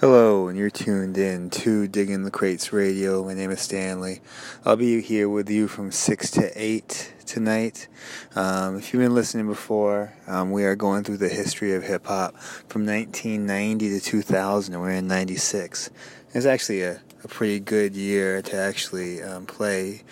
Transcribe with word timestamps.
Hello, 0.00 0.48
and 0.48 0.56
you're 0.56 0.70
tuned 0.70 1.18
in 1.18 1.50
to 1.50 1.86
Digging 1.86 2.22
the 2.22 2.30
Crates 2.30 2.72
Radio. 2.72 3.22
My 3.22 3.34
name 3.34 3.50
is 3.50 3.60
Stanley. 3.60 4.22
I'll 4.64 4.76
be 4.76 5.02
here 5.02 5.28
with 5.28 5.50
you 5.50 5.68
from 5.68 5.92
6 5.92 6.30
to 6.30 6.50
8 6.56 7.12
tonight. 7.26 7.86
Um, 8.34 8.78
if 8.78 8.94
you've 8.94 9.02
been 9.02 9.14
listening 9.14 9.46
before, 9.46 10.14
um, 10.26 10.52
we 10.52 10.64
are 10.64 10.74
going 10.74 11.04
through 11.04 11.18
the 11.18 11.28
history 11.28 11.74
of 11.74 11.82
hip 11.82 12.06
hop 12.06 12.34
from 12.38 12.86
1990 12.86 13.90
to 13.90 14.00
2000, 14.00 14.72
and 14.72 14.82
we're 14.82 14.92
in 14.92 15.06
96. 15.06 15.90
It's 16.32 16.46
actually 16.46 16.80
a, 16.80 17.02
a 17.22 17.28
pretty 17.28 17.60
good 17.60 17.94
year 17.94 18.40
to 18.40 18.56
actually 18.56 19.22
um, 19.22 19.44
play 19.44 20.04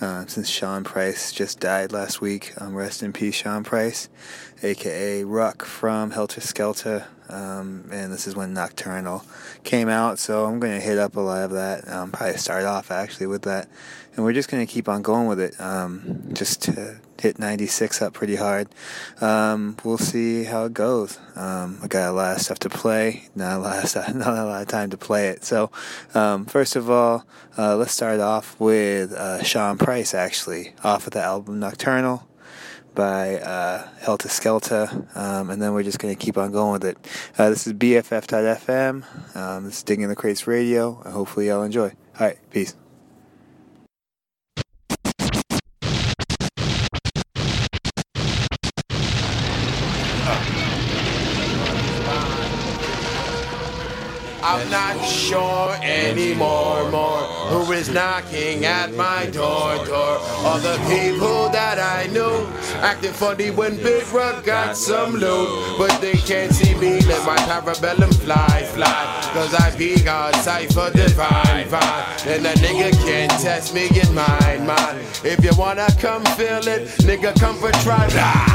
uh, 0.00 0.26
since 0.26 0.48
Sean 0.48 0.82
Price 0.82 1.30
just 1.30 1.60
died 1.60 1.92
last 1.92 2.20
week. 2.20 2.52
Um, 2.60 2.74
rest 2.74 3.00
in 3.00 3.12
peace, 3.12 3.36
Sean 3.36 3.62
Price, 3.62 4.08
aka 4.64 5.22
Ruck 5.22 5.64
from 5.64 6.10
Heltah 6.10 6.42
Skeltah. 6.42 7.06
Um, 7.28 7.88
and 7.92 8.12
this 8.12 8.26
is 8.26 8.36
when 8.36 8.52
Nocturnal 8.52 9.24
came 9.64 9.88
out, 9.88 10.18
so 10.18 10.44
I'm 10.44 10.60
going 10.60 10.72
to 10.72 10.80
hit 10.80 10.98
up 10.98 11.16
a 11.16 11.20
lot 11.20 11.44
of 11.44 11.50
that. 11.52 11.88
Um, 11.88 12.12
probably 12.12 12.36
start 12.36 12.64
off 12.64 12.90
actually 12.90 13.26
with 13.26 13.42
that, 13.42 13.68
and 14.14 14.24
we're 14.24 14.32
just 14.32 14.50
going 14.50 14.64
to 14.66 14.72
keep 14.72 14.88
on 14.88 15.02
going 15.02 15.26
with 15.26 15.40
it. 15.40 15.60
Um, 15.60 16.30
just 16.32 16.62
to 16.62 17.00
hit 17.20 17.38
96 17.38 18.02
up 18.02 18.12
pretty 18.12 18.36
hard. 18.36 18.68
Um, 19.20 19.76
we'll 19.84 19.98
see 19.98 20.44
how 20.44 20.64
it 20.64 20.74
goes. 20.74 21.18
Um, 21.34 21.78
I 21.82 21.86
got 21.86 22.10
a 22.10 22.12
lot 22.12 22.36
of 22.36 22.42
stuff 22.42 22.58
to 22.60 22.68
play, 22.68 23.28
not 23.34 23.56
a 23.56 23.60
lot 23.60 23.96
of, 23.96 24.14
not 24.14 24.38
a 24.38 24.44
lot 24.44 24.62
of 24.62 24.68
time 24.68 24.90
to 24.90 24.96
play 24.96 25.28
it. 25.28 25.44
So, 25.44 25.70
um, 26.14 26.46
first 26.46 26.76
of 26.76 26.90
all, 26.90 27.24
uh, 27.58 27.76
let's 27.76 27.92
start 27.92 28.20
off 28.20 28.58
with 28.60 29.12
uh, 29.12 29.42
Sean 29.42 29.78
Price 29.78 30.14
actually 30.14 30.74
off 30.84 31.06
of 31.06 31.12
the 31.12 31.22
album 31.22 31.60
Nocturnal 31.60 32.26
by 32.96 33.36
uh, 33.36 33.86
Heltah 34.00 34.26
Skeltah, 34.26 35.16
um, 35.16 35.50
and 35.50 35.62
then 35.62 35.72
we're 35.74 35.84
just 35.84 36.00
going 36.00 36.16
to 36.16 36.18
keep 36.18 36.36
on 36.36 36.50
going 36.50 36.72
with 36.72 36.84
it. 36.84 36.98
Uh, 37.38 37.50
this 37.50 37.66
is 37.66 37.74
BFF.FM. 37.74 39.36
Um, 39.36 39.64
this 39.64 39.76
is 39.76 39.82
Digging 39.84 40.08
the 40.08 40.16
Crates 40.16 40.48
Radio, 40.48 41.00
and 41.04 41.12
hopefully 41.12 41.46
y'all 41.46 41.62
enjoy. 41.62 41.92
All 42.18 42.26
right, 42.26 42.38
peace. 42.50 42.74
I'm 54.42 54.70
not 54.70 55.04
sure 55.04 55.76
anymore, 55.82 56.88
more 56.90 57.36
who 57.50 57.72
is 57.72 57.88
knocking 57.88 58.64
at 58.64 58.94
my 58.94 59.26
door, 59.26 59.84
door. 59.86 60.18
All 60.46 60.58
the 60.58 60.76
people 60.88 61.48
that 61.50 61.78
I 61.78 62.06
knew 62.12 62.46
acting 62.82 63.12
funny 63.12 63.50
when 63.50 63.76
Big 63.76 64.06
Rug 64.12 64.44
got 64.44 64.76
some 64.76 65.14
loot, 65.14 65.78
but 65.78 66.00
they 66.00 66.14
can't 66.14 66.52
see 66.52 66.74
me. 66.74 67.00
Let 67.00 67.24
my 67.26 67.36
parabellum 67.36 68.14
fly, 68.22 68.62
fly, 68.74 69.30
cause 69.32 69.54
I 69.54 69.76
be 69.76 70.00
God 70.02 70.34
cipher 70.36 70.90
divine, 70.92 71.68
fine. 71.68 72.04
And 72.26 72.46
a 72.46 72.52
nigga 72.54 72.92
can't 73.04 73.30
test 73.32 73.74
me 73.74 73.88
in 73.88 74.14
mine, 74.14 74.66
mine. 74.66 74.96
If 75.24 75.44
you 75.44 75.50
wanna 75.56 75.86
come 76.00 76.24
feel 76.36 76.66
it, 76.66 76.88
nigga, 77.06 77.38
come 77.38 77.56
for 77.56 77.70
try. 77.82 78.08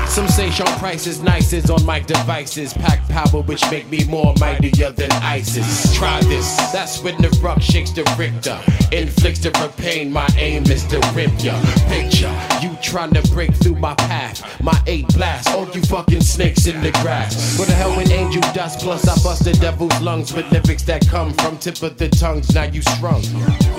Some 0.07 0.27
say 0.27 0.49
Sean 0.49 0.67
Price 0.79 1.07
is 1.07 1.21
nicest 1.21 1.69
on 1.69 1.85
my 1.85 1.99
devices, 1.99 2.73
pack 2.73 3.07
power 3.07 3.41
which 3.41 3.63
make 3.71 3.89
me 3.89 4.03
more 4.05 4.33
mightier 4.39 4.91
than 4.91 5.11
ISIS. 5.23 5.95
Try 5.95 6.21
this, 6.23 6.55
that's 6.71 7.01
when 7.01 7.21
the 7.21 7.29
rock 7.41 7.61
shakes 7.61 7.91
the 7.91 8.03
Richter. 8.17 8.59
Inflicts 8.91 9.39
the 9.39 9.51
pain, 9.77 10.11
my 10.11 10.27
aim 10.37 10.63
is 10.63 10.85
to 10.87 10.99
rip 11.15 11.31
ya. 11.43 11.59
Picture 11.87 12.50
you 12.61 12.77
trying 12.81 13.13
to 13.13 13.21
break 13.31 13.53
through 13.55 13.75
my 13.75 13.95
path. 13.95 14.61
My 14.61 14.79
eight 14.87 15.07
blast, 15.09 15.49
all 15.49 15.67
you 15.69 15.81
fucking 15.81 16.21
snakes 16.21 16.67
in 16.67 16.81
the 16.81 16.91
grass. 17.01 17.57
What 17.57 17.67
the 17.67 17.73
hell 17.73 17.95
when 17.95 18.11
angel 18.11 18.41
dust? 18.53 18.79
Plus 18.79 19.07
I 19.07 19.15
bust 19.23 19.43
the 19.43 19.53
devil's 19.53 19.99
lungs 20.01 20.33
with 20.33 20.51
lyrics 20.51 20.83
that 20.83 21.07
come 21.07 21.33
from 21.33 21.57
tip 21.57 21.81
of 21.81 21.97
the 21.97 22.09
tongues. 22.09 22.53
Now 22.53 22.63
you 22.63 22.81
strung. 22.81 23.23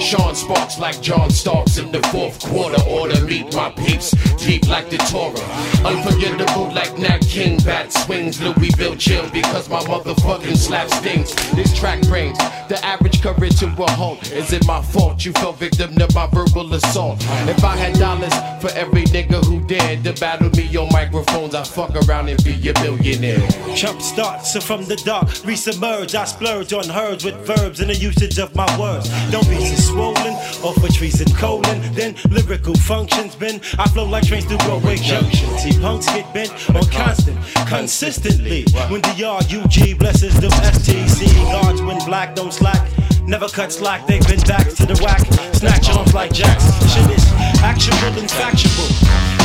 Sean 0.01 0.35
sparks 0.35 0.79
like 0.79 1.01
John 1.01 1.31
Starks 1.31 1.79
in 1.79 1.93
the 1.93 2.03
fourth 2.09 2.41
quarter. 2.41 2.83
Order 2.89 3.21
meet 3.25 3.55
my 3.55 3.71
peeps, 3.71 4.11
deep 4.37 4.67
like 4.69 4.91
the 4.91 4.99
Torah. 4.99 5.87
Unforgettable 5.87 6.73
like 6.73 6.99
Nat 6.99 7.21
King, 7.21 7.59
bat 7.59 7.93
swings. 7.93 8.41
Louisville 8.41 8.97
chill 8.97 9.29
because 9.31 9.69
my 9.69 9.81
motherfucking 9.81 10.57
slap 10.57 10.89
stings. 10.91 11.35
This 11.53 11.77
track 11.79 12.03
brings 12.03 12.39
the 12.69 12.81
average 12.85 13.23
courage 13.23 13.59
to 13.61 13.67
a 13.67 13.91
halt. 13.93 14.33
Is 14.33 14.53
it 14.53 14.67
my 14.67 14.83
fault 14.83 15.25
you 15.25 15.33
fell 15.33 15.53
victim 15.53 15.95
to 15.97 16.09
my 16.15 16.27
verbal 16.27 16.73
assault? 16.75 17.19
If 17.49 17.63
I 17.65 17.77
had 17.77 17.99
dollars 17.99 18.35
for 18.61 18.71
every 18.75 19.05
nigga 19.05 19.45
who 19.45 19.61
dared 19.67 20.05
to 20.05 20.13
battle 20.15 20.51
me 20.51 20.77
on 20.77 20.89
microphones, 20.93 21.55
I 21.55 21.65
fuck 21.65 21.95
around 22.07 22.29
and 22.29 22.43
be 22.45 22.53
a 22.69 22.75
millionaire. 22.81 23.47
Jump 23.75 24.01
starts 24.01 24.53
so 24.53 24.61
from 24.61 24.85
the 24.85 24.97
dark, 24.97 25.29
resubmerge. 25.47 26.15
I 26.15 26.25
splurge 26.25 26.73
on 26.73 26.89
herds 26.89 27.25
with 27.25 27.35
verbs 27.47 27.81
and 27.81 27.91
the 27.91 27.97
usage 27.97 28.39
of 28.39 28.55
my 28.55 28.67
words. 28.79 29.09
Don't 29.31 29.49
be 29.49 29.59
so 29.65 29.93
swollen, 29.93 30.35
off 30.65 30.77
for 30.77 30.93
treason 30.93 31.33
colon. 31.37 31.81
Then 31.95 32.15
lyrical 32.31 32.75
functions 32.75 33.35
been. 33.35 33.61
I 33.79 33.89
flow 33.89 34.07
like 34.07 34.27
trains 34.27 34.45
through 34.45 34.59
Broadway 34.59 34.97
Junction. 34.97 35.49
See 35.59 35.79
punks 35.81 36.07
get 36.07 36.33
bent 36.35 36.53
on 36.75 36.85
constant, 36.91 37.39
consistently. 37.67 38.65
When 38.89 39.01
the 39.03 39.15
RUG 39.23 39.99
blesses 39.99 40.39
them 40.41 40.51
STC 40.51 41.27
guards 41.53 41.83
when 41.83 41.99
black 42.07 42.35
don't 42.35 42.53
slack. 42.53 42.89
Never 43.27 43.49
cut 43.49 43.71
slack, 43.73 44.07
they've 44.07 44.27
been 44.27 44.43
back 44.51 44.67
to 44.67 44.85
the 44.85 44.99
whack. 44.99 45.23
Snatch 45.55 45.89
arms 45.95 46.13
like 46.13 46.33
jacks. 46.33 46.67
Shit 46.91 47.07
is 47.07 47.25
actionable 47.63 48.19
and 48.19 48.31
factual. 48.31 48.91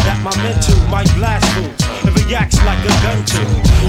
That 0.02 0.18
my 0.26 0.34
mental 0.42 0.76
might 0.90 1.08
blast 1.14 1.46
fools. 1.54 1.78
It 2.10 2.14
reacts 2.26 2.58
like 2.66 2.82
a 2.82 2.94
gun 3.06 3.22
to. 3.22 3.42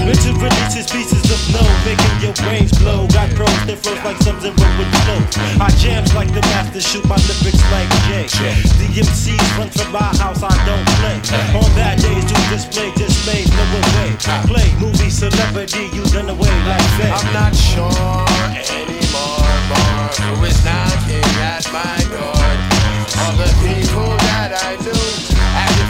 Mental 0.05 0.35
releases 0.37 0.85
pieces 0.93 1.25
of 1.33 1.41
no, 1.49 1.63
making 1.89 2.15
your 2.21 2.37
brains 2.37 2.69
blow. 2.77 3.09
Got 3.09 3.33
pros 3.33 3.49
that 3.65 3.81
flows 3.81 3.97
like 4.05 4.21
sub 4.21 4.37
zero 4.37 4.53
with 4.77 4.91
flow. 5.09 5.19
I 5.57 5.73
jams 5.81 6.13
like 6.13 6.29
the 6.37 6.45
master, 6.53 6.85
shoot 6.85 7.03
my 7.09 7.17
lyrics 7.25 7.63
like 7.73 7.89
Jay. 8.05 8.29
The 8.77 8.87
MCs 8.93 9.49
run 9.57 9.73
from 9.73 9.89
my 9.89 10.05
house, 10.21 10.45
I 10.45 10.53
don't 10.69 10.85
play. 11.01 11.17
On 11.57 11.65
bad 11.73 11.97
days, 11.97 12.29
do 12.29 12.37
display, 12.53 12.93
display, 12.93 13.41
no 13.57 13.65
way. 13.73 14.13
Play 14.45 14.69
movie 14.77 15.09
celebrity, 15.09 15.89
you 15.97 16.05
run 16.13 16.29
away 16.29 16.53
like 16.69 16.85
Faye. 17.01 17.09
I'm 17.09 17.27
not 17.33 17.53
sure 17.57 18.98
who 20.23 20.43
is 20.45 20.63
knocking 20.63 21.29
at 21.41 21.65
my 21.71 21.97
door. 22.11 22.45
All 23.21 23.35
the 23.35 23.51
people 23.63 24.09
that 24.29 24.51
I 24.63 24.75
knew 24.83 25.19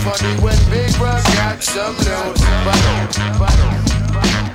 funny 0.04 0.34
when 0.42 0.58
Big 0.70 0.96
Russ 1.00 1.24
got 1.36 1.62
some 1.62 1.96
loot. 1.98 2.38
But, 2.66 2.80
but, 3.38 3.60
Through 4.20 4.49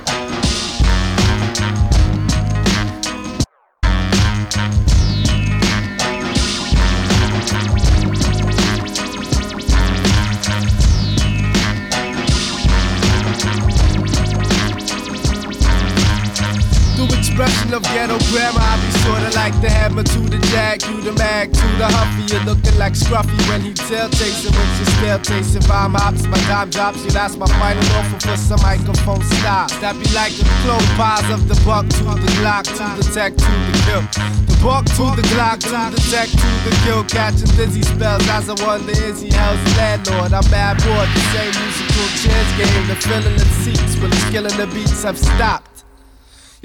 expression 17.35 17.73
of 17.73 17.83
ghetto 17.83 18.17
grammar, 18.31 18.63
I 18.63 18.79
be 18.79 18.89
sorta 19.03 19.29
like 19.35 19.51
the 19.59 19.69
hammer 19.69 20.03
to 20.03 20.19
the 20.31 20.39
jack, 20.55 20.87
you 20.87 21.01
the 21.01 21.11
mag 21.19 21.51
to 21.51 21.67
the 21.75 21.83
huffy. 21.83 22.31
You're 22.31 22.45
looking 22.47 22.77
like 22.79 22.93
Scruffy 22.93 23.35
when 23.49 23.59
he 23.59 23.73
tail 23.73 24.07
when 24.07 24.67
she 24.79 24.85
still 24.95 25.19
takes 25.19 25.53
If 25.53 25.69
I'm 25.69 25.95
hops, 25.95 26.23
my 26.27 26.39
time 26.47 26.69
drops, 26.69 27.03
you 27.03 27.11
that's 27.11 27.35
my 27.35 27.47
final 27.59 27.83
offer 27.99 28.19
for 28.23 28.37
some 28.37 28.61
microphone 28.61 29.21
stops. 29.43 29.75
That 29.83 29.99
be 29.99 30.07
like 30.15 30.31
the 30.31 30.47
close 30.63 30.87
pies 30.95 31.27
of 31.27 31.47
the 31.51 31.59
buck 31.67 31.83
to 31.99 32.03
the 32.15 32.31
Glock 32.39 32.63
to 32.71 32.85
the 32.95 33.03
tech 33.11 33.35
to 33.35 33.51
the 33.67 33.75
kill. 33.83 34.03
The 34.47 34.55
buck 34.63 34.85
to 34.95 35.05
the 35.19 35.25
Glock 35.35 35.59
to 35.67 35.79
the 35.91 35.99
tech 36.07 36.31
to 36.31 36.49
the 36.63 36.71
kill, 36.87 37.03
catching 37.03 37.51
dizzy 37.59 37.83
spells. 37.83 38.23
As 38.31 38.47
I 38.47 38.55
wonder, 38.63 38.95
is 38.95 39.19
he 39.19 39.29
hell's 39.35 39.59
landlord? 39.75 40.31
I'm 40.31 40.47
bad 40.47 40.79
boy, 40.79 41.03
the 41.11 41.21
same 41.35 41.51
musical 41.51 42.07
chairs 42.15 42.49
game, 42.55 42.87
the 42.87 42.95
filling 42.95 43.35
the 43.35 43.47
seats, 43.59 43.99
when 43.99 44.09
the 44.09 44.21
killing 44.31 44.55
the 44.55 44.67
beats 44.71 45.03
have 45.03 45.19
stopped. 45.19 45.84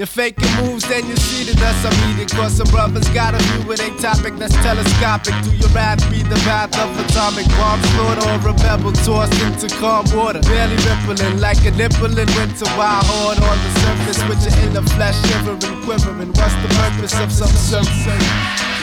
You're 0.00 0.06
faking 0.06 0.48
moves, 0.56 0.88
then 0.88 1.04
you 1.04 1.16
see 1.16 1.44
that 1.44 1.60
that's 1.60 1.84
a 1.84 1.92
meeting. 2.08 2.24
Cause 2.32 2.56
some 2.56 2.72
brothers 2.72 3.06
got 3.12 3.34
a 3.34 3.38
view 3.52 3.68
with 3.68 3.84
a 3.84 3.92
topic 4.00 4.32
that's 4.40 4.56
telescopic. 4.64 5.36
Do 5.44 5.52
your 5.52 5.68
rap 5.76 6.00
be 6.08 6.24
the 6.24 6.40
path 6.48 6.72
of 6.80 6.88
atomic 7.04 7.44
bombs? 7.60 7.84
Slaughter 7.92 8.24
or 8.32 8.48
a 8.48 8.54
pebble 8.56 8.96
tossed 9.04 9.36
into 9.44 9.68
calm 9.76 10.08
water. 10.16 10.40
Barely 10.48 10.80
rippling 10.88 11.36
like 11.36 11.60
a 11.68 11.72
nipple 11.76 12.16
in 12.16 12.32
winter. 12.32 12.64
Wild 12.80 13.04
horn 13.12 13.44
on 13.44 13.58
the 13.60 13.70
surface 13.84 14.20
with 14.24 14.40
your 14.40 14.56
inner 14.64 14.88
flesh 14.96 15.20
shivering, 15.28 15.84
quivering. 15.84 16.32
What's 16.32 16.56
the 16.64 16.72
purpose 16.80 17.20
of 17.20 17.28
some 17.28 17.52
surface? 17.84 18.80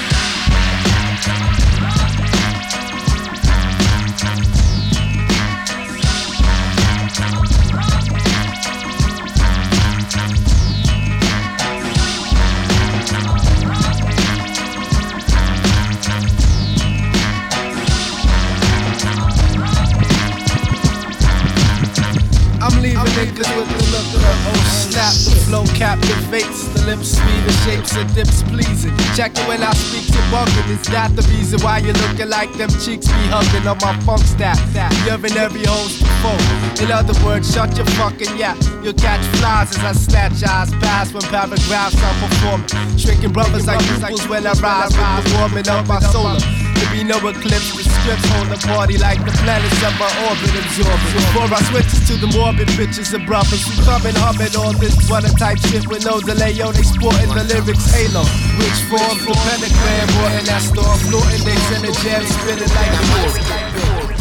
I'm 23.17 23.25
niggas 23.25 23.49
with 23.57 23.69
the 23.73 23.81
look 23.89 24.13
of 24.13 24.67
snap. 24.67 25.13
The 25.13 25.41
flow 25.49 25.65
captivates, 25.73 26.67
the 26.69 26.85
lips 26.85 27.17
sweet, 27.17 27.41
the 27.45 27.53
shapes 27.65 27.95
and 27.97 28.13
dips 28.13 28.43
pleasing. 28.43 28.93
Check 29.15 29.31
it 29.33 29.47
when 29.47 29.63
I 29.63 29.73
speak 29.73 30.05
to 30.13 30.21
bugging. 30.29 30.69
It's 30.69 30.89
not 30.89 31.15
the 31.15 31.23
reason 31.33 31.59
why 31.61 31.79
you're 31.79 31.97
looking 31.97 32.29
like 32.29 32.53
them 32.53 32.69
cheeks 32.69 33.07
be 33.07 33.23
hugging 33.33 33.67
on 33.67 33.77
my 33.81 33.97
funk 34.05 34.21
stack. 34.21 34.59
You're 35.05 35.17
in 35.17 35.37
every 35.37 35.65
host 35.65 35.99
before. 35.99 36.37
In 36.83 36.91
other 36.91 37.17
words, 37.25 37.51
shut 37.51 37.75
your 37.75 37.87
fucking 37.97 38.37
yap. 38.37 38.57
You'll 38.83 38.93
catch 38.93 39.25
flies 39.37 39.75
as 39.75 39.83
I 39.83 39.93
snatch 39.93 40.43
eyes 40.43 40.69
past 40.77 41.13
when 41.13 41.23
paragraphs 41.23 41.97
are 41.97 42.17
performing. 42.21 42.97
Shrinking 42.97 43.33
brothers 43.33 43.65
like 43.65 43.79
pupils 43.79 44.27
when 44.27 44.45
I 44.45 44.53
rise 44.53 44.93
warming 45.33 45.67
up 45.69 45.87
my 45.87 45.99
solar. 45.99 46.66
There 46.77 46.91
be 46.93 47.01
no 47.01 47.17
eclipse, 47.25 47.73
the 47.73 47.81
scripts 47.81 48.29
hold 48.37 48.53
the 48.53 48.59
party 48.69 49.01
like 49.01 49.17
the 49.25 49.33
planets 49.41 49.81
of 49.81 49.97
my 49.97 50.05
orbit 50.29 50.53
absorbing. 50.53 51.13
Before 51.17 51.49
I 51.49 51.61
switches 51.73 52.05
to 52.05 52.21
the 52.21 52.29
morbid 52.37 52.69
bitches 52.77 53.09
and 53.17 53.25
brothers 53.25 53.65
who 53.65 53.73
come 53.81 54.05
and 54.05 54.13
humming 54.13 54.53
all 54.53 54.77
this 54.77 54.93
butter 55.09 55.33
type 55.41 55.57
shit 55.57 55.89
with 55.89 56.05
no 56.05 56.21
delay 56.21 56.53
on 56.61 56.77
exporting 56.77 57.33
the 57.33 57.49
lyrics 57.49 57.89
halo. 57.89 58.21
Which 58.61 58.79
forms 58.93 59.25
the 59.25 59.33
pentagram, 59.33 60.05
or 60.21 60.29
in 60.37 60.45
that 60.45 60.61
storm, 60.61 60.97
floating 61.09 61.41
days 61.41 61.67
in 61.73 61.81
the 61.81 61.93
jam, 62.05 62.21
spinning 62.29 62.69
like 62.69 62.93
a 62.93 63.01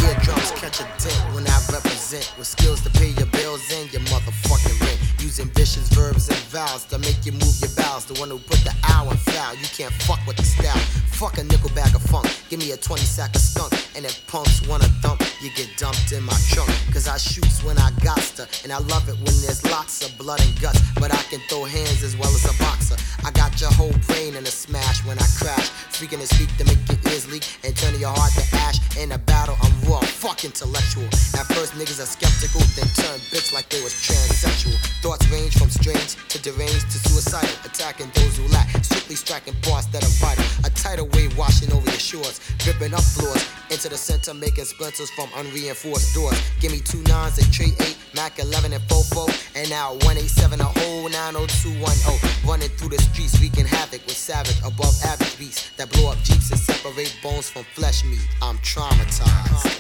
Eardrums 0.06 0.50
catch 0.52 0.80
a 0.80 0.86
dent 1.00 1.20
when 1.34 1.46
I 1.48 1.56
represent 1.72 2.32
with 2.36 2.46
skills 2.46 2.80
to 2.82 2.90
pay 2.90 3.10
your 3.20 3.26
bills 3.36 3.62
and 3.72 3.90
your 3.92 4.02
motherfucking 4.12 4.80
rent. 4.80 4.98
Using 5.20 5.48
vicious 5.56 5.88
verbs 5.88 6.28
and 6.28 6.38
vowels 6.52 6.84
to 6.86 6.98
make 6.98 7.24
you 7.24 7.32
move 7.32 7.56
your 7.60 7.72
bowels. 7.76 7.95
The 8.06 8.14
one 8.20 8.30
who 8.30 8.38
put 8.38 8.62
the 8.62 8.72
hour 8.86 9.10
in 9.10 9.16
foul. 9.18 9.54
You 9.56 9.66
can't 9.74 9.92
fuck 10.06 10.24
with 10.28 10.36
the 10.36 10.44
style. 10.44 10.78
Fuck 11.18 11.38
a 11.38 11.42
nickel 11.42 11.70
bag 11.74 11.92
of 11.92 12.02
funk. 12.02 12.30
Give 12.48 12.60
me 12.60 12.70
a 12.70 12.76
20 12.76 13.02
sack 13.02 13.34
of 13.34 13.40
skunk. 13.40 13.72
And 13.96 14.04
if 14.04 14.14
punks 14.28 14.62
wanna 14.68 14.86
thump, 15.02 15.22
you 15.42 15.50
get 15.56 15.66
dumped 15.76 16.12
in 16.12 16.22
my 16.22 16.38
trunk. 16.54 16.70
Cause 16.92 17.08
I 17.08 17.16
shoots 17.16 17.64
when 17.64 17.78
I 17.78 17.90
got 18.04 18.22
to. 18.38 18.46
And 18.62 18.70
I 18.70 18.78
love 18.78 19.08
it 19.08 19.16
when 19.16 19.34
there's 19.42 19.64
lots 19.66 20.06
of 20.06 20.16
blood 20.18 20.40
and 20.40 20.54
guts. 20.60 20.78
But 20.94 21.10
I 21.10 21.22
can 21.26 21.40
throw 21.48 21.64
hands 21.64 22.04
as 22.04 22.16
well 22.16 22.30
as 22.30 22.46
a 22.46 22.54
boxer. 22.62 22.94
I 23.26 23.32
got 23.32 23.60
your 23.60 23.72
whole 23.72 23.96
brain 24.06 24.36
in 24.36 24.44
a 24.46 24.54
smash 24.54 25.04
when 25.04 25.18
I 25.18 25.26
crash. 25.42 25.66
Freaking 25.90 26.20
to 26.20 26.28
speak 26.30 26.54
to 26.58 26.64
make 26.64 26.78
your 26.86 27.00
ears 27.10 27.26
leak 27.26 27.42
and 27.64 27.74
turn 27.74 27.98
your 27.98 28.14
heart 28.14 28.30
to 28.38 28.44
ash. 28.68 28.78
In 28.96 29.10
a 29.12 29.18
battle, 29.18 29.56
I'm 29.62 29.74
raw, 29.90 30.00
fuck 30.00 30.44
intellectual. 30.44 31.10
At 31.34 31.50
first, 31.50 31.72
niggas 31.74 31.98
are 31.98 32.06
skeptical, 32.06 32.60
then 32.78 32.86
turn 32.94 33.18
bitch 33.34 33.52
like 33.52 33.68
they 33.68 33.82
was 33.82 33.94
transsexual. 33.94 34.78
Thoughts 35.02 35.26
range 35.32 35.58
from 35.58 35.70
strange 35.70 36.14
to 36.28 36.38
deranged 36.38 36.86
to 36.92 36.98
suicidal. 37.08 37.50
Attacking 37.96 38.22
those 38.22 38.36
who 38.36 38.46
lack, 38.52 38.68
strictly 38.84 39.14
striking 39.16 39.54
parts 39.62 39.86
that 39.86 40.04
are 40.04 40.16
vital. 40.20 40.44
A 40.66 40.70
tidal 40.70 41.08
wave 41.14 41.36
washing 41.38 41.72
over 41.72 41.88
your 41.88 41.98
shores, 41.98 42.40
dripping 42.58 42.92
up 42.92 43.00
floors. 43.00 43.42
Into 43.70 43.88
the 43.88 43.96
center, 43.96 44.34
making 44.34 44.66
splinters 44.66 45.08
from 45.10 45.30
unreinforced 45.34 46.14
doors. 46.14 46.36
Give 46.60 46.72
me 46.72 46.80
two 46.80 47.00
nines, 47.08 47.38
a 47.38 47.50
tray 47.50 47.72
eight, 47.80 47.96
Mac 48.14 48.38
11 48.38 48.74
and 48.74 48.82
44. 48.84 49.28
And 49.56 49.70
now 49.70 49.92
187, 50.04 50.60
a 50.60 50.64
whole 50.64 51.08
90210. 51.08 52.48
Running 52.48 52.68
through 52.76 52.90
the 52.90 53.00
streets, 53.00 53.40
wreaking 53.40 53.64
havoc 53.64 54.04
with 54.04 54.16
savage, 54.16 54.58
above 54.60 54.92
average 55.02 55.38
beats 55.38 55.70
that 55.76 55.90
blow 55.92 56.12
up 56.12 56.18
jeeps 56.22 56.50
and 56.50 56.60
separate 56.60 57.16
bones 57.22 57.48
from 57.48 57.64
flesh 57.72 58.04
meat. 58.04 58.28
I'm 58.42 58.58
traumatized. 58.58 59.72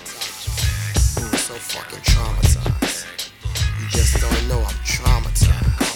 So 1.36 1.52
fucking 1.52 2.00
traumatized. 2.00 3.28
You 3.78 3.88
just 3.90 4.20
don't 4.20 4.48
know 4.48 4.64
I'm 4.64 4.80
traumatized. 4.88 5.95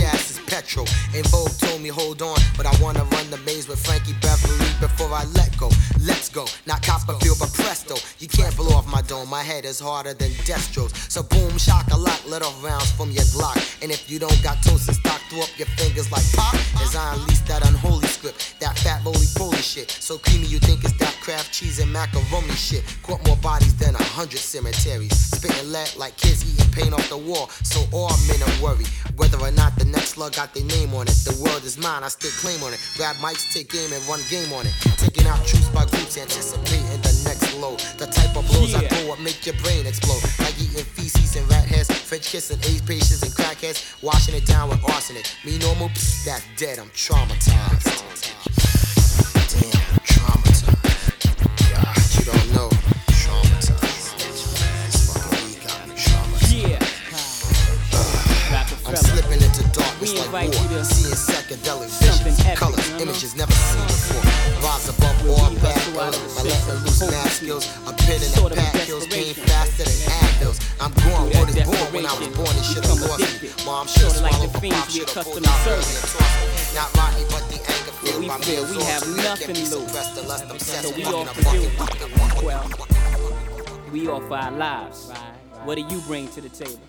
Ass 0.00 0.30
is 0.30 0.38
petrol. 0.46 0.86
En 1.14 1.24
Vogue 1.24 1.56
told 1.58 1.80
me 1.80 1.88
hold 1.88 2.22
on, 2.22 2.38
but 2.56 2.66
I 2.66 2.74
wanna 2.82 3.04
run 3.04 3.30
the 3.30 3.38
maze 3.38 3.68
with 3.68 3.84
Frankie 3.84 4.14
Beverly 4.20 4.61
before 4.82 5.14
I 5.14 5.24
let 5.38 5.56
go. 5.56 5.70
Let's 6.02 6.28
go, 6.28 6.44
not 6.66 6.82
Copperfield, 6.82 7.38
but 7.38 7.52
presto. 7.54 7.94
You 8.18 8.26
can't 8.26 8.54
blow 8.56 8.74
off 8.76 8.86
my 8.90 9.00
dome, 9.02 9.30
my 9.30 9.42
head 9.42 9.64
is 9.64 9.78
harder 9.78 10.12
than 10.12 10.30
Destro's. 10.44 10.92
So 11.08 11.22
boom, 11.22 11.56
shock 11.56 11.86
a 11.92 11.96
lot, 11.96 12.20
little 12.26 12.52
rounds 12.60 12.90
from 12.90 13.12
your 13.12 13.24
Glock. 13.30 13.56
And 13.82 13.92
if 13.92 14.10
you 14.10 14.18
don't 14.18 14.42
got 14.42 14.60
toast 14.62 14.88
and 14.88 14.96
stock, 14.96 15.20
throw 15.30 15.42
up 15.42 15.56
your 15.56 15.68
fingers 15.78 16.10
like 16.10 16.26
pop. 16.34 16.54
As 16.82 16.96
I 16.96 17.14
unleash 17.14 17.40
that 17.46 17.66
unholy 17.66 18.08
script, 18.08 18.56
that 18.58 18.76
fat 18.78 19.04
roly 19.04 19.26
poly 19.36 19.62
shit. 19.62 19.88
So 19.90 20.18
creamy, 20.18 20.46
you 20.46 20.58
think 20.58 20.82
it's 20.84 20.98
that 20.98 21.16
Kraft 21.22 21.52
cheese 21.52 21.78
and 21.78 21.92
macaroni 21.92 22.50
shit. 22.58 22.82
Caught 23.04 23.24
more 23.28 23.36
bodies 23.36 23.76
than 23.76 23.94
a 23.94 24.02
hundred 24.02 24.40
cemeteries. 24.40 25.14
Spitting 25.16 25.70
lead 25.70 25.94
like 25.96 26.16
kids 26.16 26.42
eating 26.42 26.72
paint 26.72 26.92
off 26.92 27.08
the 27.08 27.16
wall. 27.16 27.48
So 27.62 27.84
all 27.92 28.10
men 28.26 28.42
are 28.42 28.62
worried 28.62 28.88
whether 29.16 29.38
or 29.38 29.50
not 29.52 29.76
the 29.76 29.84
next 29.84 30.10
slug 30.18 30.34
got 30.34 30.54
their 30.54 30.64
name 30.64 30.94
on 30.94 31.06
it. 31.06 31.16
The 31.24 31.36
world 31.42 31.64
is 31.64 31.78
mine, 31.78 32.02
I 32.02 32.08
still 32.08 32.30
claim 32.42 32.62
on 32.62 32.72
it. 32.72 32.80
Grab 32.96 33.16
mics, 33.16 33.52
take 33.52 33.70
game 33.70 33.92
and 33.92 34.02
run 34.08 34.20
game 34.30 34.52
on 34.52 34.66
it. 34.66 34.71
Taking 34.96 35.26
out 35.26 35.44
troops 35.46 35.68
by 35.68 35.84
groups, 35.86 36.18
anticipating 36.18 37.00
the 37.02 37.14
next 37.24 37.54
load. 37.58 37.78
The 37.98 38.06
type 38.06 38.36
of 38.36 38.46
blows 38.48 38.74
I 38.74 38.86
throw 38.88 39.12
up 39.12 39.20
make 39.20 39.44
your 39.46 39.56
brain 39.62 39.86
explode. 39.86 40.22
Like 40.38 40.58
eating 40.60 40.84
feces 40.84 41.36
and 41.36 41.48
rat 41.50 41.64
heads, 41.64 41.90
French 41.90 42.30
kissing 42.30 42.58
AIDS 42.58 42.82
patients 42.82 43.22
and 43.22 43.32
crackheads, 43.32 44.02
washing 44.02 44.34
it 44.34 44.46
down 44.46 44.68
with 44.68 44.82
arsenic. 44.84 45.26
Me 45.44 45.58
normal, 45.58 45.88
pfft, 45.88 46.24
that's 46.24 46.44
dead. 46.56 46.78
I'm 46.78 46.90
traumatized. 46.90 47.90
Damn, 49.52 50.01
we 74.94 75.00
accustomed 75.02 75.44
to 75.44 75.50
serving. 75.50 75.72
early 75.72 75.96
and 75.96 76.08
tossed 76.12 76.40
me. 76.42 76.74
Not 76.74 76.96
Rodney, 76.96 77.24
but 77.30 77.44
the 77.48 77.58
anger 77.64 77.92
filled 78.02 78.20
we 78.20 78.28
feel 78.44 78.62
we 78.66 78.82
have 78.84 79.06
nothing 79.16 79.54
to 79.54 79.62
lose. 79.62 79.88
suppressed 79.88 80.20
unless 80.20 80.42
I'm 80.42 80.58
So 80.58 80.90
we 80.90 81.04
with 81.04 81.14
offer 81.14 81.56
you, 81.56 82.46
well, 82.46 82.70
we 83.92 84.08
offer 84.08 84.34
our 84.34 84.52
lives. 84.52 85.10
What 85.64 85.76
do 85.76 85.82
you 85.82 86.00
bring 86.02 86.28
to 86.28 86.40
the 86.40 86.48
table? 86.48 86.80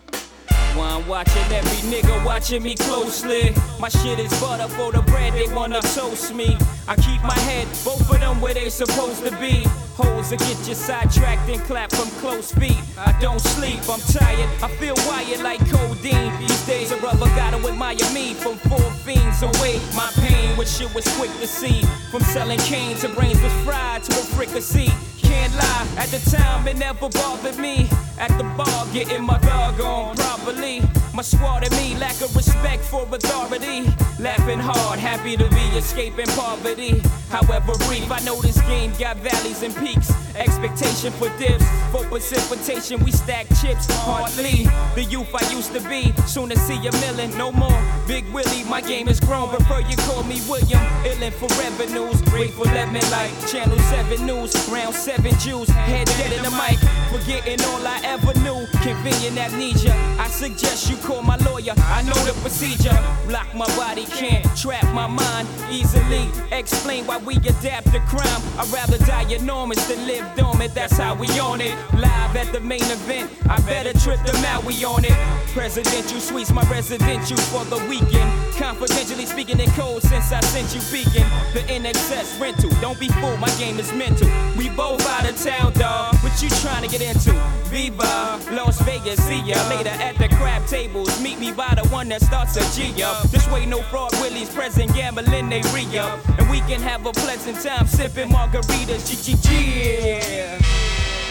While 0.76 1.00
I'm 1.02 1.08
watching 1.08 1.44
every 1.52 1.90
nigga 1.90 2.26
watching 2.26 2.64
me 2.64 2.76
closely. 2.76 3.54
My 3.80 3.90
shit 3.90 4.18
is 4.20 4.32
butter 4.42 4.68
for 4.74 4.92
the 4.92 5.02
bread, 5.04 5.34
they 5.34 5.48
wanna 5.54 5.82
toast 5.82 6.34
me. 6.34 6.58
I 6.88 6.96
keep 6.96 7.22
my 7.22 7.38
head, 7.40 7.68
both 7.86 8.10
of 8.10 8.20
them 8.20 8.42
where 8.42 8.54
they 8.54 8.70
supposed 8.70 9.24
to 9.24 9.32
be. 9.38 9.66
Holes 9.96 10.32
that 10.32 10.40
get 10.40 10.58
you 10.68 10.74
sidetracked 10.74 11.48
and 11.50 11.62
clap 11.62 11.92
from 11.92 12.10
close 12.20 12.52
feet. 12.52 12.82
I 12.98 13.16
don't 13.22 13.40
sleep, 13.40 13.80
I'm 13.88 14.02
tired, 14.02 14.50
I 14.64 14.68
feel 14.80 14.96
wired 15.06 15.42
like 15.42 15.60
codeine. 15.70 16.34
These 16.40 16.66
days 16.66 16.92
a 16.92 16.98
brother 16.98 17.28
gotta 17.38 17.58
admire 17.58 17.96
me 18.12 18.34
from 18.34 18.56
four 18.58 18.90
fiends 19.06 19.44
away. 19.44 19.80
My 19.96 20.10
pain, 20.16 20.58
which 20.58 20.70
shit 20.70 20.94
was 20.96 21.06
quick 21.18 21.32
to 21.42 21.48
see. 21.48 21.82
From 22.10 22.22
selling 22.22 22.60
cane 22.60 22.96
to 22.98 23.10
brains 23.10 23.40
was 23.42 23.54
fried 23.66 24.04
to 24.04 24.12
a 24.14 24.24
fricassee. 24.34 24.92
Can't 25.22 25.54
lie, 25.56 25.88
at 25.98 26.10
the 26.10 26.20
time 26.36 26.68
it 26.68 26.78
never 26.78 27.10
bothered 27.10 27.60
me. 27.60 27.88
At 28.18 28.36
the 28.40 28.46
bar, 28.58 28.88
getting 28.94 29.24
my 29.24 29.38
dog 29.40 29.80
on 29.80 30.16
properly. 30.16 30.82
My 31.14 31.22
squad 31.22 31.64
and 31.64 31.72
me 31.78 31.96
lack 31.98 32.20
of 32.22 32.36
respect 32.36 32.84
for 32.84 33.04
authority. 33.04 33.84
Laughing 34.20 34.58
hard, 34.58 34.98
happy 34.98 35.38
to 35.38 35.48
be 35.50 35.78
escaping 35.78 36.26
poverty. 36.28 37.02
However 37.30 37.74
brief, 37.86 38.12
I 38.12 38.20
know 38.20 38.42
this 38.42 38.60
game 38.62 38.92
got 38.98 39.18
valleys 39.18 39.62
and 39.62 39.76
peaks. 39.76 40.12
Expectation 40.36 41.12
for 41.14 41.30
dips, 41.38 41.66
for 41.92 42.04
precipitation, 42.06 43.04
we 43.04 43.12
stack 43.12 43.46
chips 43.62 43.86
hardly. 44.02 44.66
The 44.96 45.04
youth 45.04 45.30
I 45.36 45.48
used 45.52 45.74
to 45.74 45.82
be, 45.88 46.14
soon 46.26 46.50
to 46.50 46.58
see 46.58 46.78
a 46.88 46.92
million, 47.06 47.38
no 47.38 47.52
more. 47.52 47.80
Big 48.08 48.26
Willie, 48.34 48.64
my 48.64 48.82
game 48.82 49.08
is 49.08 49.20
grown, 49.20 49.50
prefer 49.50 49.82
you 49.82 49.96
call 49.98 50.24
me 50.24 50.42
William. 50.50 50.82
Illin' 51.06 51.34
for 51.34 51.48
revenues, 51.62 52.22
grateful 52.24 52.66
me 52.66 53.02
like 53.12 53.32
Channel 53.48 53.78
7 53.78 54.26
News, 54.26 54.54
round 54.70 54.96
7 54.96 55.38
Jews, 55.38 55.70
head 55.70 56.08
dead 56.08 56.34
in 56.34 56.44
the 56.44 56.52
mic, 56.52 56.80
forgetting 57.14 57.64
all 57.66 57.86
I 57.86 58.02
ever 58.04 58.34
knew. 58.40 58.66
Convenient 58.82 59.38
amnesia, 59.38 59.94
I 60.20 60.28
suggest 60.30 60.90
you 60.90 60.98
call 61.04 61.22
my 61.22 61.36
lawyer, 61.38 61.74
I 61.78 62.02
know 62.04 62.20
the 62.26 62.34
procedure. 62.42 62.98
Block 63.28 63.54
my 63.54 63.68
body, 63.76 64.06
can't 64.06 64.46
trap 64.58 64.84
my 64.94 65.08
mind 65.08 65.48
easily. 65.70 66.30
Explain 66.52 67.06
why 67.06 67.18
we 67.18 67.36
adapt 67.36 67.92
to 67.92 68.00
crime. 68.12 68.42
I'd 68.58 68.72
rather 68.74 68.98
die 69.00 69.30
enormous 69.32 69.86
than 69.88 70.08
live 70.08 70.26
dormant, 70.36 70.74
that's 70.74 70.98
how 70.98 71.16
we 71.16 71.28
on 71.40 71.62
it. 71.62 71.76
Live 71.94 72.36
at 72.36 72.52
the 72.54 72.60
main 72.60 72.84
event, 72.84 73.30
I 73.50 73.60
better 73.62 73.94
trip 74.00 74.24
them 74.26 74.44
out, 74.46 74.64
we 74.64 74.84
on 74.86 75.04
it. 75.06 75.18
Presidential 75.54 76.20
suites, 76.20 76.52
my 76.52 76.64
residential 76.70 77.38
for 77.38 77.66
the 77.66 77.78
weekend. 77.88 78.43
Confidentially 78.64 79.26
speaking 79.26 79.60
in 79.60 79.70
code 79.72 80.02
since 80.04 80.32
I 80.32 80.40
sent 80.40 80.74
you 80.74 80.80
beacon. 80.90 81.28
The 81.52 81.60
NSX 81.68 82.40
rental. 82.40 82.70
Don't 82.80 82.98
be 82.98 83.10
fooled, 83.10 83.38
my 83.38 83.50
game 83.60 83.78
is 83.78 83.92
mental. 83.92 84.26
We 84.58 84.70
both 84.70 85.06
out 85.10 85.30
of 85.30 85.36
town, 85.38 85.74
dawg. 85.74 86.16
What 86.24 86.42
you 86.42 86.48
trying 86.64 86.82
to 86.82 86.88
get 86.88 87.02
into? 87.02 87.34
Viva, 87.66 88.40
Las 88.54 88.82
Vegas, 88.84 89.22
see 89.28 89.42
ya 89.42 89.62
later 89.68 89.90
at 89.90 90.18
the 90.18 90.30
crab 90.38 90.66
tables. 90.66 91.12
Meet 91.22 91.40
me 91.40 91.52
by 91.52 91.76
the 91.76 91.86
one 91.90 92.08
that 92.08 92.22
starts 92.22 92.56
a 92.56 92.64
G 92.74 93.04
up. 93.04 93.24
This 93.24 93.46
way, 93.52 93.66
no 93.66 93.82
fraud, 93.82 94.14
Willie's 94.22 94.50
present, 94.50 94.96
gambling, 94.96 95.50
they 95.50 95.62
re 95.74 95.86
up. 96.00 96.18
And 96.40 96.50
we 96.50 96.62
can 96.62 96.80
have 96.80 97.06
a 97.06 97.12
pleasant 97.12 97.60
time 97.62 97.86
sipping 97.86 98.30
margaritas. 98.30 99.04
GGG, 99.12 100.26
yeah. 100.38 100.58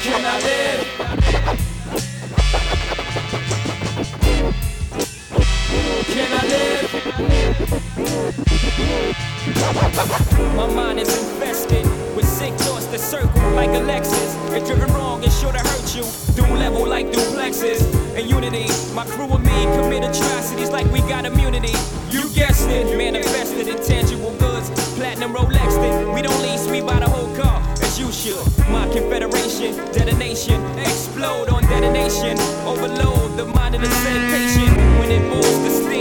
Can 0.03 0.23
I 0.23 0.39
live? 0.39 0.87
Can 6.12 6.31
I 6.31 6.47
live? 6.47 6.92
My 10.57 10.66
mind 10.75 10.99
is 10.99 11.09
infested 11.09 11.85
with 12.16 12.26
sick 12.26 12.54
thoughts 12.54 12.87
that 12.87 13.00
circle 13.00 13.50
like 13.50 13.69
a 13.69 13.83
Lexus. 13.85 14.57
If 14.57 14.66
driven 14.66 14.90
wrong, 14.95 15.23
it's 15.23 15.38
sure 15.38 15.52
to 15.52 15.59
hurt 15.59 15.95
you. 15.95 16.04
Doom 16.35 16.59
level 16.59 16.88
like 16.88 17.09
duplexes. 17.12 17.83
In 18.16 18.28
unity, 18.28 18.66
my 18.95 19.04
crew 19.04 19.28
and 19.31 19.45
me 19.45 19.64
commit 19.76 20.04
atrocities 20.04 20.71
like 20.71 20.90
we 20.90 21.00
got 21.00 21.26
immunity. 21.26 21.75
You 22.09 22.31
guessed 22.31 22.71
it, 22.71 22.97
manifested 22.97 23.69
intangible 23.69 24.33
goods. 24.38 24.71
Platinum 24.97 25.35
Rolex 25.35 25.76
it. 25.85 26.14
We 26.14 26.23
don't 26.23 26.40
lease, 26.40 26.66
we 26.66 26.81
buy 26.81 27.00
the 27.00 27.11
whole 27.11 27.37
car, 27.37 27.61
as 27.83 28.00
you 28.00 28.11
should. 28.11 28.42
My 28.71 28.88
confederation, 28.88 29.76
detonation, 29.92 30.64
explode 30.78 31.50
on 31.50 31.62
detonation. 31.64 32.38
Overload 32.64 33.37
the 33.37 33.45
mind 33.45 33.75
of 33.75 33.83
the 33.83 33.88
patient 33.88 34.75
when 34.99 35.11
it 35.11 35.21
moves 35.28 35.59
the 35.61 35.92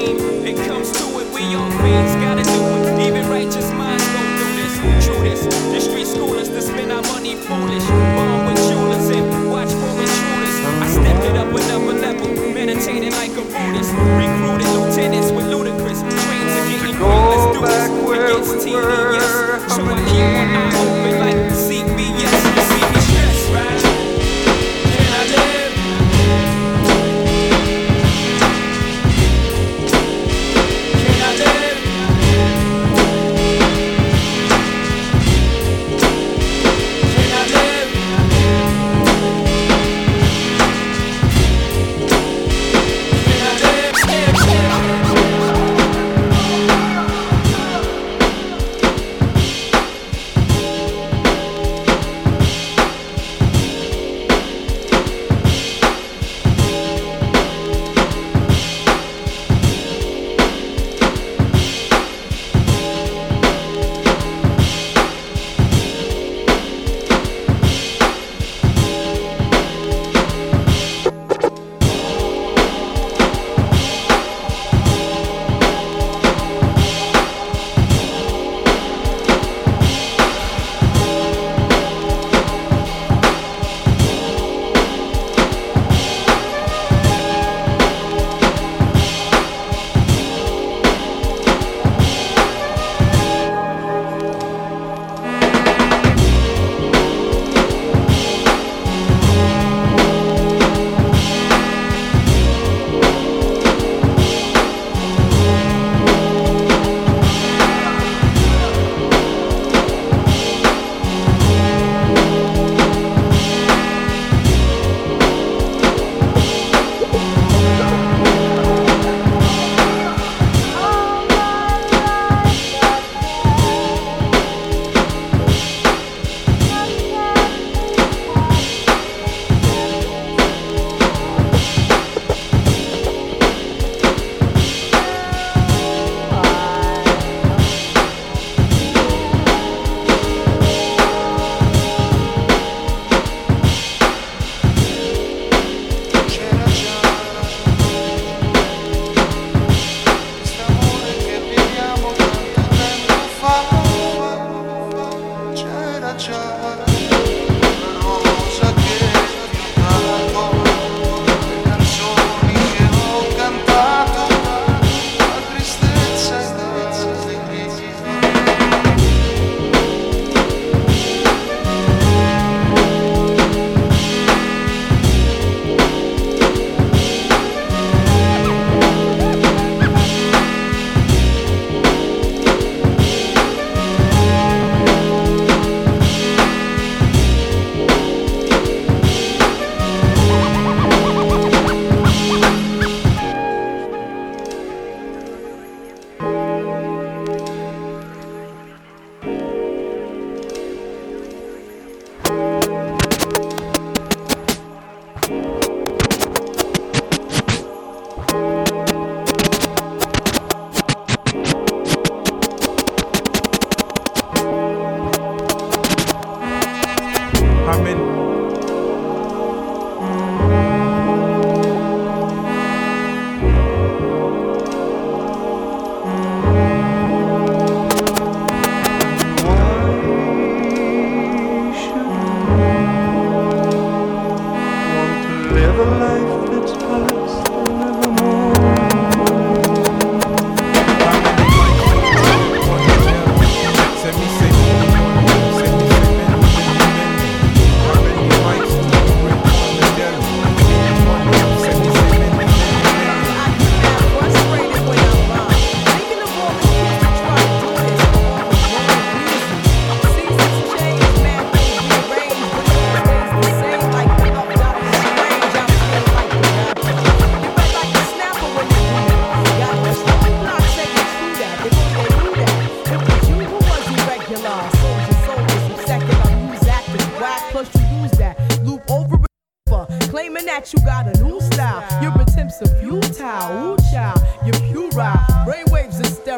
it 0.51 0.67
comes 0.67 0.91
to 0.91 1.05
it. 1.19 1.27
We 1.33 1.55
all 1.55 1.71
fiends 1.79 2.15
gotta 2.19 2.43
do 2.43 2.61
it. 2.83 3.07
Even 3.07 3.29
righteous 3.29 3.71
minds 3.71 4.03
go 4.11 4.21
through 4.37 4.55
this. 4.59 5.05
True 5.05 5.23
this. 5.23 5.41
The 5.71 5.79
street 5.79 6.07
schoolers 6.07 6.49
to 6.51 6.61
spend 6.61 6.91
our 6.91 7.01
money 7.13 7.35
foolish. 7.35 7.85
Born 8.15 8.45
with 8.47 8.59
jewelers 8.67 9.09
and 9.15 9.51
watch 9.51 9.71
for 9.71 9.91
intruders. 10.03 10.57
I 10.83 10.87
stepped 10.91 11.23
it 11.25 11.35
up 11.37 11.47
another 11.47 11.95
level. 12.05 12.27
Meditating 12.53 13.13
like 13.21 13.31
a 13.31 13.43
Buddhist. 13.53 13.91
Recruited 14.19 14.69
lieutenants 14.75 15.31
with 15.31 15.47
ludicrous. 15.47 16.01
Trains 16.01 16.53
are 16.59 16.67
getting 16.69 16.97
do 16.99 17.61
this. 17.61 17.87
Against 18.11 18.67
TV, 18.67 19.13
yes. 19.15 19.75
So 19.75 19.81
I 19.85 19.95
keep 20.09 20.27
one 20.35 20.51
eye 20.51 20.75
open 20.81 21.00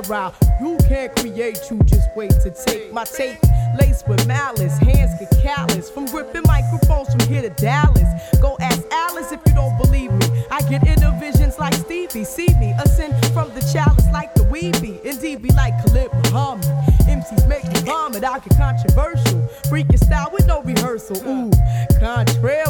You 0.04 0.78
can't 0.90 1.16
create, 1.16 1.60
you 1.72 1.80
just 1.86 2.10
wait 2.14 2.32
to 2.32 2.52
take 2.52 2.92
my 2.92 3.06
tape. 3.06 3.40
Laced 3.80 4.06
with 4.08 4.28
malice, 4.28 4.78
hands 4.80 5.18
get 5.18 5.32
callous. 5.42 5.90
From 5.90 6.06
gripping 6.08 6.44
microphones 6.46 7.10
from 7.10 7.22
here 7.32 7.42
to 7.42 7.50
Dallas. 7.52 8.10
Go 8.42 8.58
ask 8.60 8.84
Alice 8.92 9.32
if 9.32 9.40
you 9.48 9.54
don't 9.54 9.78
believe 9.78 10.12
me. 10.12 10.44
I 10.52 10.62
get 10.70 10.86
inner 10.86 11.18
visions 11.20 11.58
like 11.58 11.74
Stevie. 11.74 12.26
See 12.26 12.50
me 12.60 12.74
ascend 12.84 13.16
from 13.28 13.54
the 13.56 13.62
chalice 13.72 14.06
like 14.12 14.34
the 14.36 14.44
weeby. 14.44 15.02
Indeed, 15.04 15.42
be 15.42 15.52
like 15.52 15.74
Khalid 15.86 16.12
Muhammad. 16.14 16.66
MCs 17.08 17.48
make 17.48 17.64
me 17.64 17.80
vomit. 17.82 18.26
I 18.26 18.40
get 18.40 18.58
controversial. 18.58 19.40
Freaking 19.70 20.04
style 20.04 20.32
with 20.34 20.46
no 20.48 20.62
rehearsal. 20.64 21.18
Ooh, 21.26 21.50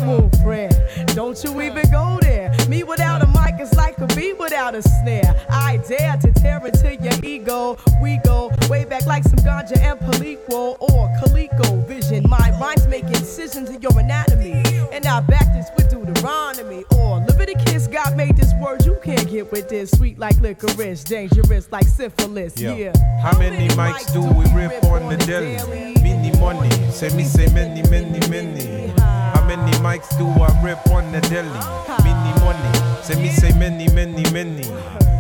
mon 0.06 0.30
frère. 0.44 1.16
Don't 1.16 1.44
you 1.44 1.62
even 1.62 1.90
go 1.90 2.20
there. 2.22 2.54
Me 2.70 2.84
without 2.84 3.24
a 3.24 3.33
is 3.60 3.74
like 3.76 3.98
a 4.00 4.08
bee 4.08 4.34
without 4.34 4.76
a 4.76 4.82
snare. 4.82 5.46
I 5.50 5.78
dare 5.88 6.18
to 6.18 6.32
tear 6.34 6.66
into 6.66 6.96
your 6.96 7.14
ego. 7.24 7.78
We 8.02 8.18
go 8.24 8.52
way 8.70 8.86
back 8.86 9.06
like 9.06 9.24
some 9.24 9.40
ganja 9.40 9.78
and 9.78 10.00
Palico 10.00 10.78
or 10.80 11.12
Calico 11.20 11.78
vision. 11.82 12.26
My 12.30 12.56
rhymes 12.60 12.88
making 12.88 13.16
incisions 13.16 13.70
in 13.70 13.82
your 13.82 13.98
anatomy. 13.98 14.64
And 14.92 15.06
I 15.06 15.20
back 15.22 15.54
this 15.54 15.70
with 15.76 15.90
Deuteronomy 15.90 16.84
or 16.96 17.20
Leviticus. 17.20 17.88
God 17.88 18.16
made 18.16 18.38
this 18.38 18.54
word 18.62 18.86
you 18.86 18.98
can't 19.04 19.30
get 19.30 19.52
with 19.52 19.70
this. 19.70 19.92
Sweet 19.92 20.20
like 20.20 20.40
licorice, 20.40 21.04
dangerous 21.04 21.72
like 21.72 21.88
syphilis. 21.88 22.58
Yeah. 22.58 22.76
Yeah. 22.76 23.22
How 23.22 23.38
many 23.38 23.68
mics 23.70 24.12
do 24.14 24.22
we 24.22 24.46
rip 24.54 24.84
on 24.86 25.10
the 25.10 25.18
daily? 25.18 25.96
Many 26.02 26.38
money. 26.40 26.70
Say 26.92 27.10
me 27.16 27.24
say 27.24 27.48
many, 27.54 27.88
many, 27.90 28.20
many. 28.30 28.88
How 29.00 29.44
many 29.46 29.72
mics 29.80 30.18
do 30.18 30.26
I 30.28 30.62
rip 30.64 30.86
on 30.90 31.12
the 31.12 31.22
daily? 31.22 31.50
Many 32.04 32.40
money. 32.40 32.83
Say 33.04 33.22
me 33.22 33.30
say 33.32 33.52
many, 33.60 33.90
many, 33.90 34.24
many. 34.32 34.64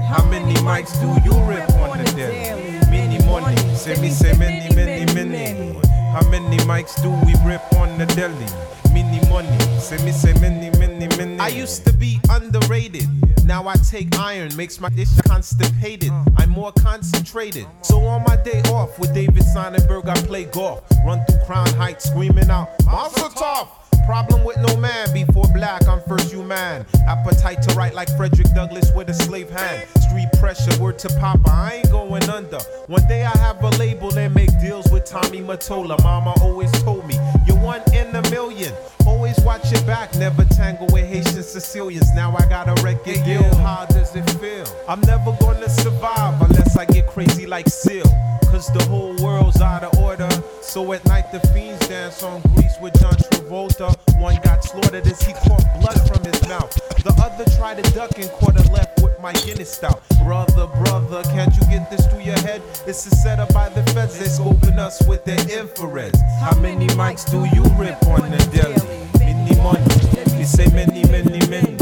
How 0.07 0.23
many 0.29 0.53
mics 0.61 0.93
do 1.01 1.07
you 1.27 1.37
rip 1.43 1.69
on 1.71 1.97
the 1.97 2.05
daily? 2.15 2.79
Many 2.89 3.21
money. 3.25 3.57
Say 3.75 3.99
me 3.99 4.09
say 4.09 4.31
many, 4.37 4.73
many, 4.73 5.13
many. 5.13 5.77
How 6.13 6.25
many 6.29 6.57
mics 6.59 6.95
do 7.03 7.09
we 7.25 7.35
rip 7.45 7.61
on 7.73 7.97
the 7.97 8.05
daily? 8.05 8.47
Many 8.93 9.19
money. 9.29 9.57
Say 9.79 9.97
me 10.05 10.13
say 10.13 10.31
many, 10.39 10.69
many, 10.79 11.09
many. 11.17 11.37
I 11.39 11.49
used 11.49 11.85
to 11.85 11.91
be 11.91 12.21
underrated. 12.29 13.05
Now 13.43 13.67
I 13.67 13.75
take 13.75 14.17
iron, 14.17 14.55
makes 14.55 14.79
my 14.79 14.87
dish 14.87 15.13
constipated. 15.27 16.13
I'm 16.37 16.51
more 16.51 16.71
concentrated. 16.71 17.67
So 17.81 17.99
on 18.05 18.23
my 18.23 18.37
day 18.37 18.61
off 18.71 18.97
with 18.97 19.13
David 19.13 19.43
Sonenberg, 19.53 20.07
I 20.07 20.15
play 20.25 20.45
golf. 20.45 20.83
Run 21.05 21.21
through 21.25 21.39
Crown 21.45 21.67
Heights 21.73 22.05
screaming 22.09 22.49
out, 22.49 22.69
Mazel 22.85 23.27
Tov! 23.27 23.67
Problem 24.05 24.43
with 24.43 24.57
no 24.57 24.75
man 24.77 25.13
before 25.13 25.47
black, 25.53 25.87
I'm 25.87 26.01
first 26.01 26.31
human. 26.31 26.85
Appetite 27.07 27.61
to 27.63 27.73
write 27.75 27.93
like 27.93 28.09
Frederick 28.17 28.53
Douglass 28.53 28.91
with 28.93 29.09
a 29.09 29.13
slave 29.13 29.49
hand. 29.49 29.87
Street 30.01 30.27
pressure, 30.39 30.77
word 30.81 30.99
to 30.99 31.09
Papa, 31.19 31.49
I 31.49 31.75
ain't 31.75 31.91
going 31.91 32.29
under. 32.29 32.59
One 32.87 33.05
day 33.07 33.23
I 33.23 33.37
have 33.37 33.63
a 33.63 33.69
label 33.69 34.17
and 34.17 34.33
make 34.35 34.49
deals 34.59 34.91
with 34.91 35.05
Tommy 35.05 35.39
Mottola. 35.39 36.01
Mama 36.03 36.33
always 36.41 36.71
told 36.83 37.07
me, 37.07 37.15
one 37.63 37.81
in 37.93 38.13
a 38.13 38.21
million. 38.29 38.73
Always 39.07 39.39
watch 39.39 39.71
your 39.71 39.81
back, 39.83 40.13
never 40.15 40.43
tangle 40.45 40.87
with 40.91 41.05
Haitian 41.05 41.43
Sicilians. 41.43 42.13
Now 42.13 42.35
I 42.35 42.45
got 42.47 42.67
a 42.67 42.83
record 42.83 43.23
deal. 43.23 43.43
How 43.55 43.85
does 43.85 44.15
it 44.15 44.29
feel? 44.41 44.65
I'm 44.87 45.01
never 45.01 45.35
gonna 45.39 45.69
survive 45.69 46.41
unless 46.41 46.75
I 46.77 46.85
get 46.85 47.07
crazy 47.07 47.45
like 47.45 47.69
Seal. 47.69 48.05
Cause 48.51 48.71
the 48.71 48.83
whole 48.83 49.15
world's 49.23 49.61
out 49.61 49.83
of 49.83 49.97
order. 49.97 50.29
So 50.61 50.93
at 50.93 51.05
night 51.05 51.31
the 51.31 51.39
fiends 51.53 51.87
dance 51.87 52.21
on 52.21 52.41
Grease 52.53 52.75
with 52.81 52.99
John 52.99 53.13
Travolta. 53.13 53.95
One 54.19 54.37
got 54.43 54.63
slaughtered 54.63 55.07
as 55.07 55.21
he 55.21 55.33
caught 55.33 55.63
blood 55.79 55.99
from 56.07 56.23
his 56.23 56.47
mouth. 56.47 56.71
The 57.03 57.13
other 57.21 57.45
tried 57.57 57.83
to 57.83 57.91
duck 57.91 58.17
and 58.17 58.29
caught 58.31 58.57
a 58.59 58.71
left 58.71 59.01
with 59.01 59.19
my 59.19 59.33
Guinness 59.45 59.71
stout. 59.73 60.01
Brother, 60.23 60.67
brother, 60.83 61.23
can't 61.23 61.53
you 61.55 61.61
get 61.67 61.89
this 61.91 62.05
through 62.07 62.21
your 62.21 62.39
head? 62.39 62.61
It's 62.87 63.05
a 63.05 63.15
setup 63.15 63.53
by 63.53 63.69
the 63.69 63.83
feds, 63.91 64.19
they 64.19 64.25
scoping 64.25 64.77
us 64.77 65.05
with 65.07 65.25
their 65.25 65.37
infrareds. 65.37 66.19
How 66.39 66.57
many 66.59 66.87
mics 66.87 67.29
do 67.29 67.43
you 67.52 67.52
rip 67.77 68.01
on 68.07 68.31
the 68.31 68.37
daily? 68.51 69.07
Many 69.19 69.55
money, 69.61 70.37
we 70.37 70.43
say 70.43 70.67
many, 70.67 71.03
many, 71.11 71.39
many. 71.47 71.77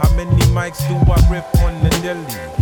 How 0.00 0.14
many 0.14 0.30
mics 0.52 0.86
do 0.88 0.94
I 1.10 1.18
rip 1.30 1.44
on 1.62 1.82
the 1.82 1.90
daily? 2.02 2.61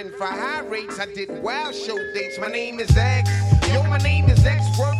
Rhyming 0.00 0.16
for 0.16 0.26
high 0.26 0.62
rates. 0.62 0.98
I 0.98 1.06
did 1.06 1.42
wild 1.42 1.74
show 1.74 1.96
dates. 2.14 2.38
My 2.38 2.48
name 2.48 2.80
is 2.80 2.96
X. 2.96 3.30
Yo, 3.72 3.82
my 3.84 3.98
name 3.98 4.26
is 4.26 4.44
X, 4.44 4.64
worth 4.78 4.99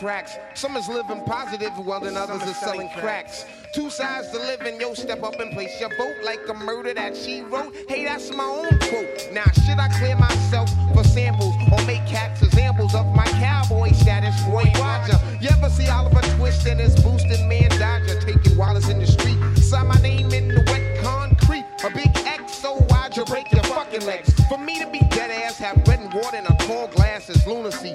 tracks. 0.00 0.38
Some 0.54 0.76
is 0.78 0.88
living 0.88 1.22
positive, 1.26 1.72
while 1.84 2.00
then 2.00 2.16
others 2.16 2.40
are 2.42 2.54
selling 2.54 2.88
cracks. 2.96 3.44
Two 3.74 3.90
sides 3.90 4.30
to 4.30 4.38
living, 4.38 4.80
yo, 4.80 4.94
step 4.94 5.22
up 5.22 5.38
and 5.38 5.52
place 5.52 5.78
your 5.78 5.90
vote 5.96 6.16
like 6.24 6.40
a 6.48 6.54
murder 6.54 6.94
that 6.94 7.14
she 7.14 7.42
wrote. 7.42 7.76
Hey, 7.86 8.04
that's 8.04 8.34
my 8.34 8.44
own 8.44 8.78
quote. 8.78 9.28
Now, 9.30 9.44
should 9.44 9.78
I 9.78 9.88
clear 9.98 10.16
myself 10.16 10.70
for 10.94 11.04
samples 11.04 11.54
or 11.70 11.84
make 11.86 12.04
cats 12.06 12.42
examples 12.42 12.94
of 12.94 13.06
my 13.14 13.26
cowboy 13.26 13.92
status? 13.92 14.34
Roy 14.48 14.64
Roger. 14.76 15.20
You 15.38 15.50
ever 15.50 15.68
see 15.68 15.88
Oliver 15.88 16.22
Twist 16.36 16.66
and 16.66 16.80
his 16.80 16.96
boosting 17.02 17.46
man 17.46 17.68
Dodger 17.78 18.18
taking 18.20 18.56
Wallace 18.56 18.88
in 18.88 19.00
the 19.00 19.06
street? 19.06 19.38
Sign 19.58 19.86
my 19.86 20.00
name 20.00 20.32
in 20.32 20.48
the 20.48 20.64
wet 20.66 21.04
concrete. 21.04 21.66
A 21.84 21.90
big 21.90 22.10
X 22.26 22.54
so 22.56 22.74
wide 22.88 23.16
you 23.16 23.24
break 23.26 23.52
your 23.52 23.62
fucking 23.64 24.04
legs. 24.06 24.32
For 24.48 24.58
me 24.58 24.78
to 24.80 24.86
be 24.90 25.00
dead 25.10 25.30
ass, 25.30 25.58
have 25.58 25.84
bread 25.84 26.00
and 26.00 26.12
water 26.12 26.36
and 26.36 26.46
a 26.46 26.56
tall 26.66 26.88
glass 26.88 27.28
is 27.30 27.46
lunacy, 27.46 27.94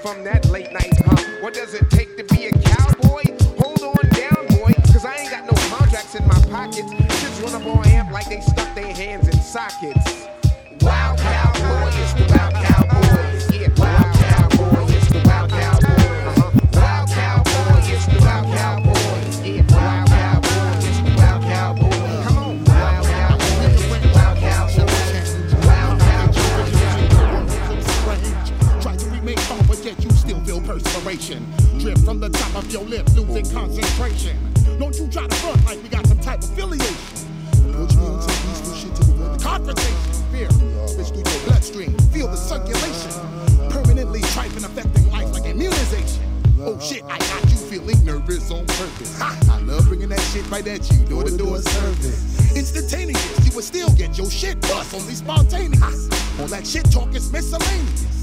from 0.00 0.24
that 0.24 0.48
late 0.48 0.72
night, 0.72 0.94
huh? 1.04 1.16
What 1.40 1.52
does 1.52 1.74
it 1.74 1.89
Don't 32.70 32.88
you 34.96 35.08
try 35.08 35.26
to 35.26 35.34
front 35.36 35.64
like 35.66 35.82
we 35.82 35.88
got 35.88 36.06
some 36.06 36.18
type 36.20 36.38
of 36.38 36.50
affiliation. 36.50 36.94
Approach 37.68 37.96
me 37.96 38.06
on 38.06 38.18
peaceful 38.20 38.74
shit 38.74 38.94
to 38.94 39.02
avoid 39.02 39.38
the 39.38 39.44
confrontation. 39.44 40.12
Fear, 40.30 40.50
switch 40.86 41.08
through 41.08 41.32
your 41.32 41.42
bloodstream, 41.46 41.98
feel 42.10 42.28
the 42.28 42.36
circulation. 42.36 43.10
Permanently 43.70 44.20
trifling, 44.32 44.64
affecting 44.64 45.10
life 45.10 45.32
like 45.32 45.46
immunization. 45.46 46.22
Oh 46.60 46.78
shit, 46.78 47.02
I 47.04 47.18
got 47.18 47.42
you 47.50 47.56
feeling 47.56 48.04
nervous 48.04 48.50
on 48.52 48.66
purpose. 48.66 49.18
Ha, 49.18 49.36
I 49.50 49.60
love 49.62 49.86
bringing 49.86 50.08
that 50.10 50.20
shit 50.32 50.48
right 50.50 50.66
at 50.66 50.90
you, 50.92 51.04
door 51.06 51.24
to 51.24 51.36
door 51.36 51.58
service. 51.58 52.56
Instantaneous, 52.56 53.46
you 53.46 53.54
would 53.56 53.64
still 53.64 53.90
get 53.94 54.16
your 54.16 54.30
shit 54.30 54.60
bust, 54.62 54.94
only 54.94 55.14
spontaneous. 55.14 56.08
All 56.40 56.46
that 56.46 56.66
shit 56.66 56.90
talk 56.92 57.14
is 57.14 57.32
miscellaneous. 57.32 58.19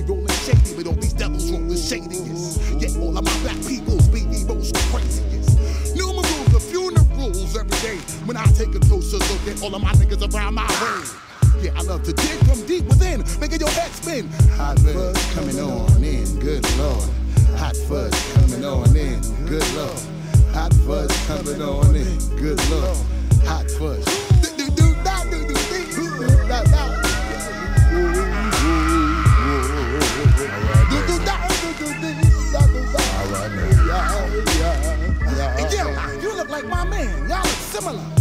Be 0.00 0.06
rolling 0.06 0.28
shady, 0.28 0.74
but 0.76 0.86
all 0.86 0.94
these 0.94 1.12
devils 1.12 1.50
roll 1.50 1.60
the 1.60 1.76
shadiest. 1.76 2.80
Yet 2.80 2.96
all 2.96 3.16
of 3.18 3.24
my 3.24 3.38
black 3.42 3.60
peoples 3.66 4.08
be 4.08 4.20
the 4.20 4.46
most 4.48 4.74
craziest. 4.88 5.94
Numerals, 5.94 6.64
funerals 6.70 7.56
every 7.56 7.78
day. 7.84 7.98
When 8.24 8.36
I 8.36 8.44
take 8.56 8.74
a 8.74 8.80
closer 8.80 9.18
look 9.18 9.46
at 9.46 9.62
all 9.62 9.74
of 9.74 9.82
my 9.82 9.92
niggas 9.92 10.22
around 10.32 10.54
my 10.54 10.66
way. 10.80 11.62
Yeah, 11.62 11.76
I 11.76 11.82
love 11.82 12.02
to 12.04 12.14
dig 12.14 12.38
from 12.48 12.64
deep 12.66 12.84
within, 12.86 13.24
making 13.40 13.60
your 13.60 13.68
head 13.68 13.90
spin. 13.90 14.30
Hot 14.56 14.78
fuzz 14.78 15.34
coming 15.34 15.60
on 15.60 16.02
in, 16.02 16.24
good 16.38 16.64
lord. 16.78 17.08
Hot 17.58 17.76
fuzz 17.76 18.32
coming 18.32 18.64
on 18.64 18.96
in, 18.96 19.20
good 19.44 19.68
lord. 19.74 20.00
Hot 20.54 20.72
fuzz 20.86 21.12
coming 21.26 21.60
on 21.60 21.94
in, 21.94 22.18
good 22.36 22.60
lord. 22.70 22.96
Hot 23.44 23.70
fuzz. 23.72 24.04
Do, 24.40 24.56
do, 24.56 24.70
do, 24.70 24.94
do, 24.94 25.28
do, 25.30 25.46
do, 25.46 25.54
do. 25.54 25.90
Do, 25.92 26.26
do, 26.26 26.64
do, 26.64 27.09
yo, 35.72 36.20
you 36.20 36.34
look 36.36 36.48
like 36.48 36.66
my 36.66 36.84
man. 36.84 37.28
Y'all 37.28 37.38
look 37.38 37.46
similar. 37.46 38.19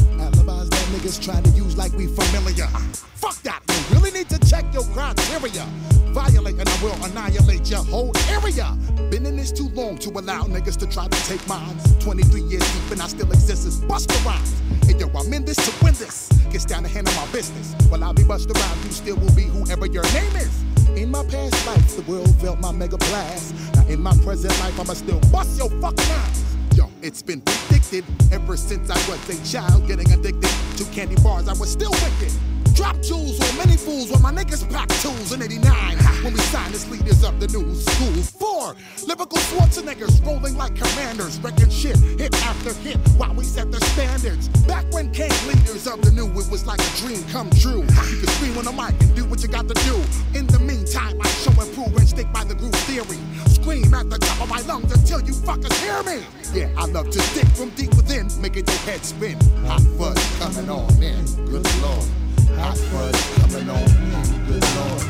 Niggas 0.99 1.23
try 1.23 1.39
to 1.39 1.49
use 1.51 1.77
like 1.77 1.93
we 1.93 2.07
familiar. 2.07 2.67
Fuck 3.15 3.41
that. 3.43 3.63
You 3.69 3.95
really 3.95 4.11
need 4.11 4.27
to 4.27 4.39
check 4.39 4.65
your 4.73 4.83
criteria. 4.91 5.63
Violate 6.11 6.59
and 6.59 6.67
I 6.67 6.83
will 6.83 7.05
annihilate 7.05 7.69
your 7.69 7.85
whole 7.85 8.11
area. 8.27 8.77
Been 9.09 9.25
in 9.25 9.37
this 9.37 9.53
too 9.53 9.69
long 9.69 9.97
to 9.99 10.09
allow 10.09 10.43
niggas 10.43 10.75
to 10.75 10.85
try 10.87 11.07
to 11.07 11.23
take 11.23 11.47
mine. 11.47 11.77
23 12.01 12.41
years 12.41 12.73
deep 12.73 12.91
and 12.91 13.01
I 13.01 13.07
still 13.07 13.31
exist 13.31 13.65
as 13.65 13.79
Busta 13.79 14.13
Rhymes. 14.25 14.53
And 14.89 14.99
yo, 14.99 15.07
I'm 15.17 15.31
in 15.31 15.45
this 15.45 15.55
to 15.55 15.85
win 15.85 15.93
this. 15.93 16.27
Gets 16.51 16.65
down 16.65 16.83
to 16.83 16.89
handle 16.89 17.13
my 17.15 17.31
business. 17.31 17.73
While 17.87 18.03
I'll 18.03 18.13
be 18.13 18.23
Busta 18.23 18.53
Rhymes, 18.53 18.85
you 18.85 18.91
still 18.91 19.15
will 19.15 19.33
be 19.33 19.43
whoever 19.43 19.85
your 19.85 20.03
name 20.11 20.35
is. 20.35 20.51
In 20.97 21.11
my 21.11 21.23
past 21.23 21.65
life, 21.65 21.95
the 21.95 22.03
world 22.11 22.35
felt 22.41 22.59
my 22.59 22.73
mega 22.73 22.97
blast. 22.97 23.55
Now 23.75 23.87
in 23.87 24.03
my 24.03 24.13
present 24.25 24.51
life, 24.59 24.77
I'ma 24.77 24.95
still 24.95 25.21
bust 25.31 25.57
your 25.57 25.69
fucking 25.79 26.11
ass. 26.11 26.58
Yo, 26.75 26.89
it's 27.01 27.21
been 27.21 27.41
predicted 27.41 28.03
ever 28.31 28.55
since 28.55 28.89
I 28.89 28.95
was 29.09 29.29
a 29.29 29.51
child, 29.51 29.87
getting 29.87 30.11
addicted 30.11 30.51
to 30.77 30.83
candy 30.91 31.15
bars. 31.21 31.47
I 31.47 31.53
was 31.53 31.71
still 31.71 31.91
wicked. 31.91 32.33
Drop 32.73 33.01
jewels 33.01 33.39
on 33.41 33.57
many 33.57 33.75
fools 33.75 34.11
when 34.11 34.21
my 34.21 34.31
niggas 34.31 34.69
pack 34.71 34.87
tools 35.01 35.33
in 35.33 35.41
89 35.41 35.97
when 36.23 36.33
we 36.33 36.39
signed 36.39 36.73
as 36.73 36.89
leaders 36.89 37.23
of 37.23 37.39
the 37.39 37.47
new 37.47 37.75
school. 37.75 38.23
Four 38.39 38.75
lyrical 39.05 39.37
Schwarzeneggers 39.37 40.25
rolling 40.25 40.55
like 40.55 40.75
commanders, 40.75 41.39
wrecking 41.39 41.69
shit 41.69 41.97
hit 41.97 42.33
after 42.43 42.73
hit 42.75 42.97
while 43.17 43.33
we 43.33 43.43
set 43.43 43.71
the 43.71 43.81
standards. 43.87 44.47
Back 44.67 44.85
when 44.93 45.11
came 45.11 45.31
leaders 45.47 45.87
of 45.87 46.01
the 46.01 46.11
new, 46.11 46.27
it 46.27 46.49
was 46.49 46.65
like 46.65 46.79
a 46.79 46.97
dream 46.97 47.23
come 47.31 47.49
true. 47.51 47.81
You 47.81 48.17
can 48.21 48.27
scream 48.39 48.57
on 48.57 48.65
the 48.65 48.71
mic 48.71 48.95
and 49.01 49.13
do 49.15 49.25
what 49.25 49.41
you 49.41 49.49
got 49.49 49.67
to 49.67 49.73
do. 49.83 49.95
In 50.37 50.47
the 50.47 50.59
meantime, 50.59 51.19
I 51.21 51.27
show 51.43 51.51
and 51.59 51.73
prove 51.73 51.95
and 51.95 52.07
stick 52.07 52.31
by 52.31 52.43
the 52.45 52.55
groove 52.55 52.75
theory. 52.87 53.19
Scream 53.61 53.93
at 53.93 54.09
the 54.09 54.17
top 54.17 54.41
of 54.41 54.49
my 54.49 54.61
lungs 54.61 54.91
until 54.93 55.21
you 55.21 55.33
fuckers 55.33 55.73
hear 55.83 56.01
me. 56.03 56.23
Yeah, 56.53 56.69
I 56.77 56.85
love 56.85 57.09
to 57.09 57.19
stick 57.19 57.47
from 57.49 57.69
deep 57.71 57.93
within, 57.95 58.27
making 58.41 58.65
your 58.67 58.77
head 58.87 59.03
spin. 59.03 59.37
Hot 59.65 59.81
fuzz 59.97 60.39
coming 60.39 60.69
on 60.69 60.91
in, 61.03 61.25
good 61.45 61.67
lord. 61.81 62.07
Hot 62.55 62.77
fuzz 62.77 63.37
coming 63.37 63.69
on 63.69 63.83
in, 63.83 64.45
good 64.47 64.63
lord. 64.75 65.01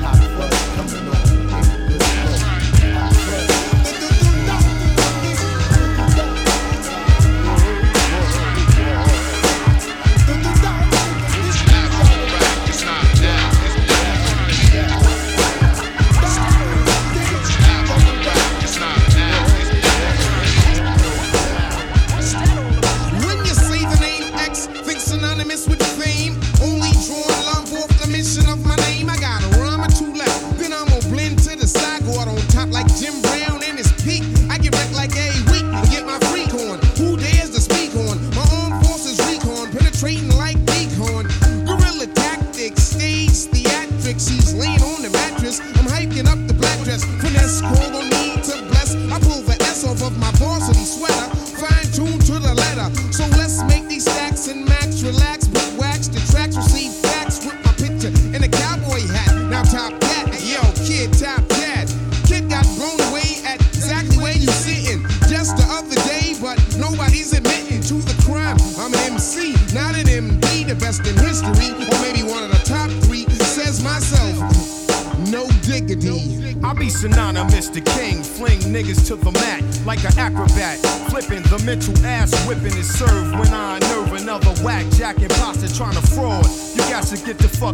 Hot 0.00 0.16
fuzz 0.16 0.58
coming 0.76 1.08
on 1.08 1.28
in, 1.28 1.88
good 1.88 2.00
lord. 2.00 2.19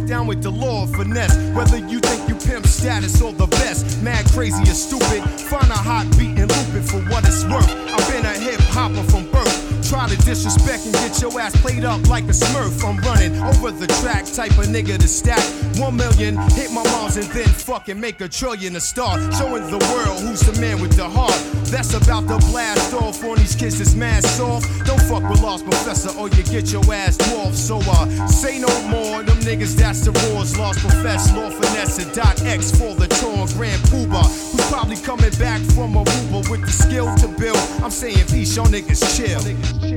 Down 0.07 0.25
with 0.25 0.41
the 0.41 0.49
law 0.49 0.83
of 0.83 0.91
finesse. 0.95 1.35
Whether 1.53 1.77
you 1.77 1.99
think 1.99 2.29
you 2.29 2.35
pimp 2.35 2.65
status 2.65 3.21
or 3.21 3.33
the 3.33 3.47
best, 3.47 4.01
mad, 4.01 4.25
crazy, 4.31 4.63
or 4.63 4.73
stupid, 4.73 5.21
find 5.51 5.69
a 5.69 5.75
hot 5.75 6.07
beat 6.17 6.39
and 6.39 6.47
loop 6.47 6.69
it 6.79 6.85
for 6.87 7.01
what 7.11 7.27
it's 7.27 7.43
worth. 7.43 7.67
I've 7.67 8.07
been 8.11 8.25
a 8.25 8.33
hip 8.39 8.61
hopper 8.71 9.03
from 9.11 9.29
birth. 9.31 9.89
Try 9.89 10.07
to 10.07 10.17
disrespect 10.23 10.85
and 10.85 10.93
get 10.95 11.21
your 11.21 11.39
ass 11.39 11.55
played 11.61 11.83
up 11.83 12.07
like 12.07 12.23
a 12.25 12.35
smurf. 12.35 12.83
I'm 12.83 12.97
running 13.03 13.35
over 13.41 13.71
the 13.71 13.87
track, 13.99 14.25
type 14.37 14.51
of 14.59 14.67
nigga 14.67 14.99
to 14.99 15.07
stack. 15.07 15.41
One 15.81 15.97
million, 15.97 16.37
hit 16.53 16.71
my 16.71 16.83
moms 16.93 17.17
and 17.17 17.25
then 17.33 17.47
fucking 17.47 17.99
make 17.99 18.21
a 18.21 18.29
trillion 18.29 18.73
to 18.73 18.79
start. 18.79 19.17
Showing 19.33 19.65
the 19.65 19.79
world 19.91 20.21
who's 20.21 20.41
the 20.41 20.53
man 20.61 20.79
with 20.79 20.95
the 20.95 21.09
heart. 21.09 21.33
That's 21.71 21.95
about 21.95 22.27
to 22.27 22.37
blast 22.51 22.93
off 22.93 23.23
on 23.23 23.39
these 23.39 23.55
kids 23.55 23.79
that's 23.79 23.95
mad 23.95 24.23
soft. 24.23 24.67
Don't 24.85 25.01
fuck 25.09 25.27
with 25.27 25.41
Lost 25.41 25.65
Professor 25.65 26.15
or 26.19 26.29
you 26.29 26.43
get 26.43 26.71
your 26.71 26.83
ass 26.93 27.17
dwarfed. 27.17 27.57
So 27.57 27.79
uh, 27.79 28.27
say 28.27 28.59
no 28.59 28.69
more. 28.89 29.23
Them 29.23 29.39
niggas 29.39 29.75
that's 29.75 30.01
the 30.01 30.11
roars. 30.11 30.55
Lost 30.55 30.81
Professor, 30.81 31.35
Lord 31.35 31.53
Finesse, 31.53 32.05
dot 32.13 32.39
X 32.43 32.69
for 32.77 32.93
the 32.93 33.07
torn 33.07 33.47
Grand 33.57 33.81
Puba. 33.89 34.21
Who's 34.51 34.69
probably 34.69 34.97
coming 34.97 35.33
back 35.39 35.61
from 35.73 35.93
Aruba 35.95 36.47
with 36.51 36.61
the 36.61 36.71
skill 36.71 37.09
to 37.17 37.27
build. 37.39 37.57
I'm 37.81 37.89
saying 37.89 38.27
peace, 38.27 38.55
y'all 38.55 38.67
niggas 38.67 39.01
chill. 39.17 39.41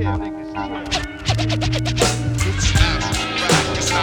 I 0.07 0.17
met 0.17 0.33
this 0.35 0.53
honey 0.55 2.30
I 3.93 3.97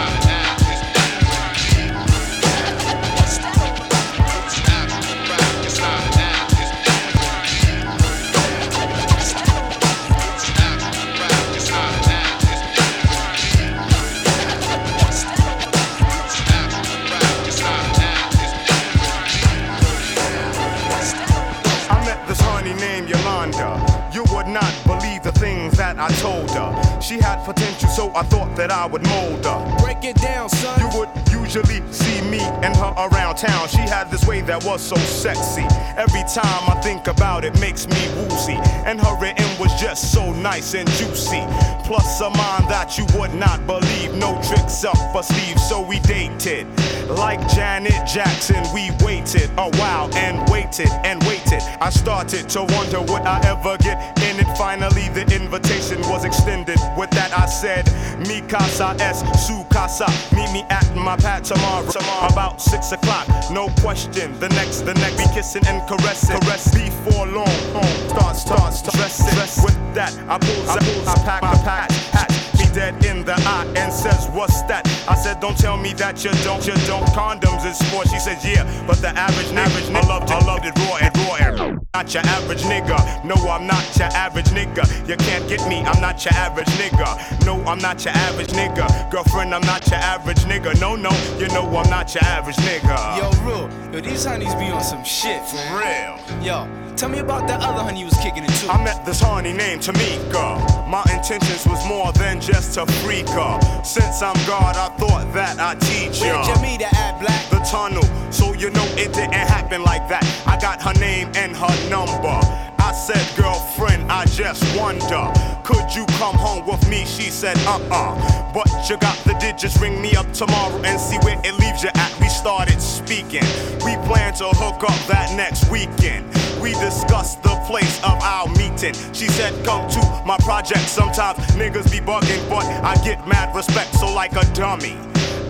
met 22.05 22.27
this 22.27 22.39
honey 22.41 22.73
name 22.75 23.07
Yolanda. 23.07 24.09
You 24.13 24.23
would 24.33 24.47
not 24.47 24.71
believe 24.85 25.23
the 25.23 25.31
things 25.31 25.77
that 25.77 25.97
I 25.97 26.09
told 26.21 26.51
her. 26.51 26.88
She 27.09 27.17
had 27.17 27.43
potential, 27.43 27.89
so 27.89 28.11
I 28.13 28.21
thought 28.21 28.55
that 28.55 28.69
I 28.69 28.85
would 28.85 29.01
mold 29.07 29.43
her. 29.43 29.77
Break 29.79 30.03
it 30.03 30.15
down, 30.17 30.47
son. 30.47 30.79
You 30.79 30.99
would 30.99 31.09
usually 31.49 31.81
see 31.91 32.21
me 32.29 32.39
and 32.61 32.75
her 32.77 32.93
around 32.97 33.35
town. 33.35 33.67
She 33.69 33.77
had 33.79 34.11
this 34.11 34.25
way 34.27 34.41
that 34.41 34.63
was 34.65 34.81
so 34.81 34.95
sexy. 34.97 35.65
Every 35.97 36.21
time 36.29 36.69
I 36.69 36.79
think 36.83 37.07
about 37.07 37.43
it, 37.43 37.59
makes 37.59 37.87
me 37.87 38.07
woozy. 38.15 38.57
And 38.85 39.01
her 39.01 39.19
written 39.19 39.47
was 39.59 39.73
just 39.81 40.11
so 40.13 40.31
nice 40.31 40.75
and 40.75 40.87
juicy. 40.91 41.43
Plus 41.85 42.21
a 42.21 42.29
mind 42.29 42.69
that 42.69 42.97
you 42.97 43.05
would 43.17 43.33
not 43.33 43.65
believe. 43.65 44.13
No 44.13 44.39
tricks 44.43 44.83
up 44.83 44.97
her 45.15 45.23
sleeve, 45.23 45.59
so 45.59 45.81
we 45.81 45.99
dated. 46.01 46.67
Like 47.09 47.41
Janet 47.49 48.07
Jackson, 48.07 48.63
we 48.71 48.91
waited 49.03 49.49
a 49.57 49.69
while 49.77 50.13
and 50.15 50.47
waited 50.51 50.91
and 51.03 51.23
waited. 51.23 51.63
I 51.81 51.89
started 51.89 52.47
to 52.49 52.63
wonder 52.63 53.01
would 53.01 53.23
I 53.23 53.41
ever 53.49 53.75
get 53.77 53.97
in 54.21 54.39
it. 54.39 54.57
Finally, 54.57 55.09
the 55.09 55.25
invitation 55.35 55.99
was 56.01 56.25
extended. 56.25 56.77
With 56.95 57.09
that, 57.11 57.33
I 57.33 57.47
said, 57.47 57.89
Mi 58.27 58.41
casa 58.41 58.95
es 58.99 59.23
su 59.47 59.65
casa. 59.71 60.05
Meet 60.35 60.51
me 60.51 60.63
at 60.69 60.85
my 60.95 61.15
pad 61.17 61.38
tomorrow, 61.39 61.85
tomorrow 61.89 62.27
about 62.31 62.61
six 62.61 62.91
o'clock. 62.91 63.27
No 63.51 63.69
question. 63.81 64.37
The 64.39 64.49
next, 64.49 64.81
the 64.81 64.93
next, 64.95 65.17
be 65.17 65.33
kissing 65.33 65.65
and 65.67 65.81
caressing. 65.87 66.39
Caress 66.41 66.73
before 66.73 67.27
long. 67.27 67.47
Home 67.73 68.09
starts, 68.09 68.41
starts 68.41 68.81
dressing. 68.81 69.63
With 69.63 69.77
that, 69.95 70.13
I 70.27 70.37
pull, 70.37 70.69
I 70.69 70.77
I 71.07 71.15
pack 71.25 71.41
my 71.41 71.55
pack, 71.63 71.89
me 71.89 72.48
dead 72.73 73.05
in 73.05 73.25
the 73.25 73.33
eye 73.33 73.71
and 73.75 73.91
says, 73.91 74.27
What's 74.31 74.61
that? 74.63 74.87
I 75.07 75.15
said, 75.15 75.39
Don't 75.39 75.57
tell 75.57 75.77
me 75.77 75.93
that 75.93 76.23
you 76.23 76.31
don't, 76.43 76.65
you 76.65 76.73
don't. 76.85 77.05
Condoms 77.09 77.65
is 77.65 77.77
sport. 77.77 78.07
She 78.07 78.19
says, 78.19 78.43
Yeah, 78.45 78.63
but 78.87 78.97
the 78.97 79.09
average, 79.09 79.51
average 79.53 79.85
nigga, 79.85 80.03
I 80.03 80.07
loved 80.07 80.29
it, 80.29 80.35
I 80.35 80.45
loved 80.45 80.65
it 80.65 80.75
raw 80.79 80.97
and 80.97 81.17
raw 81.17 81.35
and 81.39 81.79
not 81.93 82.13
your 82.13 82.23
average 82.25 82.63
nigga. 82.63 83.25
No, 83.25 83.35
I'm 83.49 83.67
not 83.67 83.83
your 83.97 84.07
average 84.07 84.47
nigga. 84.47 84.83
You 85.07 85.17
can't 85.17 85.47
get 85.47 85.67
me, 85.67 85.81
I'm 85.81 86.01
not 86.01 86.23
your 86.23 86.33
average 86.33 86.67
nigga. 86.79 87.45
No, 87.45 87.61
I'm 87.65 87.79
not 87.79 88.03
your 88.05 88.13
average 88.13 88.49
nigga. 88.49 89.11
Girlfriend, 89.11 89.53
I'm 89.53 89.61
not 89.61 89.87
your 89.87 89.99
average 89.99 90.39
nigga. 90.45 90.79
No, 90.79 90.95
no, 90.95 91.11
you 91.39 91.47
know 91.49 91.65
I'm 91.77 91.89
not 91.89 92.13
your 92.13 92.23
average 92.23 92.57
nigga. 92.57 93.17
Yo, 93.17 93.29
real. 93.45 93.93
Yo, 93.93 94.01
these 94.01 94.25
honeys 94.25 94.53
be 94.55 94.65
on 94.65 94.83
some 94.83 95.03
shit. 95.03 95.43
For 95.45 95.57
real. 95.77 96.19
Yo, 96.41 96.67
tell 96.99 97.07
me 97.09 97.19
about 97.19 97.47
that 97.47 97.61
other 97.61 97.81
honey 97.81 97.99
you 97.99 98.05
was 98.05 98.17
kicking 98.17 98.43
it 98.43 98.49
to. 98.49 98.69
I 98.69 98.83
met 98.83 99.05
this 99.05 99.21
honey 99.21 99.53
named 99.53 99.81
Tamika. 99.81 100.85
My 100.85 101.01
intentions 101.13 101.65
was 101.65 101.79
more 101.87 102.11
than 102.11 102.41
just 102.41 102.73
to 102.73 102.85
freak 103.01 103.29
her. 103.29 103.83
Since 103.85 104.21
I'm 104.21 104.35
God, 104.45 104.75
I 104.75 104.89
thought 104.97 105.31
that 105.33 105.57
I'd 105.59 105.79
teach 105.79 106.19
Where'd 106.19 106.45
ya. 106.45 106.55
you 106.55 106.61
meet 106.61 106.81
her 106.81 106.93
at, 106.97 107.17
Black? 107.21 107.49
The 107.49 107.59
tunnel, 107.59 108.03
so 108.31 108.53
you 108.53 108.69
know 108.71 108.85
it 108.97 109.13
didn't 109.13 109.31
happen 109.33 109.81
like 109.81 110.09
that. 110.09 110.25
I 110.45 110.59
got 110.59 110.81
her 110.81 110.93
name 110.99 111.31
and 111.35 111.55
her 111.55 111.89
number. 111.89 112.68
I 112.89 112.91
said, 112.91 113.37
girlfriend, 113.37 114.11
I 114.11 114.25
just 114.25 114.63
wonder, 114.75 115.31
could 115.63 115.93
you 115.93 116.07
come 116.17 116.33
home 116.33 116.65
with 116.65 116.89
me? 116.89 117.05
She 117.05 117.29
said, 117.29 117.55
uh 117.67 117.79
uh. 117.91 118.51
But 118.51 118.65
you 118.89 118.97
got 118.97 119.15
the 119.25 119.35
digits, 119.35 119.79
ring 119.79 120.01
me 120.01 120.15
up 120.15 120.25
tomorrow 120.33 120.75
and 120.81 120.99
see 120.99 121.19
where 121.19 121.39
it 121.43 121.53
leaves 121.59 121.83
you 121.83 121.91
at. 121.93 122.19
We 122.19 122.27
started 122.29 122.81
speaking. 122.81 123.45
We 123.85 123.93
plan 124.09 124.33
to 124.41 124.45
hook 124.57 124.81
up 124.89 124.97
that 125.05 125.31
next 125.37 125.69
weekend. 125.69 126.25
We 126.59 126.71
discussed 126.71 127.43
the 127.43 127.61
place 127.67 127.99
of 127.99 128.19
our 128.23 128.47
meeting. 128.57 128.95
She 129.13 129.27
said, 129.27 129.53
Come 129.63 129.87
to 129.91 130.23
my 130.25 130.37
project. 130.37 130.89
Sometimes 130.89 131.37
niggas 131.53 131.91
be 131.91 131.99
bugging, 131.99 132.41
but 132.49 132.65
I 132.65 132.95
get 133.03 133.27
mad 133.27 133.55
respect, 133.55 133.93
so 133.99 134.11
like 134.11 134.31
a 134.33 134.51
dummy. 134.55 134.97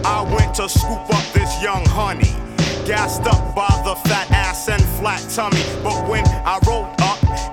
I 0.04 0.24
went 0.36 0.56
to 0.56 0.68
scoop 0.68 1.08
up 1.16 1.24
this 1.32 1.64
young 1.64 1.86
honey. 1.86 2.36
Gassed 2.86 3.28
up 3.28 3.56
by 3.56 3.70
the 3.86 3.96
fat 4.10 4.30
ass 4.32 4.68
and 4.68 4.84
flat 5.00 5.22
tummy. 5.30 5.64
But 5.84 6.10
when 6.10 6.26
I 6.28 6.60
rolled 6.68 6.99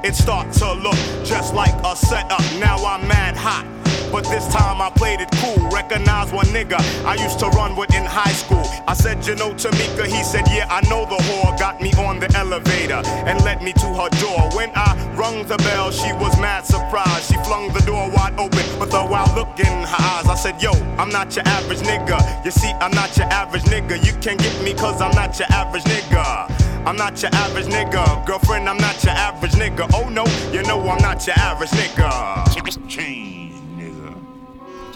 it 0.05 0.15
start 0.15 0.53
to 0.55 0.73
look 0.75 0.99
just 1.25 1.55
like 1.55 1.75
a 1.85 1.97
setup. 1.97 2.41
Now 2.59 2.77
I'm 2.85 3.07
mad 3.09 3.37
hot. 3.37 3.86
But 4.13 4.25
this 4.25 4.47
time 4.49 4.81
I 4.81 4.91
played 4.91 5.21
it 5.21 5.31
cool. 5.37 5.69
Recognize 5.71 6.33
one 6.33 6.47
nigga 6.47 6.79
I 7.05 7.15
used 7.23 7.39
to 7.41 7.49
run 7.49 7.77
with 7.77 7.95
in 7.95 8.05
high 8.05 8.33
school. 8.33 8.65
I 8.87 8.95
said, 8.95 9.27
you 9.27 9.35
know 9.35 9.51
Tamika? 9.51 10.07
He 10.07 10.23
said, 10.23 10.47
yeah, 10.49 10.67
I 10.71 10.81
know 10.89 11.05
the 11.05 11.17
whore. 11.17 11.59
Got 11.59 11.81
me 11.81 11.93
on 11.95 12.21
the 12.21 12.31
elevator 12.37 13.03
and 13.27 13.43
led 13.45 13.63
me 13.63 13.73
to 13.75 13.89
her 13.99 14.09
door. 14.21 14.51
When 14.57 14.71
I 14.75 14.95
rung 15.17 15.47
the 15.47 15.57
bell, 15.59 15.91
she 15.91 16.13
was 16.15 16.39
mad 16.41 16.65
surprised. 16.65 17.31
She 17.31 17.37
flung 17.45 17.73
the 17.73 17.81
door 17.81 18.11
wide 18.11 18.35
open 18.39 18.67
with 18.79 18.95
a 18.95 19.05
wild 19.05 19.35
look 19.35 19.59
in 19.59 19.67
her 19.67 20.03
eyes. 20.13 20.27
I 20.27 20.35
said, 20.35 20.63
yo, 20.63 20.73
I'm 20.99 21.11
not 21.11 21.35
your 21.35 21.47
average 21.47 21.81
nigga. 21.81 22.45
You 22.45 22.51
see, 22.51 22.71
I'm 22.81 22.93
not 22.93 23.17
your 23.17 23.27
average 23.27 23.65
nigga. 23.65 24.05
You 24.05 24.13
can't 24.21 24.39
get 24.41 24.63
me 24.63 24.75
cause 24.75 25.01
I'm 25.01 25.15
not 25.15 25.39
your 25.39 25.49
average 25.51 25.85
nigga. 25.85 26.87
I'm 26.87 26.97
not 26.97 27.21
your 27.21 27.35
average 27.35 27.67
nigga. 27.67 28.25
Girlfriend, 28.27 28.69
I'm 28.69 28.79
not 28.79 29.03
your 29.03 29.15
average 29.15 29.53
nigga. 29.53 29.91
Oh 29.93 30.09
no, 30.09 30.25
you 30.53 30.63
know 30.63 30.81
I'm 30.89 31.03
not 31.03 31.27
your 31.27 31.37
average 31.37 31.71
nigga. 31.71 32.89
Change. 32.89 33.46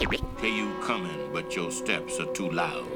Hear 0.01 0.49
you 0.49 0.73
coming, 0.81 1.29
but 1.31 1.55
your 1.55 1.69
steps 1.69 2.19
are 2.19 2.25
too 2.33 2.49
loud. 2.49 2.87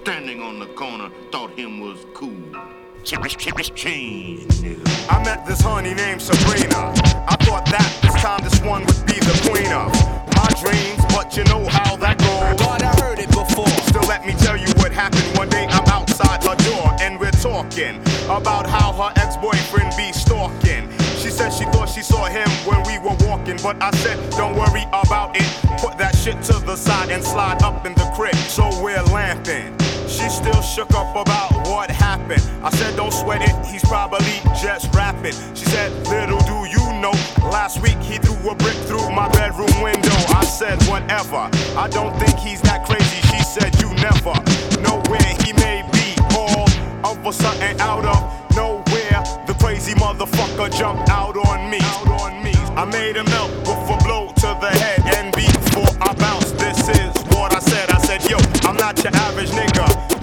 Standing 0.00 0.42
on 0.42 0.58
the 0.58 0.66
corner, 0.66 1.08
thought 1.32 1.50
him 1.58 1.80
was 1.80 2.04
cool. 2.12 2.30
Change, 3.02 3.34
nigga. 3.46 5.10
I 5.10 5.24
met 5.24 5.46
this 5.46 5.62
honey 5.62 5.94
named 5.94 6.20
Sabrina. 6.20 6.92
I 7.26 7.36
thought 7.40 7.64
that 7.72 7.90
this 8.02 8.14
time 8.20 8.44
this 8.44 8.60
one 8.60 8.84
would 8.84 9.06
be 9.06 9.14
the 9.14 9.48
queen 9.48 9.72
of 9.72 9.90
my 10.36 10.46
dreams, 10.60 11.02
but 11.14 11.34
you 11.38 11.44
know 11.44 11.66
how 11.70 11.96
that 11.96 12.18
goes. 12.18 12.60
God, 12.60 12.82
I 12.82 12.94
heard 13.00 13.18
it 13.18 13.28
before. 13.28 13.66
Still, 13.88 14.06
let 14.06 14.26
me 14.26 14.34
tell 14.34 14.58
you 14.58 14.68
what 14.76 14.92
happened. 14.92 15.38
One 15.38 15.48
day 15.48 15.66
I'm 15.70 15.88
outside 15.88 16.44
her 16.44 16.56
door 16.68 16.94
and 17.00 17.18
we're 17.18 17.30
talking 17.30 17.96
about 18.28 18.66
how 18.66 18.92
her 18.92 19.12
ex-boyfriend 19.16 19.96
be 19.96 20.12
stalking. 20.12 20.92
She 21.26 21.32
said 21.32 21.50
she 21.50 21.64
thought 21.64 21.88
she 21.88 22.02
saw 22.02 22.26
him 22.26 22.48
when 22.70 22.84
we 22.86 23.00
were 23.00 23.16
walking, 23.26 23.58
but 23.60 23.82
I 23.82 23.90
said, 23.96 24.16
don't 24.38 24.54
worry 24.54 24.84
about 24.92 25.34
it. 25.34 25.42
Put 25.82 25.98
that 25.98 26.14
shit 26.14 26.40
to 26.44 26.52
the 26.64 26.76
side 26.76 27.10
and 27.10 27.20
slide 27.22 27.64
up 27.64 27.84
in 27.84 27.94
the 27.94 28.08
crib. 28.14 28.36
So 28.36 28.70
we're 28.80 29.02
lamping. 29.10 29.76
She 30.06 30.28
still 30.28 30.62
shook 30.62 30.94
up 30.94 31.16
about 31.16 31.66
what 31.66 31.90
happened. 31.90 32.40
I 32.62 32.70
said, 32.70 32.94
don't 32.94 33.12
sweat 33.12 33.42
it, 33.42 33.66
he's 33.66 33.82
probably 33.82 34.38
just 34.62 34.94
rapping. 34.94 35.34
She 35.56 35.64
said, 35.64 35.90
little 36.06 36.38
do 36.46 36.70
you 36.70 36.92
know, 37.02 37.10
last 37.42 37.82
week 37.82 37.98
he 37.98 38.18
threw 38.18 38.48
a 38.48 38.54
brick 38.54 38.76
through 38.86 39.10
my 39.10 39.28
bedroom 39.30 39.82
window. 39.82 40.14
I 40.30 40.44
said, 40.44 40.80
whatever. 40.84 41.50
I 41.74 41.88
don't 41.90 42.16
think 42.20 42.38
he's 42.38 42.60
that 42.60 42.86
crazy. 42.86 43.20
She 43.34 43.42
said, 43.42 43.74
you 43.82 43.90
never 43.98 44.30
know 44.80 45.02
where 45.10 45.34
he 45.42 45.52
may 45.54 45.82
be. 45.90 46.14
All 46.36 47.18
of 47.18 47.26
a 47.26 47.32
sudden, 47.32 47.80
out 47.80 48.04
of 48.04 48.45
motherfucker 50.16 50.70
jumped 50.76 51.08
out 51.10 51.36
on 51.36 51.70
me. 51.70 51.78
I 52.76 52.84
made 52.84 53.16
him 53.16 53.24
melt 53.26 53.50
with 53.60 53.90
a 53.90 54.04
blow 54.04 54.28
to 54.36 54.58
the 54.60 54.68
head, 54.68 55.00
and 55.16 55.34
before 55.34 55.88
I 56.00 56.12
bounced, 56.14 56.58
this 56.58 56.88
is 56.88 57.14
what 57.34 57.54
I 57.54 57.58
said. 57.58 57.90
I 57.90 57.98
said, 57.98 58.28
yo, 58.28 58.36
I'm 58.68 58.76
not 58.76 59.02
your 59.02 59.14
average 59.16 59.50
nigga. 59.50 60.15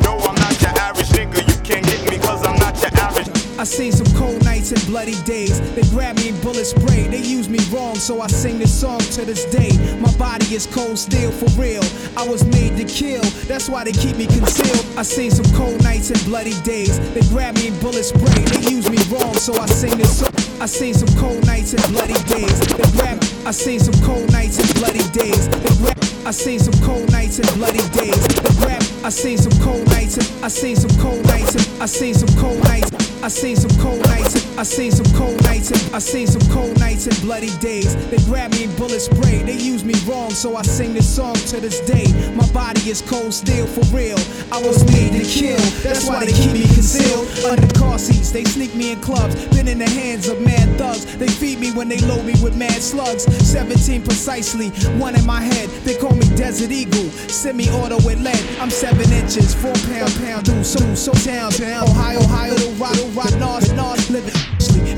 I 3.63 3.65
seen 3.65 3.93
some 3.93 4.13
cold 4.17 4.43
nights 4.43 4.73
and 4.73 4.85
bloody 4.87 5.15
days. 5.23 5.61
They 5.73 5.83
grab 5.83 6.17
me 6.17 6.27
and 6.27 6.41
bullet 6.41 6.65
spray. 6.65 7.07
They 7.07 7.21
use 7.21 7.47
me 7.47 7.59
wrong, 7.71 7.95
so 7.95 8.19
I 8.19 8.27
sing 8.27 8.59
this 8.59 8.77
song 8.77 8.99
to 9.15 9.23
this 9.23 9.45
day. 9.45 9.71
My 10.01 10.11
body 10.17 10.53
is 10.53 10.65
cold 10.67 10.99
steel 10.99 11.31
for 11.31 11.47
real. 11.57 11.81
I 12.17 12.27
was 12.27 12.43
made 12.43 12.75
to 12.75 12.83
kill, 12.83 13.23
that's 13.47 13.69
why 13.69 13.85
they 13.85 13.93
keep 13.93 14.17
me 14.17 14.27
concealed. 14.27 14.85
I 14.97 15.03
seen 15.03 15.31
some 15.31 15.47
cold 15.55 15.81
nights 15.81 16.09
and 16.09 16.19
bloody 16.25 16.59
days. 16.63 16.99
They 17.13 17.21
grab 17.29 17.55
me 17.55 17.69
and 17.69 17.79
bullet 17.79 18.03
spray. 18.03 18.43
They 18.51 18.69
use 18.69 18.89
me 18.89 18.99
wrong, 19.07 19.33
so 19.33 19.53
I 19.53 19.65
sing 19.67 19.97
this 19.97 20.19
song. 20.19 20.35
I 20.59 20.65
seen 20.65 20.93
some 20.93 21.17
cold 21.17 21.45
nights 21.45 21.71
and 21.71 21.83
bloody 21.87 22.19
days. 22.27 22.59
They 22.67 22.91
grab 22.99 23.23
I 23.47 23.51
seen 23.51 23.79
some 23.79 23.95
cold 24.03 24.29
nights 24.33 24.59
and 24.59 24.73
bloody 24.75 25.07
days. 25.15 25.47
They 25.47 25.75
grab 25.79 25.97
I 26.27 26.31
seen 26.31 26.59
some 26.59 26.75
cold 26.83 27.09
nights 27.13 27.39
and 27.39 27.47
bloody 27.55 27.87
days. 27.95 28.27
They 28.27 28.53
grab 28.59 28.83
I 29.03 29.09
seen 29.09 29.37
some 29.37 29.51
cold 29.61 29.85
nights 29.87 30.17
I 30.41 30.47
seen 30.47 30.77
some 30.77 30.97
cold 31.01 31.25
nights 31.25 31.55
I 31.81 31.85
seen 31.87 32.13
some 32.13 32.29
cold 32.39 32.63
nights. 32.63 32.91
I 33.21 33.27
seen 33.27 33.55
some 33.57 33.81
cold 33.81 34.01
nights 34.05 34.57
I 34.57 34.63
seen 34.63 34.91
some 34.91 35.05
cold 35.17 35.41
nights 35.43 35.53
I 35.93 35.99
seen 35.99 36.25
some 36.25 36.41
cold 36.51 36.79
nights 36.79 37.05
and 37.05 37.21
bloody 37.21 37.55
days. 37.59 37.95
They 38.09 38.17
grab 38.25 38.51
me 38.51 38.63
and 38.63 38.75
bullet 38.75 38.99
spray. 38.99 39.43
They 39.43 39.57
use 39.57 39.83
me 39.83 39.93
wrong, 40.07 40.31
so 40.31 40.55
I 40.55 40.63
sing 40.63 40.93
this 40.93 41.07
song 41.07 41.35
to 41.35 41.59
this 41.59 41.81
day. 41.81 42.05
My 42.33 42.47
body 42.51 42.89
is 42.89 43.01
cold 43.01 43.31
steel 43.31 43.67
for 43.67 43.85
real. 43.95 44.17
I 44.51 44.59
was 44.61 44.83
made 44.91 45.13
to 45.13 45.23
kill. 45.23 45.59
That's 45.83 46.07
why 46.07 46.25
they 46.25 46.31
keep 46.31 46.51
me 46.51 46.63
concealed 46.73 47.27
under 47.45 47.67
car 47.77 47.99
seats. 47.99 48.31
They 48.31 48.43
sneak 48.43 48.73
me 48.73 48.93
in 48.93 49.01
clubs. 49.01 49.35
Been 49.55 49.67
in 49.67 49.77
the 49.77 49.89
hands 49.89 50.27
of 50.27 50.41
mad 50.41 50.77
thugs. 50.79 51.05
They 51.17 51.27
feed 51.27 51.59
me 51.59 51.71
when 51.71 51.89
they 51.89 51.99
load 51.99 52.25
me 52.25 52.33
with 52.41 52.57
mad 52.57 52.81
slugs. 52.81 53.23
17 53.47 54.03
precisely, 54.03 54.69
one 54.97 55.15
in 55.15 55.25
my 55.25 55.41
head. 55.41 55.69
They 55.85 55.95
call 55.95 56.15
me 56.15 56.27
Desert 56.35 56.71
Eagle. 56.71 57.09
Semi-auto 57.29 57.97
with 57.97 58.19
lead. 58.19 58.41
I'm 58.59 58.71
seven 58.93 59.13
inches, 59.13 59.53
four 59.53 59.73
pound 59.89 60.13
pound. 60.21 60.45
Do 60.45 60.63
so 60.63 60.79
so 60.95 61.11
town 61.11 61.51
town. 61.51 61.89
Ohio, 61.89 62.19
Ohio, 62.19 62.55
rock, 62.73 62.95
rock, 63.15 63.33
North, 63.39 63.73
North, 63.75 64.09
living. 64.09 64.33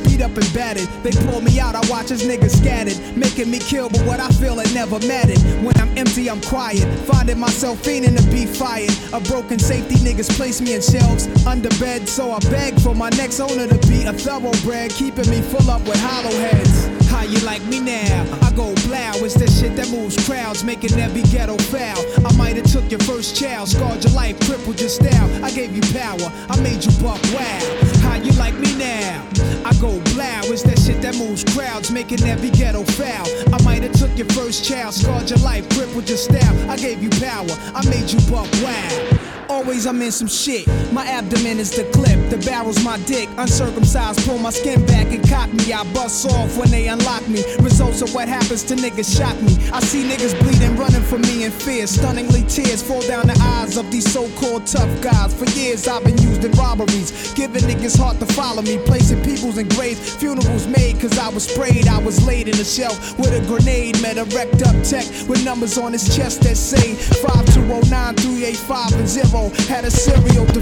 Beat 0.03 0.21
up 0.21 0.35
and 0.35 0.53
battered. 0.53 0.87
They 1.03 1.11
pull 1.25 1.41
me 1.41 1.59
out. 1.59 1.75
I 1.75 1.81
watch 1.89 2.11
as 2.11 2.23
niggas 2.23 2.57
scattered, 2.61 2.97
making 3.17 3.49
me 3.49 3.59
kill. 3.59 3.89
But 3.89 4.01
what 4.01 4.19
I 4.19 4.29
feel 4.29 4.59
it 4.59 4.73
never 4.73 4.99
mattered. 5.07 5.39
When 5.63 5.75
I'm 5.77 5.97
empty, 5.97 6.29
I'm 6.29 6.41
quiet. 6.41 6.85
Finding 7.05 7.39
myself 7.39 7.81
fiending 7.83 8.17
to 8.17 8.23
be 8.29 8.45
fired. 8.45 8.91
A 9.13 9.19
broken 9.19 9.59
safety 9.59 9.95
niggas 9.95 10.29
place 10.35 10.61
me 10.61 10.75
in 10.75 10.81
shelves 10.81 11.27
under 11.45 11.69
bed, 11.79 12.07
so 12.07 12.31
I 12.31 12.39
beg 12.51 12.79
for 12.81 12.95
my 12.95 13.09
next 13.09 13.39
owner 13.39 13.67
to 13.67 13.87
be 13.87 14.03
a 14.03 14.13
thoroughbred, 14.13 14.91
keeping 14.91 15.29
me 15.29 15.41
full 15.41 15.69
up 15.69 15.81
with 15.87 16.01
hollow 16.01 16.35
heads. 16.35 17.04
How 17.15 17.23
you 17.23 17.39
like 17.45 17.63
me 17.63 17.79
now? 17.79 18.27
I 18.41 18.51
go 18.51 18.75
blow, 18.83 19.23
it's 19.23 19.35
that 19.35 19.49
shit 19.49 19.77
that 19.77 19.89
moves 19.89 20.17
crowds, 20.27 20.65
making 20.65 20.99
every 20.99 21.21
ghetto 21.21 21.57
foul. 21.71 22.03
I 22.27 22.35
might 22.35 22.57
have 22.57 22.69
took 22.69 22.91
your 22.91 22.99
first 22.99 23.37
child, 23.37 23.69
scarred 23.69 24.03
your 24.03 24.11
life, 24.11 24.37
crippled 24.41 24.81
your 24.81 24.89
style. 24.89 25.29
I 25.43 25.49
gave 25.49 25.73
you 25.73 25.81
power, 25.93 26.27
I 26.49 26.59
made 26.59 26.83
you 26.83 26.91
buck 27.01 27.23
wow. 27.31 27.61
How 28.03 28.15
you 28.15 28.33
like 28.33 28.53
me 28.55 28.75
now? 28.75 29.25
I 29.63 29.71
go 29.79 29.97
blow, 30.11 30.51
it's 30.51 30.63
that 30.63 30.77
shit 30.77 31.01
that 31.03 31.15
moves 31.15 31.45
crowds, 31.45 31.89
making 31.89 32.21
every 32.23 32.49
ghetto 32.49 32.83
foul. 32.83 33.25
I 33.55 33.63
might 33.63 33.83
have 33.83 33.93
took 33.93 34.11
your 34.17 34.27
first 34.35 34.65
child, 34.65 34.93
scarred 34.93 35.29
your 35.29 35.39
life, 35.39 35.67
crippled 35.69 36.09
your 36.09 36.17
style. 36.17 36.69
I 36.69 36.75
gave 36.75 37.01
you 37.01 37.09
power, 37.11 37.47
I 37.73 37.81
made 37.89 38.11
you 38.11 38.19
buck 38.29 38.51
wow. 38.61 39.24
Always 39.47 39.85
I'm 39.85 40.01
in 40.01 40.11
some 40.11 40.27
shit. 40.27 40.67
My 40.91 41.05
abdomen 41.05 41.59
is 41.59 41.69
the 41.69 41.83
clip, 41.91 42.29
the 42.29 42.37
barrel's 42.45 42.83
my 42.83 42.97
dick. 43.05 43.29
Uncircumcised, 43.37 44.25
pull 44.25 44.39
my 44.39 44.49
skin 44.49 44.83
back 44.85 45.07
and 45.07 45.27
cock 45.29 45.53
me. 45.53 45.71
I 45.71 45.83
bust 45.93 46.25
off 46.31 46.57
when 46.57 46.71
they 46.71 46.87
unlock 46.87 47.27
me. 47.27 47.43
Results 47.59 48.01
of 48.01 48.13
what 48.13 48.27
happens 48.27 48.63
to 48.63 48.75
niggas 48.75 49.15
shock 49.15 49.39
me. 49.41 49.53
I 49.71 49.79
see 49.81 50.03
niggas 50.03 50.37
bleeding, 50.39 50.75
running 50.77 51.03
from 51.03 51.21
me 51.21 51.43
in 51.43 51.51
fear. 51.51 51.85
Stunningly 51.85 52.43
tears 52.43 52.81
fall 52.81 53.01
down 53.01 53.27
the 53.27 53.37
eyes 53.39 53.77
of 53.77 53.91
these 53.91 54.11
so-called 54.11 54.65
tough 54.65 54.89
guys. 55.01 55.33
For 55.33 55.45
years 55.57 55.87
I've 55.87 56.03
been 56.03 56.17
used 56.17 56.43
in 56.43 56.51
robberies, 56.53 57.33
giving 57.33 57.63
niggas 57.63 57.97
heart 57.97 58.19
to 58.21 58.25
follow 58.25 58.63
me, 58.63 58.79
placing 58.85 59.23
peoples 59.23 59.57
in 59.57 59.67
graves. 59.69 60.15
Funerals 60.15 60.65
made 60.67 60.99
cause 60.99 61.17
I 61.19 61.29
was 61.29 61.43
sprayed. 61.45 61.87
I 61.87 61.99
was 61.99 62.25
laid 62.25 62.47
in 62.47 62.55
a 62.55 62.65
shelf 62.65 63.17
with 63.19 63.33
a 63.33 63.45
grenade. 63.45 64.01
Met 64.01 64.17
a 64.17 64.23
wrecked 64.35 64.63
up 64.63 64.75
tech 64.83 65.05
with 65.29 65.45
numbers 65.45 65.77
on 65.77 65.93
his 65.93 66.15
chest 66.15 66.41
that 66.41 66.57
say 66.57 66.95
5209 66.95 68.15
385 68.15 68.93
and 68.99 69.07
0. 69.07 69.34
Had 69.35 69.83
a 69.83 69.91
serial 69.91 70.45
to 70.45 70.61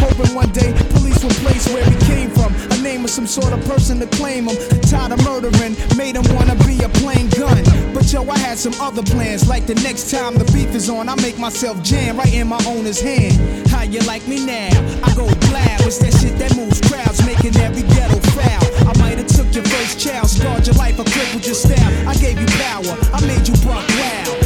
hoping 0.00 0.34
one 0.34 0.50
day 0.52 0.72
police 0.96 1.22
would 1.22 1.36
place 1.44 1.68
where 1.68 1.84
he 1.84 1.96
came 2.06 2.30
from. 2.30 2.54
A 2.72 2.82
name 2.82 3.04
of 3.04 3.10
some 3.10 3.26
sort 3.26 3.52
of 3.52 3.60
person 3.66 4.00
to 4.00 4.06
claim 4.06 4.48
him. 4.48 4.56
Tired 4.82 5.12
of 5.12 5.22
murdering, 5.24 5.76
made 5.96 6.16
him 6.16 6.24
wanna 6.34 6.56
be 6.64 6.82
a 6.82 6.88
plain 7.00 7.28
gun. 7.28 7.62
But 7.92 8.10
yo, 8.10 8.28
I 8.28 8.38
had 8.38 8.58
some 8.58 8.72
other 8.80 9.02
plans. 9.02 9.46
Like 9.46 9.66
the 9.66 9.74
next 9.86 10.10
time 10.10 10.34
the 10.36 10.44
beef 10.52 10.74
is 10.74 10.88
on, 10.88 11.08
I 11.08 11.16
make 11.16 11.38
myself 11.38 11.82
jam 11.82 12.16
right 12.16 12.32
in 12.32 12.48
my 12.48 12.60
owner's 12.66 13.00
hand. 13.00 13.68
How 13.68 13.82
you 13.82 14.00
like 14.00 14.26
me 14.26 14.44
now? 14.44 14.72
I 15.04 15.14
go 15.14 15.26
blab. 15.48 15.80
It's 15.82 15.98
that 15.98 16.14
shit 16.14 16.38
that 16.38 16.56
moves 16.56 16.80
crowds, 16.80 17.24
making 17.26 17.56
every 17.60 17.82
ghetto 17.82 18.18
foul. 18.32 18.88
I 18.88 18.96
might 18.98 19.18
have 19.18 19.28
took 19.28 19.54
your 19.54 19.64
first 19.64 20.00
child, 20.00 20.30
scarred 20.30 20.66
your 20.66 20.76
life, 20.76 20.98
or 20.98 21.04
crippled 21.04 21.44
your 21.44 21.54
style. 21.54 22.08
I 22.08 22.14
gave 22.14 22.40
you 22.40 22.46
power, 22.64 22.96
I 23.12 23.20
made 23.26 23.46
you 23.46 23.54
buck 23.64 23.86
wow. 24.00 24.43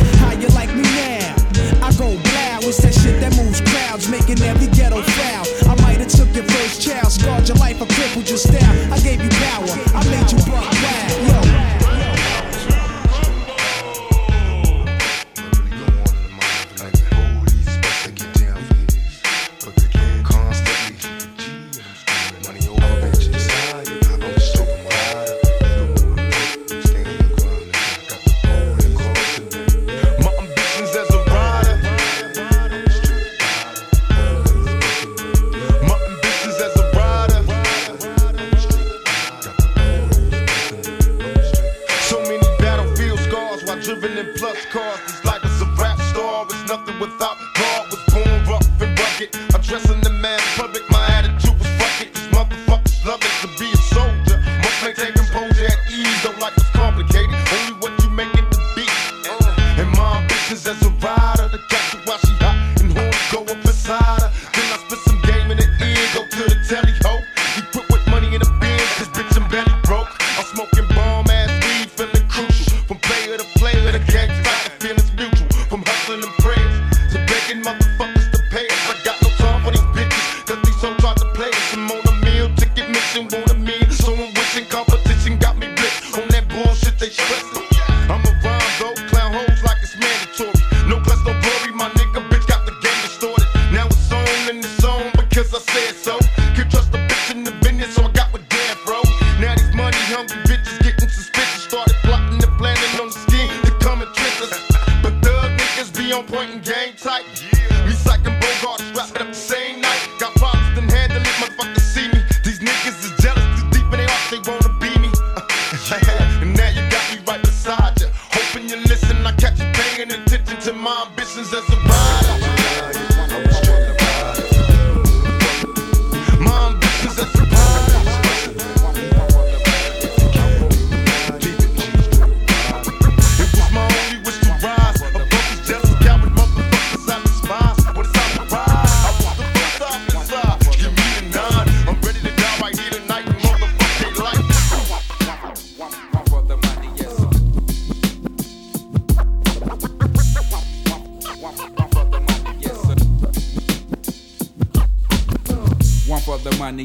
Shit 3.09 3.21
that 3.21 3.33
moves 3.37 3.61
crowds, 3.61 4.09
making 4.09 4.41
every 4.43 4.69
ghetto 4.69 5.01
foul. 5.03 5.45
I 5.73 5.75
might 5.83 5.99
have 5.99 6.13
took 6.13 6.29
your 6.35 6.45
first 6.45 6.83
child, 6.83 7.11
scarred 7.13 7.49
your 7.49 7.57
life, 7.57 7.81
or 7.81 7.87
crippled 7.87 8.29
your 8.29 8.39
style. 8.39 8.77
I 8.93 8.98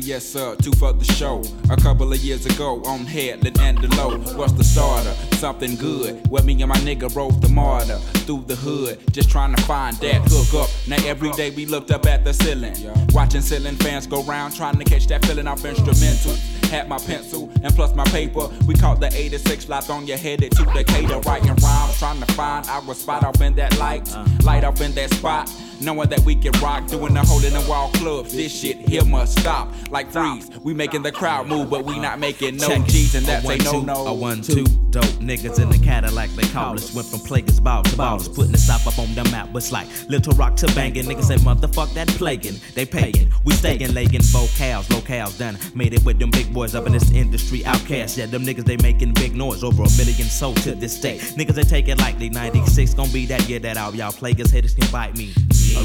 yes 0.01 0.25
sir. 0.25 0.55
Two 0.55 0.73
for 0.73 0.91
the 0.91 1.05
show. 1.05 1.41
A 1.69 1.77
couple 1.77 2.11
of 2.11 2.19
years 2.19 2.45
ago 2.45 2.83
on 2.85 3.05
Headland 3.05 3.59
and 3.59 3.77
the 3.77 3.95
low. 3.95 4.17
What's 4.35 4.53
the 4.53 4.63
starter? 4.63 5.13
Something 5.37 5.75
good. 5.75 6.27
Where 6.27 6.43
me 6.43 6.61
and 6.61 6.69
my 6.69 6.77
nigga 6.77 7.13
rode 7.15 7.41
the 7.41 7.49
MARTA 7.49 7.99
through 8.25 8.43
the 8.47 8.55
hood. 8.55 8.99
Just 9.13 9.29
trying 9.29 9.55
to 9.55 9.61
find 9.63 9.95
that 9.97 10.21
hook 10.25 10.61
up. 10.61 10.69
Now 10.87 10.97
every 11.07 11.31
day 11.31 11.51
we 11.51 11.65
looked 11.65 11.91
up 11.91 12.05
at 12.05 12.25
the 12.25 12.33
ceiling. 12.33 12.75
Watching 13.13 13.41
ceiling 13.41 13.75
fans 13.75 14.07
go 14.07 14.23
round 14.23 14.55
trying 14.55 14.77
to 14.77 14.83
catch 14.83 15.07
that 15.07 15.25
feeling 15.25 15.47
off 15.47 15.63
instrumental. 15.63 16.35
Had 16.69 16.89
my 16.89 16.97
pencil 16.97 17.49
and 17.63 17.73
plus 17.75 17.95
my 17.95 18.05
paper. 18.05 18.49
We 18.67 18.73
caught 18.73 18.99
the 18.99 19.13
86 19.13 19.65
flights 19.65 19.89
on 19.89 20.07
your 20.07 20.17
head 20.17 20.33
headed 20.33 20.51
to 20.57 20.65
Decatur. 20.73 21.19
Writing 21.19 21.55
rhymes, 21.55 21.92
trying 22.03 22.19
to 22.19 22.33
find 22.33 22.67
our 22.67 22.93
spot 22.93 23.23
off 23.23 23.39
in 23.39 23.55
that 23.55 23.77
light. 23.79 24.13
Light 24.43 24.65
up 24.65 24.81
in 24.81 24.91
that 24.91 25.09
spot. 25.13 25.49
Knowing 25.81 26.07
that 26.07 26.19
we 26.21 26.33
can 26.35 26.51
rock, 26.61 26.87
doing 26.87 27.13
the 27.13 27.19
hole 27.21 27.43
in 27.43 27.51
the 27.51 27.65
wall 27.67 27.89
clubs. 27.95 28.31
This 28.31 28.57
shit 28.57 28.77
here 28.77 29.03
must 29.03 29.37
stop. 29.39 29.73
Like 29.89 30.09
freeze, 30.11 30.49
we 30.61 30.73
making 30.73 31.03
the 31.03 31.11
crowd 31.11 31.47
move, 31.47 31.69
but 31.69 31.83
we 31.83 31.99
not 31.99 32.19
making 32.19 32.55
no 32.55 32.67
Check. 32.67 32.85
G's, 32.85 33.15
and 33.15 33.25
that's 33.25 33.45
a 33.45 33.51
a 33.51 33.57
no 33.57 33.81
no. 33.81 34.07
A 34.07 34.13
one 34.13 34.41
two 34.41 34.63
dope 34.91 35.03
niggas 35.19 35.61
in 35.61 35.69
the 35.69 35.77
Cadillac 35.79 36.29
they 36.31 36.47
call 36.49 36.75
us. 36.75 36.95
Went 36.95 37.07
from 37.07 37.19
players 37.19 37.59
ball 37.59 37.83
to 37.83 37.89
ballers, 37.97 38.33
putting 38.33 38.53
the 38.53 38.57
south 38.57 38.87
up 38.87 38.97
on 38.97 39.13
the 39.13 39.23
map. 39.25 39.49
It's 39.55 39.73
like 39.73 39.87
Little 40.07 40.33
Rock 40.35 40.55
to 40.57 40.67
banging. 40.67 41.03
Niggas 41.03 41.25
say 41.25 41.35
motherfuck 41.35 41.93
that 41.95 42.07
plaguing. 42.09 42.55
They 42.75 42.85
paying, 42.85 43.33
we 43.43 43.53
stayin', 43.53 43.93
legging 43.93 44.21
vocals, 44.21 44.87
locales 44.87 45.37
done. 45.37 45.57
Made 45.75 45.93
it 45.93 46.05
with 46.05 46.17
them 46.17 46.29
big 46.31 46.53
boys 46.53 46.75
up 46.75 46.85
in 46.85 46.93
this 46.93 47.11
industry. 47.11 47.59
Outkast, 47.59 48.15
yeah, 48.17 48.27
them 48.27 48.43
niggas 48.43 48.63
they 48.63 48.77
making 48.77 49.13
big 49.15 49.35
noise. 49.35 49.65
Over 49.65 49.83
a 49.83 49.89
million 49.97 50.29
sold 50.29 50.57
to 50.57 50.75
this 50.75 51.01
day. 51.01 51.17
Niggas 51.17 51.55
they 51.55 51.63
take 51.63 51.89
it 51.93 51.99
likely 51.99 52.29
96 52.29 52.93
gonna 52.95 53.11
be 53.11 53.25
that 53.27 53.47
year 53.47 53.59
that 53.59 53.77
all 53.77 53.93
y'all 53.95 54.11
plaguers 54.11 54.51
hitters 54.51 54.73
can 54.73 54.89
bite 54.91 55.15
me 55.15 55.33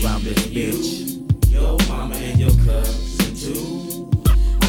around 0.02 0.22
this 0.24 0.38
bitch. 0.46 1.50
You, 1.52 1.60
your 1.60 1.76
mama 1.88 2.14
and 2.14 2.38
your 2.40 2.50
cousin 2.64 3.34
too. 3.34 4.10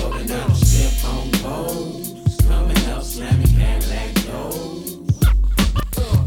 Rolling 0.02 0.28
down 0.28 0.50
the 0.50 0.56
strip 0.56 1.06
on 1.06 1.32
poles, 1.44 2.38
coming 2.46 2.78
up 2.90 3.04
slamming 3.04 3.48
Cadillac 3.48 4.14
doors. 4.26 5.00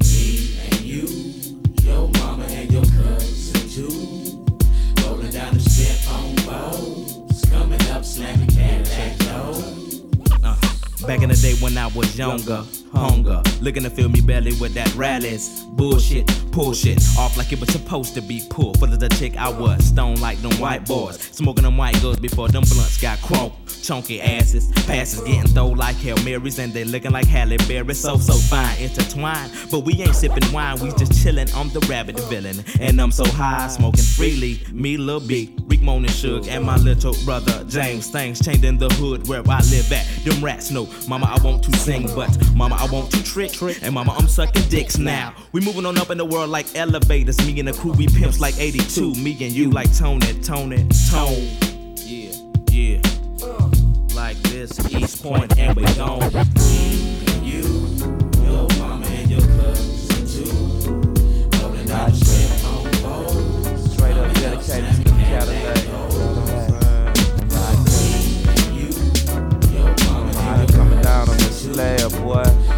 Me 0.00 0.56
and 0.64 0.80
you, 0.80 1.06
your 1.82 2.08
mama 2.18 2.44
and 2.44 2.72
your 2.72 2.84
cousin 2.84 3.68
too. 3.68 4.46
Rolling 5.02 5.30
down 5.30 5.54
the 5.54 5.60
strip 5.60 6.10
on 6.14 6.36
poles, 6.46 7.44
coming 7.50 7.82
up 7.90 8.04
slamming 8.04 8.48
Cadillac 8.48 9.18
doors. 9.18 10.00
Uh, 10.42 11.06
back 11.06 11.22
in 11.22 11.28
the 11.28 11.36
day 11.36 11.54
when 11.60 11.76
I 11.76 11.88
was 11.88 12.16
younger. 12.16 12.64
Hunger, 12.92 13.42
looking 13.60 13.82
to 13.84 13.90
fill 13.90 14.08
me 14.08 14.20
belly 14.20 14.52
with 14.60 14.74
that 14.74 14.94
rallies. 14.94 15.64
Bullshit, 15.72 16.26
pull 16.52 16.70
off 17.18 17.36
like 17.36 17.52
it 17.52 17.60
was 17.60 17.72
supposed 17.72 18.14
to 18.14 18.20
be 18.20 18.42
pulled. 18.50 18.78
Full 18.78 18.92
of 18.92 19.00
the 19.00 19.08
chick 19.10 19.36
I 19.36 19.48
was, 19.48 19.84
stone 19.84 20.16
like 20.16 20.40
them 20.42 20.52
white 20.60 20.86
boys. 20.86 21.18
Smoking 21.18 21.64
them 21.64 21.76
white 21.76 22.00
girls 22.02 22.18
before 22.18 22.48
them 22.48 22.62
blunts 22.62 23.00
got 23.00 23.18
crunk. 23.18 23.52
Chunky 23.82 24.20
asses, 24.20 24.70
passes 24.86 25.20
getting 25.22 25.48
throw 25.48 25.68
like 25.68 25.96
Hail 25.96 26.16
Marys, 26.22 26.58
and 26.58 26.72
they 26.72 26.84
looking 26.84 27.10
like 27.10 27.26
Halle 27.26 27.56
Berry. 27.68 27.94
So, 27.94 28.16
so 28.18 28.34
fine, 28.34 28.78
intertwined. 28.78 29.50
But 29.70 29.80
we 29.80 29.94
ain't 30.02 30.14
sipping 30.14 30.52
wine, 30.52 30.78
we 30.80 30.90
just 30.90 31.12
chillin'. 31.12 31.52
I'm 31.56 31.70
the 31.70 31.80
rabbit 31.88 32.20
villain, 32.28 32.64
and 32.80 33.00
I'm 33.00 33.10
so 33.10 33.24
high, 33.24 33.66
smoking 33.68 34.04
freely. 34.04 34.60
Me, 34.70 34.96
Lil 34.96 35.20
B, 35.20 35.56
Rick 35.66 35.82
Moan 35.82 36.04
and 36.04 36.12
Suge, 36.12 36.48
and 36.48 36.64
my 36.64 36.76
little 36.76 37.14
brother 37.24 37.64
James. 37.64 38.08
Things 38.08 38.44
changed 38.44 38.64
in 38.64 38.78
the 38.78 38.88
hood 38.90 39.26
where 39.26 39.40
I 39.48 39.60
live 39.70 39.90
at. 39.92 40.06
Them 40.24 40.44
rats 40.44 40.70
know, 40.70 40.88
Mama, 41.08 41.26
I 41.26 41.42
want 41.42 41.64
to 41.64 41.76
sing, 41.78 42.06
but 42.14 42.30
Mama, 42.54 42.76
I 42.82 42.86
want 42.86 43.12
to 43.12 43.22
trick. 43.22 43.52
And 43.80 43.94
Mama, 43.94 44.12
I'm 44.18 44.26
sucking 44.26 44.68
dicks 44.68 44.98
now. 44.98 45.34
We 45.52 45.60
moving 45.60 45.86
on 45.86 45.96
up 45.98 46.10
in 46.10 46.18
the 46.18 46.24
world 46.24 46.50
like 46.50 46.66
elevators. 46.74 47.38
Me 47.46 47.56
and 47.60 47.68
the 47.68 47.72
crew, 47.72 47.92
we 47.92 48.08
pimps 48.08 48.40
like 48.40 48.58
82. 48.58 49.14
Me 49.14 49.30
and 49.40 49.52
you 49.52 49.70
like 49.70 49.96
Tony, 49.96 50.26
Tony, 50.40 50.88
Tone. 51.08 51.48
Yeah, 51.94 52.32
yeah. 52.72 53.00
Like 54.16 54.36
this, 54.38 54.80
East 54.92 55.22
Point, 55.22 55.56
and 55.58 55.76
we 55.76 55.84
gone. 55.94 56.28
You, 57.40 57.62
your 58.42 58.66
mama 58.80 59.06
and 59.06 59.30
your 59.30 59.40
cousin 59.40 60.26
too. 60.26 61.58
Rolling 61.62 61.88
out 61.88 62.12
strip 62.12 62.64
on 62.64 62.82
board. 63.00 63.78
Straight 63.92 64.16
up 64.16 64.34
dedicated 64.34 64.96
to 64.96 65.04
the 65.04 65.10
Cadillac. 65.20 65.78
Slab, 71.52 72.10
boy. 72.20 72.71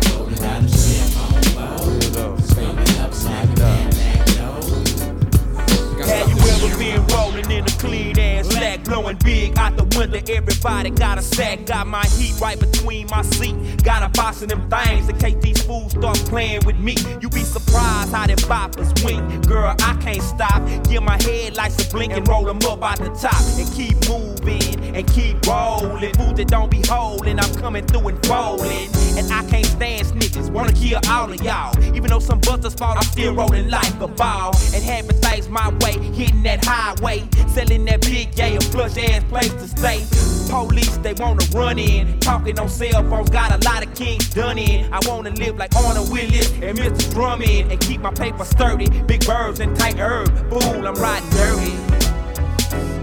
In 7.55 7.65
a 7.65 7.69
clean 7.79 8.14
sack, 8.51 8.85
blowing 8.85 9.17
big 9.25 9.59
out 9.59 9.77
the 9.77 9.85
window? 9.99 10.21
Everybody 10.33 10.91
got 10.91 11.19
a 11.19 11.23
sack, 11.23 11.67
got 11.67 11.87
my 11.87 12.05
heat 12.17 12.39
right 12.41 12.59
between 12.59 13.07
my 13.09 13.23
seat. 13.23 13.55
Got 13.83 14.03
a 14.03 14.09
box 14.09 14.43
of 14.43 14.49
them 14.49 14.69
things 14.71 15.09
in 15.09 15.19
case 15.19 15.37
these 15.41 15.63
fools 15.63 15.93
start 15.93 16.17
playing 16.31 16.65
with 16.65 16.79
me. 16.79 16.97
You 17.21 17.29
be 17.29 17.43
surprised 17.43 18.13
how 18.13 18.27
them 18.27 18.39
boppers 18.39 18.93
wink. 19.05 19.47
Girl, 19.47 19.75
I 19.81 19.95
can't 20.01 20.23
stop. 20.23 20.63
Give 20.89 21.03
my 21.03 21.21
headlights 21.23 21.87
a 21.87 21.91
blink 21.91 22.13
and 22.13 22.27
roll 22.29 22.45
them 22.45 22.59
up 22.69 22.83
out 22.83 22.99
the 22.99 23.11
top. 23.11 23.41
And 23.59 23.71
keep 23.75 23.97
moving 24.09 24.95
and 24.95 25.07
keep 25.09 25.47
rolling. 25.47 26.15
Fools 26.15 26.35
that 26.35 26.49
don't 26.49 26.71
be 26.71 26.83
holding, 26.87 27.39
I'm 27.39 27.55
coming 27.57 27.87
through 27.87 28.09
and 28.09 28.27
folding. 28.27 28.89
And 29.19 29.31
I 29.33 29.45
can't 29.49 29.67
stand 29.67 30.07
snitches, 30.07 30.51
wanna 30.51 30.73
kill 30.73 31.01
all 31.09 31.31
of 31.31 31.43
y'all. 31.43 31.77
Even 31.95 32.11
though 32.11 32.19
some 32.19 32.41
busters 32.41 32.75
fall, 32.75 32.97
I'm 32.97 33.03
still 33.03 33.35
rolling 33.35 33.69
like 33.71 34.01
a 34.01 34.09
ball. 34.09 34.55
And 34.75 34.83
having 34.83 35.17
things 35.21 35.49
my 35.49 35.69
way, 35.81 35.93
hitting 35.93 36.43
that 36.45 36.65
highway. 36.65 37.25
Selling 37.49 37.85
that 37.85 38.01
big, 38.01 38.34
yeah, 38.37 38.47
a 38.47 38.61
flush 38.61 38.97
ass 38.99 39.25
place 39.25 39.53
to 39.55 39.69
stay. 39.69 40.05
Police, 40.51 40.97
they 40.99 41.15
wanna 41.15 41.45
run 41.53 41.79
in. 41.79 42.19
Talking 42.21 42.59
on 42.59 42.69
cell 42.69 43.03
phones, 43.09 43.31
got 43.31 43.53
a 43.53 43.69
lot 43.69 43.85
of 43.85 43.95
kings 43.95 44.29
done 44.31 44.59
in. 44.59 44.93
I 44.93 45.01
wanna 45.07 45.31
live 45.31 45.57
like 45.57 45.75
Arnold 45.77 46.11
Willis 46.11 46.53
and 46.63 46.79
Mr. 46.79 47.13
Drummond. 47.13 47.73
And 47.73 47.81
keep 47.81 48.01
my 48.01 48.13
paper 48.13 48.45
sturdy. 48.45 48.89
Big 49.03 49.27
birds 49.27 49.61
and 49.61 49.77
tight 49.77 49.99
herb. 49.99 50.29
Fool, 50.51 50.87
I'm 50.87 50.95
riding 50.95 51.31
dirty. 51.31 51.73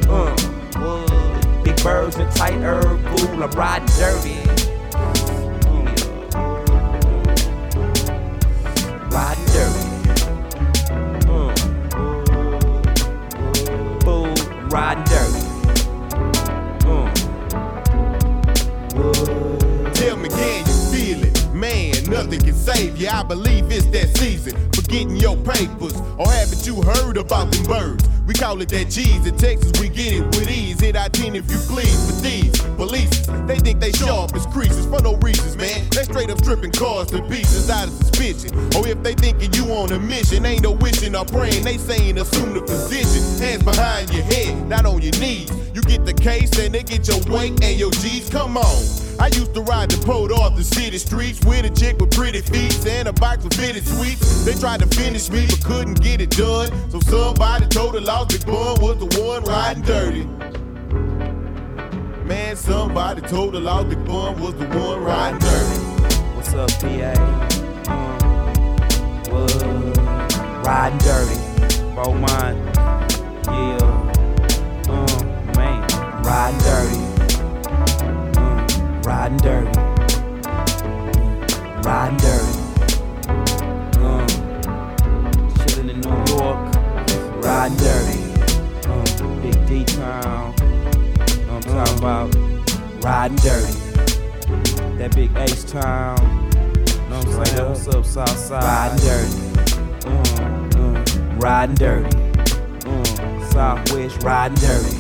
Uh, 0.08 0.36
uh, 0.76 1.64
big 1.64 1.82
birds 1.84 2.18
and 2.18 2.32
tight 2.36 2.62
herb. 2.62 3.02
Fool, 3.18 3.44
I'm 3.44 3.52
riding 3.52 3.88
dirty. 3.98 4.72
riding 9.12 9.51
riding 14.72 15.04
dirty. 15.04 15.46
Uh, 16.88 17.14
Tell 19.94 20.16
me, 20.18 20.30
can 20.30 20.66
you 20.66 20.74
feel 20.92 21.24
it? 21.24 21.54
Man, 21.54 21.94
nothing 22.10 22.40
can 22.40 22.54
save 22.56 22.98
you. 22.98 23.10
I 23.10 23.24
believe 23.24 23.70
it's 23.72 23.86
that 23.88 24.18
season 24.18 24.56
for 24.72 24.82
getting 24.84 25.18
your 25.18 25.36
papers. 25.38 26.00
Or 26.18 26.28
haven't 26.30 26.66
you 26.66 26.82
heard 26.82 27.18
about 27.18 27.52
them 27.52 27.66
birds? 27.66 28.08
We 28.32 28.36
call 28.36 28.62
it 28.62 28.70
that 28.70 28.90
cheese. 28.90 29.28
In 29.28 29.36
Texas, 29.36 29.74
we 29.82 29.90
get 29.90 30.14
it 30.14 30.24
with 30.24 30.50
ease. 30.50 30.80
Hit 30.80 30.96
I 30.96 31.10
10 31.10 31.36
if 31.36 31.52
you 31.52 31.58
please. 31.68 32.00
But 32.08 32.24
these 32.24 32.62
police, 32.78 33.28
they 33.46 33.60
think 33.60 33.82
they 33.82 33.92
sharp 33.92 34.34
as 34.34 34.46
creases 34.46 34.86
for 34.86 35.02
no 35.02 35.18
reasons, 35.18 35.58
man. 35.58 35.90
They 35.90 36.04
straight 36.04 36.30
up 36.30 36.38
stripping 36.38 36.72
cars 36.72 37.08
to 37.08 37.22
pieces 37.24 37.70
out 37.70 37.90
of 37.90 37.94
suspicion. 37.94 38.58
Or 38.74 38.84
oh, 38.84 38.86
if 38.86 39.04
they 39.04 39.16
thinking 39.16 39.52
you 39.52 39.74
on 39.74 39.92
a 39.92 40.00
mission, 40.00 40.46
ain't 40.46 40.64
no 40.64 40.72
wishing 40.72 41.14
or 41.14 41.26
praying. 41.26 41.66
They 41.66 41.76
saying 41.76 42.18
assume 42.20 42.54
the 42.54 42.62
position. 42.62 43.22
Hands 43.46 43.64
behind 43.64 44.14
your 44.14 44.24
head, 44.24 44.66
not 44.66 44.86
on 44.86 45.02
your 45.02 45.20
knees. 45.20 45.52
You 45.76 45.82
get 45.82 46.06
the 46.06 46.14
case 46.14 46.58
and 46.58 46.74
they 46.74 46.84
get 46.84 47.10
your 47.10 47.20
weight 47.28 47.62
and 47.62 47.78
your 47.78 47.92
G's. 47.92 48.30
Come 48.30 48.56
on. 48.56 49.02
I 49.22 49.28
used 49.28 49.54
to 49.54 49.62
ride 49.62 49.92
the 49.92 50.04
Port 50.04 50.32
the 50.32 50.64
city 50.64 50.98
streets 50.98 51.40
with 51.46 51.64
a 51.64 51.70
chick 51.70 52.00
with 52.00 52.10
pretty 52.10 52.42
feet 52.42 52.74
and 52.88 53.08
a 53.08 53.14
box 53.14 53.46
of 53.46 53.54
fitted 53.54 53.86
sweets. 53.86 54.44
They 54.46 54.56
tried 54.56 54.80
to 54.80 54.88
finish 54.88 55.30
me 55.30 55.46
but 55.46 55.64
couldn't 55.64 56.02
get 56.02 56.22
it 56.22 56.32
done. 56.32 56.72
So 56.90 57.00
somebody 57.02 57.68
told 57.68 57.94
the 57.94 58.02
lost 58.22 58.30
Big 58.30 58.46
Bun 58.46 58.80
was 58.82 58.98
the 58.98 59.22
one 59.22 59.44
riding 59.44 59.84
dirty. 59.84 60.26
Man, 62.26 62.56
somebody 62.56 63.22
told 63.22 63.54
the 63.54 63.60
lost 63.60 63.90
Big 63.90 64.06
Bun 64.06 64.40
was 64.40 64.54
the 64.56 64.68
one 64.68 65.04
riding 65.04 65.40
dirty. 65.40 65.80
What's 66.36 66.54
up, 66.54 66.70
PA? 66.80 67.14
Uh, 67.90 68.18
what? 69.32 69.66
Riding 70.66 71.00
dirty. 71.00 71.40
Roll 71.96 72.14
mine. 72.14 72.58
Yeah. 73.48 73.82
Uh, 74.88 75.24
man. 75.58 75.82
Riding 76.24 76.60
dirty. 76.68 77.00
Uh, 78.38 79.02
riding 79.04 79.38
dirty. 79.38 79.80
Riding 81.84 82.18
dirty. 82.18 82.61
Riding 87.52 87.78
dirty. 87.80 88.18
Uh, 88.88 89.42
Big 89.42 89.68
D 89.68 89.84
town. 89.84 90.56
I'm 91.50 91.62
talking 91.62 91.98
about? 91.98 92.34
Riding 93.04 93.36
dirty. 93.40 93.74
That 94.98 95.12
big 95.14 95.36
H 95.36 95.66
town. 95.66 96.16
Know 97.10 97.18
what 97.18 97.28
I'm 97.28 97.46
saying? 97.46 97.68
What's 97.68 97.88
up, 97.90 98.06
Southside? 98.06 98.64
Riding 98.64 99.00
dirty. 99.04 99.36
Uh, 100.08 100.80
uh, 100.80 101.36
riding 101.40 101.76
dirty. 101.76 102.18
Uh, 102.86 103.50
Southwest 103.50 104.24
riding 104.24 104.58
dirty. 104.58 104.96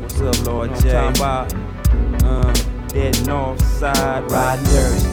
What's 0.00 0.20
up, 0.22 0.46
Lord 0.46 0.74
J? 0.80 0.96
I'm 0.96 1.12
talking 1.12 1.20
about? 1.20 2.24
Uh, 2.24 2.52
that 2.94 3.22
North 3.26 3.62
Side 3.78 4.30
riding 4.30 4.64
dirty. 4.64 5.04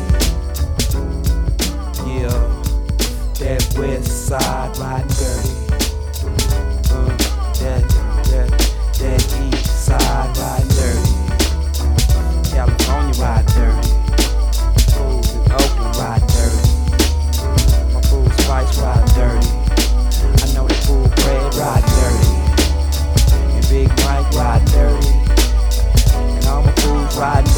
Yeah, 2.07 2.63
that 3.39 3.75
West 3.77 4.27
Side 4.27 4.77
riding 4.77 5.07
dirty. 5.09 5.66
That 8.99 9.21
East 9.53 9.85
Side 9.85 10.37
riding 10.37 10.73
dirty. 10.73 11.13
California 12.49 13.13
riding 13.21 13.53
dirty. 13.53 13.89
Fools 14.97 15.29
in 15.35 15.51
Oakland 15.51 15.95
riding 15.97 16.27
dirty. 16.33 16.65
My 17.93 18.01
fool 18.01 18.29
Spice 18.41 18.77
riding 18.79 19.13
dirty. 19.13 19.47
I 20.41 20.53
know 20.53 20.67
Bread 21.21 21.53
riding 21.55 21.93
dirty. 21.99 22.31
And 23.53 23.69
Big 23.69 23.89
Mike 24.05 24.29
riding 24.33 24.67
dirty. 24.73 25.13
And 26.15 26.45
riding 27.17 27.53
dirty. 27.53 27.56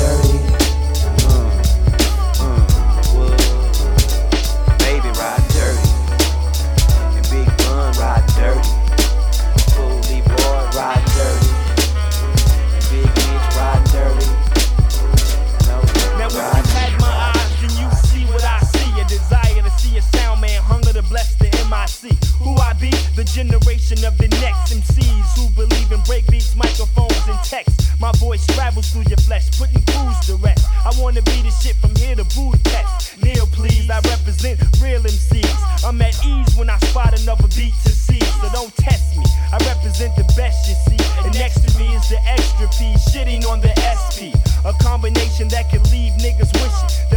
Of 24.59 24.77
MCs 24.77 25.37
who 25.37 25.49
believe 25.55 25.91
in 25.91 25.99
breakbeats, 26.01 26.55
microphones, 26.55 27.15
and 27.27 27.39
text. 27.43 27.89
My 27.99 28.11
voice 28.13 28.45
travels 28.47 28.89
through 28.91 29.07
your 29.07 29.17
flesh, 29.17 29.49
putting 29.57 29.81
crews 29.83 30.19
to 30.27 30.35
rest. 30.35 30.65
I 30.85 30.91
wanna 30.99 31.21
be 31.21 31.41
the 31.41 31.51
shit 31.51 31.75
from 31.77 31.95
here 31.95 32.15
to 32.15 32.23
Budapest. 32.35 33.21
Neil, 33.23 33.47
please, 33.47 33.89
I 33.89 33.99
represent 33.99 34.59
real 34.81 35.01
MCs. 35.01 35.83
I'm 35.83 36.01
at 36.01 36.15
ease 36.25 36.55
when 36.55 36.69
I 36.69 36.77
spot 36.79 37.19
another 37.19 37.47
beat 37.55 37.73
to 37.83 37.91
see, 37.91 38.19
so 38.41 38.49
don't 38.51 38.75
test 38.77 39.17
me. 39.17 39.23
I 39.51 39.57
represent 39.67 40.15
the 40.15 40.27
best 40.35 40.67
you 40.69 40.75
see, 40.87 40.99
and 41.23 41.33
next 41.37 41.61
to 41.65 41.79
me 41.79 41.95
is 41.95 42.07
the 42.09 42.19
extra 42.27 42.67
P, 42.77 42.93
shitting 43.11 43.45
on 43.47 43.61
the 43.61 43.73
SP. 43.79 44.33
A 44.65 44.73
combination 44.83 45.47
that 45.49 45.69
can 45.69 45.83
leave 45.91 46.13
niggas 46.19 46.51
wishing 46.53 47.08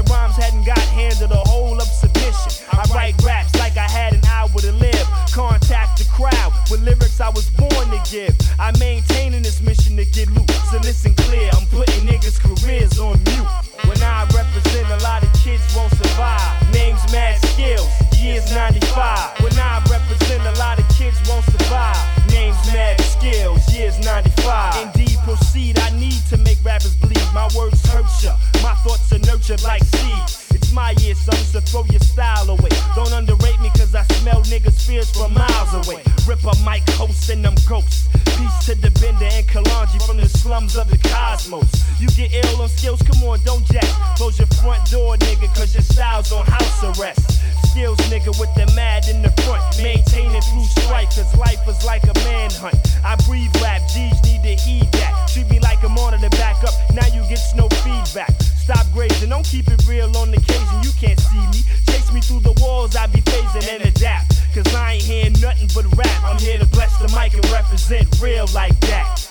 I 7.22 7.28
was 7.28 7.48
born 7.50 7.70
to 7.70 8.02
give. 8.10 8.34
I 8.58 8.76
maintaining 8.80 9.42
this 9.42 9.62
mission 9.62 9.96
to 9.96 10.04
get 10.04 10.28
loot. 10.32 10.50
So 10.70 10.78
listen 10.78 11.14
clear, 11.14 11.50
I'm 11.54 11.66
putting 11.66 12.02
niggas' 12.02 12.40
careers 12.42 12.98
on 12.98 13.22
mute. 13.22 13.46
When 13.86 14.02
I 14.02 14.26
represent, 14.34 14.90
a 14.90 14.98
lot 15.04 15.22
of 15.22 15.32
kids 15.34 15.62
won't 15.76 15.92
survive. 15.94 16.74
Names, 16.74 17.00
mad 17.12 17.38
skills, 17.46 17.88
years 18.18 18.52
95. 18.52 19.38
When 19.38 19.54
I 19.54 19.78
represent, 19.88 20.42
a 20.42 20.58
lot 20.58 20.80
of 20.80 20.88
kids 20.98 21.16
won't 21.28 21.44
survive. 21.44 21.96
Names, 22.32 22.58
mad 22.74 23.00
skills, 23.00 23.72
years 23.72 23.98
95. 24.04 24.82
Indeed, 24.82 25.16
proceed, 25.22 25.78
I 25.78 25.90
need 25.90 26.18
to 26.30 26.36
make 26.38 26.58
rappers 26.64 26.96
bleed. 26.96 27.22
My 27.32 27.48
words 27.54 27.86
hurt 27.86 28.10
ya, 28.20 28.34
my 28.64 28.74
thoughts 28.82 29.12
are 29.12 29.20
nurtured 29.20 29.62
like 29.62 29.84
seeds 29.84 30.41
my 30.72 30.94
ear 31.04 31.14
son, 31.14 31.36
so 31.36 31.60
throw 31.60 31.84
your 31.90 32.00
style 32.00 32.48
away. 32.50 32.70
Don't 32.94 33.12
underrate 33.12 33.60
me, 33.60 33.70
cause 33.70 33.94
I 33.94 34.04
smell 34.20 34.42
niggas' 34.44 34.86
fears 34.86 35.10
from 35.10 35.34
miles 35.34 35.72
away. 35.86 36.02
Rip 36.26 36.42
a 36.44 36.54
mic 36.64 36.88
host 36.96 37.28
and 37.30 37.44
them 37.44 37.54
ghosts. 37.68 38.08
Peace 38.36 38.66
to 38.66 38.74
the 38.74 38.90
Bender 39.00 39.28
and 39.30 39.46
Kalonji 39.46 40.04
from 40.06 40.16
the 40.16 40.28
slums 40.28 40.76
of 40.76 40.88
the 40.90 40.98
cosmos. 41.08 41.68
You 42.00 42.08
get 42.08 42.32
ill 42.34 42.62
on 42.62 42.68
skills, 42.68 43.02
come 43.02 43.22
on, 43.24 43.40
don't 43.44 43.64
jack. 43.66 43.88
Close 44.16 44.38
your 44.38 44.48
front 44.60 44.90
door, 44.90 45.16
nigga, 45.16 45.52
cause 45.54 45.74
your 45.74 45.82
style's 45.82 46.32
on 46.32 46.46
house 46.46 46.98
arrest. 46.98 47.42
Skills, 47.70 47.98
nigga, 48.12 48.32
with 48.38 48.52
the 48.54 48.70
mad 48.74 49.08
in 49.08 49.22
the 49.22 49.30
front. 49.42 49.62
Maintaining 49.82 50.42
through 50.42 50.64
strife, 50.64 51.10
cause 51.14 51.36
life 51.36 51.60
is 51.68 51.84
like 51.84 52.04
a 52.04 52.14
manhunt. 52.24 52.76
I 53.04 53.16
breathe 53.26 53.54
rap, 53.62 53.80
G's 53.88 54.20
need 54.24 54.42
to 54.42 54.54
heed 54.62 54.90
that. 54.92 55.28
Treat 55.32 55.48
me 55.48 55.60
like 55.60 55.82
a 55.82 55.88
monitor 55.88 56.28
back 56.30 56.62
up, 56.64 56.74
now 56.92 57.06
you 57.06 57.22
get 57.28 57.40
no 57.56 57.68
feedback. 57.84 58.30
Stop 58.62 58.86
grazing, 58.92 59.30
don't 59.30 59.44
keep 59.44 59.66
it 59.68 59.82
real 59.88 60.16
on 60.16 60.30
the 60.30 60.40
blazing, 60.62 60.82
you 60.82 60.92
can't 60.98 61.20
see 61.20 61.38
me. 61.38 61.64
Chase 61.86 62.12
me 62.12 62.20
through 62.20 62.40
the 62.40 62.52
walls, 62.60 62.96
I 62.96 63.06
be 63.06 63.20
phasing 63.20 63.68
and 63.74 63.82
adapt. 63.84 64.40
Cause 64.54 64.74
I 64.74 64.94
ain't 64.94 65.02
hearing 65.02 65.32
nothing 65.40 65.68
but 65.74 65.86
rap. 65.96 66.24
I'm 66.24 66.38
here 66.38 66.58
to 66.58 66.66
bless 66.66 66.96
the 66.98 67.08
mic 67.16 67.32
and 67.34 67.44
represent 67.50 68.06
real 68.20 68.46
like 68.52 68.78
that. 68.80 69.21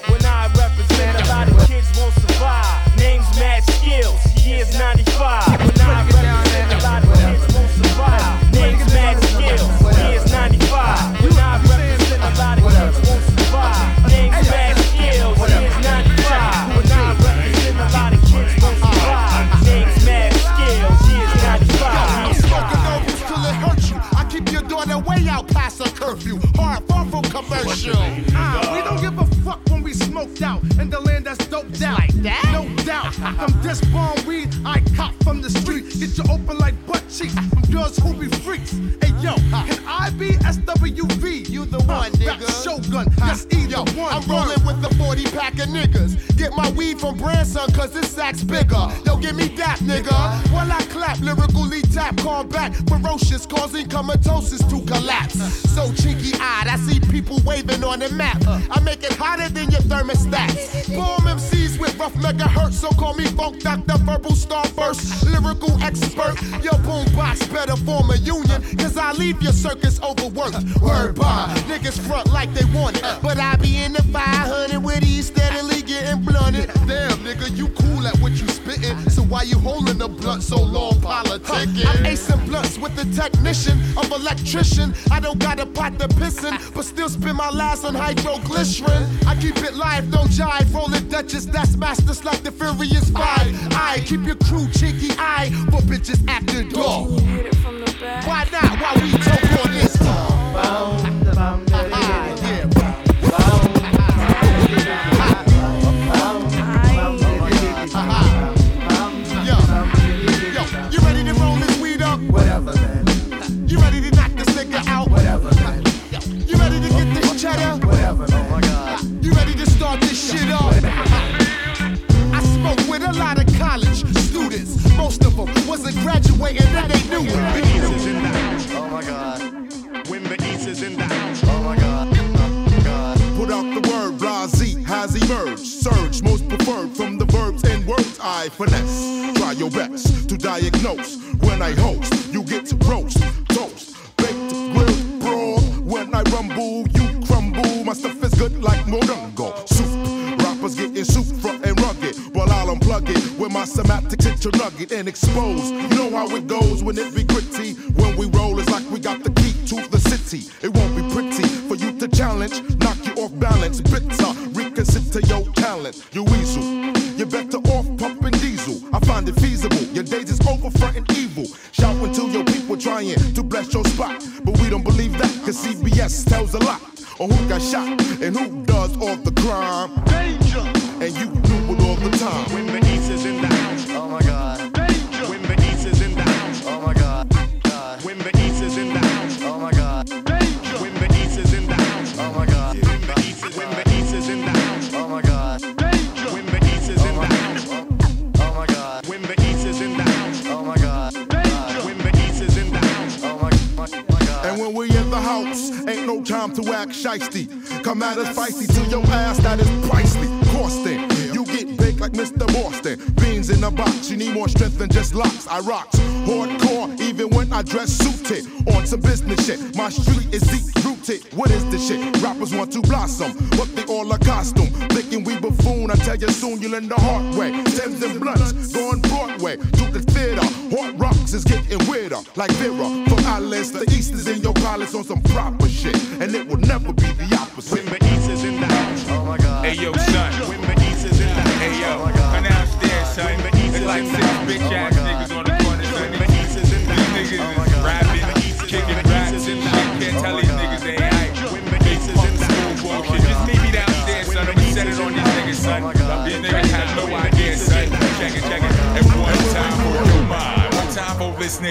is 231.34 231.44
getting 231.44 231.88
weirder, 231.88 232.20
like 232.36 232.52
Vera 232.54 232.76
from 233.08 233.20
Alice. 233.26 233.72
The 233.72 233.84
East 233.92 234.14
is 234.14 234.28
in 234.28 234.42
your 234.42 234.54
palace 234.54 234.94
on 234.96 235.04
some 235.04 235.22
proper 235.22 235.68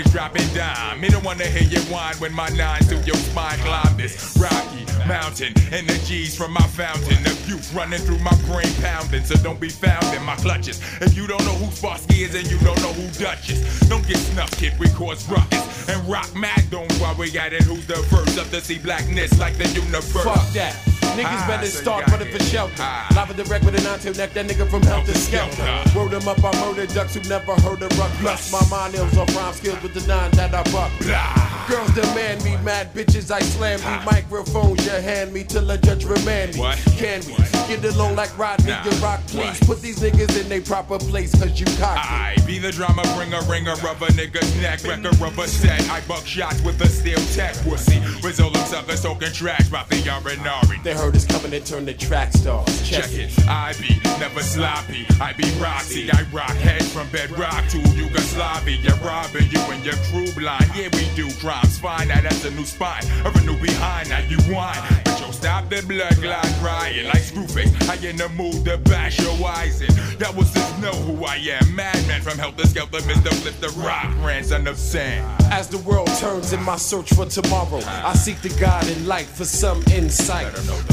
snitch 0.01 0.13
dropping 0.13 0.47
dime. 0.55 1.01
Me 1.01 1.09
don't 1.09 1.25
wanna 1.25 1.45
hear 1.45 1.69
you 1.69 1.81
whine 1.93 2.15
when 2.17 2.33
my 2.33 2.49
nine 2.51 2.83
through 2.83 3.03
your 3.03 3.17
spine 3.17 3.59
climb 3.61 3.97
this 3.97 4.37
rocky 4.41 4.85
mountain. 5.07 5.53
Energies 5.73 6.37
from 6.37 6.53
my 6.53 6.67
fountain 6.69 7.19
of 7.27 7.49
youth 7.49 7.73
running 7.75 8.01
through 8.01 8.19
my 8.19 8.35
brain 8.47 8.73
pounding. 8.83 9.25
So 9.25 9.35
don't 9.37 9.61
be 9.61 9.69
found 9.69 10.05
in 10.15 10.23
my 10.25 10.37
clutches. 10.37 10.81
If 11.01 11.17
you 11.17 11.27
don't 11.27 11.45
know 11.45 11.55
who 11.55 11.67
Sparsky 11.67 12.27
is 12.27 12.35
and 12.35 12.51
you 12.51 12.59
don't 12.59 12.81
know 12.83 12.93
who 12.93 13.09
Duchess, 13.19 13.81
don't 13.89 14.07
get 14.07 14.19
snuffed, 14.19 14.57
kid. 14.59 14.79
We 14.79 14.89
cause 14.91 15.29
ruckus 15.29 15.89
and 15.89 16.09
rock 16.09 16.35
mad. 16.35 16.71
Don't 16.71 16.93
while 16.95 17.15
we 17.17 17.37
at 17.39 17.53
it. 17.53 17.63
Who's 17.63 17.87
the 17.87 17.97
first 18.15 18.39
up 18.39 18.49
to 18.51 18.61
see 18.61 18.79
blackness 18.79 19.39
like 19.39 19.57
the 19.57 19.69
universe? 19.69 20.25
Fuck 20.25 20.53
that. 20.53 20.90
Niggas 21.17 21.43
Ah, 21.43 21.47
better 21.49 21.67
start 21.67 22.07
running 22.09 22.31
for 22.33 22.43
shelter. 22.45 22.75
Ah. 22.79 23.09
Live 23.15 23.31
wreck 23.51 23.63
with 23.63 23.75
an 23.75 23.85
nine 23.85 23.99
neck, 24.17 24.33
that 24.35 24.47
nigga 24.47 24.69
from 24.71 24.83
Heltah 24.83 25.15
Skeltah. 25.17 25.95
Word 25.95 26.13
him 26.13 26.27
up, 26.29 26.43
I 26.43 26.53
murder 26.61 26.87
ducks 26.87 27.15
who 27.15 27.21
never 27.29 27.55
heard 27.61 27.83
of 27.83 27.99
ruck. 27.99 28.11
Plus 28.21 28.53
my 28.53 28.65
mind 28.71 28.95
is 28.95 29.17
on 29.19 29.27
rhyme 29.35 29.53
skills 29.55 29.83
with 29.83 29.95
the 29.95 30.07
nine 30.07 30.31
that 30.33 30.55
I 30.55 30.63
buck. 30.73 30.91
Girls 31.69 31.91
demand 31.95 32.43
me, 32.45 32.57
mad 32.65 32.93
bitches 32.95 33.31
I 33.31 33.41
slam 33.41 33.81
me. 33.81 34.05
Microphones 34.05 34.85
you 34.85 34.93
hand 34.93 35.33
me 35.33 35.45
till 35.45 35.71
a 35.71 35.79
judge 35.79 36.05
remand 36.05 36.55
me. 36.57 36.63
Can 36.99 37.21
we 37.27 37.35
get 37.69 37.85
along 37.95 38.17
like 38.17 38.37
Rodney 38.39 38.71
Nah. 38.71 38.83
and 38.89 39.01
Rock, 39.01 39.21
please? 39.29 39.59
Put 39.61 39.81
these 39.83 40.01
niggas 40.01 40.41
in 40.41 40.49
their 40.49 40.63
proper 40.63 40.99
place, 40.99 41.33
cause 41.35 41.59
you 41.61 41.67
cocky. 41.79 42.01
I 42.01 42.37
be 42.47 42.59
the 42.59 42.73
drama 42.73 43.03
bringer, 43.17 43.41
ringer 43.49 43.73
of 43.73 44.03
a 44.03 44.07
nigga's 44.19 44.55
neck, 44.61 44.83
wreck 44.85 45.05
a 45.05 45.11
rubber 45.23 45.47
set. 45.47 45.81
I 45.91 46.01
buck 46.09 46.27
shots 46.27 46.61
with 46.63 46.81
a 46.81 46.89
steel 46.89 47.21
tech 47.35 47.55
pussy. 47.65 48.01
With 48.23 48.41
all 48.41 48.51
them 48.51 48.65
suckers 48.67 49.03
talking 49.03 49.33
trash 49.33 49.69
about 49.69 49.89
the 49.89 49.97
Yarinari. 49.97 50.83
Heard 51.01 51.17
us 51.17 51.25
coming 51.25 51.55
and 51.55 51.65
turned 51.65 51.89
the 51.89 51.95
track 51.95 52.31
stars. 52.31 52.87
Check 52.87 53.11
it, 53.13 53.33
I 53.49 53.73
be 53.81 53.99
never 54.21 54.41
sloppy. 54.41 55.07
I 55.19 55.33
be 55.33 55.45
Roxy, 55.59 56.11
I 56.13 56.25
rock 56.31 56.55
head 56.57 56.85
from 56.85 57.09
bedrock 57.09 57.67
to 57.69 57.79
Yugoslavia. 57.97 58.77
You're 58.77 58.97
robbing 58.97 59.49
you 59.51 59.61
and 59.73 59.83
your 59.83 59.97
crew 60.13 60.31
blind. 60.39 60.71
Yeah, 60.77 60.91
we 60.93 61.09
do 61.17 61.33
crimes 61.41 61.79
fine. 61.79 62.09
Now 62.09 62.21
that's 62.21 62.45
a 62.45 62.51
new 62.51 62.67
spine, 62.67 63.05
or 63.25 63.33
a 63.33 63.45
new 63.45 63.57
behind. 63.59 64.11
Now 64.11 64.21
you 64.29 64.37
whine, 64.53 64.77
yo, 65.21 65.31
stop 65.31 65.69
the 65.69 65.83
blood 65.83 66.17
clot 66.23 66.47
crying 66.61 67.07
like 67.07 67.23
Screwface. 67.23 67.71
I 67.89 67.97
in 68.07 68.17
the 68.17 68.29
mood 68.31 68.65
to 68.65 68.79
bash 68.79 69.21
your 69.21 69.35
eyes 69.47 69.81
in. 69.83 69.95
That 70.19 70.35
was 70.35 70.53
just 70.53 70.81
know 70.81 70.93
who 70.93 71.25
I 71.25 71.37
am. 71.37 71.75
Madman 71.75 72.23
from 72.23 72.39
Heltah 72.39 72.67
Skeltah, 72.67 73.01
Mr. 73.03 73.33
Flip 73.43 73.55
the 73.61 73.69
Rock, 73.81 74.11
grandson 74.21 74.67
of 74.67 74.79
Sam. 74.79 75.25
As 75.51 75.69
the 75.69 75.79
world 75.79 76.09
turns 76.19 76.53
in 76.53 76.63
my 76.63 76.77
search 76.77 77.13
for 77.15 77.27
tomorrow, 77.27 77.81
I 77.85 78.15
seek 78.15 78.41
the 78.41 78.49
God 78.61 78.87
in 78.89 79.07
light 79.07 79.27
for 79.27 79.45
some 79.45 79.83
insight. 79.93 80.49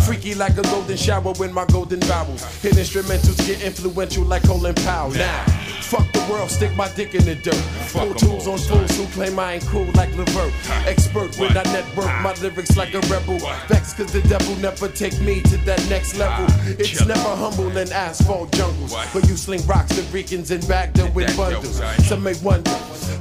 Freaky 0.06 0.36
like 0.36 0.58
a 0.58 0.64
golden 0.64 0.98
shower 0.98 1.34
when 1.34 1.54
my 1.54 1.66
golden 1.66 2.00
vowels 2.02 2.44
hit 2.62 2.74
instrumentals 2.74 3.38
get 3.46 3.62
influential 3.62 4.24
like 4.24 4.44
Colin 4.44 4.76
Powell. 4.76 5.12
Now, 5.12 5.46
fuck 5.82 6.12
the 6.12 6.26
world, 6.30 6.50
stick 6.50 6.76
my 6.76 6.90
dick 6.96 7.16
in 7.16 7.24
the 7.26 7.36
dirt. 7.36 7.64
Pro 7.92 8.14
tools 8.14 8.48
on 8.48 8.58
fools 8.58 8.98
who 8.98 9.06
claim 9.08 9.40
I 9.40 9.54
ain't 9.54 9.66
cool 9.68 9.88
like 9.94 10.16
Levert. 10.16 10.54
Expert 10.86 11.38
when 11.38 11.56
I 11.56 11.64
network 11.64 12.12
my 12.22 12.34
lyrics 12.42 12.76
like 12.76 12.94
a 12.94 13.00
rebel. 13.08 13.40
Vex 13.68 13.94
cause 13.94 14.16
the 14.22 14.28
devil 14.30 14.55
never 14.55 14.88
take 14.88 15.20
me 15.22 15.41
to 15.41 15.57
that 15.57 15.80
next 15.89 16.18
level. 16.18 16.45
It's 16.80 17.05
never 17.05 17.36
humble 17.36 17.76
in 17.78 17.91
asphalt 17.91 18.51
jungles. 18.51 18.95
But 19.13 19.28
you 19.28 19.38
sling 19.38 19.65
rocks 19.68 19.95
to 19.95 20.01
Ricans 20.13 20.49
and 20.49 20.68
Baghdad 20.68 21.13
with 21.13 21.36
bundles. 21.38 21.82
Some 22.07 22.24
may 22.24 22.34
wonder 22.41 22.72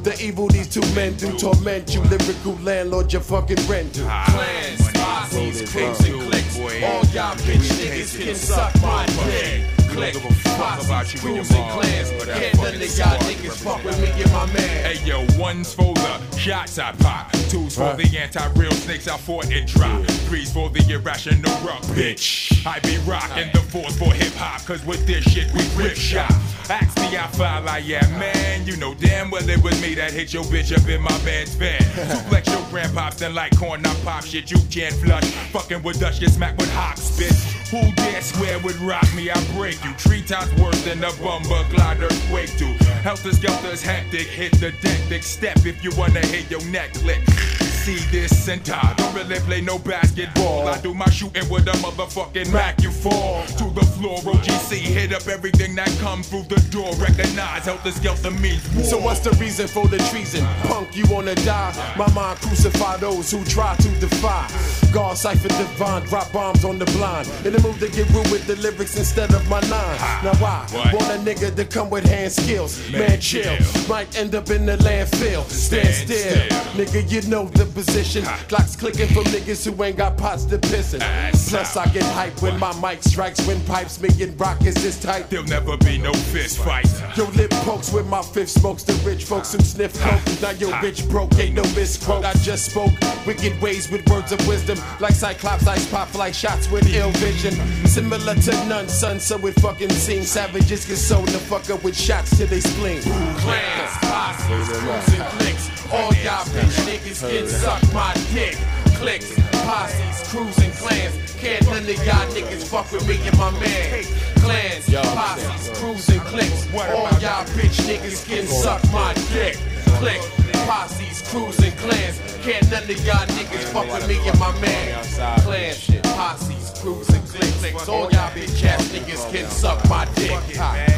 the 0.02 0.16
evil 0.20 0.48
these 0.48 0.68
two 0.68 0.80
men 0.94 1.14
do 1.16 1.36
torment 1.36 1.94
you. 1.94 2.00
Lyrical 2.02 2.54
landlord, 2.62 3.12
your 3.12 3.22
fucking 3.22 3.58
rent 3.66 3.92
do. 3.92 4.04
Clans, 4.04 4.90
posses, 4.92 5.70
cliques, 5.70 6.00
and 6.04 6.22
clicks. 6.30 6.58
All 6.58 7.04
y'all 7.12 7.36
bitch 7.44 7.68
niggas 7.76 8.18
can 8.18 8.34
suck 8.34 8.74
my 8.80 9.04
dick. 9.26 9.66
Click, 9.90 10.14
posses, 10.14 11.20
crews, 11.20 11.50
and 11.50 11.72
clans. 11.72 12.10
Can't 12.24 12.56
none 12.56 12.74
of 12.74 12.98
y'all 12.98 13.18
niggas 13.28 13.62
fuck 13.62 13.84
with 13.84 14.00
me 14.00 14.22
and 14.22 14.32
my 14.32 14.46
man. 14.46 14.96
Hey 14.96 15.04
yo, 15.04 15.26
one's 15.38 15.74
for 15.74 15.92
the 15.94 16.25
shots 16.36 16.78
I 16.78 16.92
pop, 16.92 17.32
two's 17.50 17.76
for 17.76 17.94
the 17.94 18.18
anti-real 18.18 18.70
snakes 18.72 19.08
I 19.08 19.16
fought 19.16 19.50
and 19.50 19.66
dropped, 19.66 20.10
Threes 20.28 20.52
for 20.52 20.68
the 20.70 20.84
irrational 20.92 21.52
rock 21.66 21.82
bitch. 21.94 22.66
I 22.66 22.78
be 22.80 22.98
rocking 23.08 23.50
the 23.52 23.60
fourth 23.60 23.98
for 23.98 24.12
hip 24.12 24.32
hop, 24.34 24.64
cause 24.66 24.84
with 24.84 25.06
this 25.06 25.24
shit 25.24 25.52
we 25.52 25.62
rip 25.76 25.96
shop. 25.96 26.30
Ask 26.68 26.96
me 26.98 27.16
how 27.16 27.28
foul 27.28 27.68
I 27.68 27.78
am, 27.78 28.18
man. 28.18 28.66
You 28.66 28.76
know 28.76 28.94
damn 28.94 29.30
well 29.30 29.48
it 29.48 29.62
was 29.62 29.80
me 29.80 29.94
that 29.94 30.12
hit 30.12 30.34
your 30.34 30.42
bitch 30.44 30.76
up 30.76 30.88
in 30.88 31.00
my 31.00 31.16
man's 31.24 31.54
van. 31.54 31.80
Suplex 31.80 32.46
your 32.46 32.62
grandpops 32.72 33.24
and 33.24 33.34
like 33.34 33.56
corn, 33.56 33.86
I 33.86 33.94
pop 34.04 34.24
shit 34.24 34.50
you 34.50 34.58
can't 34.70 34.94
flush. 34.96 35.24
Fucking 35.52 35.82
with 35.82 36.00
Dutch, 36.00 36.20
get 36.20 36.30
smacked 36.30 36.58
with 36.58 36.72
hawk 36.72 36.96
spit. 36.96 37.32
Who 37.70 37.92
dare 37.94 38.22
swear 38.22 38.58
would 38.60 38.76
rock 38.76 39.06
me? 39.14 39.30
I 39.30 39.40
break 39.54 39.82
you. 39.84 39.92
Three 39.94 40.22
times 40.22 40.52
worse 40.60 40.82
than 40.84 41.02
a 41.02 41.12
bumper 41.22 41.64
glide 41.70 42.00
earthquake 42.00 42.56
do. 42.58 42.66
Heltah 43.02 43.34
Skeltah's 43.34 43.82
hectic, 43.82 44.26
hit 44.26 44.52
the 44.52 44.72
deck, 44.82 45.00
big 45.08 45.22
step 45.22 45.64
if 45.66 45.82
you 45.82 45.90
wanna 45.96 46.20
hit 46.26 46.50
your 46.50 46.64
neck 46.66 46.92
click. 46.94 47.65
See 47.86 48.02
this 48.10 48.48
and 48.48 48.68
I 48.68 48.94
don't 48.94 49.14
really 49.14 49.38
play 49.46 49.60
no 49.60 49.78
basketball. 49.78 50.66
I 50.66 50.80
do 50.80 50.92
my 50.92 51.08
shooting 51.08 51.48
with 51.48 51.68
a 51.68 51.76
motherfucking 51.84 52.52
Mac. 52.52 52.82
You 52.82 52.90
fall 52.90 53.46
to 53.46 53.70
the 53.78 53.86
floor. 53.94 54.18
OGC 54.18 54.74
hit 54.78 55.12
up 55.12 55.28
everything 55.28 55.76
that 55.76 55.88
come 56.00 56.24
through 56.24 56.46
the 56.48 56.60
door. 56.72 56.92
Recognize 56.96 57.62
Heltah 57.62 57.92
Skeltah 57.92 58.36
means 58.40 58.68
war. 58.74 58.82
So 58.82 58.98
what's 58.98 59.20
the 59.20 59.30
reason 59.38 59.68
for 59.68 59.86
the 59.86 59.98
treason? 60.10 60.44
Punk, 60.66 60.96
you 60.96 61.04
wanna 61.08 61.36
die? 61.36 61.94
My 61.96 62.12
mind 62.12 62.40
crucify 62.40 62.96
those 62.96 63.30
who 63.30 63.44
try 63.44 63.76
to 63.76 63.88
defy. 64.00 64.50
God 64.92 65.16
cipher 65.16 65.46
divine, 65.46 66.02
drop 66.06 66.32
bombs 66.32 66.64
on 66.64 66.80
the 66.80 66.86
blind. 66.86 67.30
In 67.44 67.52
the 67.52 67.60
mood 67.60 67.78
to 67.78 67.88
get 67.88 68.10
rude 68.10 68.28
with 68.32 68.48
the 68.48 68.56
lyrics 68.56 68.98
instead 68.98 69.32
of 69.32 69.48
my 69.48 69.60
lines. 69.60 70.00
Now 70.24 70.34
why? 70.40 70.66
What? 70.72 70.92
Want 70.92 71.04
a 71.12 71.18
nigga 71.22 71.54
to 71.54 71.64
come 71.64 71.90
with 71.90 72.04
hand 72.04 72.32
skills? 72.32 72.80
Man, 72.90 73.20
chill. 73.20 73.56
chill. 73.56 73.88
Might 73.88 74.18
end 74.18 74.34
up 74.34 74.50
in 74.50 74.66
the 74.66 74.76
landfill. 74.78 75.44
Stand, 75.44 75.86
Stand 75.86 76.10
still. 76.10 76.48
still. 76.48 76.84
Nigga, 76.84 77.10
you 77.12 77.22
know 77.30 77.46
the 77.46 77.75
position. 77.76 78.24
Clocks 78.48 78.74
clicking 78.74 79.08
from 79.08 79.24
niggas 79.24 79.64
who 79.66 79.84
ain't 79.84 79.98
got 79.98 80.16
pots 80.16 80.46
to 80.46 80.58
piss 80.58 80.94
in. 80.94 81.00
Plus, 81.48 81.76
I 81.76 81.84
get 81.92 82.04
hype 82.04 82.40
when 82.40 82.58
my 82.58 82.72
mic 82.80 83.02
strikes. 83.02 83.46
When 83.46 83.60
pipes 83.66 84.00
making 84.00 84.36
rockets 84.38 84.82
this 84.82 84.98
tight. 84.98 85.28
There'll 85.28 85.44
never 85.44 85.76
be 85.76 85.98
no 85.98 86.12
fist 86.32 86.58
fight. 86.58 86.88
Yo, 87.16 87.24
lip 87.36 87.50
pokes 87.68 87.92
with 87.92 88.06
my 88.06 88.22
fifth 88.22 88.50
smokes. 88.50 88.82
The 88.82 88.94
rich 89.04 89.24
folks 89.24 89.52
who 89.52 89.60
sniff 89.60 89.92
coke. 90.00 90.24
Now 90.40 90.50
your 90.52 90.72
bitch 90.82 91.08
broke, 91.10 91.38
ain't 91.38 91.54
no 91.54 91.64
misquote. 91.74 92.24
I 92.24 92.32
just 92.48 92.70
spoke 92.70 92.92
wicked 93.26 93.60
ways 93.60 93.90
with 93.90 94.08
words 94.08 94.32
of 94.32 94.40
wisdom. 94.48 94.78
Like 94.98 95.12
Cyclops, 95.12 95.66
ice 95.66 95.86
pop 95.90 96.14
like 96.14 96.34
shots 96.34 96.70
with 96.70 96.88
ill 96.94 97.10
vision. 97.12 97.54
Similar 97.86 98.34
to 98.34 98.52
none, 98.66 98.88
son, 98.88 99.20
so 99.20 99.36
it 99.46 99.60
fucking 99.60 99.90
seems. 99.90 100.30
Savages 100.30 100.86
get 100.86 100.96
sold 100.96 101.28
the 101.28 101.38
fuck 101.38 101.68
up 101.68 101.84
with 101.84 101.96
shots 101.96 102.36
till 102.38 102.46
they 102.46 102.60
spleen. 102.60 103.02
Clans, 103.02 103.92
posses, 104.00 104.78
crews, 104.78 105.20
and 105.20 105.28
clicks. 105.38 105.55
All 105.92 106.12
y'all 106.24 106.44
bitch 106.50 106.76
niggas 106.84 107.20
can 107.28 107.46
suck 107.46 107.82
my 107.92 108.12
dick. 108.32 108.56
Clicks, 108.98 109.32
posses, 109.62 110.28
crews, 110.30 110.58
and 110.58 110.72
clans. 110.74 111.14
Can't 111.38 111.64
none 111.66 111.78
of 111.78 112.06
y'all 112.06 112.26
niggas 112.34 112.66
fuck 112.68 112.90
with 112.90 113.06
me 113.06 113.16
and 113.26 113.38
my 113.38 113.50
man. 113.60 114.04
Clans, 114.42 114.86
posses, 114.90 115.78
crews, 115.78 116.08
and 116.08 116.20
clicks. 116.22 116.66
All 116.74 117.10
y'all 117.20 117.44
bitch 117.54 117.78
niggas 117.86 118.26
can 118.26 118.46
suck 118.46 118.82
my 118.92 119.14
dick. 119.32 119.56
Click, 120.00 120.20
posses, 120.66 121.22
crews, 121.30 121.58
and 121.60 121.76
clans. 121.78 122.20
Can't 122.42 122.68
none 122.70 122.82
of 122.82 123.06
y'all 123.06 123.26
niggas 123.36 123.70
fuck 123.72 123.86
with 123.86 124.08
me 124.08 124.18
and 124.28 124.38
my 124.40 124.52
man. 124.60 125.04
Clans, 125.42 125.90
posses, 126.02 126.65
crews, 126.86 127.08
and 127.08 127.52
clicks. 127.58 127.88
All 127.88 128.10
y'all 128.10 128.30
bitch 128.30 128.64
ass 128.64 128.84
niggas 128.90 129.30
can 129.32 129.48
suck 129.50 129.88
my 129.88 130.04
dick. 130.14 130.38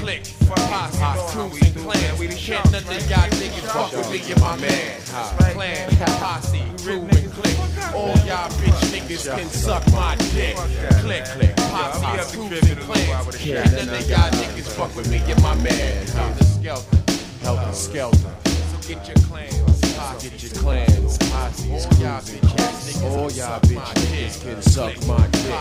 Click, 0.01 0.23
posses, 0.47 1.33
crews, 1.33 1.63
and 1.63 1.77
clans. 1.77 2.45
Can't 2.45 2.73
none 2.73 2.83
of 2.83 3.11
y'all 3.11 3.29
niggas 3.41 3.69
fuck 3.73 3.93
with 3.93 4.11
me 4.11 4.33
and 4.33 4.41
my 4.41 4.57
man. 4.57 5.01
Clan, 5.55 5.91
posse, 6.21 6.63
crew, 6.83 7.01
and 7.01 7.33
click. 7.33 7.57
All 7.95 8.17
y'all 8.29 8.51
bitch 8.61 8.81
niggas 8.93 9.37
can 9.37 9.49
suck 9.49 9.85
my 9.93 10.17
dick. 10.35 10.57
Click, 11.01 11.25
click, 11.25 11.57
posse, 11.57 12.37
crews, 12.37 12.71
and 12.71 12.81
clans. 12.81 13.37
Can't 13.37 13.73
none 13.73 13.89
of 13.89 14.09
y'all 14.09 14.31
niggas 14.31 14.69
fuck 14.77 14.95
with 14.95 15.11
me 15.11 15.19
and 15.19 15.43
my 15.43 15.55
man. 15.57 16.07
Heltah 16.07 16.45
Skeltah, 16.45 16.99
Heltah 17.43 17.73
Skeltah. 17.73 18.48
Get 18.89 19.07
your 19.07 19.17
clans, 19.29 19.81
get 20.23 20.43
your 20.43 20.53
clans. 20.63 21.19
Posses, 21.19 21.85
crews, 21.85 22.33
and 22.33 22.41
clicks. 22.49 23.03
All 23.03 23.31
y'all 23.33 23.61
bitch 23.61 23.85
niggas 24.01 24.41
can 24.41 24.63
suck 24.63 24.97
my 25.07 25.27
dick. 25.29 25.53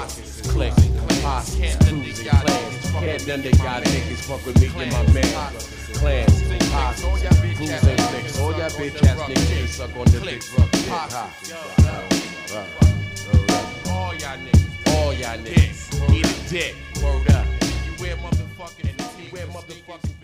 Click, 0.47 0.73
posses, 1.21 1.83
crews, 1.83 2.19
and 2.21 2.31
clans. 2.31 2.71
Can't 2.93 3.27
none 3.27 3.39
of 3.39 3.45
y'all 3.59 3.81
niggas 3.83 4.23
fuck 4.23 4.45
with 4.45 4.55
me 4.61 4.67
and 4.81 4.91
my 4.93 5.03
man. 5.11 5.51
Clans, 5.95 6.39
posses, 6.71 7.03
crews, 7.37 7.59
and 7.69 7.99
clicks. 7.99 8.39
All 8.39 8.53
y'all 8.53 8.69
bitch 8.69 9.03
ass 9.03 9.19
niggas 9.19 9.49
can 9.57 9.67
suck 9.67 9.97
on 9.97 10.05
the 10.05 10.19
dick. 10.21 10.41
All 13.91 14.13
y'all 14.15 14.37
niggas, 14.39 14.95
all 14.95 15.13
y'all 15.13 15.37
niggas, 15.39 16.15
eat 16.15 16.25
a 16.25 16.49
dick. 16.49 16.75
Word 17.03 17.29
up. 17.31 17.45
You 17.85 17.91
wear 17.99 18.15
motherfucking 18.15 18.95
fatigues, 18.95 19.33
wear 19.33 19.47
motherfucking 19.47 20.16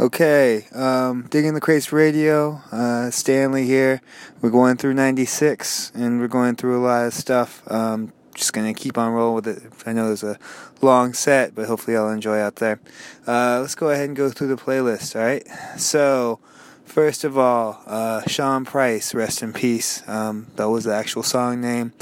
Okay, 0.00 0.66
um, 0.72 1.26
digging 1.28 1.52
the 1.52 1.60
crates 1.60 1.92
radio. 1.92 2.62
Uh, 2.72 3.10
Stanley 3.10 3.66
here. 3.66 4.00
We're 4.40 4.48
going 4.48 4.78
through 4.78 4.94
'96, 4.94 5.92
and 5.94 6.20
we're 6.20 6.26
going 6.26 6.56
through 6.56 6.80
a 6.80 6.82
lot 6.82 7.04
of 7.04 7.12
stuff. 7.12 7.70
Um, 7.70 8.14
just 8.34 8.54
gonna 8.54 8.72
keep 8.72 8.96
on 8.96 9.12
rolling 9.12 9.34
with 9.34 9.46
it. 9.46 9.70
I 9.84 9.92
know 9.92 10.06
there's 10.06 10.22
a 10.22 10.38
long 10.80 11.12
set, 11.12 11.54
but 11.54 11.66
hopefully 11.66 11.98
I'll 11.98 12.08
enjoy 12.08 12.38
out 12.38 12.56
there. 12.56 12.80
Uh, 13.26 13.58
let's 13.60 13.74
go 13.74 13.90
ahead 13.90 14.06
and 14.06 14.16
go 14.16 14.30
through 14.30 14.48
the 14.48 14.56
playlist. 14.56 15.14
All 15.14 15.20
right. 15.20 15.46
So 15.78 16.40
first 16.86 17.22
of 17.22 17.36
all, 17.36 17.82
uh, 17.86 18.22
Sean 18.26 18.64
Price, 18.64 19.12
rest 19.12 19.42
in 19.42 19.52
peace. 19.52 20.02
Um, 20.08 20.46
that 20.56 20.70
was 20.70 20.84
the 20.84 20.94
actual 20.94 21.22
song 21.22 21.60
name 21.60 21.92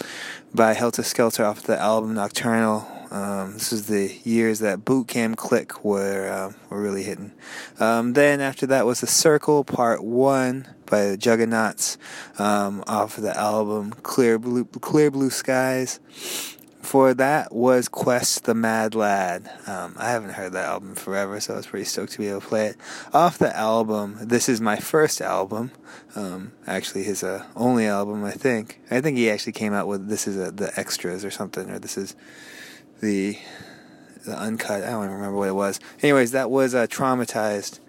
by 0.54 0.76
Heltah 0.76 1.02
Skeltah 1.02 1.50
off 1.50 1.62
the 1.62 1.76
album 1.76 2.14
Nocturnal. 2.14 2.97
Um, 3.10 3.54
this 3.54 3.72
is 3.72 3.86
the 3.86 4.14
years 4.24 4.58
that 4.58 4.84
Boot 4.84 5.08
Camp 5.08 5.36
Click 5.36 5.84
were 5.84 6.28
uh, 6.28 6.52
were 6.68 6.80
really 6.80 7.02
hitting. 7.02 7.32
Um, 7.80 8.12
then 8.12 8.40
after 8.40 8.66
that 8.66 8.86
was 8.86 9.00
the 9.00 9.06
Circle 9.06 9.64
Part 9.64 10.04
One 10.04 10.68
by 10.86 11.06
the 11.06 11.18
Juggaknots 11.18 11.96
um, 12.38 12.84
off 12.86 13.16
of 13.16 13.24
the 13.24 13.36
album 13.36 13.92
Clear 14.02 14.38
Blue 14.38 14.64
Clear 14.64 15.10
Blue 15.10 15.30
Skies. 15.30 16.00
For 16.80 17.12
that 17.14 17.52
was 17.52 17.86
Kwest 17.88 18.44
tha 18.44 18.54
Madd 18.54 18.94
Lad. 18.94 19.50
Um, 19.66 19.94
I 19.98 20.10
haven't 20.10 20.30
heard 20.30 20.52
that 20.52 20.64
album 20.64 20.94
forever, 20.94 21.38
so 21.38 21.52
I 21.52 21.56
was 21.56 21.66
pretty 21.66 21.84
stoked 21.84 22.12
to 22.12 22.18
be 22.18 22.28
able 22.28 22.40
to 22.40 22.46
play 22.46 22.66
it. 22.68 22.76
Off 23.12 23.36
the 23.36 23.54
album, 23.54 24.16
this 24.22 24.48
is 24.48 24.60
my 24.60 24.76
first 24.76 25.20
album. 25.20 25.70
Um, 26.14 26.52
actually, 26.66 27.02
his 27.02 27.22
uh, 27.22 27.44
only 27.54 27.86
album, 27.86 28.24
I 28.24 28.30
think. 28.30 28.80
I 28.90 29.02
think 29.02 29.18
he 29.18 29.28
actually 29.28 29.52
came 29.52 29.74
out 29.74 29.86
with 29.86 30.08
this 30.08 30.26
is 30.26 30.36
the 30.36 30.72
extras 30.76 31.26
or 31.26 31.30
something, 31.30 31.68
or 31.68 31.78
this 31.78 31.98
is 31.98 32.16
the 33.00 33.38
the 34.24 34.36
uncut. 34.36 34.82
I 34.84 34.90
don't 34.90 35.04
even 35.04 35.16
remember 35.16 35.38
what 35.38 35.48
it 35.48 35.54
was. 35.54 35.80
Anyways, 36.02 36.32
that 36.32 36.50
was 36.50 36.74
uh, 36.74 36.86
traumatized. 36.86 37.80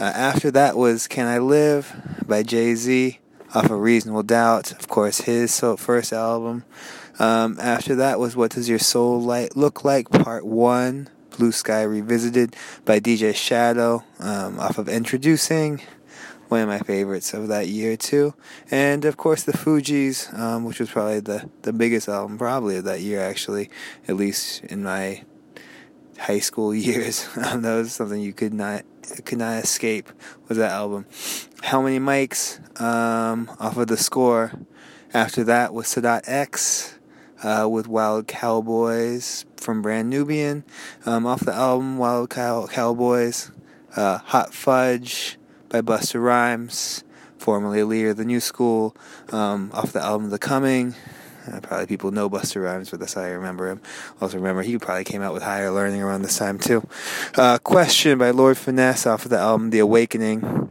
Uh, 0.00 0.04
after 0.04 0.50
that 0.52 0.76
was 0.76 1.08
"Can 1.08 1.26
I 1.26 1.38
Live" 1.38 2.24
by 2.26 2.42
Jay 2.42 2.74
Z 2.74 3.18
off 3.54 3.64
of 3.64 3.80
Reasonable 3.80 4.22
Doubt. 4.22 4.72
Of 4.72 4.88
course, 4.88 5.22
his 5.22 5.52
so 5.52 5.76
first 5.76 6.12
album. 6.12 6.64
Um, 7.18 7.58
after 7.60 7.94
that 7.96 8.20
was 8.20 8.36
"What 8.36 8.52
Does 8.52 8.68
Your 8.68 8.78
Soul 8.78 9.20
Light 9.20 9.56
Look 9.56 9.84
Like" 9.84 10.10
Part 10.10 10.46
One. 10.46 11.08
Blue 11.36 11.52
Sky 11.52 11.82
Revisited 11.82 12.56
by 12.84 12.98
DJ 12.98 13.32
Shadow 13.32 14.02
um, 14.18 14.58
off 14.58 14.76
of 14.76 14.88
Endtroducing 14.88 15.80
one 16.48 16.62
of 16.62 16.68
my 16.68 16.78
favorites 16.78 17.34
of 17.34 17.48
that 17.48 17.68
year 17.68 17.96
too. 17.96 18.34
And 18.70 19.04
of 19.04 19.16
course 19.16 19.44
the 19.44 19.52
Fugees, 19.52 20.32
um, 20.38 20.64
which 20.64 20.80
was 20.80 20.90
probably 20.90 21.20
the, 21.20 21.48
the 21.62 21.72
biggest 21.72 22.08
album 22.08 22.38
probably 22.38 22.76
of 22.76 22.84
that 22.84 23.00
year 23.00 23.20
actually, 23.20 23.70
at 24.06 24.16
least 24.16 24.64
in 24.64 24.82
my 24.82 25.24
high 26.18 26.40
school 26.40 26.74
years. 26.74 27.28
Um, 27.36 27.62
that 27.62 27.74
was 27.74 27.92
something 27.92 28.20
you 28.20 28.32
could 28.32 28.54
not 28.54 28.84
could 29.24 29.38
not 29.38 29.64
escape 29.64 30.10
was 30.48 30.58
that 30.58 30.72
album. 30.72 31.06
How 31.62 31.80
many 31.80 31.98
mics 31.98 32.60
um, 32.80 33.50
off 33.58 33.76
of 33.76 33.86
the 33.86 33.96
score? 33.96 34.52
After 35.14 35.42
that 35.44 35.72
was 35.72 35.86
Sadat 35.86 36.22
X. 36.26 36.94
Uh, 37.40 37.68
with 37.70 37.86
Wild 37.86 38.26
Cowboys 38.26 39.44
from 39.56 39.80
Brand 39.80 40.10
Nubian, 40.10 40.64
um, 41.06 41.24
off 41.24 41.38
the 41.38 41.54
album 41.54 41.96
Wild 41.96 42.30
Cow- 42.30 42.66
Cowboys, 42.66 43.52
uh, 43.94 44.18
Hot 44.18 44.52
Fudge, 44.52 45.38
by 45.68 45.80
Busta 45.80 46.22
Rhymes, 46.22 47.04
formerly 47.36 47.82
leader 47.82 48.10
of 48.10 48.16
the 48.16 48.24
New 48.24 48.40
School, 48.40 48.96
um, 49.32 49.70
off 49.72 49.92
the 49.92 50.02
album 50.02 50.30
The 50.30 50.38
Coming. 50.38 50.94
Uh, 51.46 51.60
probably 51.60 51.86
people 51.86 52.10
know 52.10 52.28
Busta 52.28 52.62
Rhymes, 52.62 52.90
but 52.90 53.00
that's 53.00 53.14
how 53.14 53.22
I 53.22 53.28
remember 53.28 53.70
him. 53.70 53.80
Also 54.20 54.36
remember 54.36 54.62
he 54.62 54.76
probably 54.78 55.04
came 55.04 55.22
out 55.22 55.32
with 55.32 55.42
Higher 55.42 55.70
Learning 55.70 56.02
around 56.02 56.22
this 56.22 56.36
time 56.36 56.58
too. 56.58 56.86
Uh, 57.36 57.58
Question 57.58 58.18
by 58.18 58.30
Lord 58.30 58.58
Finesse 58.58 59.06
off 59.06 59.24
of 59.24 59.30
the 59.30 59.38
album 59.38 59.70
The 59.70 59.78
Awakening. 59.78 60.68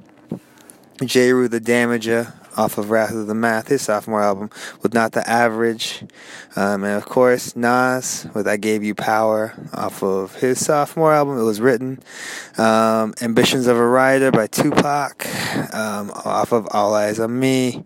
Jeru 1.03 1.47
the 1.47 1.61
Damager 1.61 2.33
off 2.57 2.77
of 2.77 2.89
Wrath 2.89 3.13
of 3.13 3.27
the 3.27 3.35
Math, 3.35 3.67
his 3.67 3.83
sophomore 3.83 4.21
album, 4.21 4.49
with 4.81 4.93
Not 4.93 5.11
the 5.11 5.27
Average. 5.29 6.03
Um, 6.55 6.83
and 6.83 6.97
of 6.97 7.05
course, 7.05 7.55
Nas 7.55 8.27
with 8.33 8.47
I 8.47 8.57
Gave 8.57 8.83
You 8.83 8.95
Power 8.95 9.53
off 9.73 10.03
of 10.03 10.35
his 10.35 10.65
sophomore 10.65 11.13
album. 11.13 11.37
It 11.37 11.43
was 11.43 11.61
written. 11.61 11.99
Um, 12.57 13.13
Ambitions 13.21 13.67
of 13.67 13.77
a 13.77 13.85
Rider 13.85 14.31
by 14.31 14.47
Tupac 14.47 15.25
um, 15.73 16.11
off 16.11 16.51
of 16.51 16.67
All 16.71 16.95
Eyes 16.95 17.19
on 17.19 17.39
Me. 17.39 17.83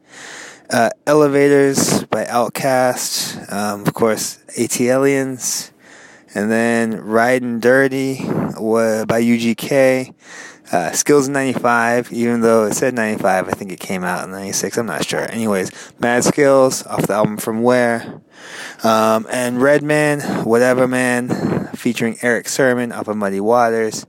Uh, 0.69 0.89
Elevators 1.05 2.05
by 2.05 2.23
Outkast. 2.23 3.51
Um, 3.51 3.81
of 3.81 3.93
course, 3.93 4.39
ATLiens. 4.57 5.71
And 6.33 6.49
then 6.49 6.95
Riding 7.01 7.59
Dirty 7.59 8.19
by 8.23 9.21
UGK. 9.21 10.13
Uh, 10.71 10.91
Skills 10.93 11.27
95, 11.27 12.13
even 12.13 12.39
though 12.39 12.65
it 12.65 12.73
said 12.73 12.93
95, 12.93 13.49
I 13.49 13.51
think 13.51 13.73
it 13.73 13.79
came 13.79 14.05
out 14.05 14.23
in 14.23 14.31
96. 14.31 14.77
I'm 14.77 14.85
not 14.85 15.05
sure. 15.05 15.29
Anyways, 15.29 15.69
Mad 15.99 16.23
Skills 16.23 16.85
off 16.85 17.07
the 17.07 17.13
album 17.13 17.35
From 17.35 17.61
Where. 17.61 18.21
Um, 18.83 19.27
and 19.29 19.61
Redman, 19.61 20.21
Whatever 20.45 20.87
Man, 20.87 21.67
featuring 21.75 22.17
Erick 22.21 22.47
Sermon 22.47 22.93
off 22.93 23.09
of 23.09 23.17
Muddy 23.17 23.41
Waters. 23.41 24.05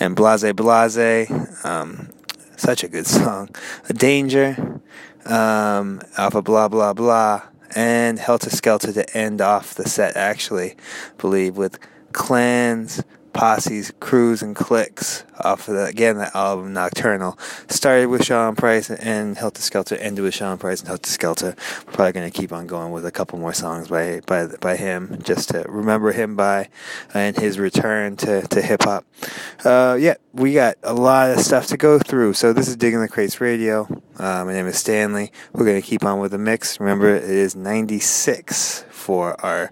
And 0.00 0.16
Blase 0.16 0.52
Blase, 0.52 1.30
um, 1.64 2.10
such 2.56 2.82
a 2.82 2.88
good 2.88 3.06
song. 3.06 3.50
A 3.88 3.92
Danger, 3.92 4.80
um, 5.26 6.02
off 6.18 6.34
of 6.34 6.42
Blah 6.42 6.68
Blah 6.68 6.92
Blah. 6.92 7.42
And 7.76 8.18
Heltah 8.18 8.50
Skeltah 8.50 8.92
to 8.94 9.16
end 9.16 9.40
off 9.40 9.76
the 9.76 9.88
set, 9.88 10.16
actually, 10.16 10.72
I 10.72 10.76
believe, 11.18 11.56
with 11.56 11.78
Clans, 12.12 13.04
posses, 13.40 13.90
crews, 14.00 14.42
and 14.42 14.54
cliques 14.54 15.24
off 15.40 15.66
of 15.66 15.74
the, 15.74 15.86
again 15.86 16.18
that 16.18 16.36
album 16.36 16.74
Nocturnal. 16.74 17.38
Started 17.68 18.08
with 18.08 18.22
Sean 18.22 18.54
Price 18.54 18.90
and 18.90 19.34
Heltah 19.34 19.62
Skeltah, 19.62 19.96
ended 19.98 20.22
with 20.22 20.34
Sean 20.34 20.58
Price 20.58 20.82
and 20.82 20.90
Heltah 20.90 21.08
Skeltah. 21.08 21.86
We're 21.86 21.92
probably 21.94 22.12
going 22.12 22.30
to 22.30 22.38
keep 22.38 22.52
on 22.52 22.66
going 22.66 22.92
with 22.92 23.06
a 23.06 23.10
couple 23.10 23.38
more 23.38 23.54
songs 23.54 23.88
by 23.88 24.20
by 24.26 24.46
by 24.60 24.76
him, 24.76 25.22
just 25.22 25.48
to 25.48 25.64
remember 25.70 26.12
him 26.12 26.36
by 26.36 26.68
and 27.14 27.34
his 27.34 27.58
return 27.58 28.16
to 28.16 28.46
to 28.46 28.60
hip 28.60 28.82
hop. 28.82 29.06
Uh, 29.64 29.96
yeah, 29.98 30.16
we 30.34 30.52
got 30.52 30.76
a 30.82 30.92
lot 30.92 31.30
of 31.30 31.40
stuff 31.40 31.66
to 31.68 31.78
go 31.78 31.98
through. 31.98 32.34
So 32.34 32.52
this 32.52 32.68
is 32.68 32.76
Digging 32.76 33.00
the 33.00 33.08
Crates 33.08 33.40
Radio. 33.40 33.88
Uh, 34.18 34.44
my 34.44 34.52
name 34.52 34.66
is 34.66 34.78
Stanley. 34.78 35.32
We're 35.54 35.64
going 35.64 35.80
to 35.80 35.86
keep 35.86 36.04
on 36.04 36.20
with 36.20 36.32
the 36.32 36.38
mix. 36.38 36.78
Remember, 36.78 37.08
it 37.08 37.24
is 37.24 37.56
96 37.56 38.84
for 38.90 39.42
our 39.42 39.70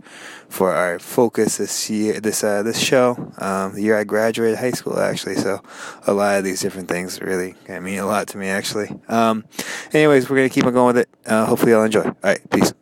for 0.48 0.74
our 0.74 0.98
focus 0.98 1.58
this 1.58 1.90
year, 1.90 2.20
this 2.20 2.42
uh, 2.42 2.62
this 2.62 2.78
show. 2.78 3.32
Um, 3.38 3.74
the 3.74 3.82
year 3.82 3.98
I 3.98 4.04
graduated 4.04 4.58
high 4.58 4.72
school, 4.72 4.98
actually. 4.98 5.36
So 5.36 5.62
a 6.06 6.12
lot 6.12 6.38
of 6.38 6.44
these 6.44 6.60
different 6.60 6.88
things 6.88 7.20
really 7.20 7.54
mean 7.68 7.98
a 7.98 8.06
lot 8.06 8.28
to 8.28 8.38
me, 8.38 8.48
actually. 8.48 8.90
Um, 9.08 9.44
anyways, 9.92 10.28
we're 10.28 10.36
gonna 10.36 10.48
keep 10.48 10.66
on 10.66 10.72
going 10.72 10.94
with 10.94 10.98
it. 10.98 11.08
Uh, 11.26 11.46
hopefully, 11.46 11.72
y'all 11.72 11.84
enjoy. 11.84 12.04
All 12.04 12.14
right, 12.22 12.50
peace. 12.50 12.72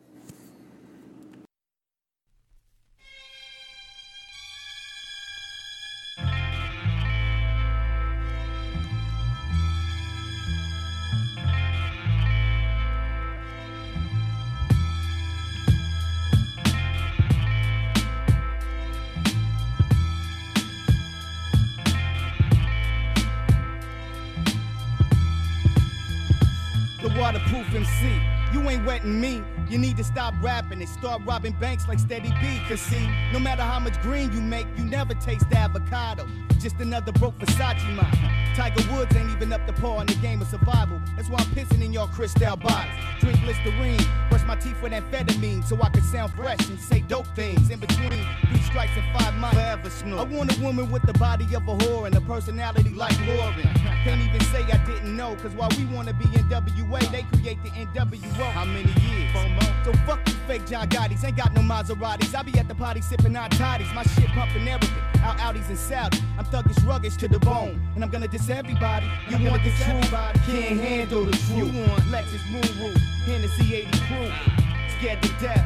MC. 27.87 28.21
You 28.53 28.69
ain't 28.69 28.85
wetting 28.85 29.21
me. 29.21 29.43
You 29.69 29.79
need 29.79 29.97
to 29.97 30.05
stop 30.05 30.33
rapping 30.41 30.81
and 30.81 30.89
start 30.89 31.23
robbing 31.25 31.53
banks 31.55 31.89
like 31.89 31.99
Steady 31.99 32.31
B. 32.41 32.61
Cause 32.69 32.81
see, 32.81 33.09
no 33.33 33.41
matter 33.41 33.63
how 33.63 33.81
much 33.81 34.01
green 34.01 34.33
you 34.33 34.41
make, 34.41 34.67
you 34.77 34.85
never 34.85 35.15
taste 35.15 35.49
the 35.51 35.59
avocado. 35.59 36.27
Just 36.61 36.77
another 36.77 37.11
broke 37.13 37.37
Versace 37.39 37.95
model. 37.95 38.19
Tiger 38.55 38.83
Woods 38.93 39.15
ain't 39.17 39.29
even 39.31 39.53
up 39.53 39.67
to 39.67 39.73
par 39.73 40.01
in 40.01 40.07
the 40.07 40.15
game 40.15 40.41
of 40.41 40.49
survival. 40.49 41.01
That's 41.17 41.29
why 41.29 41.39
I'm 41.41 41.47
pissing 41.47 41.85
in 41.85 41.93
your 41.93 42.07
crystal 42.07 42.57
bottles. 42.57 42.95
Drink 43.21 43.39
Listerine, 43.45 44.01
brush 44.31 44.45
my 44.47 44.57
teeth 44.57 44.81
with 44.81 44.93
amphetamine 44.93 45.65
so 45.65 45.77
I 45.83 45.91
can 45.91 46.03
sound 46.03 46.33
fresh 46.33 46.67
and 46.69 46.81
say 46.81 47.01
dope 47.01 47.27
things. 47.35 47.69
In 47.69 47.81
between 47.81 48.11
three 48.11 48.61
strikes 48.61 48.93
and 48.97 49.19
five 49.19 49.35
miles, 49.35 49.55
forever 49.55 49.91
snore. 49.91 50.21
I 50.21 50.25
want 50.25 50.57
a 50.57 50.63
woman 50.63 50.91
with 50.91 51.03
the 51.03 51.13
body 51.15 51.45
of 51.55 51.69
a 51.69 51.77
whore 51.77 52.07
and 52.07 52.15
a 52.15 52.21
personality 52.21 52.91
like 52.91 53.19
Lauren. 53.27 53.69
Can't 54.05 54.23
even 54.23 54.41
say 54.53 54.63
I 54.63 54.83
didn't 54.87 55.15
know, 55.17 55.35
cause 55.37 55.53
while 55.53 55.71
we 55.77 55.85
wanna 55.87 56.15
be 56.15 56.25
NWA, 56.25 57.01
they 57.11 57.25
create 57.37 57.63
the 57.63 57.71
NWO. 57.71 58.51
How 58.53 58.65
many 58.65 58.93
years? 59.03 59.56
So 59.85 59.93
fuck 60.05 60.21
you 60.29 60.35
fake 60.47 60.67
John 60.67 60.89
Gotti's, 60.89 61.25
ain't 61.25 61.37
got 61.37 61.53
no 61.55 61.61
Maseratis. 61.61 62.35
I 62.35 62.43
be 62.43 62.59
at 62.59 62.69
the 62.69 62.75
party 62.75 63.01
sipping 63.01 63.35
hot 63.35 63.53
toddies, 63.53 63.93
my 63.95 64.03
shit 64.03 64.29
pumping 64.29 64.67
everything. 64.67 64.97
Out 65.23 65.39
Audis 65.39 65.69
and 65.69 65.79
Saudi. 65.79 66.19
I'm 66.39 66.45
thuggish, 66.45 66.85
ruggish 66.85 67.17
to 67.19 67.29
the 67.29 67.39
bone, 67.39 67.81
and 67.95 68.03
I'm 68.03 68.11
gonna 68.11 68.29
diss 68.29 68.49
everybody. 68.49 69.07
You 69.29 69.49
want 69.49 69.63
the 69.63 69.71
truth, 69.71 70.11
can't 70.11 70.81
handle 70.81 71.25
the 71.25 71.33
truth. 71.33 71.57
You 71.57 71.65
want 71.67 72.03
Lexus 72.11 72.45
Moon 72.51 72.63
Roof, 72.83 72.97
Hennessy 73.27 73.75
80 73.75 73.99
crew, 74.07 74.31
scared 74.99 75.23
to 75.23 75.29
death, 75.41 75.65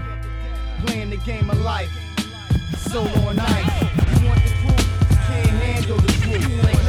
playing 0.84 1.11
the 1.11 1.18
game 1.18 1.49
of 1.51 1.61
life. 1.61 1.91
So 2.76 3.01
on 3.01 3.38
ice. 3.38 3.82
You 4.20 4.26
want 4.26 4.43
the 4.43 4.51
truth, 4.51 5.18
can't 5.26 5.49
handle 5.49 5.97
the 5.97 6.12
truth. 6.12 6.80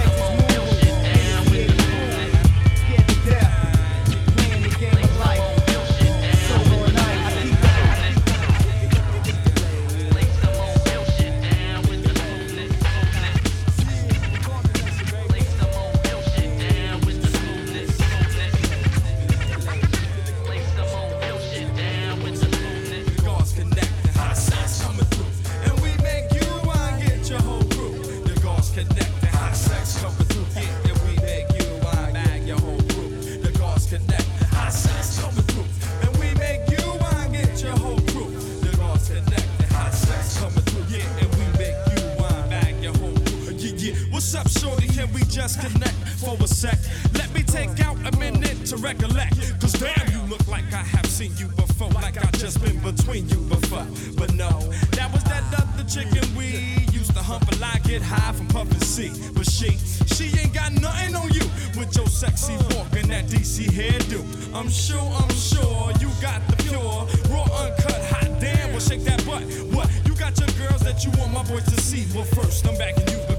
just 45.42 45.60
connect 45.60 45.98
for 46.22 46.38
a 46.40 46.48
sec. 46.48 46.78
Let 47.14 47.34
me 47.34 47.42
take 47.42 47.80
out 47.84 47.98
a 48.06 48.16
minute 48.20 48.64
to 48.68 48.78
recollect. 48.78 49.34
Cause 49.60 49.74
damn, 49.74 50.06
you 50.12 50.22
look 50.30 50.48
like 50.48 50.72
I 50.72 50.84
have 50.96 51.08
seen 51.08 51.34
you 51.36 51.48
before. 51.48 51.90
Like 51.90 52.24
I 52.24 52.30
just 52.38 52.62
been 52.64 52.78
between 52.78 53.28
you 53.28 53.40
before. 53.50 53.88
But 54.20 54.36
no, 54.36 54.52
that 54.98 55.12
was 55.12 55.24
that 55.24 55.44
other 55.58 55.84
chicken 55.90 56.24
we 56.38 56.46
used 56.94 57.16
to 57.16 57.24
hump 57.24 57.52
a 57.52 57.56
lot, 57.56 57.82
get 57.82 58.04
high 58.04 58.34
from 58.34 58.50
puffin' 58.50 58.82
C. 58.82 59.10
But 59.34 59.50
she, 59.50 59.70
she 60.14 60.26
ain't 60.40 60.54
got 60.54 60.74
nothing 60.74 61.16
on 61.16 61.30
you 61.34 61.46
with 61.76 61.90
your 61.98 62.06
sexy 62.06 62.54
walk 62.76 62.94
and 62.94 63.10
that 63.10 63.26
DC 63.26 63.66
hairdo. 63.66 64.22
I'm 64.54 64.70
sure, 64.70 65.10
I'm 65.22 65.34
sure 65.34 65.92
you 66.00 66.10
got 66.22 66.46
the 66.50 66.56
pure, 66.70 67.02
raw, 67.34 67.48
uncut, 67.66 68.02
hot 68.14 68.30
damn. 68.40 68.70
Well, 68.70 68.80
shake 68.80 69.04
that 69.06 69.26
butt. 69.26 69.42
What? 69.74 69.90
You 70.06 70.14
got 70.14 70.38
your 70.40 70.54
girls 70.62 70.82
that 70.82 71.04
you 71.04 71.10
want 71.18 71.34
my 71.34 71.42
boys 71.50 71.66
to 71.66 71.82
see. 71.82 72.06
Well, 72.14 72.26
first, 72.26 72.68
I'm 72.68 72.78
backing 72.78 73.10
you 73.10 73.32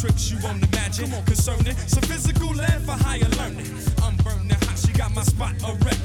tricks 0.00 0.30
you 0.30 0.38
won't 0.42 0.62
imagine. 0.72 1.10
Concerning 1.24 1.76
some 1.86 2.02
physical 2.02 2.54
lab 2.54 2.82
for 2.82 2.92
higher 2.92 3.28
learning. 3.38 3.66
I'm 4.02 4.16
burning 4.18 4.50
hot, 4.50 4.78
she 4.78 4.92
got 4.92 5.12
my 5.14 5.22
spot 5.22 5.54
erect. 5.62 5.97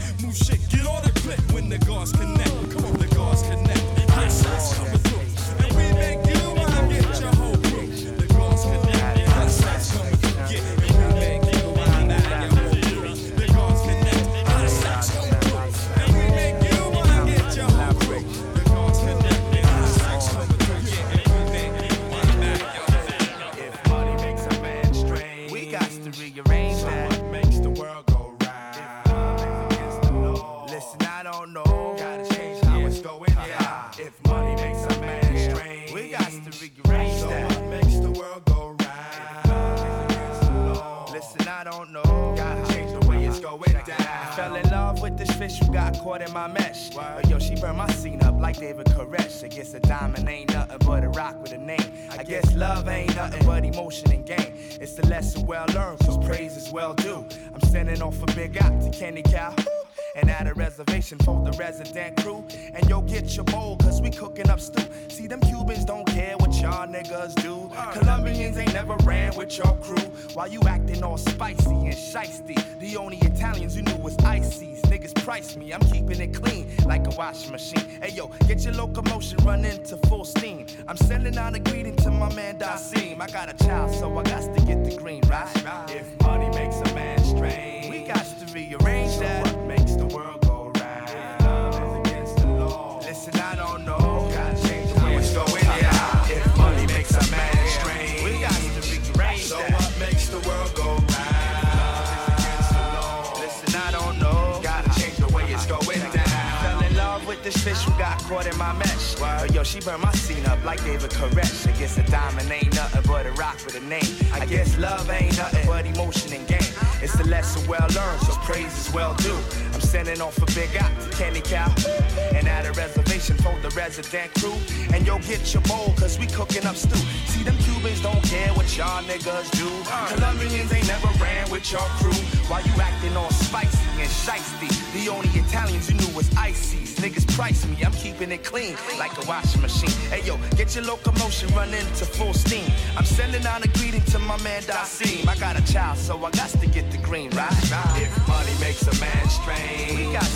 Your 140.75 140.85
locomotion 140.85 141.53
running 141.53 141.85
to 141.97 142.05
full 142.05 142.33
steam. 142.33 142.65
I'm 142.97 143.05
sending 143.05 143.45
out 143.45 143.63
a 143.63 143.67
greeting 143.79 144.01
to 144.13 144.19
my 144.19 144.41
man 144.41 144.61
Dasim. 144.63 145.27
I 145.27 145.35
got 145.35 145.55
a 145.57 145.73
child, 145.73 145.97
so 145.97 146.17
I 146.17 146.31
got 146.31 146.49
to 146.49 146.67
get 146.67 146.89
the 146.89 146.97
green, 146.97 147.29
right? 147.31 147.51
If 147.95 148.27
money 148.27 148.53
makes 148.59 148.81
a 148.87 148.99
man 148.99 149.29
strange, 149.29 149.97
we 149.97 150.13
got 150.13 150.29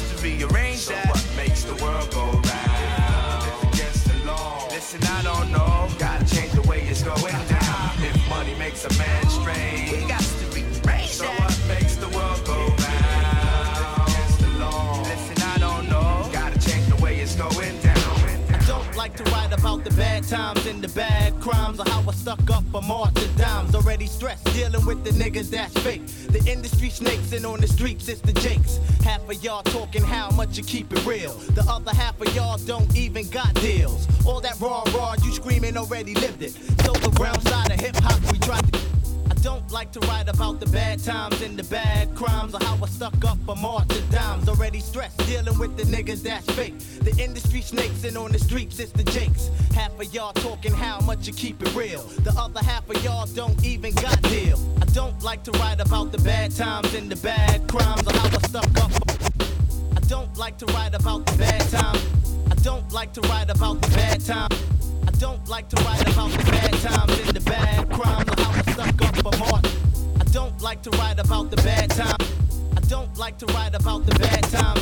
and 20.68 20.84
the 20.84 20.90
bad 20.90 21.34
crimes 21.40 21.80
or 21.80 21.90
how 21.90 22.04
I 22.08 22.12
stuck 22.12 22.50
up 22.52 22.64
for 22.72 22.82
martyr 22.82 23.28
dimes. 23.38 23.74
Already 23.74 24.06
stressed 24.06 24.44
dealing 24.54 24.86
with 24.86 25.04
the 25.04 25.12
niggas 25.12 25.50
that's 25.50 25.74
fake. 25.80 26.06
The 26.28 26.44
industry 26.52 26.90
snakes 26.90 27.32
and 27.32 27.46
on 27.46 27.62
the 27.62 27.68
streets 27.68 28.08
it's 28.10 28.22
the 28.22 28.34
jakes. 28.34 28.80
Half 29.04 29.30
of 29.30 29.42
y'all 29.44 29.64
talking 29.64 30.04
how 30.04 30.30
much 30.32 30.58
you 30.58 30.64
keep 30.64 30.92
it 30.92 31.06
real. 31.06 31.34
The 31.56 31.64
other 31.70 31.94
half 31.94 32.20
of 32.20 32.36
y'all 32.36 32.58
don't 32.58 32.96
even 32.96 33.30
got 33.30 33.54
deals. 33.56 34.08
All 34.26 34.42
that 34.42 34.60
raw 34.60 34.84
raw 34.94 35.16
you 35.24 35.32
screaming 35.32 35.78
already 35.78 36.14
lived 36.16 36.44
it. 36.44 36.52
So 36.84 36.92
the 36.92 37.12
brown 37.12 37.40
side 37.42 37.72
of 37.72 37.80
hip 37.80 37.96
hop 37.98 38.20
we 38.32 38.38
tried 38.40 38.72
to. 38.74 38.80
I 39.32 39.36
don't 39.42 39.72
like 39.72 39.92
to 39.94 40.00
write 40.02 40.28
about 40.28 40.60
the 40.60 40.66
bad 40.68 41.02
times 41.04 41.42
and 41.42 41.58
the 41.58 41.64
bad 41.64 42.14
crimes 42.14 42.54
or 42.54 42.64
how 42.64 42.78
I 42.84 42.88
stuck 42.88 43.24
up 43.24 43.38
for 43.46 43.56
martyr 43.56 44.02
dimes. 44.12 44.50
Already 44.50 44.77
stressed 44.98 45.28
dealing 45.28 45.60
with 45.60 45.78
the 45.78 45.84
niggas 45.84 46.24
that's 46.24 46.50
fake. 46.56 46.74
The 47.02 47.16
industry 47.24 47.62
snakes 47.62 48.04
and 48.04 48.18
on 48.18 48.32
the 48.32 48.40
streets 48.40 48.80
it's 48.80 48.92
the 48.92 49.04
jakes. 49.04 49.52
Half 49.76 50.00
of 50.00 50.12
y'all 50.12 50.34
talking 50.34 50.74
how 50.74 51.00
much 51.02 51.28
you 51.28 51.34
keep 51.34 51.62
it 51.62 51.76
real. 51.76 52.02
The 52.26 52.34
other 52.36 52.64
half 52.64 52.90
of 52.90 53.04
y'all 53.04 53.28
don't 53.28 53.64
even 53.64 53.94
got 53.94 54.20
deal. 54.24 54.58
I 54.82 54.86
don't 54.86 55.22
like 55.22 55.44
to 55.44 55.52
write 55.60 55.80
about 55.80 56.12
the 56.12 56.18
bad 56.18 56.50
times 56.56 56.96
and 56.96 57.12
the 57.12 57.16
bad 57.18 57.68
crimes 57.68 58.08
or 58.08 58.14
how 58.14 58.26
I 58.26 58.42
stuck 58.48 58.76
up. 58.84 58.92
I 59.96 60.00
don't 60.08 60.36
like 60.36 60.58
to 60.58 60.66
write 60.74 60.96
about 60.96 61.28
the 61.28 61.38
bad 61.38 61.62
times. 61.70 62.04
I 62.50 62.56
don't 62.64 62.92
like 62.92 63.14
to 63.14 63.22
write 63.30 63.52
about 63.52 63.80
the 63.84 63.90
bad 63.90 64.26
times. 64.26 64.64
I 65.08 65.12
don't 65.20 65.48
like 65.48 65.70
to 65.70 65.84
write 65.84 66.10
about 66.10 66.32
the 66.32 66.44
bad 66.52 66.74
times 66.74 67.20
and 67.20 67.38
the 67.38 67.42
bad 67.42 67.92
crimes 67.92 68.28
or 68.32 68.42
how 68.42 68.52
I 68.52 68.62
stuck 68.74 69.02
up 69.08 69.16
for 69.18 69.38
Martin. 69.38 69.72
I 70.20 70.24
don't 70.32 70.60
like 70.60 70.82
to 70.82 70.90
write 70.98 71.20
about 71.20 71.52
the 71.52 71.58
bad 71.58 71.92
times. 71.92 72.47
I 72.88 72.90
don't 72.90 73.18
like 73.18 73.38
to 73.40 73.46
write 73.48 73.76
about 73.76 74.06
the 74.06 74.18
bad 74.18 74.44
times. 74.46 74.82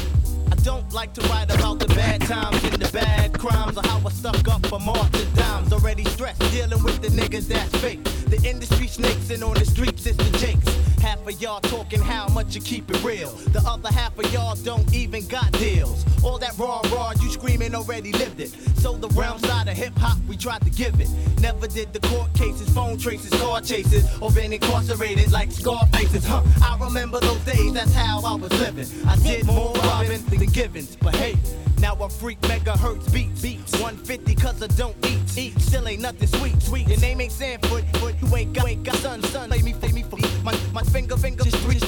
I 0.51 0.55
don't 0.57 0.93
like 0.93 1.15
to 1.15 1.21
write 1.21 1.51
about 1.51 1.79
the 1.79 1.87
bad 1.87 2.21
times 2.21 2.63
and 2.63 2.73
the 2.73 2.91
bad 2.91 3.33
crimes 3.33 3.79
or 3.79 3.81
how 3.81 3.99
I 4.05 4.11
stuck 4.11 4.47
up 4.47 4.63
for 4.67 4.79
martyr 4.79 5.25
dimes. 5.33 5.73
Already 5.73 6.05
stressed 6.05 6.39
dealing 6.51 6.83
with 6.83 7.01
the 7.01 7.07
niggas 7.07 7.47
that's 7.47 7.75
fake. 7.77 8.03
The 8.29 8.39
industry 8.47 8.85
snakes 8.85 9.31
and 9.31 9.43
on 9.43 9.55
the 9.55 9.65
streets 9.65 10.05
it's 10.05 10.17
the 10.17 10.37
jakes. 10.37 10.84
Half 11.05 11.27
of 11.27 11.39
y'all 11.39 11.61
talking 11.61 12.01
how 12.01 12.27
much 12.29 12.55
you 12.55 12.61
keep 12.61 12.89
it 12.89 13.03
real. 13.03 13.29
The 13.53 13.61
other 13.67 13.89
half 13.93 14.17
of 14.17 14.33
y'all 14.33 14.55
don't 14.55 14.91
even 14.91 15.27
got 15.27 15.51
deals. 15.51 16.03
All 16.23 16.39
that 16.39 16.57
raw 16.57 16.81
raw 16.91 17.11
you 17.21 17.29
screaming 17.29 17.75
already 17.75 18.11
lived 18.13 18.39
it. 18.39 18.49
So 18.77 18.93
the 18.93 19.07
realm 19.09 19.37
side 19.37 19.67
of 19.67 19.77
hip 19.77 19.95
hop 19.99 20.17
we 20.27 20.35
tried 20.35 20.63
to 20.63 20.71
give 20.71 20.99
it. 20.99 21.07
Never 21.39 21.67
did 21.67 21.93
the 21.93 21.99
court 22.07 22.33
cases, 22.33 22.67
phone 22.69 22.97
traces, 22.97 23.29
car 23.39 23.61
chases, 23.61 24.03
or 24.19 24.31
been 24.31 24.51
incarcerated 24.51 25.31
like 25.31 25.51
scar 25.51 25.85
faces. 25.93 26.25
Huh? 26.25 26.41
I 26.63 26.75
remember 26.83 27.19
those 27.19 27.45
days, 27.45 27.71
that's 27.71 27.93
how 27.93 28.21
I 28.25 28.33
was 28.33 28.51
living. 28.59 28.87
I 29.07 29.15
did 29.17 29.45
more 29.45 29.75
robbing 29.75 30.25
than 30.25 30.43
givens, 30.47 30.95
but 30.95 31.15
hey. 31.17 31.35
Now 31.79 31.95
I 32.01 32.09
freak 32.09 32.39
megahertz 32.41 33.11
beats. 33.13 33.41
beats. 33.41 33.71
150 33.73 34.35
cause 34.35 34.61
I 34.61 34.67
don't 34.67 34.95
eat. 35.05 35.37
Eat. 35.37 35.59
Still 35.61 35.87
ain't 35.87 36.01
nothing 36.01 36.27
sweet. 36.27 36.61
Sweet. 36.61 36.87
Your 36.87 36.99
name 36.99 37.21
ain't 37.21 37.31
Sanford, 37.31 37.85
but 37.93 38.21
you 38.21 38.35
ain't 38.35 38.53
got, 38.53 38.67
ain't 38.67 38.83
got 38.83 38.95
son, 38.95 39.21
son. 39.23 39.49
Play 39.49 39.61
me, 39.61 39.73
play 39.73 39.91
me 39.91 40.03
for 40.03 40.17
my, 40.43 40.57
my 40.73 40.83
finger, 40.83 41.17
finger, 41.17 41.43
just 41.43 41.65
reach. 41.67 41.83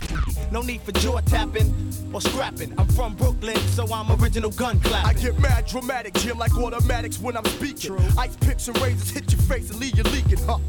No 0.52 0.62
need 0.62 0.82
for 0.82 0.92
jaw 0.94 1.20
tapping 1.22 1.74
or 2.14 2.22
scrapping. 2.22 2.74
I'm 2.78 2.88
from 2.88 3.16
Brooklyn, 3.16 3.58
so 3.76 3.86
I'm 3.94 4.12
original 4.22 4.52
gun 4.52 4.80
clapping. 4.80 5.18
I 5.18 5.22
get 5.22 5.40
mad 5.40 5.66
dramatic, 5.68 6.14
Jim, 6.16 6.38
like 6.38 6.56
automatics 6.58 7.20
when 7.20 7.36
I'm 7.38 7.46
speaking. 7.46 7.98
Ice 8.18 8.36
picks 8.38 8.68
and 8.68 8.80
razors 8.82 9.10
hit 9.10 9.32
your 9.32 9.42
face 9.42 9.70
and 9.70 9.80
leave 9.80 9.98
you 9.98 10.04
leaking, 10.04 10.40
huh? 10.46 10.60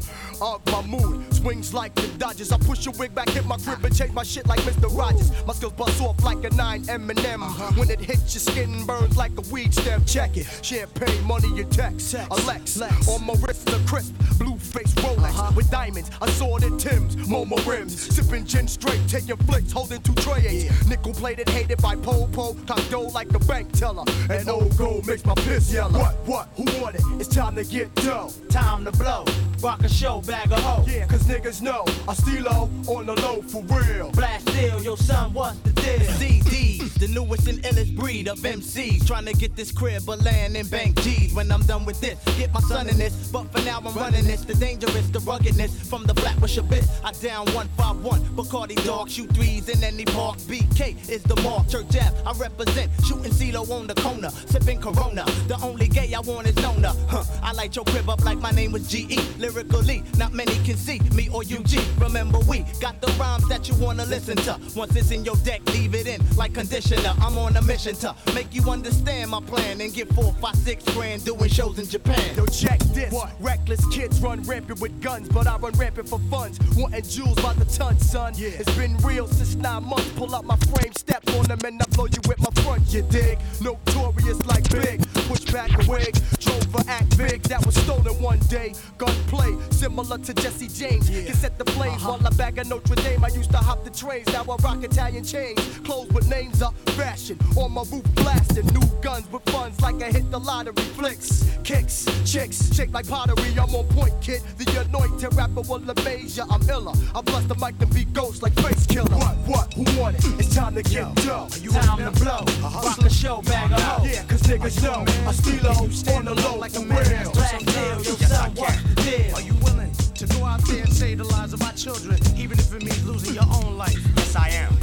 Up 0.41 0.65
my 0.71 0.81
mood, 0.81 1.33
swings 1.33 1.73
like 1.73 1.93
the 1.95 2.07
Dodgers. 2.17 2.51
I 2.51 2.57
push 2.57 2.85
your 2.85 2.93
wig 2.95 3.13
back, 3.13 3.29
hit 3.29 3.45
my 3.45 3.57
grip, 3.57 3.83
and 3.83 3.95
change 3.95 4.13
my 4.13 4.23
shit 4.23 4.47
like 4.47 4.59
Mr. 4.61 4.95
Rogers. 4.95 5.31
My 5.45 5.53
skills 5.53 5.73
bust 5.73 6.01
off 6.01 6.21
like 6.23 6.43
a 6.43 6.49
9 6.49 6.89
M&M. 6.89 7.41
When 7.75 7.89
it 7.89 7.99
hits 7.99 8.33
your 8.33 8.41
skin, 8.41 8.85
burns 8.85 9.17
like 9.19 9.37
a 9.37 9.41
weed 9.53 9.73
stem. 9.73 10.03
Check 10.05 10.37
it, 10.37 10.47
champagne, 10.63 11.23
money, 11.25 11.49
your 11.53 11.65
text. 11.65 12.13
A 12.13 12.35
Lex, 12.47 12.81
on 12.81 13.25
my 13.25 13.33
wrist, 13.41 13.69
a 13.69 13.77
crisp, 13.85 14.15
blue 14.39 14.57
face 14.57 14.93
Rolex 14.95 15.25
uh-huh. 15.25 15.51
with 15.55 15.69
diamonds. 15.69 16.09
Assorted 16.21 16.79
Tims, 16.79 17.17
Momo 17.27 17.57
rims, 17.67 17.93
sipping 18.15 18.45
gin 18.45 18.67
straight, 18.67 19.01
taking 19.09 19.35
flicks, 19.45 19.73
holding 19.73 20.01
two 20.01 20.13
trays. 20.15 20.71
Nickel 20.87 21.13
plated, 21.13 21.49
hated 21.49 21.81
by 21.81 21.95
Popo, 21.97 22.53
top 22.65 22.81
dough 22.89 23.11
like 23.13 23.27
the 23.27 23.39
bank 23.39 23.71
teller. 23.73 24.05
And 24.29 24.47
old 24.47 24.75
gold 24.77 25.05
makes 25.05 25.25
my 25.25 25.35
piss 25.35 25.73
yellow. 25.73 25.99
What, 25.99 26.15
what, 26.25 26.49
who 26.55 26.63
want 26.81 26.95
it? 26.95 27.01
It's 27.19 27.27
time 27.27 27.55
to 27.55 27.65
get 27.65 27.93
dough. 27.95 28.31
Time 28.49 28.85
to 28.85 28.91
blow. 28.93 29.25
Rock 29.61 29.83
a 29.83 29.89
show, 29.89 30.21
bag 30.21 30.51
of 30.53 30.59
hoe. 30.59 30.85
Yeah, 30.87 31.05
cause 31.05 31.23
niggas 31.23 31.61
know 31.61 31.83
I 32.07 32.13
steal 32.13 32.47
on 32.47 33.05
the 33.05 33.13
low 33.21 33.41
for 33.41 33.61
real. 33.63 34.09
Blast 34.11 34.45
deal, 34.45 34.81
yo 34.81 34.95
son, 34.95 35.33
what's 35.33 35.59
the 35.59 35.71
deal? 35.73 35.99
CDs, 35.99 36.93
the 36.93 37.09
newest 37.09 37.45
and 37.47 37.61
illest 37.63 37.93
breed 37.97 38.29
of 38.29 38.39
MCs. 38.39 39.05
Trying 39.05 39.25
to 39.25 39.33
get 39.33 39.57
this 39.57 39.71
crib, 39.73 40.03
but 40.05 40.21
laying 40.21 40.55
in 40.55 40.65
bank 40.67 41.01
G's. 41.01 41.33
When 41.33 41.51
I'm 41.51 41.63
done 41.63 41.83
with 41.83 41.99
this, 41.99 42.17
get 42.37 42.53
my 42.53 42.61
son 42.61 42.87
in 42.87 42.97
this. 42.97 43.31
But 43.31 43.51
for 43.51 43.61
now, 43.65 43.81
I'm 43.85 43.93
running 43.95 44.23
this. 44.23 44.45
The 44.45 44.53
dangerous, 44.53 45.09
the 45.09 45.19
ruggedness. 45.19 45.89
From 45.89 46.05
the 46.05 46.13
black 46.13 46.39
with 46.39 46.57
a 46.57 46.63
bit, 46.63 46.85
I 47.03 47.11
down 47.11 47.45
151. 47.47 48.21
Bacardi 48.37 48.81
dog, 48.85 49.09
shoot 49.09 49.29
threes 49.31 49.67
in 49.67 49.83
any 49.83 50.05
park. 50.05 50.37
BK 50.37 51.09
is 51.09 51.21
the 51.23 51.35
mark. 51.41 51.67
Church 51.67 51.97
Ave, 51.97 52.15
I 52.25 52.31
represent. 52.39 52.89
Shooting 53.05 53.31
CeeLo 53.31 53.69
on 53.69 53.87
the 53.87 53.95
corner. 53.95 54.29
Sipping 54.29 54.79
Corona. 54.79 55.25
The 55.47 55.59
only 55.61 55.89
gay 55.89 56.13
I 56.13 56.21
want 56.21 56.47
is 56.47 56.55
Nona. 56.55 56.93
Huh, 57.09 57.25
I 57.43 57.51
light 57.51 57.75
your 57.75 57.83
crib 57.85 58.09
up 58.09 58.23
like 58.23 58.37
my 58.37 58.51
name 58.51 58.71
was 58.71 58.87
GE. 58.87 59.19
Lyrically, 59.49 60.03
not 60.17 60.31
many 60.31 60.53
can 60.63 60.77
see 60.77 60.99
me 61.15 61.27
or 61.33 61.41
UG. 61.41 61.79
Remember, 61.99 62.37
we 62.39 62.59
got 62.79 63.01
the 63.01 63.07
rhymes 63.19 63.47
that 63.47 63.67
you 63.67 63.73
wanna 63.75 64.05
listen 64.05 64.37
to. 64.37 64.59
Once 64.75 64.95
it's 64.95 65.09
in 65.09 65.25
your 65.25 65.35
deck, 65.37 65.61
leave 65.73 65.95
it 65.95 66.05
in 66.05 66.21
like 66.37 66.53
conditioner. 66.53 67.13
I'm 67.19 67.35
on 67.37 67.57
a 67.57 67.61
mission 67.63 67.95
to 67.95 68.13
make 68.35 68.53
you 68.53 68.69
understand 68.69 69.31
my 69.31 69.41
plan 69.41 69.81
and 69.81 69.91
get 69.91 70.07
four, 70.13 70.33
five, 70.33 70.55
six 70.55 70.83
grand 70.93 71.25
doing 71.25 71.49
shows 71.49 71.79
in 71.79 71.87
Japan. 71.87 72.35
Yo, 72.35 72.45
check 72.45 72.79
this. 72.93 73.13
What? 73.13 73.31
Reckless 73.39 73.85
kids 73.87 74.19
run 74.19 74.41
rampant 74.43 74.79
with 74.79 75.01
guns, 75.01 75.29
but 75.29 75.47
I 75.47 75.57
run 75.57 75.73
rampant 75.73 76.09
for 76.09 76.19
funds. 76.29 76.59
Wanting 76.75 77.03
jewels 77.03 77.39
by 77.41 77.53
the 77.53 77.65
ton, 77.65 77.99
son. 77.99 78.33
Yeah. 78.35 78.49
It's 78.49 78.75
been 78.75 78.97
real 78.97 79.27
since 79.27 79.55
nine 79.55 79.83
months. 79.83 80.09
Pull 80.13 80.35
out 80.35 80.45
my 80.45 80.57
frame, 80.57 80.93
step 80.93 81.23
on 81.35 81.45
them, 81.45 81.59
and 81.65 81.81
I 81.81 81.85
blow 81.95 82.05
you 82.05 82.21
with 82.27 82.39
my 82.39 82.51
front. 82.63 82.93
You 82.93 83.01
dig? 83.03 83.39
Notorious 83.61 84.39
like 84.45 84.69
big. 84.69 85.07
Push 85.27 85.45
back 85.51 85.71
a 85.71 85.89
wig. 85.89 86.15
Drove 86.39 86.75
a 86.75 86.89
act 86.89 87.17
big 87.17 87.41
that 87.43 87.65
was 87.65 87.75
stolen 87.75 88.21
one 88.21 88.39
day. 88.49 88.73
Gunplay, 88.97 89.55
similar 89.71 90.17
to 90.17 90.33
Jesse 90.33 90.67
James. 90.67 91.09
Can 91.09 91.33
set 91.33 91.57
the 91.57 91.65
flames 91.71 92.01
uh-huh. 92.03 92.17
while 92.17 92.27
I 92.27 92.35
bag 92.35 92.57
a 92.57 92.63
Notre 92.63 92.95
Dame. 92.95 93.23
I 93.23 93.29
used 93.29 93.51
to 93.51 93.57
hop 93.57 93.83
the 93.83 93.89
trains, 93.89 94.27
now 94.33 94.43
I 94.43 94.55
rock 94.63 94.83
Italian 94.83 95.23
chains. 95.23 95.59
Clothes 95.83 96.09
with 96.09 96.29
names 96.29 96.61
up, 96.61 96.75
fashion. 96.91 97.37
On 97.55 97.71
my 97.71 97.83
roof 97.91 98.03
blasting. 98.15 98.65
New 98.67 98.87
guns 99.01 99.31
with 99.31 99.43
funds 99.49 99.79
like 99.81 100.01
I 100.01 100.11
hit 100.11 100.29
the 100.31 100.39
lottery. 100.39 100.73
Flicks, 100.97 101.45
kicks, 101.63 102.05
chicks, 102.25 102.69
shake 102.79 102.93
like 102.93 103.07
pottery. 103.07 103.51
I'm 103.59 103.75
on 103.75 103.85
point, 103.89 104.13
kid. 104.21 104.41
The 104.57 104.65
anointed 104.81 105.33
rapper 105.35 105.61
will 105.61 105.83
amaze 105.89 106.37
ya. 106.37 106.45
I'm 106.49 106.61
iller. 106.69 106.93
I 107.13 107.21
bless 107.21 107.45
the 107.45 107.55
mic 107.55 107.75
and 107.81 107.93
be 107.93 108.05
ghost 108.05 108.41
like 108.41 108.53
face 108.53 108.85
killer. 108.85 109.15
What, 109.15 109.35
what, 109.51 109.73
who 109.73 109.83
want 109.99 110.15
it? 110.15 110.23
It's 110.39 110.55
time 110.55 110.75
to 110.75 110.83
get 110.83 111.13
dough. 111.15 111.47
You 111.61 111.71
time 111.71 111.99
to 111.99 112.11
blow. 112.19 112.43
Uh-huh. 112.63 112.87
Rock 112.87 112.99
a 112.99 113.09
show, 113.09 113.41
bag 113.41 113.71
of 113.71 113.81
hoe. 113.81 114.05
Yeah, 114.05 114.23
cause 114.23 114.43
niggas 114.43 114.81
know 114.83 115.03
I 115.27 115.31
steal 115.33 116.15
on 116.15 116.25
the 116.25 116.35
low 116.35 116.55
like 116.55 116.75
a 116.75 116.79
real. 116.79 117.31
Black 117.31 117.59
deal, 117.59 117.97
yo 118.07 118.13
son, 118.31 118.51
what's 118.55 118.81
the 118.83 118.95
deal? 119.03 119.35
Are 119.35 119.41
you 119.41 119.55
willing 119.65 119.91
to 119.91 120.25
go 120.27 120.45
out 120.45 120.61
there 120.67 120.83
and 120.83 120.93
save 120.93 121.17
the 121.17 121.25
lives 121.25 121.53
of 121.53 121.59
my 121.59 121.71
children, 121.71 122.17
even 122.37 122.57
if 122.57 122.73
it 122.73 122.83
means 122.83 123.05
losing 123.05 123.35
your 123.35 123.49
own 123.59 123.77
life? 123.77 123.99
Yes, 124.15 124.35
I 124.35 124.49
am. 124.49 124.73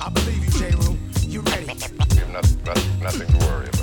I 0.00 0.10
believe 0.10 0.44
you, 0.44 0.50
Jeru. 0.50 0.96
You 1.26 1.40
ready? 1.40 1.64
You 1.64 1.80
have 1.80 1.96
nothing, 1.96 2.32
nothing, 2.32 3.00
nothing 3.00 3.28
to 3.28 3.46
worry 3.46 3.68
about. 3.68 3.77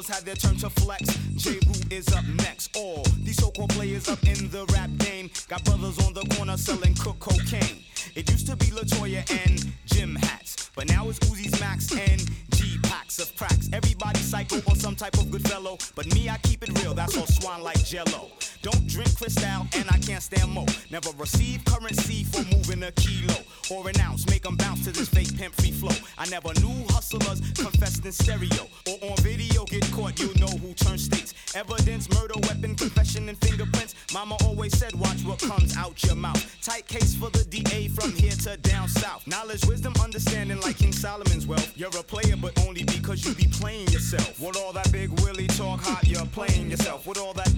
Others 0.00 0.16
had 0.16 0.24
their 0.24 0.34
turn 0.34 0.56
to 0.56 0.70
flex. 0.70 1.14
Jeru 1.36 1.60
is 1.90 2.08
up 2.14 2.24
next. 2.24 2.74
All 2.74 3.02
these 3.18 3.36
so-called 3.36 3.68
players 3.74 4.08
up 4.08 4.22
in 4.22 4.48
the 4.48 4.64
rap 4.72 4.88
game 4.96 5.30
got 5.46 5.62
brothers 5.64 5.98
on 6.06 6.14
the 6.14 6.22
corner 6.36 6.56
selling 6.56 6.94
cook 6.94 7.18
cocaine. 7.18 7.84
It 8.14 8.30
used 8.30 8.46
to 8.46 8.56
be 8.56 8.66
Latoya 8.66 9.20
and 9.44 9.62
Jim 9.84 10.14
hats, 10.16 10.70
but 10.74 10.88
now 10.88 11.06
it's 11.10 11.18
Uzi's 11.18 11.60
Max 11.60 11.92
and 11.92 12.18
G 12.52 12.78
packs 12.84 13.18
of 13.18 13.36
cracks. 13.36 13.68
Everybody 13.74 14.20
psycho 14.20 14.62
or 14.66 14.74
some 14.74 14.96
type 14.96 15.18
of 15.18 15.30
good 15.30 15.46
fellow, 15.46 15.76
but 15.94 16.06
me 16.14 16.30
I 16.30 16.38
keep 16.38 16.62
it 16.62 16.82
real. 16.82 16.94
That's 16.94 17.18
all 17.18 17.26
swan 17.26 17.62
like 17.62 17.84
Jello. 17.84 18.30
Don't 18.62 18.86
drink 18.86 19.16
Cristal 19.16 19.66
and 19.74 19.86
I 19.90 19.98
can't 19.98 20.22
stand 20.22 20.52
mo. 20.52 20.66
Never 20.90 21.10
receive 21.16 21.64
currency 21.64 22.24
for 22.24 22.42
moving 22.54 22.82
a 22.82 22.92
kilo 22.92 23.34
or 23.70 23.88
an 23.88 23.98
ounce. 24.00 24.28
Make 24.28 24.44
'em 24.44 24.56
bounce 24.56 24.84
to 24.84 24.92
this 24.92 25.08
fake 25.08 25.34
pimp 25.36 25.54
free 25.54 25.70
flow. 25.70 25.94
I 26.18 26.26
never 26.28 26.52
knew 26.60 26.84
hustlers 26.90 27.40
confessed 27.54 28.04
in 28.04 28.12
stereo 28.12 28.68
or 28.86 28.98
on 29.10 29.16
video. 29.22 29.64
Get 29.64 29.90
caught, 29.92 30.18
you 30.20 30.32
know 30.34 30.52
who 30.58 30.74
turns 30.74 31.04
states. 31.04 31.32
Evidence, 31.54 32.08
murder, 32.10 32.34
weapon, 32.48 32.74
confession, 32.76 33.28
and 33.28 33.38
fingerprints. 33.38 33.94
Mama 34.12 34.36
always 34.44 34.76
said, 34.76 34.94
watch 34.94 35.24
what 35.24 35.38
comes 35.38 35.76
out 35.76 36.02
your 36.04 36.14
mouth. 36.16 36.42
Tight 36.62 36.86
case 36.86 37.14
for 37.14 37.30
the 37.30 37.44
DA 37.44 37.88
from 37.88 38.12
here 38.12 38.36
to 38.44 38.56
down 38.58 38.88
south. 38.88 39.26
Knowledge, 39.26 39.64
wisdom, 39.66 39.94
understanding 40.02 40.60
like 40.60 40.76
King 40.78 40.92
Solomon's 40.92 41.46
wealth. 41.46 41.72
You're 41.76 41.96
a 41.98 42.02
player, 42.02 42.36
but 42.36 42.52
only 42.66 42.84
because 42.84 43.24
you 43.24 43.34
be 43.34 43.46
playing 43.46 43.88
yourself. 43.88 44.38
With 44.38 44.56
all 44.56 44.72
that 44.74 44.92
big 44.92 45.08
Willie 45.22 45.46
talk 45.48 45.80
hot, 45.80 46.06
you're 46.06 46.26
playing 46.26 46.70
yourself. 46.70 47.06
With 47.06 47.18
all 47.18 47.32
that 47.34 47.49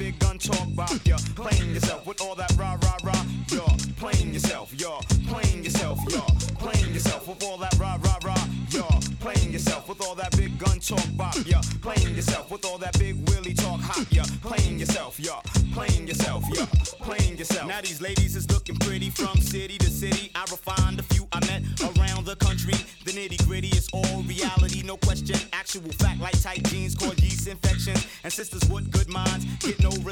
talk 0.43 0.75
bop, 0.75 0.91
you're 1.05 1.19
playing 1.37 1.75
yourself. 1.75 2.07
With 2.07 2.21
all 2.21 2.35
that 2.35 2.53
rah 2.59 2.77
rah 2.83 2.97
rah, 3.05 3.25
you're 3.51 3.77
playing 3.97 4.35
yourself. 4.35 4.73
You're 4.77 5.01
playing 5.29 5.65
yourself. 5.65 5.99
You're 6.11 6.23
playing 6.59 6.93
yourself. 6.93 7.29
With 7.29 7.43
all 7.45 7.57
that 7.59 7.75
rah 7.79 7.99
rah 8.03 8.19
rah, 8.25 8.45
you're 8.71 9.01
playing 9.21 9.53
yourself. 9.53 9.89
With 9.89 10.01
all 10.03 10.15
that 10.17 10.37
big 10.37 10.59
gun 10.59 10.81
talk 10.81 11.07
bop, 11.17 11.37
you're 11.47 11.63
playing 11.81 12.17
yourself. 12.17 12.51
With 12.51 12.65
all 12.65 12.79
that 12.79 12.99
big 12.99 13.17
Willie 13.29 13.55
talk 13.55 13.81
hot, 13.81 14.07
you're 14.11 14.25
playing 14.43 14.81
yourself. 14.81 15.21
You're 15.21 15.43
playing 15.73 16.09
yourself. 16.09 16.45
You're 16.53 16.67
playing 17.01 17.39
yourself. 17.39 17.69
Now 17.69 17.81
these 17.81 18.01
ladies 18.01 18.35
is 18.35 18.51
looking 18.51 18.77
pretty 18.77 19.11
from 19.11 19.37
city 19.39 19.79
to 19.79 19.91
city. 19.91 20.31
I 20.35 20.43
refined 20.51 20.99
a 20.99 21.05
few 21.05 21.29
I 21.33 21.41
met 21.47 21.63
around 21.97 22.27
the 22.27 22.37
country. 22.37 22.75
The 23.05 23.13
nitty 23.13 23.47
gritty 23.47 23.69
is 23.69 23.89
all 23.93 24.23
reality, 24.23 24.83
no 24.83 24.97
question. 24.97 25.37
Actual 25.53 25.91
fact 25.93 26.21
like 26.21 26.41
tight 26.43 26.63
jeans 26.65 26.95
cause 26.95 27.19
yeast 27.23 27.47
infections. 27.47 28.07
And 28.25 28.33
sisters 28.33 28.69
with 28.69 28.91
good 28.91 29.09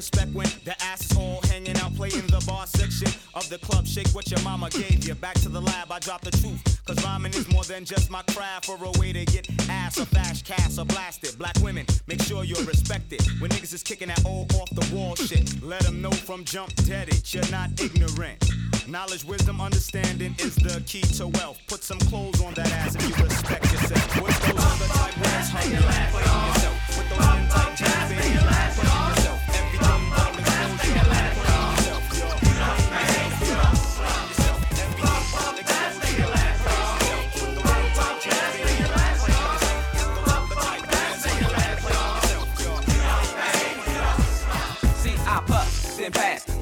respect 0.00 0.32
when 0.32 0.48
the 0.64 0.74
ass 0.82 1.10
is 1.10 1.14
all 1.14 1.40
hanging 1.52 1.76
out 1.76 1.94
playing 1.94 2.26
the 2.28 2.42
bar 2.46 2.66
section 2.66 3.08
of 3.34 3.46
the 3.50 3.58
club. 3.58 3.86
Shake 3.86 4.08
what 4.14 4.30
your 4.30 4.40
mama 4.40 4.70
gave 4.70 5.06
you. 5.06 5.14
Back 5.14 5.34
to 5.44 5.50
the 5.50 5.60
lab, 5.60 5.92
I 5.92 5.98
drop 5.98 6.22
the 6.22 6.30
truth. 6.30 6.62
Cause 6.86 7.04
rhyming 7.04 7.34
is 7.34 7.46
more 7.52 7.64
than 7.64 7.84
just 7.84 8.10
my 8.10 8.22
craft 8.32 8.70
or 8.70 8.78
a 8.82 8.92
way 8.98 9.12
to 9.12 9.26
get 9.26 9.44
ass 9.68 10.00
or 10.00 10.06
flash, 10.06 10.42
cast 10.42 10.78
or 10.78 10.86
blasted. 10.86 11.36
Black 11.38 11.54
women, 11.60 11.84
make 12.06 12.22
sure 12.22 12.44
you're 12.44 12.64
respected. 12.64 13.20
When 13.40 13.50
niggas 13.50 13.74
is 13.74 13.82
kicking 13.82 14.08
that 14.08 14.24
old 14.24 14.54
off 14.54 14.70
the 14.70 14.86
wall 14.94 15.16
shit, 15.16 15.62
let 15.62 15.82
them 15.82 16.00
know 16.00 16.12
from 16.12 16.44
jump 16.44 16.74
dead 16.88 17.08
it. 17.08 17.34
You're 17.34 17.50
not 17.50 17.68
ignorant. 17.78 18.38
Knowledge, 18.88 19.24
wisdom, 19.24 19.60
understanding 19.60 20.34
is 20.38 20.54
the 20.56 20.82
key 20.86 21.02
to 21.18 21.28
wealth. 21.28 21.58
Put 21.68 21.84
some 21.84 21.98
clothes 22.08 22.40
on 22.40 22.54
that 22.54 22.72
ass 22.72 22.94
if 22.94 23.02
you 23.06 23.22
respect 23.22 23.70
yourself. 23.70 24.22
With 24.22 24.40
those 24.46 24.64
other 24.64 24.88
type 24.94 25.10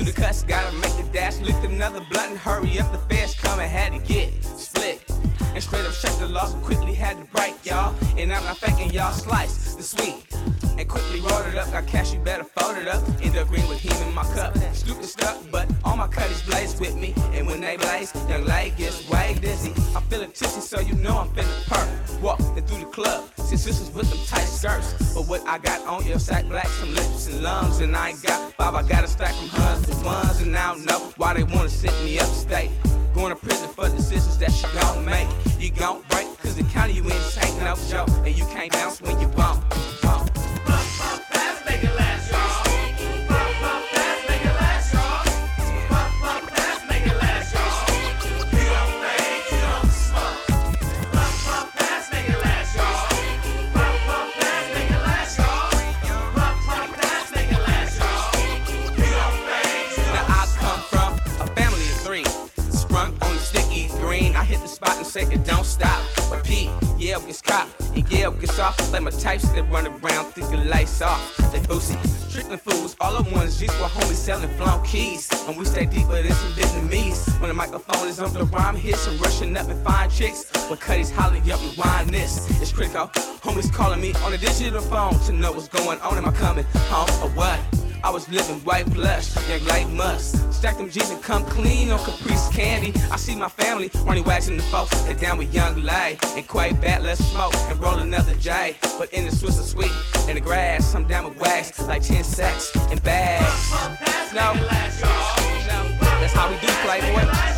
the 0.08 0.20
cuts, 0.20 0.42
gotta 0.42 0.74
make 0.76 0.96
the 0.96 1.08
dash. 1.12 1.38
Lift 1.40 1.64
another 1.64 2.00
blunt 2.10 2.30
and 2.30 2.38
hurry 2.38 2.78
up. 2.78 2.90
The 2.92 3.14
fast 3.14 3.38
coming, 3.38 3.68
had 3.68 3.92
to 3.92 3.98
get 3.98 4.32
split. 4.42 5.04
And 5.54 5.62
straight 5.62 5.84
up 5.84 5.92
shut 5.92 6.18
the 6.18 6.46
so 6.46 6.56
quickly 6.58 6.94
had 6.94 7.18
to 7.18 7.24
break 7.32 7.54
y'all. 7.64 7.94
And 8.16 8.32
I'm 8.32 8.44
not 8.44 8.56
faking 8.58 8.90
y'all 8.90 9.12
slice 9.12 9.74
the 9.74 9.82
sweet. 9.82 10.27
Quickly 10.88 11.20
rolled 11.20 11.46
it 11.46 11.56
up. 11.56 11.70
Got 11.70 11.86
cash, 11.86 12.12
you 12.12 12.18
better 12.20 12.44
fold 12.44 12.78
it 12.78 12.88
up. 12.88 13.02
End 13.22 13.36
up 13.36 13.48
green 13.48 13.68
with 13.68 13.80
him 13.80 13.96
in 14.08 14.14
my 14.14 14.24
cup. 14.34 14.56
Stupid 14.72 15.04
stuff, 15.04 15.46
but 15.50 15.68
all 15.84 15.96
my 15.96 16.08
cutties 16.08 16.42
blaze 16.42 16.78
with 16.80 16.96
me. 16.96 17.14
And 17.32 17.46
when 17.46 17.60
they 17.60 17.76
blaze, 17.76 18.12
young 18.28 18.44
lady 18.44 18.74
gets 18.76 19.08
way 19.08 19.36
dizzy. 19.40 19.72
I'm 19.94 20.02
feeling 20.04 20.32
tipsy, 20.32 20.60
so 20.60 20.80
you 20.80 20.94
know 20.94 21.18
I'm 21.18 21.28
feeling 21.30 21.62
perk. 21.66 21.88
Walking 22.22 22.64
through 22.66 22.78
the 22.78 22.90
club, 22.90 23.28
see 23.36 23.56
sisters 23.56 23.90
with 23.94 24.08
them 24.10 24.18
tight 24.26 24.48
skirts. 24.48 25.14
But 25.14 25.28
what 25.28 25.46
I 25.46 25.58
got 25.58 25.86
on 25.86 26.06
is 26.06 26.24
sack 26.24 26.46
black, 26.46 26.66
some 26.66 26.94
lips 26.94 27.26
and 27.28 27.42
lungs. 27.42 27.80
And 27.80 27.94
I 27.94 28.10
ain't 28.10 28.22
got 28.22 28.52
five, 28.54 28.74
I 28.74 28.82
got 28.82 29.04
a 29.04 29.08
stack 29.08 29.34
from 29.34 29.48
huns 29.48 29.86
to 29.86 30.04
ones. 30.04 30.40
And 30.40 30.56
I 30.56 30.74
don't 30.74 30.84
know 30.86 31.12
why 31.16 31.34
they 31.34 31.44
wanna 31.44 31.68
send 31.68 31.94
me 32.04 32.18
upstate. 32.18 32.70
Going 33.14 33.34
to 33.34 33.36
prison 33.36 33.68
for 33.70 33.88
decisions 33.88 34.38
that 34.38 34.52
you 34.62 34.80
gon' 34.80 35.04
make. 35.04 35.28
You 35.58 35.70
gon' 35.70 36.02
break, 36.08 36.26
cause 36.38 36.54
the 36.54 36.62
county 36.64 36.92
you 36.92 37.02
in 37.02 37.10
ain't 37.10 37.58
no 37.60 37.74
joke. 37.88 38.08
And 38.24 38.36
you 38.36 38.44
can't 38.46 38.70
bounce 38.70 39.00
when 39.00 39.18
you 39.18 39.26
bump. 39.28 39.64
bump. 40.02 40.37
Sprung 62.70 63.14
on 63.22 63.38
sticky 63.38 63.88
green. 64.00 64.34
I 64.34 64.44
hit 64.44 64.60
the 64.60 64.68
spot 64.68 64.96
and 64.96 65.06
say 65.06 65.22
it 65.22 65.44
don't 65.44 65.64
stop. 65.64 66.02
P, 66.44 66.70
yeah, 66.98 67.18
gets 67.20 67.40
caught. 67.40 67.68
And 67.94 68.10
yeah, 68.10 68.30
gets 68.30 68.58
off. 68.58 68.92
Like 68.92 69.02
my 69.02 69.10
types 69.10 69.48
that 69.50 69.62
run 69.70 69.86
around, 69.86 70.32
think 70.32 70.50
the 70.50 70.56
lights 70.68 71.00
off. 71.00 71.36
They 71.52 71.60
boozy. 71.60 71.96
Tricking 72.30 72.58
fools, 72.58 72.96
all 73.00 73.16
at 73.16 73.32
once. 73.32 73.58
G's 73.58 73.72
for 73.72 73.84
homies 73.84 74.14
selling 74.14 74.48
flown 74.50 74.84
keys. 74.84 75.28
And 75.46 75.56
we 75.56 75.64
stay 75.64 75.86
deeper 75.86 76.20
than 76.22 76.32
some 76.32 76.52
Vietnamese. 76.52 77.40
When 77.40 77.48
the 77.48 77.54
microphone 77.54 78.08
is 78.08 78.20
on 78.20 78.32
the 78.32 78.44
rhyme 78.44 78.76
hits, 78.76 79.06
I'm 79.06 79.18
rushing 79.18 79.56
up 79.56 79.68
and 79.68 79.84
find 79.84 80.10
chicks. 80.12 80.50
When 80.68 80.78
Cuddy's 80.78 81.10
hollering 81.10 81.50
up 81.50 81.60
and 81.60 81.76
wind 81.76 82.10
this. 82.10 82.48
It's 82.60 82.72
critical. 82.72 83.06
Homies 83.42 83.72
calling 83.72 84.00
me 84.00 84.12
on 84.24 84.32
a 84.32 84.38
digital 84.38 84.82
phone 84.82 85.18
to 85.20 85.32
know 85.32 85.52
what's 85.52 85.68
going 85.68 86.00
on. 86.00 86.18
Am 86.18 86.26
I 86.26 86.32
coming 86.32 86.64
home 86.90 87.08
or 87.22 87.34
what? 87.36 87.87
I 88.04 88.10
was 88.10 88.28
living 88.28 88.60
white 88.60 88.90
plush, 88.92 89.34
young 89.48 89.64
like 89.66 89.88
must. 89.90 90.52
Stack 90.52 90.76
them 90.76 90.90
G's 90.90 91.10
and 91.10 91.22
come 91.22 91.44
clean 91.44 91.90
on 91.90 91.98
Caprice 91.98 92.48
candy. 92.48 92.92
I 93.10 93.16
see 93.16 93.34
my 93.34 93.48
family 93.48 93.90
running 94.04 94.24
wags 94.24 94.48
in 94.48 94.56
the 94.56 94.62
folks. 94.64 95.00
They 95.02 95.14
down 95.14 95.38
with 95.38 95.52
young 95.52 95.82
lay 95.82 96.18
and 96.36 96.46
quite 96.46 96.80
bad, 96.80 97.02
let's 97.02 97.24
smoke 97.24 97.54
and 97.54 97.80
roll 97.80 97.98
another 97.98 98.34
J. 98.34 98.76
But 98.98 99.12
in 99.12 99.24
the 99.24 99.34
Swiss 99.34 99.58
of 99.58 99.66
sweet, 99.66 99.92
in 100.28 100.34
the 100.34 100.40
grass, 100.40 100.94
I'm 100.94 101.06
down 101.06 101.28
with 101.28 101.38
wax 101.40 101.80
like 101.86 102.02
10 102.02 102.24
sacks 102.24 102.74
and 102.90 103.02
bags. 103.02 103.72
No, 104.34 104.54
no, 104.54 104.60
that's 106.20 106.32
how 106.32 106.48
we 106.50 106.56
do, 106.60 106.68
Playboy. 106.84 107.57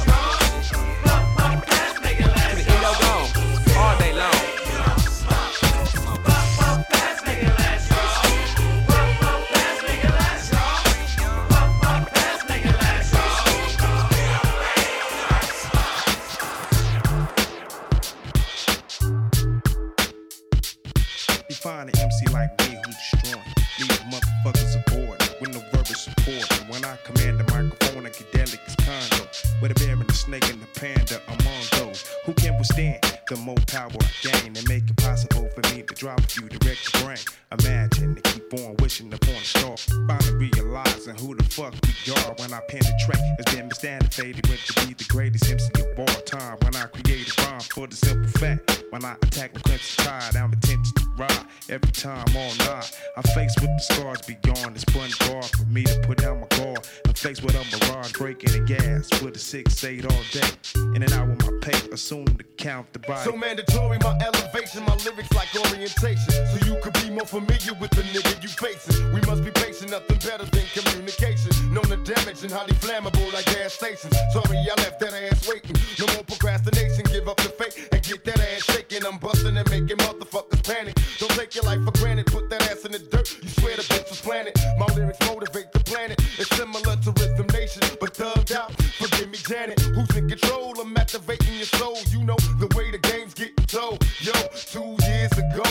The 33.30 33.36
more 33.36 33.54
power 33.68 33.88
I 33.88 34.10
gain 34.22 34.56
and 34.56 34.68
make 34.68 34.90
it 34.90 34.96
possible 34.96 35.48
for 35.54 35.62
me 35.72 35.82
to 35.82 35.94
drop 35.94 36.20
few 36.22 36.48
direct 36.48 36.92
brain. 37.00 37.16
Imagine 37.52 38.16
to 38.16 38.22
keep 38.22 38.52
on 38.54 38.74
wishing 38.80 39.12
upon 39.14 39.34
a 39.34 39.44
star. 39.44 39.76
Finally 40.08 40.50
realizing 40.58 41.14
who 41.14 41.36
the 41.36 41.44
fuck 41.44 41.72
we 41.86 42.12
are 42.12 42.34
when 42.38 42.52
I 42.52 42.60
penetrate. 42.68 43.22
It's 43.38 43.54
been 43.54 43.68
misstanding 43.68 44.12
faded 44.12 44.48
went 44.48 44.60
to 44.66 44.84
be 44.84 44.94
the 44.94 45.04
greatest 45.04 45.48
MC 45.48 45.70
of 45.78 45.98
all 46.00 46.22
time. 46.22 46.58
When 46.62 46.74
I 46.74 46.86
create 46.86 47.30
a 47.38 47.42
rhyme 47.42 47.60
for 47.60 47.86
the 47.86 47.94
simple 47.94 48.30
fact. 48.30 48.79
When 48.90 49.04
I 49.04 49.12
attack 49.22 49.54
the 49.54 49.60
crimson 49.60 50.04
tide, 50.04 50.34
I'm 50.34 50.52
intense 50.52 50.90
to 50.92 51.06
ride. 51.16 51.46
Every 51.68 51.92
time 51.92 52.26
all 52.36 52.52
night, 52.66 52.90
I'm 53.16 53.22
faced 53.34 53.60
with 53.60 53.70
the 53.70 53.94
scars 53.94 54.20
beyond 54.22 54.74
this 54.74 54.84
bun 54.86 55.10
bar 55.20 55.42
for 55.42 55.64
me 55.66 55.84
to 55.84 56.00
put 56.00 56.18
down 56.18 56.40
my 56.40 56.48
guard. 56.58 56.88
I'm 57.06 57.14
faced 57.14 57.44
with 57.44 57.54
a 57.54 57.62
mirage 57.70 58.12
breaking 58.14 58.50
the 58.50 58.66
gas 58.66 59.22
with 59.22 59.36
a 59.36 59.38
six 59.38 59.84
eight 59.84 60.04
all 60.04 60.22
day. 60.32 60.50
In 60.96 61.04
and 61.04 61.12
out 61.12 61.28
with 61.28 61.38
my 61.38 61.52
pay, 61.62 61.88
assume 61.90 62.26
to 62.26 62.44
count 62.58 62.92
the 62.92 62.98
body. 62.98 63.30
So 63.30 63.36
mandatory, 63.36 63.98
my 64.02 64.18
elevation, 64.26 64.82
my 64.84 64.96
lyrics 65.06 65.32
like 65.34 65.54
orientation. 65.54 66.32
So 66.50 66.58
you 66.66 66.74
could 66.82 66.94
be 66.94 67.10
more 67.10 67.26
familiar 67.26 67.74
with 67.80 67.92
the 67.92 68.02
nigga 68.10 68.42
you 68.42 68.48
facing. 68.48 69.12
We 69.14 69.20
must 69.20 69.44
be 69.44 69.52
patient, 69.52 69.92
nothing 69.92 70.18
better 70.18 70.46
than 70.50 70.66
communication. 70.74 71.52
Known 71.72 71.86
the 71.88 71.98
damage 72.02 72.42
and 72.42 72.50
highly 72.50 72.74
flammable 72.82 73.32
like 73.32 73.46
gas 73.46 73.74
stations. 73.74 74.16
Sorry, 74.32 74.58
I 74.58 74.74
left 74.82 74.98
that 74.98 75.14
ass 75.14 75.46
waiting. 75.46 75.76
No 75.96 76.12
more 76.14 76.24
procrastination, 76.24 77.04
give 77.04 77.28
up 77.28 77.36
the 77.36 77.50
fake 77.50 77.88
and 77.92 78.02
get 78.02 78.24
that 78.24 78.40
ass 78.40 78.64
shaking. 78.64 78.79
I'm 78.88 79.18
busting 79.18 79.56
and 79.56 79.70
making 79.70 79.98
motherfuckers 79.98 80.64
panic. 80.64 80.96
Don't 81.18 81.30
take 81.32 81.54
your 81.54 81.64
life 81.64 81.84
for 81.84 81.92
granted, 81.92 82.26
put 82.26 82.48
that 82.50 82.62
ass 82.70 82.84
in 82.84 82.92
the 82.92 82.98
dirt. 82.98 83.38
You 83.42 83.48
swear 83.48 83.76
the 83.76 83.82
bitch 83.82 84.08
was 84.08 84.20
planted. 84.20 84.54
My 84.78 84.86
lyrics 84.94 85.18
motivate 85.26 85.70
the 85.72 85.80
planet. 85.80 86.20
It's 86.38 86.48
similar 86.56 86.96
to 86.96 87.10
Rhythm 87.12 87.46
Nation, 87.52 87.82
but 88.00 88.14
thugged 88.14 88.52
out. 88.52 88.72
Forgive 88.94 89.30
me, 89.30 89.38
Janet. 89.38 89.80
Who's 89.80 90.16
in 90.16 90.28
control? 90.28 90.80
I'm 90.80 90.96
activating 90.96 91.56
your 91.56 91.66
soul. 91.66 91.98
You 92.10 92.24
know 92.24 92.36
the 92.58 92.68
way 92.76 92.90
the 92.90 92.98
game's 92.98 93.34
getting 93.34 93.66
told. 93.66 94.04
Yo, 94.20 94.32
two 94.54 94.96
years 95.06 95.32
ago, 95.32 95.64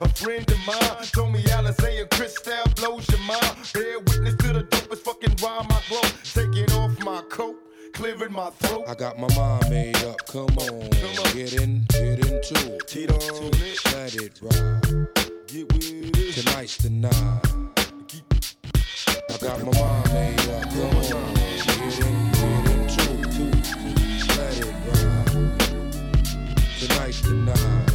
a 0.00 0.08
friend 0.08 0.50
of 0.50 0.60
mine 0.66 1.06
told 1.12 1.32
me 1.32 1.42
Alizé 1.44 2.00
and 2.00 2.10
Cristal 2.10 2.66
blows 2.76 3.08
your 3.10 3.20
mind. 3.20 3.56
Bear 3.72 3.98
witness 4.00 4.34
to 4.36 4.52
the 4.52 4.64
dopest 4.64 5.02
fucking 5.06 5.36
rhyme 5.42 5.66
I 5.70 5.80
grow. 5.88 6.02
Taking 6.34 6.70
off 6.72 6.98
my 7.04 7.22
coat. 7.30 7.65
Clearing 7.96 8.32
my 8.32 8.50
throat. 8.50 8.84
I 8.86 8.94
got 8.94 9.18
my 9.18 9.26
mind 9.34 9.70
made 9.70 9.96
up. 10.04 10.26
Come 10.26 10.54
on, 10.58 10.90
get 11.32 11.54
in, 11.54 11.86
get 11.88 12.18
into 12.26 12.74
it. 12.74 12.86
Tito, 12.86 13.16
let 13.16 14.14
it 14.14 14.38
ride. 14.42 15.08
Get 15.46 15.72
with 15.72 15.90
it. 15.90 16.34
Tonight's 16.34 16.76
the 16.76 16.90
night. 16.90 17.14
I 19.30 19.36
got 19.40 19.64
my 19.64 19.72
mind 19.80 20.12
made 20.12 20.48
up. 20.50 20.68
Come 20.68 20.94
on, 20.94 21.34
get 21.34 21.98
in, 22.04 22.32
get 22.36 22.68
into 22.68 23.04
it. 23.16 23.64
Let 24.36 24.58
it 24.60 24.74
ride. 24.92 25.32
Tonight's 26.78 27.20
the 27.22 27.32
night. 27.32 27.88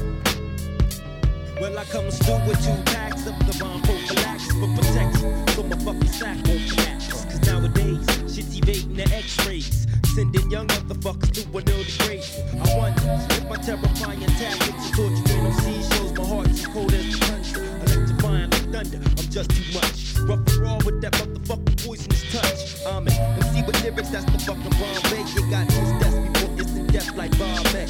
Well, 1.61 1.78
I 1.78 1.84
come 1.86 2.10
through 2.10 2.41
with 2.48 2.60
two 2.65 2.73
packs 2.91 3.28
of 3.28 3.38
the 3.45 3.53
bomb 3.60 3.82
prophylaxis 3.84 4.52
for 4.53 4.68
protection. 4.76 5.48
So 5.49 5.61
my 5.61 5.78
fucking 5.78 6.07
sack 6.07 6.38
won't 6.48 6.72
collapse. 6.72 7.07
Cause 7.11 7.41
nowadays, 7.45 8.03
shit's 8.34 8.57
evading 8.57 8.95
the 8.95 9.03
x-rays. 9.15 9.81
Sending 10.13 10.51
young 10.51 10.67
motherfuckers 10.67 11.31
to 11.31 11.57
an 11.57 11.63
early 11.69 11.85
grave. 11.99 12.25
I 12.65 12.77
wonder 12.77 13.25
if 13.31 13.47
my 13.47 13.55
terrifying 13.55 14.19
tactics 14.19 14.89
of 14.89 14.95
torturing 14.95 15.45
on 15.45 15.53
seashells, 15.53 16.11
my 16.17 16.25
heart's 16.25 16.59
as 16.59 16.67
cold 16.67 16.93
as 16.93 17.05
the 17.11 17.25
tundra. 17.25 17.63
Electrifying 17.95 18.49
like 18.49 18.71
thunder, 18.73 18.99
I'm 19.07 19.29
just 19.31 19.49
too 19.51 19.73
much. 19.73 20.19
Rough 20.27 20.45
and 20.47 20.57
raw 20.57 20.77
with 20.83 20.99
that 20.99 21.13
motherfucking 21.13 21.88
poisonous 21.88 22.23
touch. 22.29 22.85
I'm 22.85 23.07
an 23.07 23.13
MC 23.13 23.63
with 23.63 23.81
lyrics 23.83 24.09
that's 24.09 24.25
the 24.25 24.39
fucking 24.39 24.75
Bombay. 24.75 25.23
You 25.31 25.49
got 25.49 25.67
this 25.69 25.91
death 26.03 26.33
before 26.33 26.59
instant 26.59 26.91
death 26.91 27.15
like 27.15 27.31
Bombay. 27.39 27.88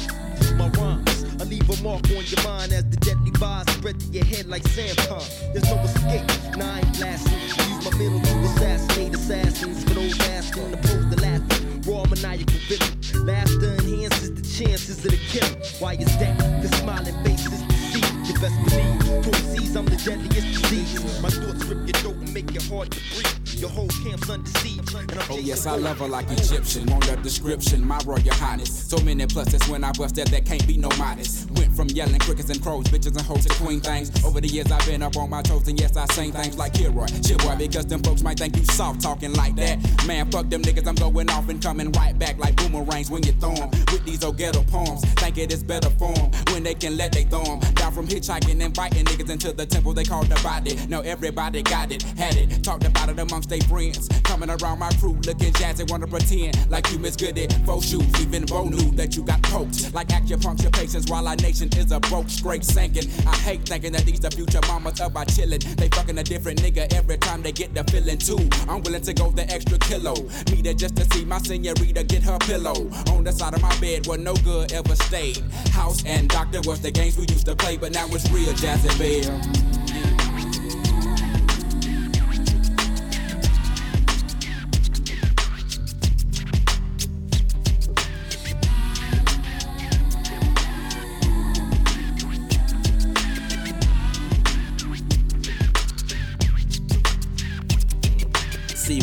My 0.54 0.68
rhymes, 0.78 1.11
I 1.42 1.44
leave 1.44 1.68
a 1.68 1.82
mark 1.82 2.04
on 2.10 2.24
your 2.24 2.44
mind 2.44 2.72
as 2.72 2.88
the 2.88 2.96
deadly 2.98 3.32
vibes 3.32 3.68
spread 3.70 3.98
to 3.98 4.06
your 4.14 4.24
head 4.24 4.46
like 4.46 4.62
Samcon. 4.62 5.26
There's 5.52 5.64
no 5.64 5.76
escape, 5.82 6.22
ain't 6.22 6.96
blasting. 6.96 7.40
Use 7.66 7.90
my 7.90 7.98
middle 7.98 8.20
to 8.20 8.38
assassinate 8.46 9.12
assassins 9.12 9.82
for 9.82 9.94
those 9.94 10.20
asking 10.20 10.70
to 10.70 11.16
laughing. 11.20 11.82
Raw 11.82 12.04
maniacal 12.04 12.60
rhythm. 12.70 13.26
Laughter 13.26 13.74
enhances 13.82 14.32
the 14.32 14.64
chances 14.64 15.04
of 15.04 15.10
the 15.10 15.16
kill. 15.16 15.48
Why 15.80 15.94
is 15.94 16.16
that? 16.18 16.38
The 16.62 16.68
smiling 16.76 17.24
face 17.24 17.44
is 17.44 17.66
the 17.66 17.74
seed. 17.90 18.06
You 18.28 18.34
best 18.38 18.54
believe. 18.62 19.24
Proceeds, 19.24 19.74
I'm 19.74 19.86
the 19.86 19.96
deadliest 19.96 20.62
disease. 20.62 21.20
My 21.20 21.28
thoughts 21.28 21.64
rip 21.64 21.78
your 21.88 21.98
throat 22.02 22.16
and 22.22 22.32
make 22.32 22.54
it 22.54 22.62
hard 22.70 22.92
to 22.92 23.00
breathe. 23.16 23.41
Your 23.62 23.70
whole 23.70 23.86
camp's 23.86 24.28
under 24.28 24.50
siege. 24.58 24.92
And 24.92 25.12
I'm 25.12 25.30
Oh 25.30 25.38
yes, 25.38 25.66
I 25.66 25.76
love 25.76 26.00
her 26.00 26.08
like 26.08 26.28
Egyptian. 26.32 26.84
Want 26.86 27.08
a 27.08 27.14
description, 27.14 27.86
my 27.86 28.00
royal 28.04 28.20
highness. 28.32 28.88
So 28.90 28.98
many 29.04 29.24
pluses 29.26 29.70
when 29.70 29.84
I 29.84 29.92
bust 29.92 30.16
that 30.16 30.26
that 30.32 30.44
can't 30.44 30.66
be 30.66 30.76
no 30.76 30.88
modest. 30.98 31.48
Went 31.52 31.72
from 31.76 31.86
yelling 31.90 32.18
crickets 32.18 32.50
and 32.50 32.60
crows, 32.60 32.86
bitches 32.86 33.16
and 33.16 33.20
hoes 33.20 33.46
to 33.46 33.54
queen 33.62 33.80
things. 33.80 34.10
Over 34.24 34.40
the 34.40 34.48
years 34.48 34.72
I've 34.72 34.84
been 34.84 35.00
up 35.00 35.16
on 35.16 35.30
my 35.30 35.42
toes 35.42 35.68
and 35.68 35.78
yes 35.78 35.96
I 35.96 36.06
sing 36.06 36.32
things 36.32 36.58
like 36.58 36.74
Kilroy, 36.74 37.06
shit 37.24 37.38
boy, 37.38 37.54
because 37.54 37.86
them 37.86 38.02
folks 38.02 38.22
might 38.22 38.36
think 38.36 38.56
you 38.56 38.64
soft 38.64 39.00
talking 39.00 39.32
like 39.34 39.54
that. 39.54 39.78
Man, 40.08 40.28
fuck 40.32 40.48
them 40.50 40.62
niggas, 40.62 40.88
I'm 40.88 40.96
going 40.96 41.30
off 41.30 41.48
and 41.48 41.62
coming 41.62 41.92
right 41.92 42.18
back 42.18 42.38
like 42.38 42.56
boomerangs 42.56 43.12
when 43.12 43.22
you 43.22 43.30
throw 43.30 43.52
'em. 43.52 43.70
With 43.92 44.04
these 44.04 44.24
old 44.24 44.38
ghetto 44.38 44.64
poems, 44.64 45.04
think 45.22 45.38
it 45.38 45.52
is 45.52 45.62
better 45.62 45.90
form 45.90 46.32
when 46.50 46.64
they 46.64 46.74
can 46.74 46.96
let 46.96 47.12
they 47.12 47.22
throw 47.22 47.44
'em. 47.44 47.60
Down 47.74 47.92
from 47.92 48.08
hitchhiking 48.08 48.60
and 48.60 48.74
biting 48.74 49.04
niggas 49.04 49.30
into 49.30 49.52
the 49.52 49.66
temple 49.66 49.94
they 49.94 50.04
call 50.04 50.24
the 50.24 50.40
body. 50.42 50.76
Now 50.88 51.02
everybody 51.02 51.62
got 51.62 51.92
it, 51.92 52.02
had 52.18 52.34
it, 52.34 52.64
talked 52.64 52.84
about 52.84 53.08
it 53.08 53.20
amongst 53.20 53.51
their 53.52 53.68
friends. 53.68 54.08
Coming 54.24 54.48
around 54.48 54.78
my 54.78 54.90
crew 54.98 55.18
looking 55.26 55.52
jazzy, 55.52 55.88
wanna 55.90 56.06
pretend 56.06 56.70
like 56.70 56.90
you 56.90 56.98
Miss 56.98 57.16
Goody. 57.16 57.46
Faux 57.66 57.86
shoes, 57.86 58.08
even 58.20 58.46
Bo 58.46 58.64
knew 58.64 58.90
that 58.92 59.14
you 59.14 59.22
got 59.22 59.42
poked. 59.42 59.92
Like 59.92 60.08
acupuncture 60.08 60.72
patients 60.72 61.10
while 61.10 61.28
our 61.28 61.36
nation 61.36 61.68
is 61.76 61.92
a 61.92 62.00
broke, 62.00 62.30
straight 62.30 62.64
sinking. 62.64 63.08
I 63.26 63.36
hate 63.36 63.68
thinking 63.68 63.92
that 63.92 64.06
these 64.06 64.20
the 64.20 64.30
future 64.30 64.60
mamas 64.68 65.00
of 65.00 65.16
our 65.16 65.26
chillin'. 65.26 65.62
They 65.76 65.88
fucking 65.88 66.16
a 66.18 66.22
different 66.22 66.62
nigga 66.62 66.92
every 66.94 67.18
time 67.18 67.42
they 67.42 67.52
get 67.52 67.74
the 67.74 67.84
feeling 67.84 68.18
too. 68.18 68.40
I'm 68.68 68.82
willing 68.82 69.02
to 69.02 69.12
go 69.12 69.30
the 69.30 69.48
extra 69.50 69.78
kilo. 69.78 70.14
Me 70.50 70.62
there 70.62 70.74
just 70.74 70.96
to 70.96 71.04
see 71.14 71.24
my 71.24 71.38
senorita 71.38 72.04
get 72.04 72.22
her 72.22 72.38
pillow. 72.38 72.88
On 73.12 73.22
the 73.22 73.32
side 73.32 73.54
of 73.54 73.60
my 73.60 73.76
bed 73.80 74.06
where 74.06 74.18
no 74.18 74.34
good 74.36 74.72
ever 74.72 74.96
stayed. 74.96 75.42
House 75.72 76.02
and 76.06 76.28
doctor 76.28 76.60
was 76.64 76.80
the 76.80 76.90
games 76.90 77.18
we 77.18 77.26
used 77.28 77.46
to 77.46 77.54
play, 77.54 77.76
but 77.76 77.92
now 77.92 78.06
it's 78.06 78.30
real 78.30 78.52
jazzy 78.54 78.92
bell. 78.98 79.81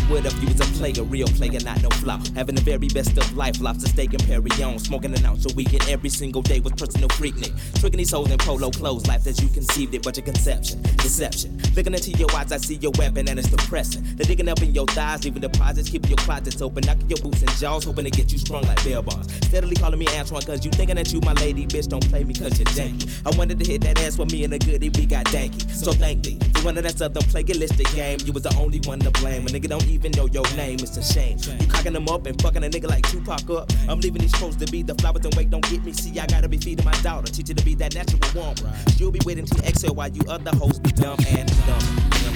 What 0.10 0.26
if 0.26 0.42
you 0.42 0.48
was 0.48 0.60
a 0.60 0.64
player, 0.74 1.04
real 1.04 1.28
player, 1.28 1.60
not 1.64 1.84
no 1.84 1.90
flop? 2.02 2.26
Having 2.30 2.56
the 2.56 2.62
very 2.62 2.88
best 2.88 3.16
of 3.16 3.38
life, 3.38 3.62
lobster 3.62 3.88
steak 3.88 4.12
and 4.12 4.26
Perry 4.26 4.50
on. 4.64 4.80
Smoking 4.80 5.16
an 5.16 5.24
ounce 5.24 5.46
a 5.46 5.54
weekend 5.54 5.88
every 5.88 6.10
single 6.10 6.42
day 6.42 6.60
with 6.62 6.76
personal 6.76 7.10
freaknik. 7.10 7.54
Tricking 7.80 8.00
these 8.00 8.10
hoes 8.10 8.32
in 8.32 8.40
polo 8.40 8.72
clothes, 8.72 9.06
life 9.06 9.28
as 9.28 9.40
you 9.40 9.48
conceived 9.50 9.94
it, 9.94 10.02
but 10.02 10.18
your 10.18 10.26
conception, 10.26 10.82
deception. 10.98 11.62
Looking 11.76 11.94
into 11.94 12.10
your 12.18 12.28
eyes, 12.36 12.52
I 12.52 12.58
see 12.58 12.78
your 12.78 12.92
weapon 12.98 13.30
and 13.30 13.38
it's 13.38 13.52
depressing. 13.52 14.04
They're 14.16 14.26
digging 14.26 14.50
up 14.50 14.60
in 14.64 14.74
your 14.74 14.88
thighs, 14.88 15.24
leaving 15.26 15.42
deposits, 15.42 15.92
keeping 15.92 16.10
your 16.10 16.18
closets 16.18 16.60
open, 16.60 16.88
knocking 16.88 17.08
your 17.08 17.20
boots 17.20 17.44
and 17.44 17.52
jaws, 17.52 17.84
hoping 17.84 18.06
to 18.06 18.10
get 18.10 18.32
you 18.32 18.40
strung 18.40 18.64
like 18.64 18.84
bell 18.84 19.04
bonds. 19.04 19.32
Steadily 19.46 19.76
calling 19.76 20.00
me 20.00 20.08
Antoine, 20.18 20.42
cause 20.42 20.66
you 20.66 20.72
thinking 20.72 20.96
that 20.96 21.14
you 21.14 21.22
my 21.22 21.34
lady, 21.34 21.68
bitch, 21.68 21.88
don't 21.88 22.10
play 22.10 22.24
me 22.24 22.34
cause 22.34 22.58
you're 22.58 22.66
janky. 22.74 23.08
I 23.28 23.38
wanted 23.38 23.60
to 23.60 23.72
hit 23.72 23.82
that 23.82 24.02
ass 24.02 24.18
with 24.18 24.32
me 24.32 24.44
and 24.44 24.56
a 24.56 24.58
goodie, 24.58 24.90
we 24.90 25.06
got 25.06 25.28
danky. 25.28 25.70
So 25.70 25.94
thank 25.94 26.24
thee. 26.24 26.40
For 26.62 26.70
of 26.70 26.76
that 26.76 26.98
southern 26.98 27.24
plagiaristic 27.24 27.96
game, 27.96 28.20
you 28.26 28.34
was 28.34 28.44
the 28.44 28.54
only 28.58 28.82
one 28.86 29.00
to 29.00 29.12
blame. 29.12 29.46
A 29.48 29.50
nigga 29.50 29.70
don't 29.70 29.88
even 29.88 29.99
know 30.08 30.28
your 30.28 30.44
name, 30.56 30.80
it's 30.80 30.96
a 30.96 31.04
shame. 31.04 31.38
You 31.60 31.68
cocking 31.68 31.94
them 31.94 32.08
up 32.08 32.26
and 32.26 32.42
fucking 32.42 32.64
a 32.64 32.70
nigga 32.70 32.88
like 32.88 33.08
Tupac 33.10 33.50
up. 33.50 33.72
I'm 33.90 34.00
leaving 34.00 34.22
these 34.22 34.32
pros 34.32 34.56
to 34.58 34.66
be 34.72 34.82
the 34.82 34.96
flowers 34.96 35.26
and 35.26 35.36
wait, 35.36 35.50
don't 35.50 35.68
get 35.70 35.84
me. 35.84 35.92
See, 35.92 36.18
I 36.20 36.26
gotta 36.26 36.48
be 36.48 36.58
feeding 36.58 36.86
my 36.86 36.94
daughter, 37.02 37.32
teach 37.32 37.50
her 37.50 37.54
to 37.54 37.66
be 37.66 37.76
that 37.76 37.96
natural 37.96 38.20
woman. 38.34 38.74
She'll 38.96 39.12
be 39.12 39.20
waiting 39.26 39.46
to 39.46 39.68
exhale 39.68 39.94
while 39.94 40.10
you 40.10 40.22
other 40.30 40.56
hoes 40.56 40.80
be 40.80 40.92
dumb 40.92 41.18
and 41.28 41.50
dumb. 41.68 42.29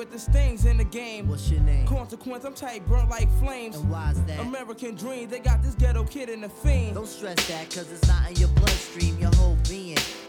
But 0.00 0.08
there's 0.08 0.24
things 0.24 0.64
in 0.64 0.78
the 0.78 0.84
game. 0.84 1.28
What's 1.28 1.50
your 1.50 1.60
name? 1.60 1.86
Consequence, 1.86 2.46
I'm 2.46 2.54
tight, 2.54 2.88
burnt 2.88 3.10
like 3.10 3.30
flames. 3.38 3.76
And 3.76 3.90
why's 3.90 4.18
that? 4.22 4.40
American 4.40 4.94
dream, 4.94 5.28
they 5.28 5.40
got 5.40 5.62
this 5.62 5.74
ghetto 5.74 6.04
kid 6.04 6.30
in 6.30 6.40
the 6.40 6.48
fiend. 6.48 6.94
Don't 6.94 7.06
stress 7.06 7.46
that, 7.48 7.68
cause 7.68 7.92
it's 7.92 8.08
not 8.08 8.30
in 8.30 8.36
your 8.36 8.48
bloodstream. 8.48 9.14
Being 9.16 9.29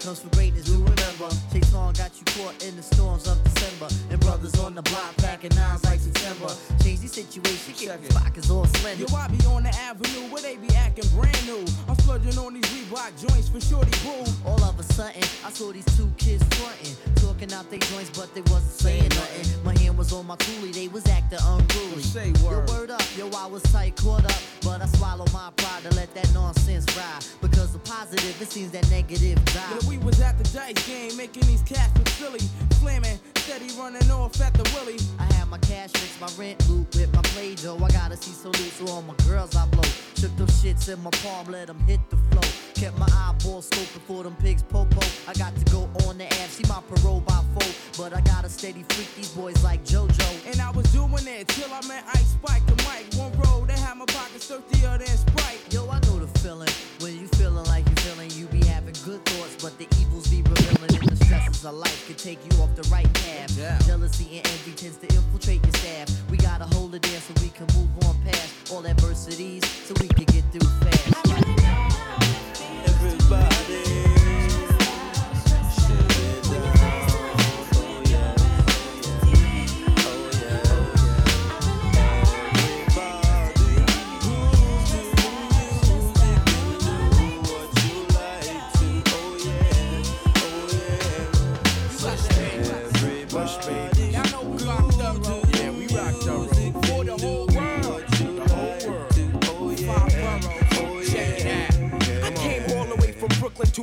comes 0.02 0.19
from 0.19 0.30
greatness. 0.32 0.65
Do 0.65 0.73
remember, 0.73 1.30
Chase 1.53 1.73
Long 1.73 1.94
got 1.94 2.11
you 2.18 2.26
caught 2.34 2.64
in 2.64 2.76
the 2.76 2.82
storms 2.82 3.28
of 3.28 3.38
December. 3.44 3.88
And 4.10 4.19
brothers 4.19 4.57
on 4.60 4.73
the 4.73 4.82
block 4.82 5.15
packing 5.18 5.56
nines 5.56 5.84
like 5.86 5.99
September. 5.99 6.49
Change 6.84 7.02
the 7.02 7.07
situation, 7.07 7.73
keep 7.73 7.90
the 7.90 8.14
pockets 8.14 8.49
all 8.49 8.65
slender. 8.65 9.06
Yo, 9.06 9.15
I 9.15 9.28
be 9.28 9.45
on 9.45 9.64
the 9.64 9.69
avenue 9.69 10.26
where 10.34 10.41
they 10.41 10.57
be 10.57 10.73
acting 10.76 11.07
brand 11.15 11.45
new. 11.45 11.65
I'm 11.88 11.95
splurging 11.99 12.38
on 12.38 12.53
these 12.53 12.65
Reebok 12.65 13.14
joints 13.28 13.49
for 13.49 13.61
shorty 13.61 13.91
boo. 14.03 14.26
All 14.45 14.64
of 14.64 14.80
a 14.80 14.84
sudden, 14.84 15.22
I 15.45 15.52
saw 15.52 15.72
these 15.72 15.86
two 15.98 16.11
kids 16.18 16.44
frontin', 16.57 16.95
talking 17.15 17.53
out 17.53 17.69
their 17.69 17.80
joints, 17.80 18.10
but 18.18 18.34
they 18.34 18.41
wasn't 18.41 18.73
saying 18.73 19.10
nothing. 19.10 19.64
My 19.64 19.78
hand 19.78 19.98
was 19.98 20.11
on 20.14 20.26
my 20.26 20.36
coolie, 20.38 20.73
they 20.73 20.88
was 20.88 21.07
acting 21.07 21.40
unruly. 21.44 22.02
Say 22.02 22.32
word. 22.44 22.68
Yo, 22.68 22.73
word 22.73 22.91
up, 22.91 23.03
yo, 23.15 23.30
I 23.38 23.45
was 23.45 23.61
tight, 23.64 23.95
caught 23.98 24.26
up, 24.26 24.41
but 24.64 24.82
I 24.82 24.88
swallowed 24.98 25.32
my 25.32 25.52
pride 25.57 25.84
to 25.84 25.95
let 25.95 26.14
that 26.15 26.34
nonsense 26.34 26.86
ride. 26.98 27.23
Because 27.41 27.72
the 27.73 27.80
positive, 27.80 28.41
it 28.41 28.52
seems 28.52 28.72
that 28.72 28.90
negative 28.90 29.44
die. 29.45 29.90
We 29.91 29.97
was 29.97 30.22
at 30.22 30.38
the 30.38 30.45
dice 30.57 30.88
game, 30.88 31.18
making 31.18 31.43
these 31.47 31.63
cats 31.63 31.91
look 31.97 32.07
silly. 32.07 32.39
Flaming, 32.80 33.19
steady 33.35 33.68
running 33.77 34.09
off 34.09 34.39
at 34.39 34.53
the 34.53 34.63
willy. 34.73 34.97
I 35.19 35.26
had 35.34 35.49
my 35.49 35.57
cash 35.57 35.91
mix, 35.95 36.18
my 36.22 36.30
rent 36.41 36.69
loop 36.69 36.95
with 36.95 37.13
my 37.13 37.22
play 37.23 37.55
dough. 37.55 37.77
I 37.84 37.89
gotta 37.89 38.15
see 38.15 38.31
salute 38.31 38.72
to 38.77 38.88
all 38.88 39.01
my 39.01 39.13
girls 39.27 39.53
I 39.53 39.65
blow. 39.68 39.84
Shook 40.15 40.34
those 40.38 40.63
shits 40.63 40.88
in 40.88 41.03
my 41.03 41.09
palm, 41.22 41.51
let 41.51 41.68
them 41.68 41.80
hit 41.81 41.99
the 42.09 42.15
flow. 42.30 42.47
Kept 42.73 42.97
my 42.97 43.07
eyeballs 43.11 43.69
scoping 43.69 44.01
for 44.07 44.23
them 44.23 44.35
pigs 44.38 44.63
popo. 44.63 45.01
I 45.27 45.34
got 45.34 45.53
to 45.57 45.65
go 45.65 45.89
on 46.07 46.18
the 46.18 46.26
app, 46.26 46.49
see 46.49 46.63
my 46.69 46.80
parole 46.88 47.19
by 47.19 47.43
four. 47.53 47.72
But 47.97 48.15
I 48.15 48.22
got 48.22 48.45
to 48.45 48.49
steady 48.49 48.85
freak 48.88 49.13
these 49.15 49.31
boys 49.31 49.61
like 49.61 49.84
JoJo. 49.84 50.51
And 50.51 50.61
I 50.61 50.72
was 50.72 50.89
doing 50.93 51.27
it 51.27 51.49
till 51.49 51.72
I 51.73 51.85
met 51.85 52.05
Ice 52.15 52.31
Spike 52.31 52.63
and 52.65 52.81
Mike. 52.85 53.05
One 53.18 53.34
road, 53.43 53.68
they 53.68 53.77
had 53.77 53.97
my 53.97 54.05
pockets 54.05 54.47
thirstier 54.47 54.97
than 54.97 55.07
Sprite. 55.07 55.59
Yo, 55.69 55.89
I 55.89 55.99
know 55.99 56.19
the 56.19 56.39
feeling. 56.39 56.69
When 57.01 57.19
you 57.19 57.27
feeling 57.35 57.65
like 57.65 57.88
you 57.89 57.95
feeling, 57.95 58.30
you 58.31 58.45
be 58.47 58.65
having 58.65 58.95
good 59.03 59.23
thoughts, 59.26 59.51
but 59.62 59.78
the 59.78 59.88
evils 60.00 60.28
be 60.28 60.42
revealing. 60.42 61.02
And 61.02 61.10
the 61.10 61.26
stresses 61.26 61.66
of 61.66 61.76
life 61.76 62.08
can 62.08 62.16
take 62.16 62.40
you 62.44 62.62
off 62.62 62.76
the 62.76 62.88
right 62.90 63.12
path. 63.14 63.56
Jealousy 63.86 64.38
and 64.38 64.48
envy 64.48 64.72
tends 64.72 64.98
to 64.98 65.08
infiltrate 65.08 65.64
your 65.64 65.74
staff. 65.74 66.10
We 66.30 66.38
gotta 66.38 66.66
hold 66.76 66.96
it 66.96 67.06
in 67.14 67.22
so 67.22 67.34
we 67.42 67.50
can 67.50 67.68
move 67.78 67.90
on 68.06 68.20
past 68.24 68.72
all 68.72 68.86
adversities, 68.86 69.64
so 69.86 69.94
we 70.02 70.08
can 70.08 70.26
get 70.26 70.44
through 70.52 70.70
fast. 70.82 71.40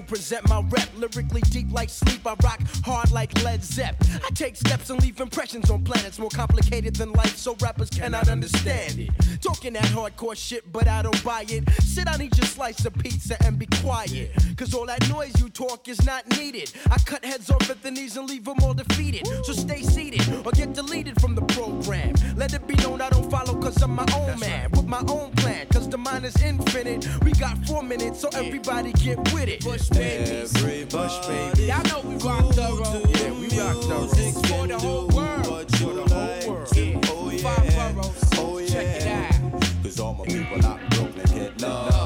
To 0.01 0.07
present 0.07 0.49
my 0.49 0.61
rep. 0.71 0.89
Lyrically 0.97 1.41
deep 1.43 1.73
like 1.73 1.91
sleep, 1.91 2.27
I 2.27 2.35
rock 2.43 2.61
hard 2.85 3.11
like 3.11 3.43
Led 3.43 3.63
Zepp. 3.63 3.97
I 4.25 4.31
take 4.35 4.57
steps 4.57 4.91
and 4.91 5.01
leave 5.03 5.21
impressions 5.21 5.71
on 5.71 5.85
planets 5.85 6.19
more 6.19 6.31
complicated 6.31 6.97
than 6.97 7.13
life, 7.13 7.37
so 7.37 7.57
rappers 7.61 7.91
cannot 7.91 8.29
understand 8.29 8.99
it. 8.99 9.11
Talking 9.41 9.75
that 9.75 9.85
hardcore 9.85 10.37
shit, 10.37 10.71
but 10.73 10.89
I 10.89 11.03
don't 11.03 11.23
buy 11.25 11.45
it. 11.49 11.69
Sit, 11.83 12.09
I 12.09 12.17
need 12.17 12.37
your 12.37 12.47
slice 12.47 12.85
of 12.85 12.95
pizza 12.95 13.37
and 13.45 13.59
be 13.59 13.67
quiet. 13.83 14.31
Cause 14.57 14.75
all 14.75 14.87
that 14.87 15.09
noise 15.09 15.33
you 15.41 15.49
talk 15.49 15.89
is 15.89 16.05
not 16.05 16.27
needed. 16.37 16.73
I 16.91 16.99
cut 16.99 17.25
heads 17.25 17.51
off 17.51 17.71
at 17.71 17.83
the 17.83 17.91
knees 17.91 18.17
and 18.17 18.29
leave 18.29 18.45
them 18.45 18.57
all 18.63 18.75
defeated. 18.75 19.27
So 19.45 19.53
stay 19.53 19.83
seated 19.83 20.23
or 20.45 20.53
get 20.53 20.73
deleted 20.73 21.21
from 21.21 21.35
the 21.35 21.43
program. 21.43 22.15
Let 22.37 22.53
it 22.55 22.67
be 22.67 22.75
known 22.77 23.01
I 23.01 23.11
don't 23.11 23.31
follow 23.31 23.55
cause 23.61 23.81
I'm 23.83 23.95
my 23.95 24.07
own 24.15 24.39
man. 24.39 24.71
With 24.73 24.87
my 24.87 25.03
own 25.09 25.33
plan, 25.33 25.67
cause 25.69 25.89
the 25.89 25.99
mind 25.99 26.25
is 26.25 26.41
infinite. 26.43 27.07
We 27.23 27.33
got 27.33 27.57
four 27.67 27.83
minutes, 27.83 28.21
so 28.21 28.29
everybody 28.35 28.93
get 28.93 29.19
with 29.33 29.49
it. 29.49 29.61
Push 29.61 29.88
babies. 29.91 30.53
Push 30.89 31.27
baby. 31.27 31.65
Y'all 31.65 31.83
know 31.85 32.01
we 32.09 32.17
rock 32.17 32.53
thorough. 32.55 33.03
Yeah, 33.09 33.33
we 33.33 33.49
rock 33.59 33.77
thorough. 33.83 34.07
For 34.07 34.67
the 34.67 34.79
whole 34.79 35.09
world. 35.09 35.77
For 35.77 35.93
the 35.93 36.05
whole 36.09 36.55
world. 36.55 36.69
Oh 37.09 37.31
yeah. 37.31 37.57
Five 37.57 37.95
boroughs. 37.95 38.31
Oh 38.37 38.67
Check 38.67 39.03
it 39.03 39.07
out. 39.07 39.63
Cause 39.83 40.01
all 40.01 40.15
my 40.15 40.25
people 40.25 40.65
out 40.67 40.81
in 40.81 40.89
Brooklyn 40.89 41.27
get 41.35 41.61
love. 41.61 41.98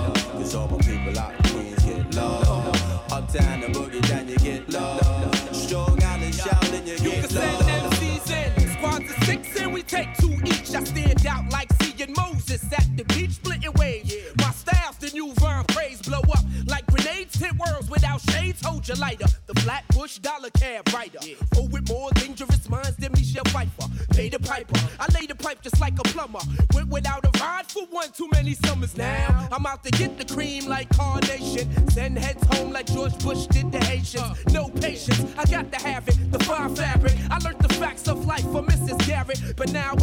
Summers 28.82 28.96
now. 28.96 29.48
I'm 29.52 29.66
out 29.66 29.82
to 29.84 29.90
get 29.90 30.18
the 30.18 30.24
cream 30.24 30.66
like 30.66 30.88
carnation. 30.90 31.68
Send 31.90 32.18
heads 32.18 32.44
home 32.54 32.72
like 32.72 32.86
George 32.86 33.16
Bush 33.22 33.46
did 33.46 33.70
the 33.70 33.78
Haitians. 33.78 34.44
No 34.52 34.68
patience, 34.68 35.24
I 35.38 35.44
got 35.44 35.70
to 35.72 35.86
have 35.86 36.08
it. 36.08 36.16
The 36.32 36.38
fine 36.40 36.74
fabric. 36.74 37.14
I 37.30 37.38
learned 37.38 37.60
the 37.60 37.74
facts 37.74 38.08
of 38.08 38.26
life 38.26 38.42
from 38.42 38.66
Mrs. 38.66 39.06
Garrett. 39.06 39.56
But 39.56 39.72
now 39.72 39.94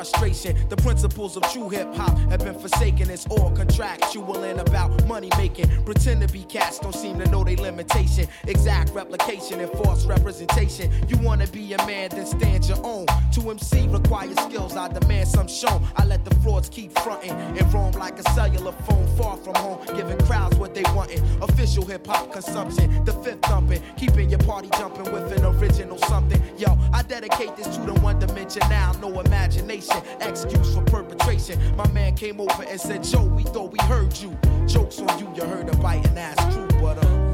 frustration. 0.00 0.56
The 0.70 0.76
principles 0.76 1.36
of 1.36 1.42
true 1.52 1.68
hip 1.68 1.94
hop 1.94 2.16
have 2.30 2.40
been 2.40 2.58
forsaken. 2.58 3.10
It's 3.10 3.26
all 3.26 3.50
contractual 3.50 4.44
and 4.44 4.58
about 4.58 5.06
money 5.06 5.28
making. 5.36 5.68
Pretend 5.84 6.22
to 6.22 6.28
be 6.32 6.42
cats, 6.44 6.78
don't 6.78 6.94
seem 6.94 7.18
to 7.18 7.28
know 7.30 7.44
their 7.44 7.56
limitation. 7.56 8.26
Exact 8.46 8.94
replication 8.94 9.60
and 9.60 9.70
false 9.72 10.06
representation. 10.06 10.90
You 11.06 11.18
wanna 11.18 11.46
be 11.48 11.74
a 11.74 11.76
man, 11.86 12.08
then 12.10 12.24
stand 12.24 12.66
your 12.66 12.80
own. 12.82 13.04
To 13.34 13.50
MC 13.50 13.88
requires 13.88 14.38
skills, 14.40 14.74
I 14.74 14.88
demand 14.88 15.28
some 15.28 15.48
shown. 15.48 15.86
I 15.96 16.06
let 16.06 16.19
frauds 16.50 16.68
keep 16.68 16.92
fronting 16.98 17.30
and 17.30 17.72
roam 17.72 17.92
like 17.92 18.18
a 18.18 18.22
cellular 18.32 18.72
phone 18.72 19.06
far 19.16 19.36
from 19.36 19.54
home, 19.54 19.78
giving 19.94 20.18
crowds 20.26 20.56
what 20.56 20.74
they 20.74 20.82
wantin'. 20.94 21.22
Official 21.42 21.84
hip 21.84 22.06
hop 22.06 22.32
consumption, 22.32 23.04
the 23.04 23.12
fifth 23.12 23.42
thumping, 23.42 23.80
keeping 23.96 24.28
your 24.28 24.40
party 24.40 24.68
jumping 24.76 25.12
with 25.12 25.32
an 25.32 25.44
original 25.44 25.98
something. 25.98 26.42
Yo, 26.58 26.76
I 26.92 27.02
dedicate 27.02 27.56
this 27.56 27.68
to 27.76 27.82
the 27.82 27.94
one 28.00 28.18
dimension 28.18 28.62
now, 28.68 28.92
no 29.00 29.20
imagination, 29.20 30.02
excuse 30.20 30.74
for 30.74 30.82
perpetration. 30.82 31.58
My 31.76 31.88
man 31.92 32.16
came 32.16 32.40
over 32.40 32.62
and 32.64 32.80
said, 32.80 33.04
Joe, 33.04 33.24
we 33.24 33.44
thought 33.44 33.72
we 33.72 33.78
heard 33.86 34.16
you. 34.18 34.36
Jokes 34.66 34.98
on 35.00 35.18
you, 35.18 35.32
you 35.36 35.44
heard 35.48 35.68
a 35.68 35.76
biting 35.76 36.18
ass 36.18 36.54
true, 36.54 36.68
but 36.80 36.98
uh. 37.04 37.29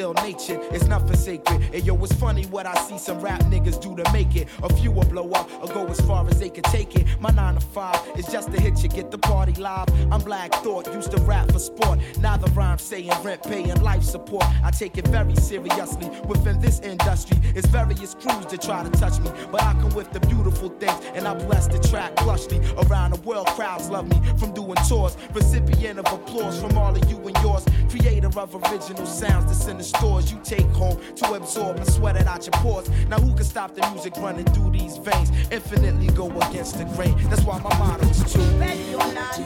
Ill 0.00 0.14
natured, 0.14 0.60
it's 0.72 0.88
sacred. 1.30 1.74
And 1.74 1.84
yo, 1.86 1.94
it's 2.04 2.12
funny 2.14 2.44
what 2.46 2.66
I 2.66 2.74
see 2.86 2.98
some 2.98 3.20
rap 3.20 3.40
niggas 3.42 3.80
do 3.80 3.94
to 3.96 4.12
make 4.12 4.34
it. 4.34 4.48
A 4.62 4.74
few 4.74 4.90
will 4.90 5.04
blow 5.04 5.30
up 5.30 5.48
or 5.62 5.68
go 5.72 5.86
as 5.86 6.00
far 6.00 6.26
as 6.28 6.38
they 6.40 6.50
can 6.50 6.64
take 6.64 6.96
it. 6.96 7.06
My 7.20 7.30
nine 7.30 7.54
to 7.54 7.60
five 7.60 8.00
is 8.16 8.26
just 8.26 8.50
to 8.52 8.60
hit 8.60 8.82
you, 8.82 8.88
get 8.88 9.10
the 9.10 9.18
party 9.18 9.52
live. 9.52 9.88
I'm 10.12 10.20
Black 10.20 10.52
Thought, 10.62 10.92
used 10.92 11.12
to 11.12 11.20
rap 11.22 11.52
for 11.52 11.60
sport. 11.60 11.98
Now 12.18 12.36
the 12.36 12.50
rhyme 12.50 12.78
saying 12.78 13.12
rent, 13.22 13.42
paying 13.44 13.80
life 13.82 14.02
support. 14.02 14.44
I 14.64 14.70
take 14.70 14.98
it 14.98 15.06
very 15.08 15.36
seriously. 15.36 16.08
Within 16.26 16.60
this 16.60 16.80
industry, 16.80 17.38
it's 17.54 17.68
various 17.68 18.14
crews 18.14 18.46
that 18.46 18.62
try 18.62 18.82
to 18.82 18.90
touch 18.90 19.20
me. 19.20 19.30
But 19.52 19.62
I 19.62 19.72
come 19.74 19.94
with 19.94 20.10
the 20.12 20.20
beautiful 20.20 20.70
things, 20.80 20.98
and 21.14 21.28
I 21.28 21.34
bless 21.34 21.68
the 21.68 21.78
track 21.90 22.16
plushly. 22.16 22.58
Around 22.84 23.10
the 23.14 23.20
world, 23.20 23.46
crowds 23.58 23.88
love 23.88 24.08
me 24.08 24.18
from 24.38 24.52
doing 24.52 24.78
tours. 24.88 25.16
Recipient 25.32 25.98
of 26.00 26.12
applause 26.12 26.60
from 26.60 26.76
all 26.76 26.94
of 26.96 27.10
you 27.10 27.18
and 27.28 27.36
yours. 27.44 27.64
Creator 27.88 28.30
of 28.36 28.54
original 28.54 29.06
sounds 29.06 29.46
that's 29.46 29.66
in 29.68 29.78
the 29.78 29.84
stores 29.84 30.32
you 30.32 30.38
take 30.42 30.70
home 30.80 30.98
to 31.20 31.34
absorb 31.34 31.76
and 31.76 31.86
sweat 31.86 32.16
it 32.16 32.26
out 32.26 32.46
your 32.46 32.52
pores. 32.62 32.88
Now 33.08 33.18
who 33.18 33.34
can 33.34 33.44
stop 33.44 33.74
the 33.74 33.88
music 33.90 34.16
running 34.16 34.46
through 34.46 34.70
these 34.70 34.96
veins? 34.96 35.30
Infinitely 35.50 36.08
go 36.08 36.26
against 36.48 36.78
the 36.78 36.84
grain. 36.96 37.14
That's 37.28 37.42
why 37.42 37.58
my 37.60 37.76
motto 37.78 38.06
is 38.08 38.32
true. 38.32 38.42
Ready 38.58 38.94
or 38.94 39.12
not, 39.12 39.36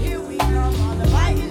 here 0.00 0.20
we 0.20 0.36
come. 0.38 0.74
All 0.82 0.96
the 0.96 1.06
fighting 1.08 1.50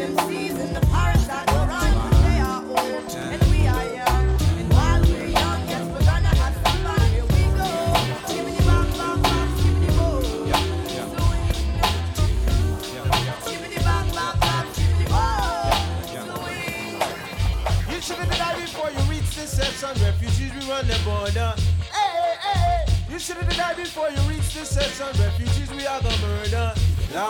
the 19.80 19.88
section. 19.88 20.06
Refugees, 20.06 20.52
we 20.54 20.72
run 20.72 20.88
the 20.88 21.00
border. 21.06 21.54
Hey, 21.92 22.36
hey, 22.42 22.86
hey. 22.86 23.12
You 23.12 23.20
should 23.20 23.38
have 23.38 23.56
died 23.56 23.78
before 23.78 24.10
you 24.10 24.20
reach 24.30 24.54
the 24.54 24.66
section. 24.66 25.08
Refugees, 25.22 25.72
we 25.72 25.86
are 25.86 26.02
the 26.02 26.10
murder. 26.22 26.74
Yo, 27.12 27.26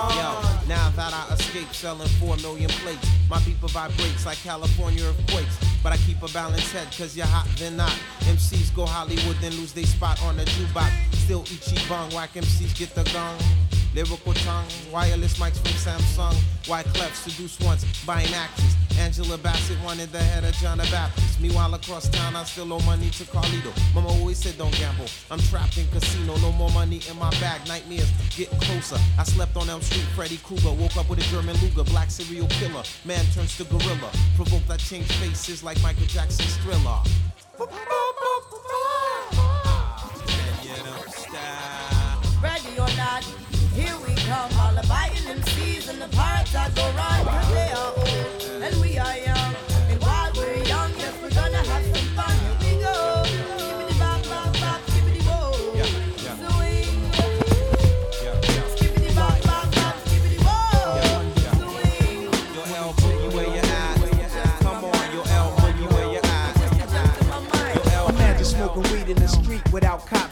now 0.68 0.90
that 0.96 1.14
I 1.14 1.34
escaped 1.34 1.74
selling 1.74 2.08
four 2.20 2.36
million 2.38 2.70
plates, 2.70 3.08
my 3.30 3.40
people 3.40 3.70
vibrates 3.70 4.26
like 4.26 4.38
California 4.40 5.04
earthquakes. 5.06 5.58
But 5.82 5.94
I 5.94 5.98
keep 5.98 6.22
a 6.22 6.28
balanced 6.30 6.74
head, 6.74 6.88
cause 6.98 7.16
you're 7.16 7.26
hot, 7.26 7.48
then 7.58 7.78
not. 7.78 7.98
MCs 8.22 8.76
go 8.76 8.86
Hollywood, 8.86 9.38
then 9.40 9.54
lose 9.54 9.72
their 9.72 9.86
spot 9.86 10.22
on 10.24 10.36
the 10.36 10.44
jukebox. 10.44 10.92
Still 11.16 11.44
Ichiban, 11.44 12.14
whack 12.14 12.34
MCs 12.34 12.78
get 12.78 12.94
the 12.96 13.04
gong. 13.14 13.38
Lyrical 13.96 14.34
tongue, 14.34 14.68
wireless 14.92 15.40
mics 15.40 15.58
from 15.58 15.74
Samsung. 15.74 16.36
Wyclef 16.66 17.14
seduced 17.16 17.64
once, 17.64 17.86
buying 18.06 18.34
actress. 18.34 18.76
Angela 19.00 19.38
Bassett 19.38 19.78
wanted 19.84 20.12
the 20.12 20.20
head 20.20 20.44
of 20.44 20.54
John 20.56 20.78
the 20.78 20.84
Baptist. 20.92 21.40
Meanwhile, 21.40 21.74
across 21.74 22.10
town, 22.10 22.36
I 22.36 22.44
still 22.44 22.72
owe 22.74 22.80
money 22.82 23.10
to 23.12 23.24
Carlito. 23.24 23.72
Mama 23.96 24.10
always 24.10 24.38
said 24.38 24.58
don't 24.58 24.76
gamble. 24.78 25.06
I'm 25.32 25.40
trapped 25.40 25.78
in 25.78 25.88
casino, 25.88 26.36
no 26.38 26.52
more 26.52 26.70
money 26.72 27.02
in 27.10 27.18
my 27.18 27.30
bag. 27.40 27.66
Nightmares 27.68 28.12
getting 28.36 28.60
closer. 28.60 28.98
I 29.18 29.24
slept 29.24 29.56
on 29.56 29.70
Elm 29.70 29.82
Street, 29.82 30.06
Freddy 30.16 30.38
Krueger. 30.38 30.72
Woke 30.72 30.98
up 30.98 31.10
with 31.10 31.20
a 31.20 31.24
German 31.24 31.56
Luger, 31.58 31.84
black 31.86 32.12
serial 32.12 32.48
killer. 32.48 32.84
Man 33.06 33.26
turns 33.34 33.58
to 33.58 33.64
gorilla. 33.64 34.12
Provoked, 34.36 34.70
I 34.70 34.78
change 34.78 35.10
faces 35.14 35.64
like 35.64 35.82
Michael 35.82 36.06
Jackson's 36.08 36.58
thriller. 36.58 37.00
And 46.56 46.66
the 46.66 46.70
parts 46.70 46.74
that 46.74 46.76
go 46.76 46.98
wrong. 46.98 47.09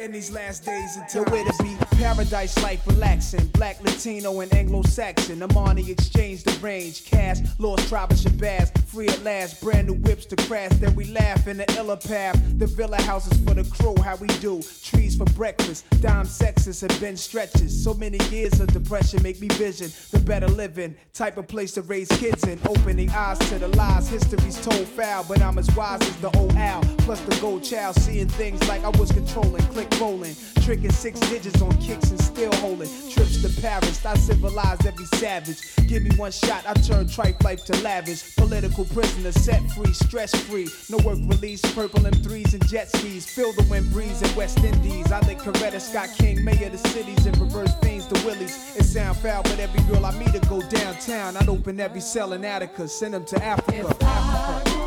in 0.00 0.12
these 0.12 0.30
last 0.30 0.64
days 0.64 0.96
until 0.96 1.24
where 1.26 1.44
to 1.44 1.62
be. 1.62 1.76
Paradise 1.96 2.60
life 2.62 2.80
relaxing. 2.86 3.46
Black, 3.48 3.78
Latino, 3.82 4.40
and 4.40 4.52
Anglo 4.54 4.82
Saxon. 4.82 5.42
Amani 5.42 5.90
exchange 5.90 6.42
the 6.42 6.52
range. 6.60 7.04
Cash, 7.04 7.38
lost 7.58 7.88
tribe 7.88 8.10
of 8.10 8.16
Shabazz. 8.16 8.76
Free 8.86 9.08
at 9.08 9.22
last. 9.22 9.60
Brand 9.60 9.88
new 9.88 9.94
whips 9.94 10.24
to 10.26 10.36
crash. 10.36 10.70
Then 10.76 10.94
we 10.94 11.04
laugh 11.12 11.46
in 11.46 11.58
the 11.58 11.70
illa 11.76 11.98
path. 11.98 12.40
The 12.58 12.66
villa 12.66 13.00
houses 13.02 13.38
for 13.44 13.54
the 13.54 13.64
crew. 13.64 13.94
How 14.02 14.16
we 14.16 14.28
do. 14.38 14.62
Trees 14.82 15.16
for 15.16 15.26
breakfast. 15.36 15.84
Dime 16.00 16.24
sexes 16.24 16.82
and 16.82 17.00
bench 17.00 17.18
stretches. 17.18 17.84
So 17.84 17.92
many 17.92 18.18
years 18.30 18.58
of 18.60 18.68
depression 18.68 19.22
make 19.22 19.40
me 19.40 19.48
vision 19.48 19.90
the 20.10 20.20
better 20.20 20.48
living. 20.48 20.96
Type 21.12 21.36
of 21.36 21.46
place 21.46 21.72
to 21.72 21.82
raise 21.82 22.08
kids 22.08 22.44
in. 22.44 22.58
Opening 22.66 23.10
eyes 23.10 23.38
to 23.50 23.58
the 23.58 23.68
lies. 23.68 24.08
History's 24.08 24.58
told 24.64 24.86
foul. 24.86 25.24
But 25.28 25.42
I'm 25.42 25.58
as 25.58 25.70
wise 25.76 26.00
as 26.00 26.16
the 26.16 26.34
old 26.38 26.56
owl. 26.56 26.82
Plus 26.98 27.20
the 27.20 27.36
gold 27.40 27.62
child. 27.62 27.96
Seeing 27.96 28.28
things 28.28 28.66
like 28.66 28.82
I 28.82 28.88
was 28.98 29.12
controlling. 29.12 29.62
Click 29.66 29.89
rolling. 29.98 30.36
Tricking 30.62 30.92
six 30.92 31.18
digits 31.30 31.60
on 31.62 31.76
kicks 31.78 32.10
and 32.10 32.20
still 32.20 32.52
holding. 32.56 32.88
Trips 33.10 33.42
to 33.42 33.60
Paris. 33.60 34.04
I 34.04 34.14
civilized 34.16 34.86
every 34.86 35.06
savage. 35.06 35.58
Give 35.86 36.02
me 36.02 36.10
one 36.16 36.32
shot. 36.32 36.64
I 36.66 36.74
turn 36.74 37.08
tripe 37.08 37.42
life 37.42 37.64
to 37.66 37.76
lavish. 37.82 38.36
Political 38.36 38.84
prisoner 38.86 39.32
set 39.32 39.62
free. 39.72 39.92
Stress 39.92 40.34
free. 40.34 40.68
No 40.88 40.98
work 40.98 41.18
release. 41.24 41.60
Purple 41.74 42.00
M3s 42.00 42.54
and 42.54 42.66
jet 42.68 42.90
skis. 42.90 43.26
Feel 43.26 43.52
the 43.52 43.66
wind 43.70 43.90
breeze 43.92 44.22
in 44.22 44.34
West 44.36 44.58
Indies. 44.64 45.10
I 45.12 45.20
think 45.20 45.40
Coretta 45.40 45.80
Scott 45.80 46.10
King, 46.18 46.44
mayor 46.44 46.66
of 46.66 46.72
the 46.72 46.88
cities, 46.88 47.26
and 47.26 47.36
reverse 47.38 47.72
fiends 47.82 48.06
to 48.06 48.26
Willies. 48.26 48.76
It 48.76 48.84
sound 48.84 49.16
foul, 49.18 49.42
but 49.42 49.58
every 49.58 49.82
girl 49.82 50.04
I 50.04 50.16
meet 50.18 50.32
to 50.32 50.40
go 50.48 50.60
downtown. 50.62 51.36
I'd 51.36 51.48
open 51.48 51.80
every 51.80 52.00
cell 52.00 52.32
in 52.32 52.44
Attica, 52.44 52.88
send 52.88 53.14
them 53.14 53.24
to 53.26 53.42
Africa. 53.44 53.96
Africa. 54.02 54.80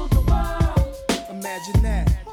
Imagine 1.29 1.81
that. 1.83 2.32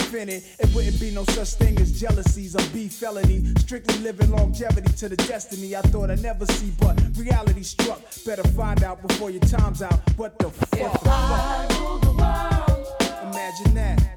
infinite. 0.00 0.44
It 0.58 0.74
wouldn't 0.74 0.98
be 1.00 1.10
no 1.10 1.24
such 1.24 1.54
thing 1.54 1.78
as 1.80 1.98
jealousies 2.00 2.54
or 2.56 2.72
beef 2.72 2.92
felony. 2.92 3.44
Strictly 3.58 3.98
living 3.98 4.30
longevity 4.30 4.92
to 4.94 5.08
the 5.08 5.16
destiny 5.16 5.76
I 5.76 5.82
thought 5.82 6.10
I'd 6.10 6.22
never 6.22 6.46
see, 6.46 6.72
but 6.80 7.00
reality 7.16 7.62
struck. 7.62 8.00
Better 8.24 8.44
find 8.50 8.82
out 8.82 9.06
before 9.06 9.30
your 9.30 9.42
time's 9.42 9.82
out. 9.82 9.98
What 10.16 10.38
the 10.38 10.50
fuck? 10.50 10.80
If 10.80 11.06
I 11.06 11.66
rule 11.78 11.98
the 11.98 12.12
world, 12.12 12.86
Imagine 13.30 13.74
that. 13.74 14.16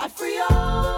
I 0.00 0.08
free 0.08 0.38
all 0.50 0.93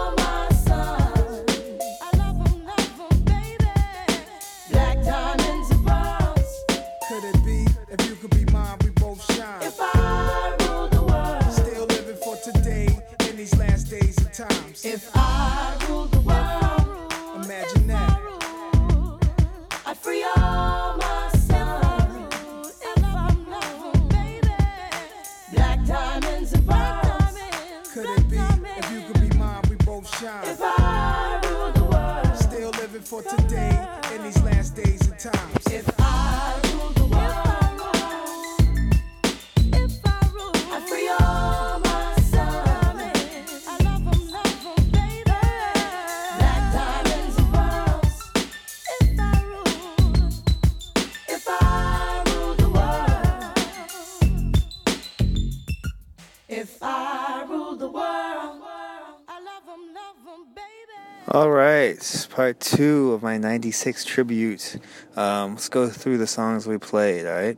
part 62.47 62.61
two 62.61 63.11
of 63.11 63.21
my 63.21 63.37
96 63.37 64.05
tribute. 64.05 64.79
Um, 65.17 65.55
let's 65.55 65.67
go 65.67 65.89
through 65.89 66.17
the 66.17 66.27
songs 66.27 66.65
we 66.65 66.77
played, 66.77 67.25
all 67.25 67.33
right? 67.33 67.57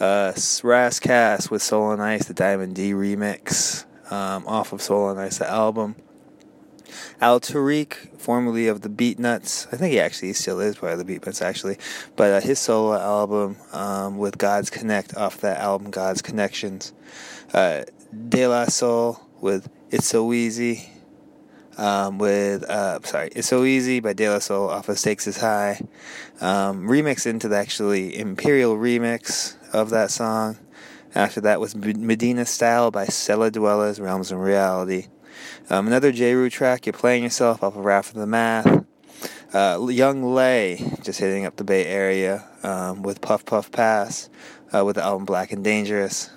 Uh, 0.00 0.32
Ras 0.62 0.98
Kass 0.98 1.50
with 1.50 1.60
Soul 1.60 2.00
Ice, 2.00 2.24
the 2.24 2.32
Diamond 2.32 2.74
D 2.74 2.92
remix 2.92 3.84
um, 4.10 4.46
off 4.46 4.72
of 4.72 4.80
Soul 4.80 5.18
Ice, 5.18 5.36
the 5.36 5.46
album. 5.46 5.94
Al 7.20 7.38
Tariq, 7.38 8.18
formerly 8.18 8.66
of 8.66 8.80
the 8.80 8.88
Beatnuts, 8.88 9.66
I 9.74 9.76
think 9.76 9.92
he 9.92 10.00
actually 10.00 10.32
still 10.32 10.58
is 10.58 10.76
part 10.76 10.98
of 10.98 11.06
the 11.06 11.18
Beatnuts 11.18 11.42
actually, 11.42 11.76
but 12.16 12.32
uh, 12.32 12.40
his 12.40 12.58
solo 12.58 12.98
album 12.98 13.58
um, 13.74 14.16
with 14.16 14.38
God's 14.38 14.70
Connect 14.70 15.14
off 15.18 15.42
that 15.42 15.58
album, 15.58 15.90
God's 15.90 16.22
Connections. 16.22 16.94
Uh, 17.52 17.82
De 18.30 18.46
La 18.46 18.64
Soul 18.64 19.20
with 19.42 19.68
It's 19.90 20.06
So 20.06 20.32
Easy 20.32 20.88
um, 21.78 22.18
with 22.18 22.64
uh, 22.64 23.00
sorry, 23.02 23.30
"It's 23.34 23.48
So 23.48 23.64
Easy" 23.64 24.00
by 24.00 24.12
De 24.12 24.28
La 24.28 24.38
Soul 24.38 24.68
off 24.68 24.88
of 24.88 24.98
"Stakes 24.98 25.26
Is 25.26 25.38
High." 25.38 25.80
Um, 26.40 26.86
remix 26.86 27.26
into 27.26 27.48
the 27.48 27.56
actually 27.56 28.18
Imperial 28.18 28.76
remix 28.76 29.56
of 29.72 29.90
that 29.90 30.10
song. 30.10 30.58
After 31.14 31.40
that 31.40 31.60
was 31.60 31.74
Medina 31.74 32.46
Style 32.46 32.90
by 32.90 33.06
Cella 33.06 33.50
Dwellas, 33.50 34.00
Realms 34.00 34.30
and 34.30 34.42
Reality. 34.42 35.06
Um, 35.68 35.86
another 35.86 36.12
Jeru 36.12 36.50
track, 36.50 36.86
You're 36.86 36.92
Playing 36.92 37.24
Yourself 37.24 37.62
off 37.62 37.76
of 37.76 37.84
Wrath 37.84 38.10
of 38.10 38.16
the 38.16 38.26
Math. 38.26 38.84
Uh, 39.52 39.86
Young 39.90 40.22
Lay, 40.22 40.96
just 41.02 41.18
hitting 41.18 41.44
up 41.44 41.56
the 41.56 41.64
Bay 41.64 41.84
Area 41.86 42.46
um, 42.62 43.02
with 43.02 43.20
Puff 43.20 43.44
Puff 43.44 43.72
Pass 43.72 44.30
uh, 44.72 44.84
with 44.84 44.96
the 44.96 45.02
album 45.02 45.24
Black 45.24 45.50
and 45.52 45.64
Dangerous. 45.64 46.30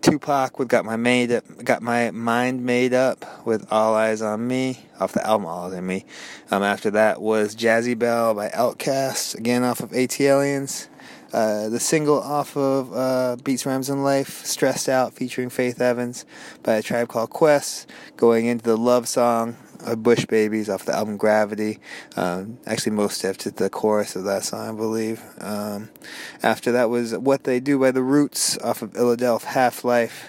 Tupac 0.00 0.58
with 0.58 0.68
"Got 0.68 0.84
My 0.84 0.96
Made 0.96 1.30
Up," 1.30 1.44
"Got 1.62 1.82
My 1.82 2.10
Mind 2.10 2.64
Made 2.64 2.94
Up" 2.94 3.46
with 3.46 3.66
"All 3.70 3.94
Eyez 3.94 4.24
on 4.26 4.46
Me" 4.46 4.86
off 4.98 5.12
the 5.12 5.26
album 5.26 5.46
"All 5.46 5.70
Eyez 5.70 5.76
on 5.76 5.86
Me." 5.86 6.04
Um, 6.50 6.62
after 6.62 6.90
that 6.92 7.20
was 7.20 7.54
"Jazzy 7.54 7.98
Belle" 7.98 8.34
by 8.34 8.48
Outkast, 8.48 9.34
again 9.34 9.62
off 9.62 9.80
of 9.80 9.90
ATLiens. 9.90 10.88
Uh, 11.32 11.68
the 11.68 11.78
single 11.78 12.20
off 12.20 12.56
of 12.56 12.92
uh, 12.94 13.36
Beats, 13.44 13.66
Rhymes, 13.66 13.90
and 13.90 14.02
Life, 14.02 14.44
"Stressed 14.44 14.88
Out," 14.88 15.12
featuring 15.12 15.50
Faith 15.50 15.80
Evans 15.80 16.24
by 16.62 16.74
a 16.74 16.82
tribe 16.82 17.08
called 17.08 17.30
Quest, 17.30 17.88
going 18.16 18.46
into 18.46 18.64
the 18.64 18.76
love 18.76 19.06
song 19.06 19.56
uh, 19.84 19.96
Bush 19.96 20.26
Babees 20.26 20.72
off 20.72 20.84
the 20.84 20.94
album 20.94 21.16
Gravity. 21.16 21.78
Um, 22.16 22.58
actually, 22.66 22.92
Mos 22.92 23.18
Def 23.18 23.38
to 23.38 23.50
the 23.50 23.70
chorus 23.70 24.16
of 24.16 24.24
that 24.24 24.44
song, 24.44 24.68
I 24.68 24.72
believe. 24.72 25.22
Um, 25.40 25.90
after 26.42 26.72
that 26.72 26.90
was 26.90 27.16
What 27.16 27.44
They 27.44 27.60
Do 27.60 27.78
by 27.78 27.90
The 27.90 28.02
Roots 28.02 28.58
off 28.58 28.82
of 28.82 28.92
Illadelph 28.92 29.44
Half 29.44 29.84
Life. 29.84 30.28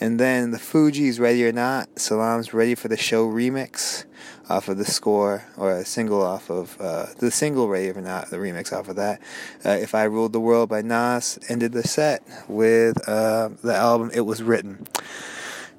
And 0.00 0.18
then 0.18 0.50
the 0.50 0.58
Fugees 0.58 1.20
Ready 1.20 1.46
or 1.46 1.52
Not, 1.52 1.88
Salaam's 1.96 2.52
Ready 2.52 2.74
for 2.74 2.88
the 2.88 2.96
Show 2.96 3.30
remix 3.30 4.04
off 4.48 4.68
of 4.68 4.76
the 4.76 4.84
score, 4.84 5.44
or 5.56 5.70
a 5.70 5.84
single 5.84 6.20
off 6.20 6.50
of 6.50 6.76
uh, 6.80 7.06
the 7.18 7.30
single 7.30 7.68
Ready 7.68 7.90
or 7.90 8.00
Not, 8.00 8.28
the 8.28 8.38
remix 8.38 8.72
off 8.72 8.88
of 8.88 8.96
that. 8.96 9.20
Uh, 9.64 9.70
if 9.70 9.94
I 9.94 10.02
Ruled 10.04 10.32
the 10.32 10.40
World 10.40 10.68
by 10.68 10.82
Nas 10.82 11.38
ended 11.48 11.70
the 11.72 11.86
set 11.86 12.22
with 12.48 13.08
uh, 13.08 13.50
the 13.62 13.76
album 13.76 14.10
It 14.12 14.22
Was 14.22 14.42
Written. 14.42 14.88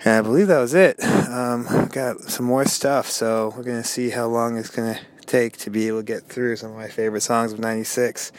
And 0.06 0.16
I 0.16 0.22
believe 0.22 0.48
that 0.48 0.60
was 0.60 0.74
it. 0.74 1.02
Um, 1.04 1.88
got 1.92 2.20
some 2.22 2.46
more 2.46 2.66
stuff, 2.66 3.10
so 3.10 3.54
we're 3.56 3.64
gonna 3.64 3.84
see 3.84 4.10
how 4.10 4.28
long 4.28 4.58
it's 4.58 4.70
gonna 4.70 5.00
take 5.26 5.58
to 5.58 5.70
be 5.70 5.88
able 5.88 6.00
to 6.00 6.04
get 6.04 6.24
through 6.24 6.58
some 6.58 6.72
of 6.72 6.78
my 6.78 6.90
favorite 6.90 7.22
songs 7.22 7.54
of 7.54 7.60
'96. 7.60 8.32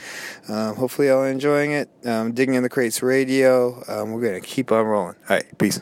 Um, 0.48 0.76
hopefully, 0.76 1.08
y'all 1.08 1.20
are 1.20 1.28
enjoying 1.28 1.72
it. 1.72 1.88
Um, 2.04 2.32
Digging 2.32 2.54
in 2.54 2.62
the 2.62 2.68
Crates 2.68 3.02
Radio. 3.02 3.82
Um, 3.88 4.12
we're 4.12 4.22
gonna 4.22 4.40
keep 4.40 4.70
on 4.72 4.84
rolling. 4.84 5.16
All 5.28 5.36
right, 5.36 5.58
peace. 5.58 5.80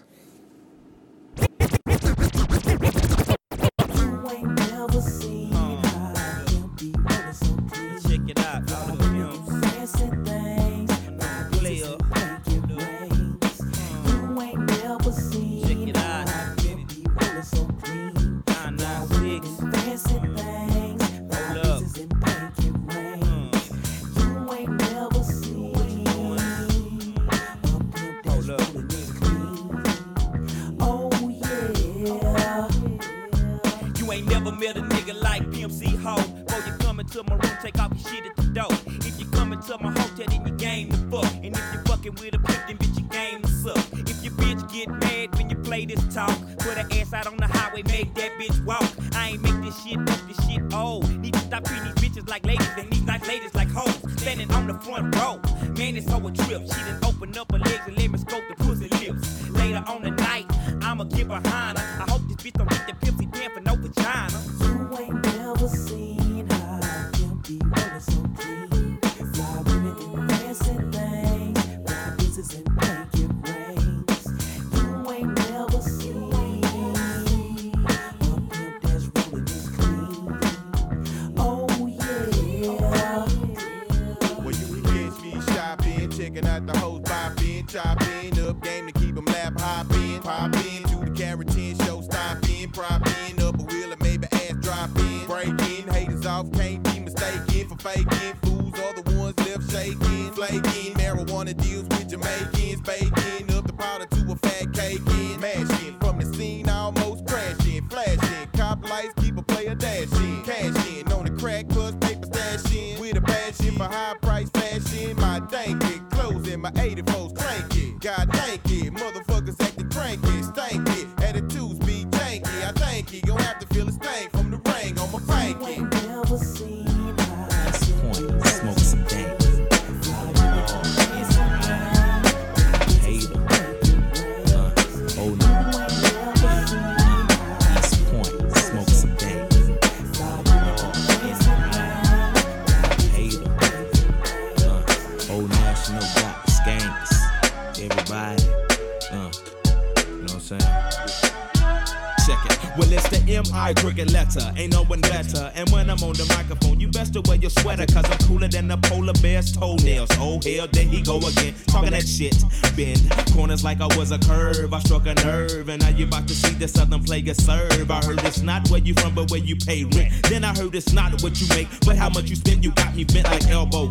a 164.12 164.18
curve. 164.18 164.72
I 164.72 164.78
struck 164.80 165.06
a 165.06 165.14
nerve, 165.14 165.68
and 165.68 165.82
now 165.82 165.88
you 165.88 166.06
about 166.06 166.28
to 166.28 166.34
see 166.34 166.52
the 166.54 166.68
southern 166.68 167.02
player 167.02 167.34
serve. 167.34 167.90
I 167.90 168.04
heard 168.04 168.22
it's 168.24 168.42
not 168.42 168.68
where 168.68 168.80
you 168.80 168.94
from, 168.94 169.14
but 169.14 169.30
where 169.30 169.40
you 169.40 169.56
pay 169.56 169.84
rent. 169.84 170.12
Then 170.28 170.44
I 170.44 170.54
heard 170.54 170.74
it's 170.74 170.92
not 170.92 171.22
what 171.22 171.40
you 171.40 171.48
make, 171.48 171.68
but 171.84 171.96
how 171.96 172.10
much 172.10 172.28
you 172.28 172.36
spend. 172.36 172.64
You 172.64 172.72
got 172.72 172.94
me 172.94 173.04
bent 173.04 173.26
like 173.26 173.46
elbow 173.48 173.81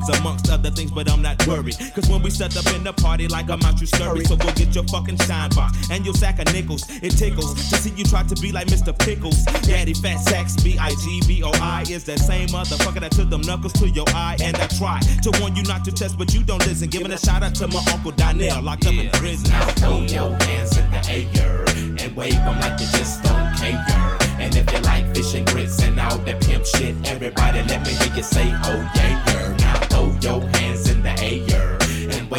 worry. 1.48 1.74
Cause 1.96 2.10
when 2.10 2.22
we 2.22 2.30
set 2.30 2.56
up 2.58 2.66
in 2.76 2.84
the 2.84 2.94
party 2.94 3.28
like 3.28 3.50
I'm 3.50 3.62
out, 3.64 3.80
you 3.80 3.88
scurry. 3.88 4.26
So 4.26 4.36
go 4.36 4.52
get 4.54 4.74
your 4.76 4.84
fucking 4.86 5.18
shine 5.20 5.50
box 5.52 5.90
and 5.90 6.06
your 6.06 6.14
sack 6.14 6.40
of 6.40 6.52
nickels. 6.54 6.84
It 7.02 7.12
tickles 7.12 7.54
to 7.70 7.78
see 7.78 7.92
you 7.92 8.06
try 8.06 8.24
to 8.24 8.36
be 8.42 8.52
like 8.52 8.68
Mr. 8.68 8.98
Pickles. 8.98 9.44
Daddy 9.64 9.94
Fat 9.94 10.18
Sax, 10.18 10.62
B 10.62 10.78
I 10.80 10.90
G 10.90 11.22
B 11.28 11.44
O 11.44 11.52
I 11.56 11.84
is 11.90 12.04
that 12.06 12.20
same 12.20 12.48
motherfucker 12.50 13.00
that 13.02 13.12
took 13.12 13.30
them 13.30 13.42
knuckles 13.42 13.74
to 13.74 13.90
your 13.90 14.06
eye. 14.10 14.38
And 14.42 14.56
I 14.58 14.68
try 14.68 15.00
to 15.24 15.32
warn 15.40 15.56
you 15.56 15.64
not 15.64 15.86
to 15.86 15.92
test, 15.92 16.18
but 16.18 16.34
you 16.34 16.44
don't 16.44 16.66
listen. 16.68 16.90
Giving 16.90 17.12
a 17.12 17.18
shout 17.18 17.44
out 17.44 17.56
to 17.56 17.68
my 17.68 17.84
Uncle 17.92 18.12
Donnell, 18.12 18.62
locked 18.62 18.86
yeah. 18.86 18.92
up 18.92 19.06
in 19.06 19.10
prison. 19.12 19.50
Now 19.50 19.68
throw 19.82 20.00
your 20.02 20.36
hands 20.44 20.78
in 20.78 20.90
the 20.92 21.42
air 21.42 21.66
and 22.04 22.16
wave 22.16 22.34
them 22.34 22.60
like 22.60 22.80
you 22.80 22.88
just 22.98 23.24
don't 23.24 23.56
care. 23.58 24.18
And 24.40 24.56
if 24.56 24.72
you 24.74 24.80
like 24.80 25.16
fish 25.16 25.36
and 25.36 25.46
grits 25.46 25.82
and 25.84 26.00
all 26.00 26.18
that 26.20 26.42
pimp 26.42 26.66
shit, 26.66 26.96
everybody 27.06 27.62
let 27.64 27.86
me 27.86 27.94
hear 27.94 28.16
you 28.16 28.24
say, 28.24 28.52
oh 28.64 28.92
yeah, 28.96 29.24
yeah. 29.28 29.58
Now 29.58 29.76
throw 29.88 30.16
your 30.22 30.42
hands 30.58 30.91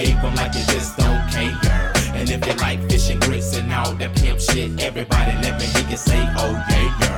wave 0.02 0.20
them 0.22 0.34
like 0.34 0.54
you 0.54 0.64
just 0.66 0.96
don't 0.96 1.22
care. 1.30 1.92
And 2.14 2.28
if 2.28 2.46
you 2.46 2.54
like 2.54 2.80
fishing 2.90 3.20
grits 3.20 3.56
and 3.56 3.72
all 3.72 3.94
that 3.94 4.14
pimp 4.16 4.40
shit, 4.40 4.80
everybody 4.80 5.32
let 5.42 5.58
me 5.58 5.66
hear 5.66 5.88
you 5.90 5.96
say, 5.96 6.20
oh 6.36 6.52
yeah, 6.70 6.98
yeah. 7.00 7.11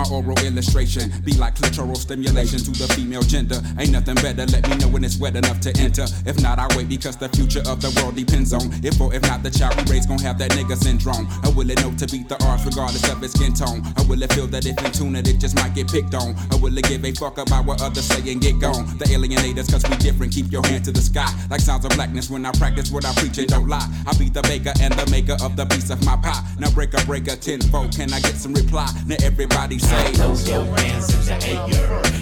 My 0.00 0.08
oral 0.08 0.38
illustration 0.40 1.12
be 1.26 1.34
like 1.34 1.56
clitoral 1.56 1.94
stimulation 1.94 2.58
to 2.60 2.70
the 2.70 2.88
female 2.96 3.20
gender. 3.20 3.60
Ain't 3.78 3.92
nothing 3.92 4.14
better, 4.14 4.46
let 4.48 4.66
me 4.70 4.76
know 4.78 4.88
when 4.88 5.04
it's 5.04 5.18
wet 5.18 5.36
enough 5.36 5.60
to 5.60 5.76
enter. 5.76 6.06
If 6.24 6.40
not, 6.40 6.58
I 6.58 6.64
wait 6.74 6.88
because 6.88 7.18
the 7.18 7.28
future 7.28 7.60
of 7.68 7.84
the 7.84 7.92
world 8.00 8.16
depends 8.16 8.54
on 8.54 8.72
if 8.82 8.98
or 8.98 9.12
if 9.12 9.20
not 9.28 9.42
the 9.42 9.50
child 9.50 9.76
we 9.76 9.92
raise 9.92 10.06
gon' 10.06 10.18
have 10.20 10.38
that 10.38 10.52
nigga 10.52 10.74
syndrome. 10.80 11.28
I 11.44 11.50
will 11.50 11.68
it 11.68 11.84
know 11.84 11.92
to 11.92 12.06
beat 12.08 12.30
the 12.30 12.40
odds 12.48 12.64
regardless 12.64 13.12
of 13.12 13.22
its 13.22 13.34
skin 13.36 13.52
tone? 13.52 13.84
I 13.98 14.02
will 14.08 14.22
it 14.22 14.32
feel 14.32 14.46
that 14.46 14.64
if 14.64 14.72
in 14.80 14.90
tune 14.90 15.16
it, 15.16 15.28
it 15.28 15.36
just 15.36 15.54
might 15.54 15.74
get 15.74 15.92
picked 15.92 16.14
on? 16.14 16.32
I 16.48 16.56
will 16.56 16.72
it 16.72 16.88
give 16.88 17.04
a 17.04 17.12
fuck 17.12 17.36
about 17.36 17.66
what 17.66 17.82
others 17.82 18.08
say 18.08 18.24
and 18.32 18.40
get 18.40 18.58
gone? 18.58 18.88
The 18.96 19.04
alienators, 19.12 19.68
cause 19.68 19.84
we 19.84 20.00
different, 20.00 20.32
keep 20.32 20.50
your 20.50 20.64
hand 20.64 20.82
to 20.86 20.92
the 20.92 21.04
sky. 21.04 21.28
Like 21.50 21.60
sounds 21.60 21.84
of 21.84 21.92
blackness 21.92 22.30
when 22.30 22.46
I 22.46 22.52
practice 22.52 22.90
what 22.90 23.04
I 23.04 23.12
preach 23.20 23.36
and 23.36 23.48
don't 23.48 23.68
lie. 23.68 23.84
I 24.06 24.16
be 24.16 24.30
the 24.30 24.40
baker 24.48 24.72
and 24.80 24.96
the 24.96 25.04
maker 25.12 25.36
of 25.44 25.60
the 25.60 25.66
piece 25.66 25.90
of 25.90 26.00
my 26.06 26.16
pie. 26.16 26.40
Now 26.58 26.70
break 26.70 26.94
a 26.94 27.04
breaker 27.04 27.36
tenfold, 27.36 27.92
can 27.92 28.10
I 28.14 28.20
get 28.20 28.40
some 28.40 28.54
reply? 28.54 28.88
Now 29.04 29.20
everybody's 29.20 29.89
say 29.90 30.12
those 30.12 30.48
your 30.48 30.62
ransoms 30.62 31.28
and 31.28 31.42
ache 31.42 31.74
your 31.74 32.19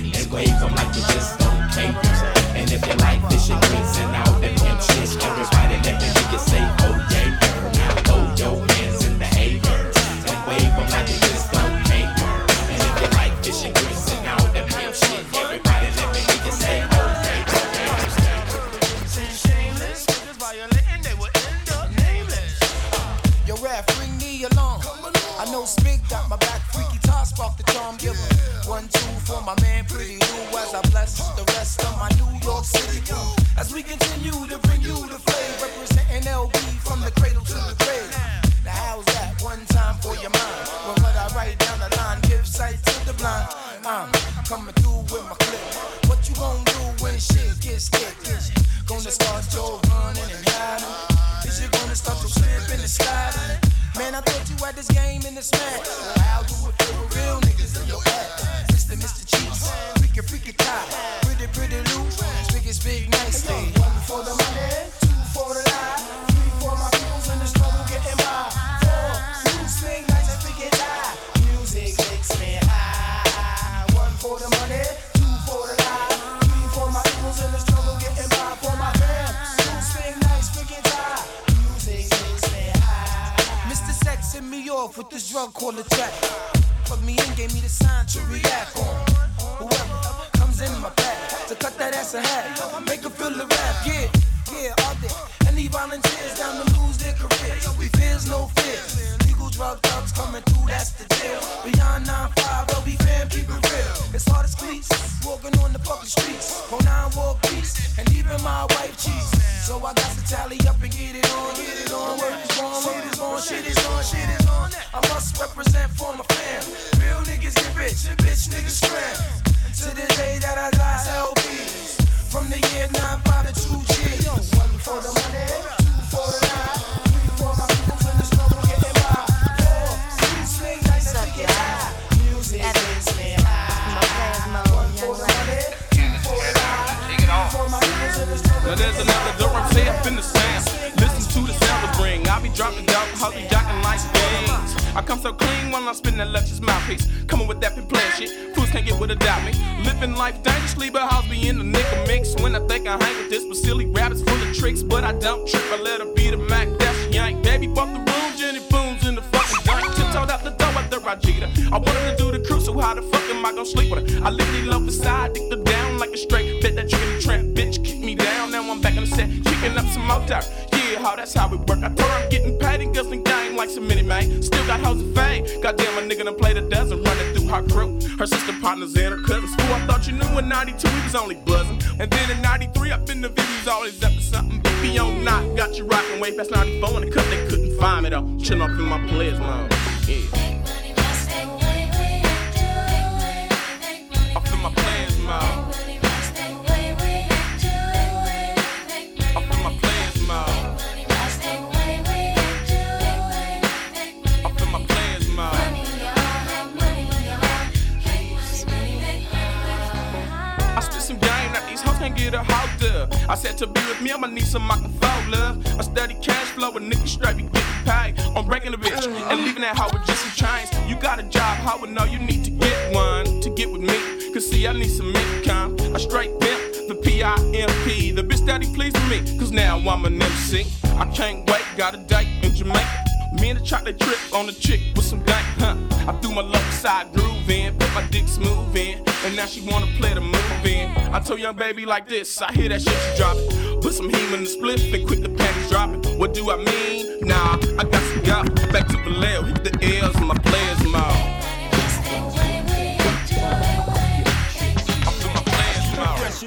now 229.58 229.76
I'm 229.90 230.04
an 230.04 230.22
MC. 230.22 230.66
I 231.02 231.06
can't 231.06 231.48
wait, 231.50 231.64
got 231.76 231.92
a 231.94 231.98
date 231.98 232.28
in 232.44 232.54
Jamaica. 232.54 233.04
Me 233.40 233.50
and 233.50 233.58
the 233.58 233.64
chocolate 233.64 233.98
trip 233.98 234.18
on 234.32 234.48
a 234.48 234.52
chick 234.52 234.80
with 234.94 235.04
some 235.04 235.22
dank, 235.24 235.46
huh? 235.58 235.76
I 236.06 236.12
threw 236.20 236.32
my 236.32 236.42
left 236.42 236.72
side 236.74 237.12
groove 237.12 237.50
in, 237.50 237.76
put 237.76 237.92
my 237.92 238.04
dick 238.06 238.26
smooth 238.28 238.76
in, 238.76 239.04
and 239.24 239.36
now 239.36 239.46
she 239.46 239.60
wanna 239.68 239.86
play 239.98 240.14
the 240.14 240.20
move 240.20 240.64
in. 240.64 240.90
I 241.12 241.18
told 241.20 241.40
young 241.40 241.56
baby 241.56 241.84
like 241.84 242.08
this, 242.08 242.40
I 242.40 242.52
hear 242.52 242.68
that 242.68 242.82
shit 242.82 242.98
she 243.04 243.16
dropping. 243.16 243.80
Put 243.82 243.94
some 243.94 244.08
heme 244.10 244.34
in 244.34 244.44
the 244.44 244.50
spliff 244.56 244.94
and 244.94 245.06
quit 245.06 245.22
the 245.22 245.28
panties 245.28 245.70
dropping. 245.70 246.18
What 246.18 246.34
do 246.34 246.50
I 246.50 246.56
mean? 246.56 247.20
Nah, 247.20 247.58
I 247.80 247.84
got 247.94 248.02
to 248.12 248.20
go 248.30 248.72
back 248.72 248.86
to 248.88 248.96
Vallejo, 249.04 249.42
hit 249.42 249.64
the 249.64 249.98
L's 250.02 250.16
in 250.16 250.26
my 250.26 250.38
players 250.38 250.82
mode. 250.84 251.37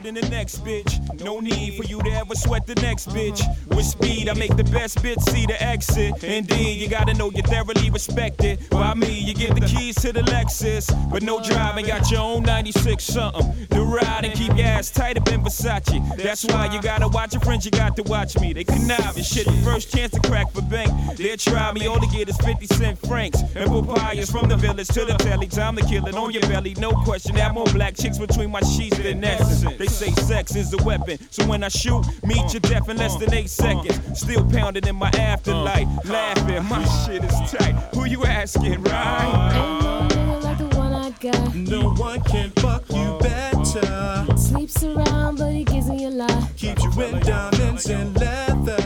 Fresher 0.02 0.14
than 0.14 0.22
the 0.22 0.30
next 0.30 0.64
bitch. 0.64 1.23
No 1.23 1.40
need 1.40 1.76
for 1.76 1.84
you 1.84 2.02
to 2.02 2.11
ever 2.11 2.36
sweat 2.36 2.65
the 2.65 2.76
next 2.76 3.10
bitch. 3.10 3.41
With 3.76 3.86
speed, 3.86 4.30
I 4.30 4.34
make 4.34 4.56
the 4.56 4.64
best 4.64 4.98
bitch 4.99 5.22
see 5.30 5.45
the 5.45 5.61
exit. 5.61 6.23
Indeed, 6.23 6.82
you 6.82 6.88
gotta 6.88 7.14
know 7.14 7.32
you're 7.32 7.44
thoroughly 7.44 7.90
respected. 7.90 8.60
By 8.69 8.94
me, 8.94 9.19
you 9.19 9.34
get 9.34 9.56
the 9.56 9.61
keys 9.65 9.95
to 10.02 10.11
the 10.11 10.22
Lexus. 10.22 10.90
But 11.11 11.23
no 11.23 11.41
driving, 11.41 11.86
got 11.86 12.10
your 12.11 12.22
own 12.22 12.44
96 12.44 13.03
something. 13.03 13.68
The 13.69 13.82
ride 13.82 14.26
and 14.26 14.34
keep 14.34 14.56
your 14.56 14.65
ass 14.65 14.90
tight 14.91 15.18
up 15.18 15.28
in 15.30 15.41
Versace. 15.41 16.18
That's 16.18 16.45
why 16.45 16.73
you 16.73 16.82
gotta 16.82 17.07
watch 17.07 17.34
your 17.34 17.41
friends, 17.41 17.65
you 17.65 17.72
got 17.72 17.95
to 17.98 18.03
watch 18.03 18.40
me. 18.40 18.53
They 18.53 18.64
connive 18.64 19.15
and 19.15 19.26
shit. 19.26 19.48
First 19.64 19.94
chance 19.94 20.11
to 20.11 20.19
crack 20.22 20.52
for 20.52 20.61
bank. 20.64 20.91
They'll 21.18 21.38
try 21.38 21.72
me, 21.73 21.88
all 21.88 21.99
they 21.99 22.07
get 22.07 22.30
is 22.30 22.38
50 22.38 22.65
cent 22.68 22.98
francs. 22.99 23.41
And 23.56 23.69
papayas 23.69 24.32
from 24.32 24.49
the 24.49 24.57
village 24.57 24.88
to 24.90 25.06
the 25.06 25.14
telly. 25.15 25.48
Time 25.48 25.76
to 25.76 25.86
kill 25.86 26.06
it 26.07 26.15
on 26.15 26.32
your 26.32 26.41
belly, 26.44 26.76
no 26.80 26.91
question. 26.91 27.36
Have 27.36 27.53
more 27.53 27.65
black 27.65 27.95
chicks 27.95 28.18
between 28.18 28.52
my 28.52 28.61
sheets 28.61 28.98
than 28.98 29.19
Nexus. 29.19 29.61
They 29.78 29.90
say 29.91 30.11
sex 30.11 30.55
is 30.55 30.73
a 30.73 30.84
weapon. 30.84 31.18
So 31.30 31.45
when 31.45 31.63
I 31.63 31.69
shoot, 31.69 32.05
meet 32.23 32.53
your 32.53 32.61
death 32.61 32.89
in 32.89 32.97
less 32.97 33.15
than 33.18 33.34
eight 33.34 33.49
seconds. 33.49 33.99
Still 34.18 34.49
pounding 34.49 34.88
in 34.88 34.95
my 34.95 35.09
afterlife. 35.09 35.88
Laughing, 36.05 36.63
my 36.65 36.84
shit 37.05 37.23
is 37.23 37.51
tight. 37.51 37.73
Who 37.93 38.05
you 38.05 38.23
asking, 38.26 38.84
right? 38.84 39.51
Ain't 39.53 40.15
no 40.26 40.39
like 40.39 40.57
the 40.57 40.77
one 40.77 40.93
I 40.93 41.09
got. 41.11 41.55
No 41.55 41.91
one 41.93 42.22
can 42.22 42.49
fuck 42.51 42.84
you 42.89 43.18
better. 43.19 44.26
Sleeps 44.38 44.84
around, 44.84 45.38
but 45.38 45.51
he 45.51 45.63
gives 45.63 45.88
me 45.89 46.05
a 46.05 46.09
lot. 46.09 46.55
Keeps 46.57 46.84
you 46.84 47.03
in 47.03 47.19
diamonds 47.19 47.89
and 47.89 48.15
leather. 48.18 48.77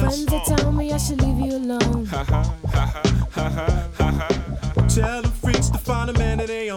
Friends 0.00 0.32
are 0.32 0.44
telling 0.44 0.76
me 0.76 0.92
I 0.92 0.98
should 0.98 1.20
leave 1.20 1.38
you 1.38 1.58
alone. 1.58 2.06
Ha 2.06 2.24
ha 2.24 2.42
ha 2.68 2.86
ha 2.86 3.10
ha 3.34 3.48
ha 3.50 3.88
ha 3.98 4.10
ha. 4.10 4.86
Tell 4.88 5.22
them 5.22 5.30
freaks 5.32 5.68
to 5.70 5.78
find 5.78 6.08
a 6.08 6.12
man 6.14 6.38
that 6.38 6.46
they 6.46 6.70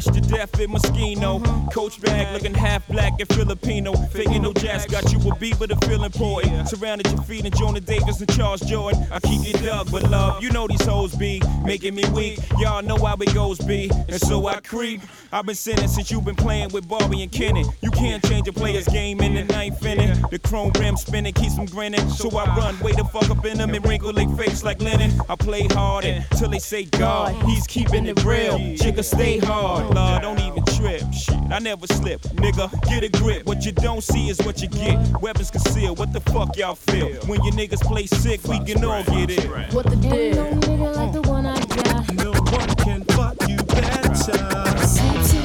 Fresh 0.00 0.14
to 0.14 0.20
death 0.22 0.58
in 0.58 0.70
Moschino. 0.70 1.72
Coach 1.72 2.00
bag 2.00 2.32
looking 2.32 2.54
half 2.54 2.86
black 2.88 3.12
and 3.20 3.28
Filipino. 3.28 3.92
Faking 3.92 4.42
no 4.42 4.52
jazz 4.52 4.86
got 4.86 5.12
you 5.12 5.18
a 5.30 5.34
beat, 5.36 5.58
but 5.58 5.70
a 5.70 5.76
feel 5.86 6.04
important. 6.04 6.68
Surrounded 6.68 7.06
your 7.08 7.20
feet 7.22 7.44
in 7.44 7.52
Jonah 7.52 7.80
Davis 7.80 8.20
and 8.20 8.32
Charles 8.34 8.60
Jourdan. 8.62 9.10
I 9.10 9.20
keep 9.20 9.42
it 9.42 9.62
dug, 9.62 9.90
but 9.90 10.08
love, 10.10 10.42
you 10.42 10.50
know 10.52 10.66
these 10.66 10.84
hoes 10.86 11.14
be 11.14 11.42
making 11.64 11.94
me 11.94 12.04
weak. 12.10 12.38
Y'all 12.58 12.82
know 12.82 12.96
how 12.96 13.16
it 13.16 13.34
goes 13.34 13.58
be, 13.58 13.90
and 14.08 14.20
so 14.20 14.46
I 14.46 14.60
creep. 14.60 15.02
I've 15.32 15.46
been 15.46 15.54
sinning 15.54 15.86
since 15.86 16.10
you've 16.10 16.24
been 16.24 16.34
playing 16.34 16.70
with 16.70 16.88
Barbie 16.88 17.22
and 17.22 17.30
Kenny. 17.30 17.64
You 17.82 17.90
can't 17.90 18.24
change 18.24 18.48
a 18.48 18.52
player's 18.52 18.88
game 18.88 19.20
in 19.20 19.34
the 19.34 19.44
ninth 19.44 19.84
inning. 19.84 20.20
The 20.30 20.38
chrome 20.38 20.72
rim 20.78 20.96
spinning 20.96 21.34
keeps 21.34 21.56
them 21.56 21.66
grinning. 21.66 22.08
So 22.10 22.36
I 22.36 22.46
run, 22.56 22.78
way 22.80 22.92
the 22.92 23.04
fuck 23.04 23.30
up 23.30 23.44
in 23.44 23.58
them 23.58 23.74
and 23.74 23.86
wrinkle 23.86 24.12
their 24.12 24.28
face 24.30 24.64
like 24.64 24.80
linen. 24.80 25.12
I 25.28 25.36
play 25.36 25.66
hard 25.68 26.04
until 26.04 26.48
they 26.48 26.58
say 26.58 26.84
God, 26.84 27.34
he's 27.44 27.66
keeping 27.66 28.06
it 28.06 28.24
real. 28.24 28.58
Jigga, 28.58 29.04
stay 29.04 29.38
hard, 29.38 29.89
Lord, 29.94 30.22
don't 30.22 30.40
even 30.40 30.64
trip. 30.76 31.02
Shit, 31.12 31.36
I 31.50 31.58
never 31.58 31.86
slip, 31.86 32.20
nigga. 32.22 32.70
Get 32.88 33.04
a 33.04 33.08
grip. 33.08 33.46
What 33.46 33.64
you 33.64 33.72
don't 33.72 34.02
see 34.02 34.28
is 34.28 34.38
what 34.42 34.62
you 34.62 34.68
get. 34.68 34.98
Weapons 35.20 35.50
concealed. 35.50 35.98
What 35.98 36.12
the 36.12 36.20
fuck 36.20 36.56
y'all 36.56 36.74
feel? 36.74 37.08
When 37.26 37.42
your 37.44 37.54
niggas 37.54 37.82
play 37.82 38.06
sick, 38.06 38.42
we 38.44 38.58
can 38.60 38.84
all 38.84 39.02
get 39.04 39.30
it. 39.30 39.72
What 39.72 39.86
the 39.86 39.96
deal? 39.96 40.14
Ain't 40.14 40.36
no 40.36 40.52
nigga 40.52 40.96
like 40.96 41.12
the 41.12 41.22
one 41.22 41.46
I 41.46 41.58
got. 41.64 42.14
No 42.14 42.32
one 42.32 42.74
can 42.76 43.04
fuck 43.04 43.36
you 43.48 43.56
better. 43.56 45.39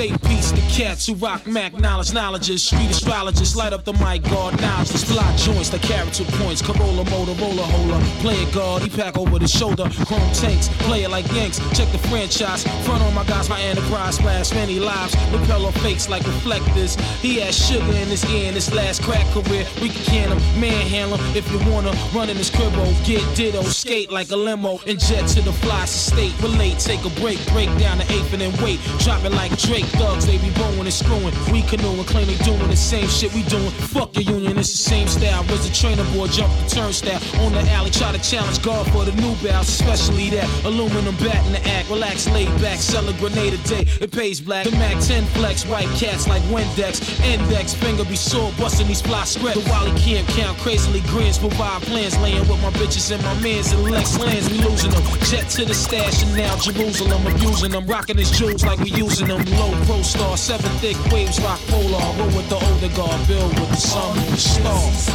Say 0.00 0.16
peace 0.16 0.59
cats 0.80 1.06
who 1.06 1.14
rock 1.16 1.46
Mac 1.46 1.78
knowledge, 1.78 2.14
knowledges, 2.14 2.62
street 2.62 2.88
astrologists, 2.88 3.54
light 3.54 3.74
up 3.74 3.84
the 3.84 3.92
mic, 3.94 4.22
guard 4.30 4.58
knowledge, 4.62 4.88
fly 5.04 5.36
joints, 5.36 5.68
the 5.68 5.78
character 5.80 6.24
points, 6.40 6.62
Corolla, 6.62 7.04
Motorola, 7.04 7.64
hola, 7.74 8.00
play 8.22 8.36
it 8.36 8.54
guard, 8.54 8.82
he 8.82 8.88
pack 8.88 9.18
over 9.18 9.38
the 9.38 9.46
shoulder, 9.46 9.84
chrome 10.06 10.32
tanks, 10.32 10.68
play 10.88 11.02
it 11.02 11.10
like 11.10 11.30
Yanks, 11.32 11.58
check 11.76 11.90
the 11.92 11.98
franchise, 12.08 12.62
front 12.86 13.02
on 13.02 13.12
my 13.12 13.24
guys, 13.24 13.50
my 13.50 13.60
enterprise, 13.60 14.14
splash 14.14 14.52
many 14.52 14.78
lives, 14.78 15.14
repel 15.32 15.70
fakes 15.82 16.08
like 16.08 16.24
reflectors, 16.24 16.94
he 17.20 17.40
has 17.40 17.54
sugar 17.54 17.92
in 18.02 18.08
his 18.08 18.24
ear 18.30 18.48
in 18.48 18.54
his 18.54 18.72
last 18.74 19.02
crack 19.02 19.26
career, 19.34 19.66
we 19.82 19.90
can 19.90 20.04
can 20.04 20.30
him, 20.32 20.60
manhandle 20.60 21.18
him, 21.18 21.36
if 21.36 21.44
you 21.52 21.58
wanna, 21.70 21.92
run 22.14 22.30
in 22.30 22.36
his 22.36 22.50
cribbo, 22.50 22.86
oh, 22.86 23.02
get 23.04 23.22
ditto, 23.36 23.62
skate 23.62 24.10
like 24.10 24.30
a 24.30 24.36
limo, 24.36 24.80
and 24.86 24.98
jet 24.98 25.28
to 25.28 25.42
the 25.42 25.52
fly 25.52 25.84
state, 25.84 26.34
relate, 26.40 26.78
take 26.78 27.04
a 27.04 27.10
break, 27.20 27.38
break 27.52 27.68
down 27.78 27.98
the 27.98 28.04
eighth 28.12 28.32
and 28.32 28.40
then 28.40 28.52
wait, 28.64 28.80
drop 28.98 29.22
it 29.24 29.32
like 29.32 29.54
Drake, 29.58 29.84
thugs, 30.00 30.26
they 30.26 30.38
be 30.38 30.50
bowing 30.70 30.86
and 30.86 30.92
screwing. 30.92 31.34
We 31.52 31.62
canoeing, 31.62 32.04
claim 32.04 32.26
they 32.26 32.36
doing 32.44 32.68
the 32.68 32.76
same 32.76 33.08
shit 33.08 33.32
we 33.34 33.42
doing. 33.44 33.70
Fuck 33.92 34.14
your 34.14 34.24
union, 34.24 34.58
it's 34.58 34.72
the 34.72 34.78
same 34.78 35.08
style. 35.08 35.42
Was 35.44 35.68
the 35.68 35.74
trainer 35.74 36.04
boy, 36.14 36.26
jump 36.28 36.52
the 36.58 36.68
turnstile. 36.68 37.20
On 37.44 37.52
the 37.52 37.62
alley, 37.70 37.90
try 37.90 38.12
to 38.12 38.22
challenge 38.22 38.62
God 38.62 38.90
for 38.92 39.04
the 39.04 39.12
new 39.20 39.34
bounce, 39.42 39.68
especially 39.68 40.30
that 40.30 40.48
aluminum 40.64 41.16
bat 41.16 41.44
in 41.46 41.52
the 41.52 41.68
act. 41.68 41.90
Relax, 41.90 42.28
laid 42.28 42.48
back, 42.60 42.78
sell 42.78 43.08
a 43.08 43.12
grenade 43.14 43.54
a 43.54 43.58
day. 43.68 43.84
It 44.00 44.12
pays 44.12 44.40
black. 44.40 44.64
The 44.64 44.72
Mac 44.72 45.02
10 45.02 45.24
flex, 45.36 45.66
white 45.66 45.88
cats 45.98 46.28
like 46.28 46.42
Windex. 46.44 47.00
Index, 47.24 47.74
finger 47.74 48.04
be 48.04 48.16
sore, 48.16 48.52
busting 48.58 48.86
these 48.86 49.00
fly 49.02 49.24
script. 49.24 49.58
The 49.58 49.70
Wally 49.70 49.98
camp 49.98 50.28
count 50.28 50.58
crazily 50.58 51.00
grins, 51.08 51.38
provide 51.38 51.82
plans, 51.82 52.16
laying 52.18 52.46
with 52.48 52.60
my 52.62 52.70
bitches 52.70 53.10
and 53.10 53.22
my 53.22 53.34
mans 53.40 53.72
and 53.72 53.82
Lex 53.90 54.18
lands. 54.18 54.50
We 54.50 54.58
losing 54.58 54.90
them. 54.90 55.02
Jet 55.30 55.48
to 55.56 55.64
the 55.64 55.74
stash 55.74 56.22
and 56.22 56.36
now 56.36 56.56
Jerusalem, 56.56 57.26
abusing 57.26 57.72
them. 57.72 57.86
Rocking 57.86 58.18
his 58.18 58.30
jewels 58.30 58.64
like 58.64 58.78
we 58.80 58.90
using 58.90 59.28
them. 59.28 59.44
Low 59.56 59.72
pro 59.86 60.02
star, 60.02 60.36
seven 60.36 60.59
thick 60.80 60.96
waves, 61.12 61.40
rock 61.40 61.60
polar. 61.68 61.98
Roll 62.18 62.26
with 62.36 62.48
the 62.48 62.56
older 62.56 62.94
guard, 62.94 63.26
build 63.28 63.58
with 63.58 63.70
the 63.70 63.76
sun 63.76 64.18
and 64.18 64.28
the 64.28 64.36
stars. 64.36 65.08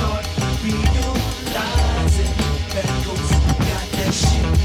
Let's 3.97 4.64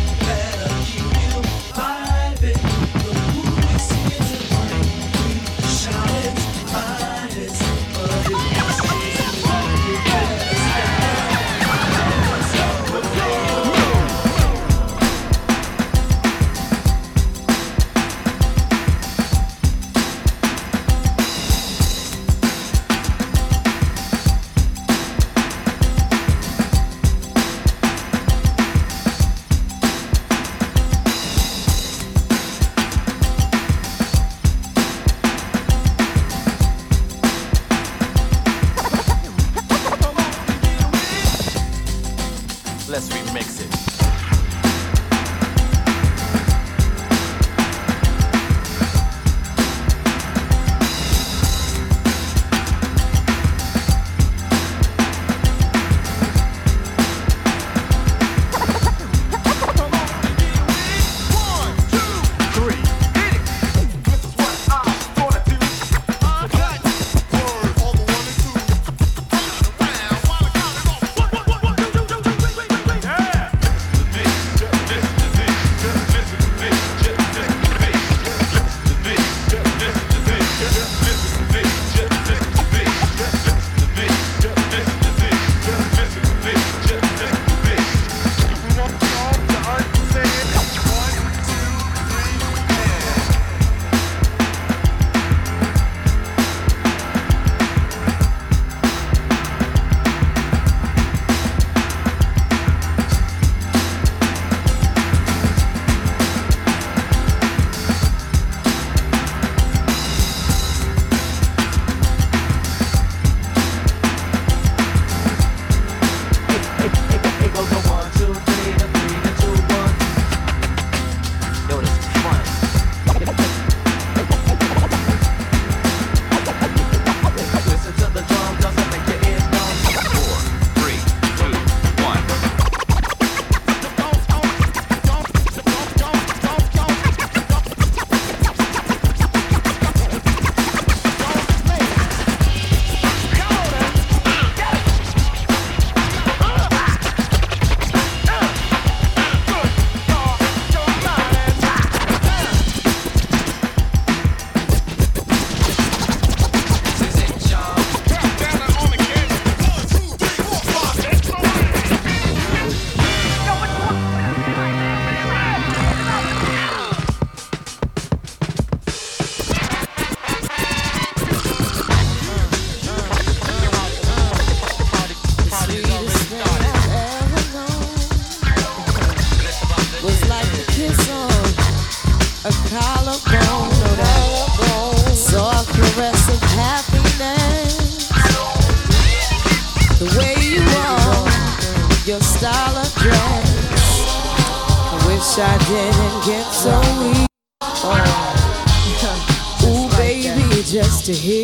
to 201.12 201.18
hear 201.18 201.39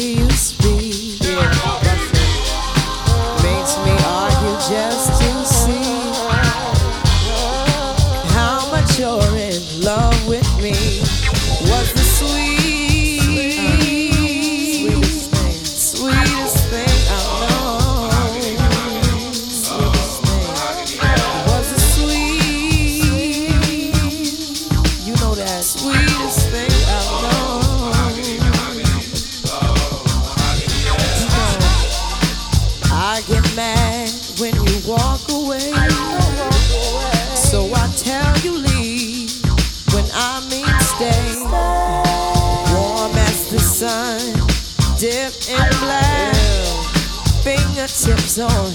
Fingertips 47.86 48.38
on 48.40 48.72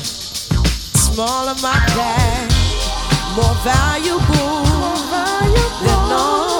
small 0.95 1.49
of 1.49 1.61
my 1.61 1.73
back. 1.97 2.49
More 3.35 3.55
valuable 3.55 4.63
than 5.83 6.11
all 6.13 6.50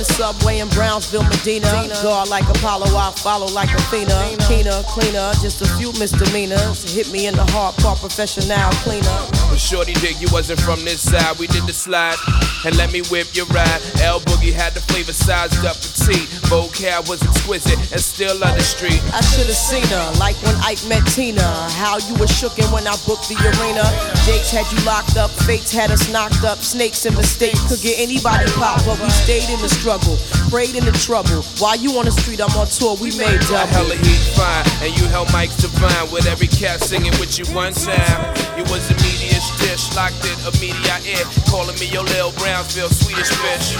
the 0.00 0.14
subway 0.14 0.60
in 0.60 0.68
Brownsville, 0.68 1.24
Medina. 1.24 1.68
Guard 2.02 2.30
like 2.30 2.48
Apollo, 2.48 2.86
I 2.96 3.12
follow 3.16 3.46
like 3.48 3.68
Athena. 3.70 4.36
Keener, 4.48 4.82
cleaner, 4.88 5.32
just 5.42 5.60
a 5.60 5.66
few 5.76 5.92
misdemeanors. 6.00 6.94
Hit 6.94 7.12
me 7.12 7.26
in 7.26 7.34
the 7.34 7.44
heart, 7.52 7.76
part 7.76 7.98
professional 7.98 8.70
cleaner. 8.80 9.20
But 9.50 9.58
Shorty 9.58 9.92
dig, 9.94 10.16
you 10.18 10.28
wasn't 10.32 10.60
from 10.60 10.82
this 10.84 11.02
side. 11.10 11.38
We 11.38 11.46
did 11.48 11.66
the 11.66 11.74
slide 11.74 12.16
and 12.64 12.76
let 12.76 12.92
me 12.92 13.00
whip 13.10 13.26
your 13.32 13.46
ride. 13.46 13.80
L 14.02 14.20
Boogie 14.20 14.52
had 14.52 14.74
the 14.74 14.80
flavor 14.80 15.12
sized 15.12 15.64
up 15.64 15.76
petite. 15.76 16.28
Vocab 16.50 17.08
was 17.08 17.22
exquisite 17.22 17.78
and 17.92 18.00
still 18.00 18.36
on 18.44 18.56
the 18.56 18.62
street. 18.62 19.00
I 19.12 19.20
should 19.20 19.46
have 19.46 19.56
seen 19.56 19.86
her, 19.88 20.06
like 20.18 20.36
when 20.42 20.54
Ike 20.64 20.82
met 20.88 21.04
Tina. 21.12 21.44
How 21.76 21.98
you 21.98 22.14
was 22.16 22.30
shookin' 22.30 22.70
when 22.72 22.86
I 22.86 22.96
booked 23.06 23.28
the 23.28 23.36
arena. 23.36 23.84
Jakes 24.26 24.50
had 24.50 24.66
you 24.72 24.78
locked 24.84 25.16
up, 25.16 25.30
Fates 25.46 25.72
had 25.72 25.90
us 25.90 26.10
knocked 26.12 26.44
up. 26.44 26.58
Snakes 26.58 27.06
and 27.06 27.16
mistakes 27.16 27.60
could 27.68 27.80
get 27.80 27.98
anybody 27.98 28.50
popped, 28.52 28.86
but 28.86 29.00
we 29.00 29.08
stayed 29.10 29.48
in 29.48 29.60
the 29.60 29.68
struggle, 29.68 30.16
prayed 30.50 30.74
in 30.74 30.84
the 30.84 30.92
trouble. 30.92 31.42
While 31.58 31.76
you 31.76 31.96
on 31.98 32.04
the 32.04 32.12
street, 32.12 32.40
I'm 32.40 32.52
on 32.56 32.66
tour, 32.66 32.96
we 32.96 33.10
made 33.16 33.40
double. 33.48 33.66
hella 33.68 33.96
heat 33.96 34.22
fine, 34.36 34.64
and 34.84 34.90
you 34.98 35.06
held 35.08 35.28
mics 35.28 35.60
divine 35.60 36.10
with 36.12 36.26
every 36.26 36.48
cat 36.48 36.80
singing 36.80 37.12
with 37.20 37.38
you 37.38 37.46
one 37.54 37.72
time. 37.72 38.20
You 38.56 38.64
was 38.64 38.90
a 38.90 38.94
media 39.04 39.19
dish, 39.60 39.94
locked 39.94 40.24
it, 40.24 40.38
a 40.46 40.52
media 40.60 40.96
ear, 41.06 41.24
calling 41.48 41.78
me 41.78 41.86
your 41.86 42.02
Lil 42.04 42.32
Brownsville 42.32 42.88
Swedish 42.88 43.28
fish. 43.28 43.76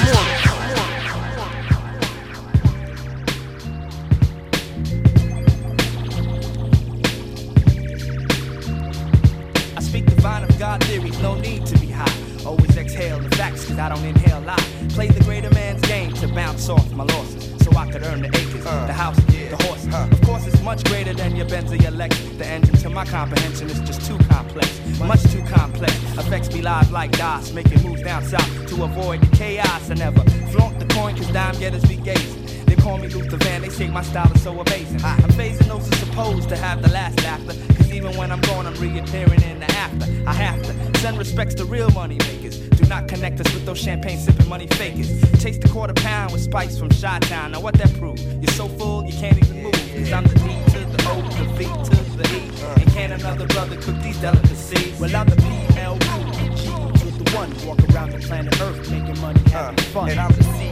I 9.77 9.81
speak 9.81 10.07
of 10.09 10.59
God 10.59 10.83
theories, 10.85 11.19
no 11.21 11.35
need 11.35 11.67
to 11.67 11.79
be 11.79 11.87
high. 11.87 12.45
Always 12.45 12.77
exhale 12.77 13.19
the 13.19 13.35
facts, 13.37 13.67
cause 13.67 13.79
I 13.79 13.89
don't 13.89 14.05
inhale 14.05 14.41
lie. 14.41 14.57
Play 14.91 15.09
the 15.09 15.25
greater 15.25 15.51
man's 15.51 15.83
game 15.83 16.13
to 16.15 16.29
bounce 16.29 16.69
off 16.69 16.91
my 16.93 17.05
losses. 17.05 17.40
So 17.71 17.79
I 17.79 17.91
could 17.91 18.03
earn 18.03 18.23
the 18.23 18.29
acres, 18.29 18.65
the 18.65 18.93
house, 18.93 19.19
yeah, 19.33 19.51
the 19.51 19.63
horses. 19.65 19.95
Of 19.95 20.21
course, 20.23 20.47
it's 20.47 20.61
much 20.63 20.83
greater 20.85 21.13
than 21.13 21.37
your 21.37 21.47
Benz 21.47 21.73
or 21.73 21.77
your 21.77 21.91
Lex. 21.91 22.19
The 22.39 22.47
engine 22.47 22.75
to 22.77 22.91
my 22.91 23.05
comprehension 23.05 23.69
is 23.71 23.81
just 23.81 24.07
too 24.07 24.19
complex. 24.29 24.81
Much 24.99 25.23
too 25.25 25.43
complex. 25.43 25.95
Affects 26.19 26.53
me 26.53 26.63
live 26.63 26.91
like 26.91 27.13
DOS, 27.13 27.53
making 27.53 27.83
moves 27.83 28.03
down 28.03 28.25
south 28.25 28.69
to 28.69 28.85
avoid 28.85 29.21
the 29.21 29.37
chaos. 29.37 29.91
I 29.91 29.95
never 29.95 30.21
flaunt 30.51 30.79
the 30.79 30.87
coin, 30.87 31.17
cause 31.17 31.31
dime 31.33 31.59
getters 31.59 31.85
be 31.85 31.97
gazing. 31.97 32.50
Call 32.81 32.97
me 32.97 33.09
Luther 33.09 33.37
Van, 33.37 33.61
they 33.61 33.69
say 33.69 33.89
my 33.89 34.03
style 34.03 34.33
is 34.33 34.43
so 34.43 34.59
amazing. 34.59 35.05
I'm 35.05 35.31
phasing 35.33 35.69
those 35.69 35.87
who 35.87 35.95
supposed 35.97 36.49
to 36.49 36.57
have 36.57 36.81
the 36.81 36.89
last 36.89 37.23
laughter. 37.23 37.55
Cause 37.75 37.93
even 37.93 38.17
when 38.17 38.33
I'm 38.33 38.41
gone, 38.41 38.67
I'm 38.67 38.75
reappearing 38.75 39.43
in 39.43 39.61
the 39.61 39.71
after. 39.73 40.07
I 40.27 40.33
have 40.33 40.63
to 40.63 40.99
send 41.01 41.19
respects 41.19 41.55
to 41.57 41.67
real 41.67 41.91
money 41.91 42.17
makers. 42.19 42.59
Do 42.59 42.89
not 42.89 43.07
connect 43.07 43.39
us 43.41 43.53
with 43.53 43.67
those 43.67 43.79
champagne 43.79 44.19
sipping 44.19 44.49
money 44.49 44.67
fakers. 44.67 45.21
Taste 45.43 45.63
a 45.65 45.69
quarter 45.69 45.93
pound 45.93 46.33
with 46.33 46.41
spice 46.41 46.79
from 46.79 46.89
Chi 46.89 47.19
Town. 47.21 47.53
Now 47.53 47.61
what 47.61 47.75
that 47.75 47.93
prove? 47.99 48.19
You're 48.43 48.53
so 48.53 48.67
full, 48.67 49.05
you 49.05 49.13
can't 49.13 49.37
even 49.37 49.63
move. 49.63 49.75
Cause 49.75 50.13
I'm 50.13 50.25
the 50.25 50.35
D 50.37 50.73
to 50.73 50.79
the 50.87 51.09
O, 51.11 51.21
the 51.21 51.45
V 51.59 51.65
to 51.65 52.17
the 52.17 52.27
E. 52.35 52.81
And 52.81 52.91
can 52.93 53.13
another 53.13 53.47
brother 53.49 53.77
cook 53.77 53.97
these 54.03 54.19
delicacies? 54.21 54.99
Well, 54.99 55.15
I'm 55.15 55.27
the 55.27 55.37
PLU, 55.37 56.57
G 56.57 56.65
to 57.01 57.25
the 57.25 57.31
one. 57.37 57.51
Walk 57.67 57.79
around 57.95 58.13
the 58.13 58.19
planet 58.19 58.59
Earth 58.61 58.91
making 58.91 59.21
money, 59.21 59.41
having 59.51 59.79
uh, 59.79 59.83
fun. 59.93 60.09
And 60.09 60.19
I'm 60.21 60.33
the 60.33 60.45
C 60.45 60.70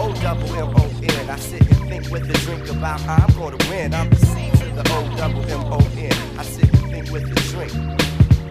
O 0.00 0.10
double 0.14 0.54
M 0.54 0.72
O 0.76 0.84
N. 1.02 1.28
I 1.28 1.36
sit 1.36 1.60
and 1.60 1.88
think 1.90 2.10
with 2.10 2.30
a 2.30 2.32
drink 2.44 2.70
about 2.70 3.02
how 3.02 3.26
I'm 3.26 3.34
gonna 3.38 3.58
win. 3.68 3.92
I'm 3.92 4.08
the 4.08 4.16
C 4.16 4.50
to 4.58 4.64
the 4.72 4.84
O 4.96 5.14
double 5.14 5.44
M 5.44 5.60
O 5.70 5.78
N. 5.98 6.12
I 6.38 6.42
sit 6.42 6.72
and 6.72 6.90
think 6.90 7.10
with 7.10 7.24
a 7.24 7.34
drink. 7.52 7.72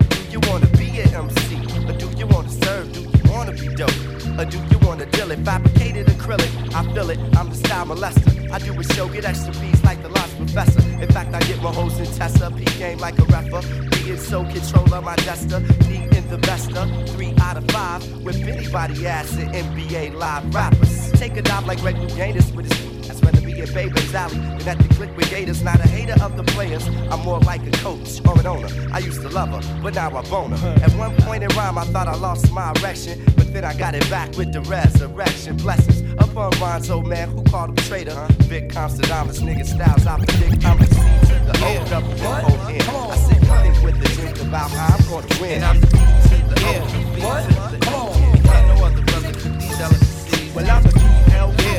Do 0.09 0.30
you 0.30 0.39
wanna 0.47 0.67
be 0.77 0.99
an 0.99 1.09
MC? 1.26 1.55
Or 1.89 1.93
do 1.93 2.07
you 2.15 2.27
wanna 2.27 2.49
serve? 2.49 2.91
Do 2.93 3.01
you 3.01 3.31
wanna 3.31 3.53
be 3.53 3.67
dope? 3.69 3.99
Or 4.38 4.45
do 4.45 4.59
you 4.69 4.77
wanna 4.85 5.07
deal 5.07 5.31
it? 5.31 5.39
Fabricated 5.39 6.09
acrylic, 6.30 6.73
I 6.73 6.93
feel 6.93 7.10
it. 7.10 7.19
I'm 7.38 7.49
the 7.49 7.56
style 7.56 7.85
molester. 7.85 8.51
I 8.51 8.60
do 8.60 8.80
a 8.80 8.84
show, 8.93 9.07
get 9.07 9.26
extra 9.26 9.53
beats 9.53 9.84
like 9.84 10.01
the 10.01 10.10
lost 10.10 10.35
professor. 10.38 10.81
In 11.01 11.07
fact, 11.10 11.34
I 11.34 11.39
get 11.41 11.61
my 11.61 11.72
hoes 11.72 11.99
in 11.99 12.06
Tessa. 12.06 12.51
P 12.51 12.65
game 12.77 12.99
like 12.99 13.18
a 13.19 13.23
rapper. 13.26 13.61
Being 13.91 14.18
so 14.18 14.43
controller, 14.43 15.01
my 15.01 15.15
jester. 15.18 15.60
Need 15.88 16.15
in 16.15 16.27
the 16.30 16.38
bester. 16.39 16.85
Three 17.14 17.34
out 17.41 17.57
of 17.57 17.65
five. 17.72 18.01
With 18.23 18.38
anybody 18.47 19.07
ass 19.07 19.38
in 19.38 19.49
NBA 19.49 20.14
live 20.15 20.53
rappers. 20.53 21.11
Take 21.14 21.38
a 21.38 21.41
dive 21.41 21.65
like 21.65 21.80
Greg 21.81 21.95
Louganis 21.95 22.53
with 22.56 22.72
his 22.72 22.88
rather 23.31 23.45
be 23.45 23.61
at 23.61 23.73
Baby's 23.73 24.15
Alley 24.15 24.35
than 24.35 24.68
at 24.68 24.77
the 24.80 24.95
Click 24.95 25.11
Brigaders. 25.11 25.64
Not 25.64 25.80
a 25.80 25.88
hater 25.88 26.15
of 26.23 26.35
the 26.35 26.43
players, 26.43 26.88
I'm 27.11 27.19
more 27.22 27.39
like 27.39 27.65
a 27.68 27.72
coach 27.72 28.22
or 28.27 28.39
an 28.39 28.47
owner. 28.47 28.69
I 28.91 28.99
used 28.99 29.22
to 29.22 29.30
love 29.30 29.49
her, 29.49 29.81
but 29.81 29.95
now 29.95 30.15
I 30.15 30.22
bone 30.30 30.51
her. 30.51 30.76
At 30.84 30.91
one 30.93 31.15
point 31.18 31.43
in 31.43 31.49
rhyme, 31.56 31.77
I 31.77 31.85
thought 31.85 32.07
I 32.07 32.15
lost 32.15 32.51
my 32.51 32.72
erection, 32.77 33.23
but 33.35 33.53
then 33.53 33.64
I 33.64 33.73
got 33.77 33.95
it 33.95 34.10
back 34.10 34.35
with 34.38 34.51
the 34.53 34.61
resurrection. 34.61 35.57
Blessings 35.57 36.01
upon 36.19 36.51
Ron's 36.60 36.89
old 36.89 37.07
man 37.07 37.30
who 37.30 37.43
called 37.43 37.69
him 37.69 37.76
traitor. 37.88 38.14
Huh? 38.14 38.27
Big 38.47 38.72
Constadamus, 38.72 39.39
nigga 39.41 39.65
styles, 39.65 40.06
I 40.06 40.18
predict 40.18 40.65
I'm 40.65 40.77
the 40.80 40.85
C 40.85 40.95
to 41.27 41.35
the 41.45 41.53
O 41.65 41.85
double 41.89 42.11
O 42.11 42.68
N. 42.69 42.81
I 42.81 43.15
sit 43.18 43.38
and 43.38 43.73
think 43.73 43.84
with 43.84 44.01
the 44.01 44.10
drink 44.15 44.41
about 44.41 44.72
how 44.72 44.95
I'm 44.95 45.10
gonna 45.10 45.41
win. 45.41 45.61
And 45.61 45.65
I'm 45.65 45.80
the 45.81 45.88
B 45.88 45.97
to 45.97 46.45
the 46.49 46.57
O, 46.65 46.73
the 46.85 46.99
V 47.14 47.22
to 47.22 47.77
the 47.77 47.77
E. 47.77 48.41
Can't 48.43 48.68
no 48.68 48.85
other 48.85 49.03
brother 49.03 49.34
cook 49.34 49.53
these 49.60 49.77
delicacies. 49.77 50.56
Well, 50.56 50.69
I'm 50.69 50.84
the 50.84 50.89
PLU, 50.89 51.53
what? 51.60 51.78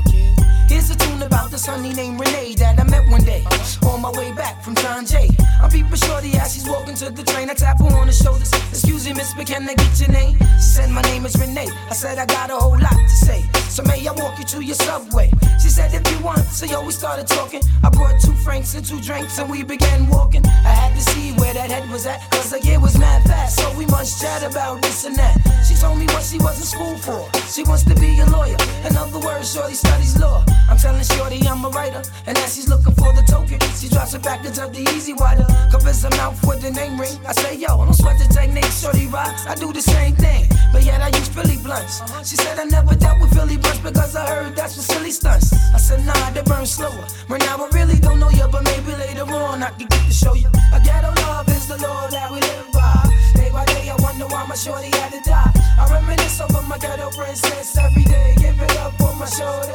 about 1.21 1.51
this 1.51 1.65
honey 1.65 1.93
named 1.93 2.19
Renee 2.19 2.55
that 2.55 2.79
I 2.79 2.83
met 2.83 3.07
one 3.09 3.23
day 3.23 3.43
on 3.83 4.01
my 4.01 4.11
way 4.11 4.31
back 4.33 4.63
from 4.63 4.75
John 4.75 5.05
Jay. 5.05 5.29
I'm 5.61 5.69
peeping 5.69 5.95
shorty 5.95 6.31
as 6.37 6.53
she's 6.53 6.67
walking 6.67 6.95
to 6.95 7.09
the 7.09 7.23
train. 7.23 7.49
I 7.49 7.53
tap 7.53 7.79
her 7.79 7.85
on 7.85 8.07
the 8.07 8.13
shoulders. 8.13 8.51
Excuse 8.69 9.01
Excuse 9.01 9.07
me, 9.07 9.13
miss, 9.13 9.33
but 9.33 9.47
can 9.47 9.67
I 9.69 9.73
get 9.73 9.99
your 9.99 10.09
name? 10.09 10.37
She 10.37 10.69
said, 10.75 10.89
My 10.89 11.01
name 11.03 11.25
is 11.25 11.35
Renee. 11.35 11.69
I 11.89 11.93
said, 11.93 12.17
I 12.19 12.25
got 12.25 12.49
a 12.49 12.55
whole 12.55 12.77
lot 12.77 12.93
to 12.93 13.09
say. 13.09 13.49
So 13.69 13.83
may 13.83 14.07
I 14.07 14.11
walk 14.11 14.37
you 14.37 14.45
to 14.45 14.61
your 14.61 14.75
subway? 14.75 15.31
Said, 15.71 15.93
If 15.93 16.03
you 16.11 16.19
want. 16.19 16.43
So 16.51 16.65
yo, 16.65 16.83
we 16.83 16.91
started 16.91 17.27
talking. 17.27 17.61
I 17.81 17.89
brought 17.89 18.19
two 18.19 18.33
francs 18.43 18.75
and 18.75 18.85
two 18.85 18.99
drinks 18.99 19.39
and 19.39 19.49
we 19.49 19.63
began 19.63 20.05
walking. 20.09 20.45
I 20.45 20.67
had 20.67 20.93
to 20.95 21.01
see 21.01 21.31
where 21.39 21.53
that 21.53 21.71
head 21.71 21.89
was 21.89 22.05
at, 22.05 22.19
cause 22.29 22.49
the 22.49 22.59
year 22.59 22.77
was 22.77 22.97
mad 22.99 23.23
fast. 23.23 23.55
So 23.57 23.71
we 23.77 23.85
must 23.85 24.21
chat 24.21 24.43
about 24.43 24.81
this 24.81 25.05
and 25.05 25.15
that. 25.15 25.39
She 25.65 25.75
told 25.75 25.97
me 25.97 26.07
what 26.07 26.23
she 26.23 26.39
was 26.39 26.59
in 26.59 26.67
school 26.67 26.97
for. 26.97 27.23
She 27.47 27.63
wants 27.63 27.83
to 27.85 27.95
be 27.95 28.19
a 28.19 28.25
lawyer. 28.25 28.57
In 28.83 28.97
other 28.97 29.19
words, 29.19 29.53
Shorty 29.53 29.75
studies 29.75 30.19
law. 30.19 30.43
I'm 30.69 30.75
telling 30.75 31.03
Shorty 31.03 31.39
I'm 31.47 31.63
a 31.63 31.69
writer. 31.69 32.03
And 32.27 32.37
as 32.39 32.53
she's 32.53 32.67
looking 32.67 32.93
for 32.95 33.13
the 33.13 33.23
token, 33.23 33.59
she 33.79 33.87
drops 33.87 34.13
a 34.13 34.19
package 34.19 34.59
of 34.59 34.75
the 34.75 34.83
easy 34.91 35.13
water. 35.13 35.47
Covers 35.71 36.03
her 36.03 36.11
mouth 36.19 36.35
with 36.45 36.61
the 36.61 36.71
name 36.71 36.99
ring. 36.99 37.15
I 37.25 37.31
say, 37.31 37.55
yo, 37.55 37.79
I 37.79 37.85
don't 37.85 37.93
sweat 37.93 38.19
the 38.19 38.27
technique, 38.27 38.71
Shorty 38.75 39.07
rocks. 39.07 39.47
I 39.47 39.55
do 39.55 39.71
the 39.71 39.81
same 39.81 40.15
thing, 40.15 40.49
but 40.73 40.83
yet 40.83 40.99
I 40.99 41.07
use 41.15 41.29
Philly 41.29 41.55
blunts. 41.63 42.03
She 42.29 42.35
said 42.35 42.59
I 42.59 42.65
never 42.65 42.93
dealt 42.95 43.21
with 43.21 43.33
Philly 43.33 43.55
blunts 43.55 43.79
because 43.79 44.17
I 44.17 44.27
heard 44.27 44.55
that's 44.57 44.75
for 44.75 44.81
silly 44.81 45.11
stunts. 45.11 45.60
I 45.73 45.77
said, 45.77 46.05
nah, 46.05 46.29
they 46.31 46.41
burn 46.43 46.65
slower. 46.65 47.05
Right 47.29 47.41
now 47.41 47.57
I 47.57 47.69
really 47.73 47.99
don't 47.99 48.19
know 48.19 48.29
you, 48.29 48.47
but 48.51 48.63
maybe 48.63 48.91
later 48.95 49.23
on 49.23 49.63
I 49.63 49.69
can 49.71 49.87
get 49.87 50.03
to 50.05 50.13
show 50.13 50.33
you. 50.33 50.49
A 50.73 50.79
ghetto 50.79 51.11
love 51.23 51.47
is 51.49 51.67
the 51.67 51.77
law 51.77 52.07
that 52.07 52.31
we 52.31 52.39
live 52.39 52.71
by. 52.73 53.09
Day 53.35 53.49
by 53.51 53.65
day, 53.65 53.89
I 53.89 53.95
wonder 54.01 54.27
why 54.27 54.45
my 54.47 54.55
shorty 54.55 54.89
had 54.97 55.11
to 55.11 55.21
die. 55.29 55.51
I 55.79 55.87
reminisce 55.91 56.41
over 56.41 56.61
my 56.67 56.77
ghetto 56.77 57.09
princess 57.11 57.77
every 57.77 58.03
day. 58.03 58.35
Give 58.37 58.59
it 58.59 58.77
up 58.77 58.93
for 58.97 59.15
my 59.15 59.25
shorty. 59.25 59.71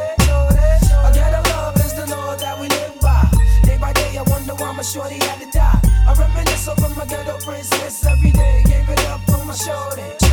A 1.07 1.13
ghetto 1.13 1.41
love 1.51 1.77
is 1.77 1.95
the 1.95 2.07
law 2.15 2.37
that 2.37 2.59
we 2.61 2.69
live 2.69 3.01
by. 3.01 3.31
Day 3.63 3.79
by 3.79 3.93
day, 3.93 4.19
I 4.19 4.23
wonder 4.23 4.55
why 4.55 4.73
my 4.73 4.83
shorty 4.83 5.17
had 5.17 5.41
to 5.41 5.51
die. 5.51 5.81
I 6.09 6.15
reminisce 6.19 6.69
over 6.69 6.89
my 6.95 7.07
ghetto 7.07 7.39
princess 7.45 8.05
every 8.05 8.33
day. 8.33 8.63
Give 8.67 8.89
it 8.89 9.01
up 9.07 9.21
for 9.27 9.45
my 9.45 9.55
shorty. 9.55 10.26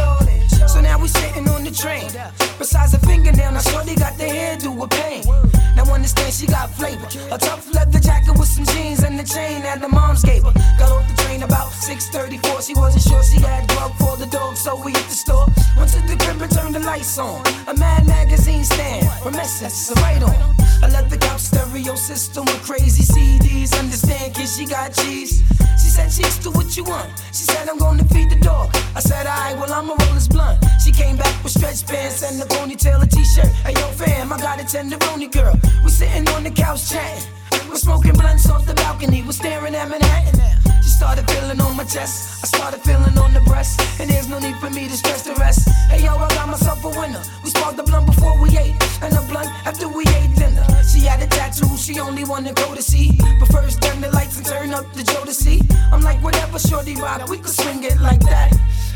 Sitting 1.19 1.48
on 1.49 1.64
the 1.64 1.72
train. 1.72 2.10
Besides 2.57 2.94
a 2.94 2.99
fingernail, 2.99 3.52
now 3.52 3.84
they 3.84 3.95
got 3.95 4.18
the 4.18 4.26
hairdo 4.26 4.76
with 4.80 4.90
pain. 4.91 5.62
Now 5.76 5.86
understand 5.94 6.34
she 6.34 6.48
got 6.48 6.70
flavor. 6.74 7.08
A 7.32 7.38
tough 7.38 7.74
leather 7.74 8.00
jacket 8.00 8.38
with 8.38 8.48
some 8.48 8.66
jeans 8.66 9.04
and 9.04 9.20
the 9.20 9.24
chain 9.24 9.62
that 9.64 9.82
the 9.82 9.90
moms 9.90 10.24
gave 10.24 10.44
her. 10.44 10.54
Got 10.78 10.91
off 10.91 11.08
the 11.08 11.16
train 11.24 11.44
about 11.44 11.72
6:34. 11.72 12.62
She 12.62 12.74
wasn't 12.74 13.04
sure 13.04 13.24
she 13.24 13.40
had 13.41 13.68
grub 13.70 13.91
for 13.98 14.18
the 14.18 14.28
dog, 14.28 14.56
so 14.56 14.76
we 14.84 14.91
hit 14.91 15.08
the 15.10 15.16
store. 15.16 15.48
Went 15.78 15.91
to 15.91 16.02
the 16.02 16.16
crib 16.18 16.41
and 16.41 16.52
turned 16.52 16.76
the 16.76 16.80
lights 16.80 17.18
on. 17.18 17.41
A 17.68 17.74
Mad 17.74 18.08
magazine 18.08 18.64
stand, 18.64 19.08
a 19.26 19.32
message, 19.32 19.76
a 19.91 20.02
right 20.02 20.24
on. 20.24 20.56
I 20.84 20.88
left 20.90 21.10
the 21.10 21.18
couch 21.18 21.40
stereo 21.40 21.95
system 21.95 22.45
with 22.45 22.62
crazy 22.62 23.04
CDs. 23.04 23.78
Understand, 23.80 24.36
kid, 24.36 24.50
she 24.50 24.66
got 24.66 24.94
cheese. 24.94 25.41
She 25.82 25.90
said, 25.90 26.10
Cheeks, 26.10 26.38
do 26.40 26.52
what 26.52 26.76
you 26.76 26.84
want. 26.84 27.10
She 27.32 27.44
said, 27.44 27.70
I'm 27.70 27.78
gonna 27.78 28.04
feed 28.06 28.30
the 28.30 28.40
dog. 28.40 28.70
I 28.95 29.00
said, 29.00 29.26
Alright, 29.26 29.56
well, 29.58 29.72
I'ma 29.72 29.95
roll 30.00 30.14
this 30.14 30.28
blunt. 30.28 30.64
She 30.84 30.91
came 30.91 31.16
back 31.16 31.36
with 31.44 31.54
stretch 31.54 31.86
pants 31.88 32.22
and 32.24 32.41
a 32.41 32.45
ponytail, 32.45 33.02
a 33.02 33.08
t 33.08 33.24
shirt. 33.24 33.52
Hey, 33.64 33.74
yo, 33.74 33.88
fam, 34.00 34.34
I 34.34 34.38
got 34.38 34.60
a 34.60 34.64
tenderoni 34.64 35.32
girl. 35.32 35.56
We 35.84 35.90
sitting 35.90 36.27
on 36.30 36.44
the 36.44 36.52
couch 36.52 36.90
chatting. 36.90 37.27
We're 37.69 37.76
smoking 37.76 38.14
blunts 38.14 38.49
off 38.49 38.65
the 38.65 38.73
balcony. 38.73 39.23
We're 39.23 39.31
staring 39.31 39.76
at 39.76 39.90
Manhattan. 39.90 40.40
She 40.84 40.90
started 40.90 41.30
feeling 41.30 41.60
on 41.61 41.76
my 41.76 41.84
chest. 41.84 42.44
I 42.44 42.48
started 42.48 42.81
feeling 42.81 43.18
on 43.18 43.34
the 43.34 43.41
breast. 43.41 43.81
And 43.99 44.10
there's 44.10 44.30
no 44.30 44.40
need 44.40 44.56
for 44.57 44.69
me 44.69 44.88
to 44.88 44.98
stress 44.98 45.23
the 45.23 45.34
rest. 45.35 45.68
Hey, 45.90 46.03
yo, 46.03 46.15
I 46.15 46.27
got 46.30 46.48
myself 46.48 46.84
a 46.84 46.90
winner. 46.90 47.22
We 47.44 47.49
sparked 47.49 47.77
the 47.77 47.84
blunt 47.84 48.06
before 48.07 48.40
we 48.41 48.49
ate. 48.57 48.76
And 49.02 49.14
a 49.14 49.22
blunt 49.27 49.49
after 49.65 49.88
we 49.88 50.03
ate 50.07 50.35
dinner. 50.35 50.65
She 50.84 51.02
had 51.02 51.22
a 51.22 51.27
tattoo, 51.27 51.76
she 51.77 51.99
only 51.99 52.23
wanted 52.23 52.56
go 52.56 52.76
to 52.76 52.81
see. 52.81 53.18
But 53.40 53.52
first, 53.52 53.81
turn 53.81 54.02
the 54.02 54.10
lights 54.11 54.38
and 54.38 54.45
turn 54.45 54.73
up 54.73 54.91
the 54.94 55.03
Joe 55.03 55.26
to 55.26 55.34
see. 55.34 55.61
I'm 55.91 56.02
like, 56.02 56.22
whatever, 56.22 56.60
shorty 56.60 56.95
rock, 56.95 57.27
we 57.30 57.38
could 57.38 57.49
swing 57.49 57.84
it 57.84 57.99
like 57.99 58.22
that. 58.22 58.53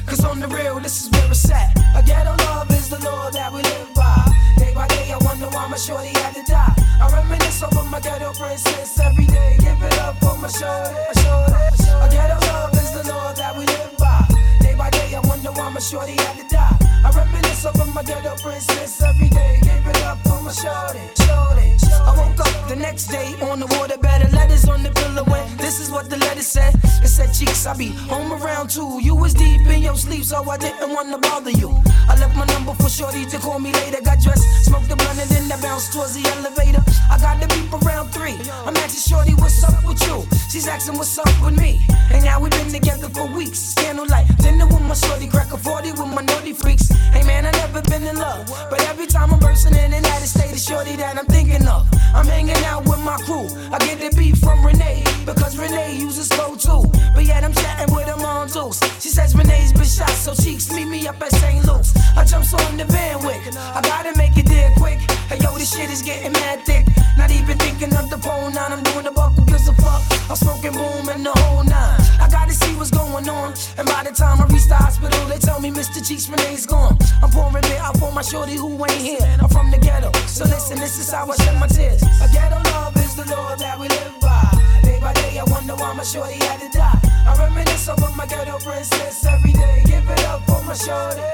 Cause 0.08 0.24
on 0.24 0.40
the 0.40 0.48
real, 0.48 0.80
this 0.80 1.04
is 1.04 1.10
where 1.12 1.30
it's 1.30 1.52
at. 1.52 1.76
A 1.94 2.02
ghetto 2.02 2.34
love 2.46 2.72
is 2.72 2.88
the 2.90 2.98
law 3.04 3.30
that 3.30 3.52
we 3.52 3.62
live 3.62 3.94
by. 3.94 4.16
Day 4.58 4.74
by 4.74 4.88
day, 4.88 5.12
I 5.12 5.18
wonder 5.18 5.48
why 5.48 5.68
my 5.68 5.76
shorty 5.76 6.14
had 6.20 6.34
to 6.36 6.44
die. 6.44 6.74
I 7.02 7.12
reminisce 7.12 7.62
over 7.62 7.84
my 7.84 8.00
ghetto 8.00 8.32
princess 8.34 8.98
every 9.00 9.26
day. 9.26 9.58
Give 9.60 9.82
it 9.84 10.00
up 10.00 10.16
for 10.20 10.38
my 10.38 10.48
shorty. 10.48 10.96
shorty. 11.20 11.92
A 12.00 12.08
ghetto 12.10 12.40
love 12.48 12.74
is 12.74 12.92
the 12.94 13.04
law 13.12 13.34
that 13.34 13.58
we 13.58 13.66
live 13.66 13.98
by. 13.98 14.26
Day 14.62 14.76
by 14.76 14.90
day, 14.92 15.14
I 15.14 15.20
wonder 15.28 15.52
why 15.52 15.70
my 15.70 15.82
shorty 15.82 16.14
had 16.14 16.38
to 16.38 16.56
die. 16.56 16.87
I 17.08 17.10
reminisce 17.12 17.66
over 17.66 17.86
my 17.94 18.04
ghetto 18.04 18.36
princess 18.44 19.02
every 19.02 19.30
day. 19.30 19.60
Give 19.62 19.88
it 19.88 20.04
up 20.04 20.20
for 20.28 20.42
my 20.42 20.52
shorty. 20.52 21.00
shorty. 21.24 21.70
I 22.04 22.12
woke 22.20 22.40
up 22.40 22.68
the 22.68 22.76
next 22.76 23.08
day 23.08 23.34
on 23.50 23.62
the 23.62 23.68
water 23.80 23.98
bed. 23.98 24.30
Letters 24.34 24.68
on 24.68 24.84
the 24.84 24.92
pillow. 24.92 25.24
And 25.24 25.58
this 25.58 25.80
is 25.80 25.90
what 25.90 26.10
the 26.10 26.18
letter 26.18 26.42
said. 26.42 26.76
It 27.02 27.08
said, 27.08 27.32
Cheeks, 27.34 27.66
I 27.66 27.78
be 27.78 27.92
home 28.12 28.34
around 28.34 28.72
two. 28.72 29.00
You 29.02 29.16
was 29.16 29.34
deep 29.34 29.66
in 29.68 29.82
your 29.84 29.96
sleep, 29.96 30.26
so 30.26 30.44
I 30.50 30.58
didn't 30.58 30.92
want 30.92 31.10
to 31.14 31.18
bother 31.18 31.52
you. 31.52 31.70
I 32.10 32.20
left 32.20 32.36
my 32.36 32.46
number 32.46 32.74
for 32.74 32.90
Shorty 32.90 33.24
to 33.26 33.38
call 33.38 33.60
me 33.60 33.72
later. 33.72 34.02
Got 34.04 34.20
dressed, 34.20 34.66
smoked 34.66 34.90
the 34.90 34.98
blunt, 34.98 35.18
and 35.18 35.30
then 35.30 35.50
I 35.50 35.62
bounced 35.62 35.94
towards 35.94 36.14
the 36.14 36.28
elevator. 36.36 36.84
I 37.10 37.18
got 37.20 37.40
the 37.40 37.48
beep 37.48 37.72
around 37.86 38.10
three. 38.10 38.36
I'm 38.68 38.76
asking 38.76 39.08
Shorty, 39.08 39.34
what's 39.36 39.64
up 39.64 39.80
with 39.88 40.02
you? 40.08 40.28
She's 40.52 40.68
asking, 40.68 40.98
what's 40.98 41.18
up 41.18 41.32
with 41.42 41.58
me? 41.58 41.80
And 42.12 42.26
now 42.26 42.42
we've 42.42 42.52
been 42.52 42.70
together 42.70 43.08
for 43.08 43.28
weeks. 43.28 43.74
Candlelight, 43.76 44.28
dinner 44.40 44.68
with 44.68 44.82
my 44.82 44.94
Shorty, 44.94 45.28
crack 45.28 45.54
a 45.54 45.58
40 45.58 45.92
with 45.92 46.12
my 46.12 46.22
naughty 46.22 46.52
freaks. 46.52 46.97
Hey 47.14 47.24
man, 47.24 47.46
I 47.46 47.52
never 47.52 47.82
been 47.82 48.04
in 48.04 48.18
love. 48.18 48.48
But 48.70 48.82
every 48.90 49.08
time 49.08 49.34
I'm 49.34 49.40
bursting 49.40 49.76
in 49.76 49.94
and 49.94 50.06
out 50.06 50.22
of 50.22 50.28
state, 50.28 50.52
it's 50.52 50.68
Shorty 50.68 50.96
that 50.98 51.18
I'm 51.18 51.26
thinking 51.26 51.68
of. 51.68 51.88
I'm 52.14 52.26
hanging 52.26 52.64
out 52.66 52.86
with 52.86 53.00
my 53.00 53.18
crew. 53.26 53.48
I 53.72 53.80
get 53.80 54.00
the 54.00 54.16
beat 54.18 54.38
from 54.38 54.66
Renee, 54.66 55.04
because 55.26 55.58
Renee 55.58 55.98
uses 55.98 56.30
code 56.30 56.60
too. 56.60 56.84
But 57.16 57.26
yet 57.26 57.44
I'm 57.44 57.54
chatting 57.54 57.94
with 57.94 58.08
her 58.08 58.26
on 58.26 58.48
deuce. 58.48 58.80
She 59.02 59.10
says 59.10 59.36
Renee's 59.36 59.74
been 59.74 59.86
shot, 59.86 60.10
so 60.10 60.34
cheeks 60.34 60.72
meet 60.72 60.86
me 60.86 61.08
up 61.08 61.22
at 61.22 61.32
St. 61.32 61.66
Luke's. 61.66 61.94
I 62.16 62.24
jumps 62.26 62.54
on 62.54 62.78
the 62.78 62.86
bandwagon. 62.86 63.56
I 63.58 63.82
gotta 63.82 64.16
make 64.18 64.38
it 64.38 64.48
there 64.48 64.72
quick. 64.78 65.00
Hey 65.28 65.40
yo, 65.44 65.52
this 65.58 65.76
shit 65.76 65.90
is 65.92 66.02
getting 66.02 66.32
mad 66.32 66.62
thick. 66.64 66.88
Not 67.18 67.32
even 67.32 67.58
thinking 67.58 67.94
of 67.98 68.10
the 68.10 68.18
pole 68.18 68.50
nine. 68.50 68.72
I'm 68.72 68.82
doing 68.84 69.04
the 69.04 69.12
buckle, 69.12 69.44
gives 69.44 69.68
a 69.68 69.74
fuck. 69.74 70.02
I'm 70.30 70.38
smoking 70.38 70.72
boom 70.72 71.10
and 71.10 71.26
the 71.26 71.34
whole 71.44 71.66
nine. 71.66 72.00
I 72.24 72.30
gotta 72.32 72.54
see 72.54 72.74
what's 72.80 72.92
going 72.92 73.28
on. 73.28 73.54
And 73.78 73.86
by 73.90 74.08
the 74.08 74.16
time 74.16 74.40
I 74.40 74.46
reach 74.48 74.68
the 74.72 74.76
hospital, 74.76 75.20
they 75.28 75.38
tell 75.38 75.60
me 75.60 75.70
Mr. 75.70 76.00
Cheeks 76.00 76.30
Renee's 76.30 76.66
gone. 76.66 76.98
I'm 77.22 77.30
pouring 77.30 77.66
it 77.66 77.80
out 77.84 77.98
for 77.98 78.10
my 78.14 78.22
shorty 78.22 78.56
who 78.56 78.72
ain't 78.88 79.04
here. 79.04 79.28
I'm 79.44 79.50
from 79.50 79.70
the 79.70 79.78
ghetto, 79.78 80.14
so 80.28 80.46
listen, 80.46 80.80
this 80.80 80.98
is 80.98 81.12
how 81.12 81.28
I 81.30 81.36
shed 81.44 81.60
my 81.60 81.68
tears. 81.68 82.02
A 82.24 82.32
ghetto 82.32 82.64
love 82.72 82.96
is 82.96 83.16
the 83.16 83.28
law 83.28 83.54
that 83.58 83.78
we 83.78 83.90
live 83.90 84.16
by. 84.22 84.48
Day 84.84 84.98
by 85.02 85.12
day, 85.12 85.40
I 85.40 85.44
wonder 85.52 85.76
why 85.76 85.92
my 85.92 86.04
shorty 86.04 86.40
had 86.40 86.62
to 86.62 86.70
die. 86.72 87.00
I 87.28 87.36
reminisce 87.36 87.90
over 87.90 88.10
my 88.16 88.26
ghetto 88.28 88.60
princess 88.60 89.26
every 89.26 89.52
day. 89.52 89.84
Give 89.84 90.10
it 90.10 90.24
up 90.24 90.48
for 90.48 90.64
my 90.64 90.74
shorty. 90.74 91.27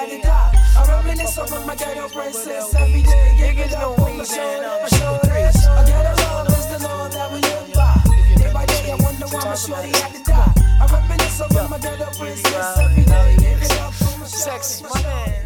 Had 0.00 0.10
to 0.10 0.22
die. 0.22 0.52
I 0.78 1.02
reminisce 1.02 1.38
over 1.38 1.60
my 1.66 1.76
ghetto 1.76 2.08
princess 2.08 2.74
every 2.74 3.02
day. 3.02 3.34
Give 3.36 3.58
it 3.58 3.72
up 3.74 3.96
for 3.96 4.14
my 4.14 4.24
shorty. 4.24 4.66
my 4.66 4.88
shorty. 4.88 5.28
A 5.28 5.84
ghetto 5.86 6.22
love 6.24 6.48
is 6.48 6.66
the 6.72 6.88
law 6.88 7.08
that 7.08 7.32
we 7.32 7.40
live 7.40 7.74
by. 7.74 8.00
Day 8.36 8.52
by 8.52 8.66
day, 8.66 8.92
I 8.92 8.96
wonder 8.96 9.26
why 9.26 9.44
my 9.44 9.54
shorty 9.54 9.88
had 9.88 10.12
to 10.14 10.22
die. 10.24 10.54
I 10.80 10.86
reminisce 10.90 11.40
over 11.40 11.68
my 11.68 11.78
ghetto 11.78 12.06
princess 12.18 12.78
every 12.78 13.04
day. 13.04 13.36
Give 13.38 13.62
it 13.62 13.80
up 13.80 13.92
for 13.92 14.20
my 14.20 14.26
Sexy, 14.26 14.84
my 14.84 15.02
man. 15.02 15.36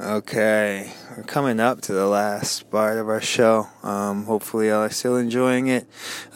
Okay, 0.00 0.92
we're 1.16 1.22
coming 1.22 1.60
up 1.60 1.80
to 1.82 1.92
the 1.94 2.06
last 2.06 2.70
part 2.70 2.98
of 2.98 3.08
our 3.08 3.22
show. 3.22 3.68
Um, 3.82 4.24
hopefully, 4.24 4.68
y'all 4.68 4.82
are 4.82 4.90
still 4.90 5.16
enjoying 5.16 5.68
it. 5.68 5.86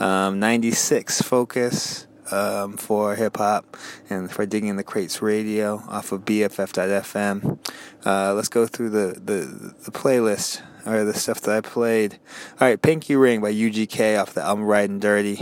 Um, 0.00 0.40
96 0.40 1.20
focus 1.20 2.07
um, 2.30 2.76
for 2.76 3.14
hip 3.14 3.36
hop 3.36 3.76
and 4.10 4.30
for 4.30 4.46
digging 4.46 4.76
the 4.76 4.84
crates 4.84 5.22
radio 5.22 5.82
off 5.88 6.12
of 6.12 6.24
BFF.FM. 6.24 7.58
Uh, 8.04 8.34
let's 8.34 8.48
go 8.48 8.66
through 8.66 8.90
the, 8.90 9.20
the, 9.20 9.74
the 9.84 9.90
playlist 9.90 10.62
or 10.86 11.04
the 11.04 11.14
stuff 11.14 11.40
that 11.42 11.56
I 11.56 11.60
played. 11.60 12.18
All 12.60 12.68
right, 12.68 12.80
Pinky 12.80 13.16
Ring 13.16 13.40
by 13.40 13.52
UGK 13.52 14.20
off 14.20 14.34
the 14.34 14.42
album 14.42 14.64
Riding 14.64 14.98
Dirty. 14.98 15.40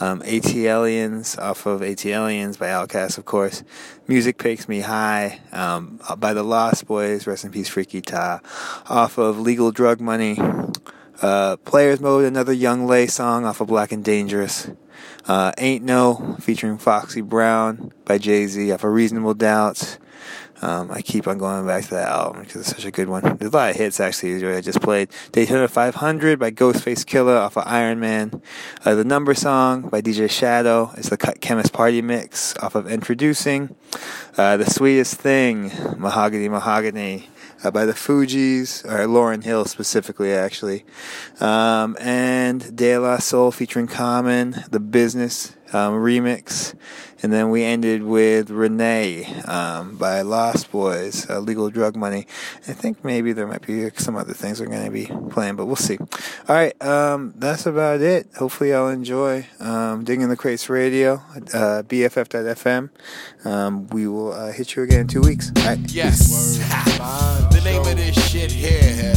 Um, 0.00 0.22
ATLiens 0.22 1.38
off 1.38 1.66
of 1.66 1.80
ATLiens 1.80 2.58
by 2.58 2.68
Outkast, 2.68 3.18
of 3.18 3.24
course. 3.24 3.62
Music 4.08 4.38
Takes 4.38 4.68
Me 4.68 4.80
High 4.80 5.40
um, 5.52 6.00
by 6.18 6.32
the 6.32 6.42
Lost 6.42 6.86
Boyz, 6.86 7.26
rest 7.26 7.44
in 7.44 7.52
peace, 7.52 7.68
Freaky 7.68 8.00
Ta. 8.00 8.40
Off 8.88 9.18
of 9.18 9.38
Legal 9.38 9.70
Drug 9.70 10.00
Money. 10.00 10.38
Uh, 11.22 11.56
Players 11.58 12.00
Mode, 12.00 12.24
another 12.24 12.52
Young 12.52 12.86
Lay 12.86 13.06
song 13.06 13.44
off 13.44 13.60
of 13.60 13.68
Black 13.68 13.92
and 13.92 14.02
Dangerous. 14.02 14.70
Uh, 15.26 15.52
Ain't 15.58 15.84
No 15.84 16.36
featuring 16.40 16.78
Foxy 16.78 17.20
Brown 17.20 17.92
by 18.04 18.18
Jay 18.18 18.46
Z 18.46 18.72
off 18.72 18.84
of 18.84 18.92
Reasonable 18.92 19.34
Doubts. 19.34 19.98
Um, 20.62 20.90
I 20.90 21.00
keep 21.00 21.26
on 21.26 21.38
going 21.38 21.66
back 21.66 21.84
to 21.84 21.90
that 21.90 22.08
album 22.08 22.42
because 22.42 22.56
it's 22.56 22.70
such 22.70 22.84
a 22.84 22.90
good 22.90 23.08
one. 23.08 23.22
There's 23.38 23.52
a 23.52 23.56
lot 23.56 23.70
of 23.70 23.76
hits 23.76 23.98
actually. 23.98 24.46
I 24.46 24.60
just 24.60 24.82
played 24.82 25.08
Daytona 25.32 25.68
500 25.68 26.38
by 26.38 26.50
Ghostface 26.50 27.04
Killah 27.06 27.40
off 27.40 27.56
of 27.56 27.64
Iron 27.66 27.98
Man. 27.98 28.42
Uh, 28.84 28.94
the 28.94 29.04
Number 29.04 29.32
Song 29.34 29.88
by 29.88 30.02
DJ 30.02 30.28
Shadow 30.28 30.92
is 30.98 31.08
the 31.08 31.16
Cut 31.16 31.40
Chemist 31.40 31.72
Party 31.72 32.02
Mix 32.02 32.56
off 32.58 32.74
of 32.74 32.84
Endtroducing. 32.84 33.74
Uh, 34.36 34.58
the 34.58 34.68
Sweetest 34.68 35.14
Thing, 35.14 35.72
Mahogany 35.96 36.48
Mahogany 36.50 37.28
uh, 37.62 37.70
by 37.70 37.84
the 37.84 37.92
Fugees, 37.92 38.84
or 38.84 39.06
Lauryn 39.06 39.44
Hill 39.44 39.64
specifically, 39.64 40.32
actually. 40.32 40.84
Um, 41.40 41.96
and 42.00 42.74
De 42.76 42.96
La 42.98 43.18
Soul 43.18 43.50
featuring 43.52 43.86
Common, 43.86 44.64
The 44.70 44.80
Business 44.80 45.54
um, 45.72 45.94
remix. 45.94 46.74
And 47.22 47.32
then 47.32 47.50
we 47.50 47.64
ended 47.64 48.02
with 48.02 48.50
Renee 48.50 49.26
um, 49.44 49.96
by 49.96 50.22
Lost 50.22 50.72
Boyz, 50.72 51.28
uh, 51.28 51.38
Legal 51.38 51.68
Drug 51.68 51.94
Money. 51.94 52.26
I 52.66 52.72
think 52.72 53.04
maybe 53.04 53.32
there 53.32 53.46
might 53.46 53.66
be 53.66 53.90
some 53.96 54.16
other 54.16 54.32
things 54.32 54.58
we're 54.58 54.66
going 54.66 54.86
to 54.86 54.90
be 54.90 55.06
playing, 55.30 55.56
but 55.56 55.66
we'll 55.66 55.76
see. 55.76 55.98
All 55.98 56.08
right, 56.48 56.80
um, 56.82 57.34
that's 57.36 57.66
about 57.66 58.00
it. 58.00 58.28
Hopefully, 58.38 58.72
I'll 58.72 58.88
enjoy 58.88 59.46
um, 59.60 60.02
Digging 60.04 60.28
the 60.30 60.36
Crates 60.36 60.70
Radio, 60.70 61.22
uh, 61.52 61.82
BFF.FM. 61.82 62.88
Um, 63.44 63.86
we 63.88 64.06
will 64.06 64.32
uh, 64.32 64.52
hit 64.52 64.74
you 64.74 64.82
again 64.82 65.00
in 65.00 65.08
two 65.08 65.20
weeks. 65.20 65.52
All 65.56 65.64
right. 65.64 65.78
Yes. 65.92 66.56
the 67.50 67.60
name 67.62 67.80
of 67.80 67.96
this 67.96 68.30
shit 68.30 68.50
here 68.50 69.14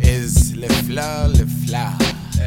is 0.00 0.56
Le 0.56 0.68
Fleur, 0.68 1.28
Le 1.28 1.46
Fleur. 1.46 1.96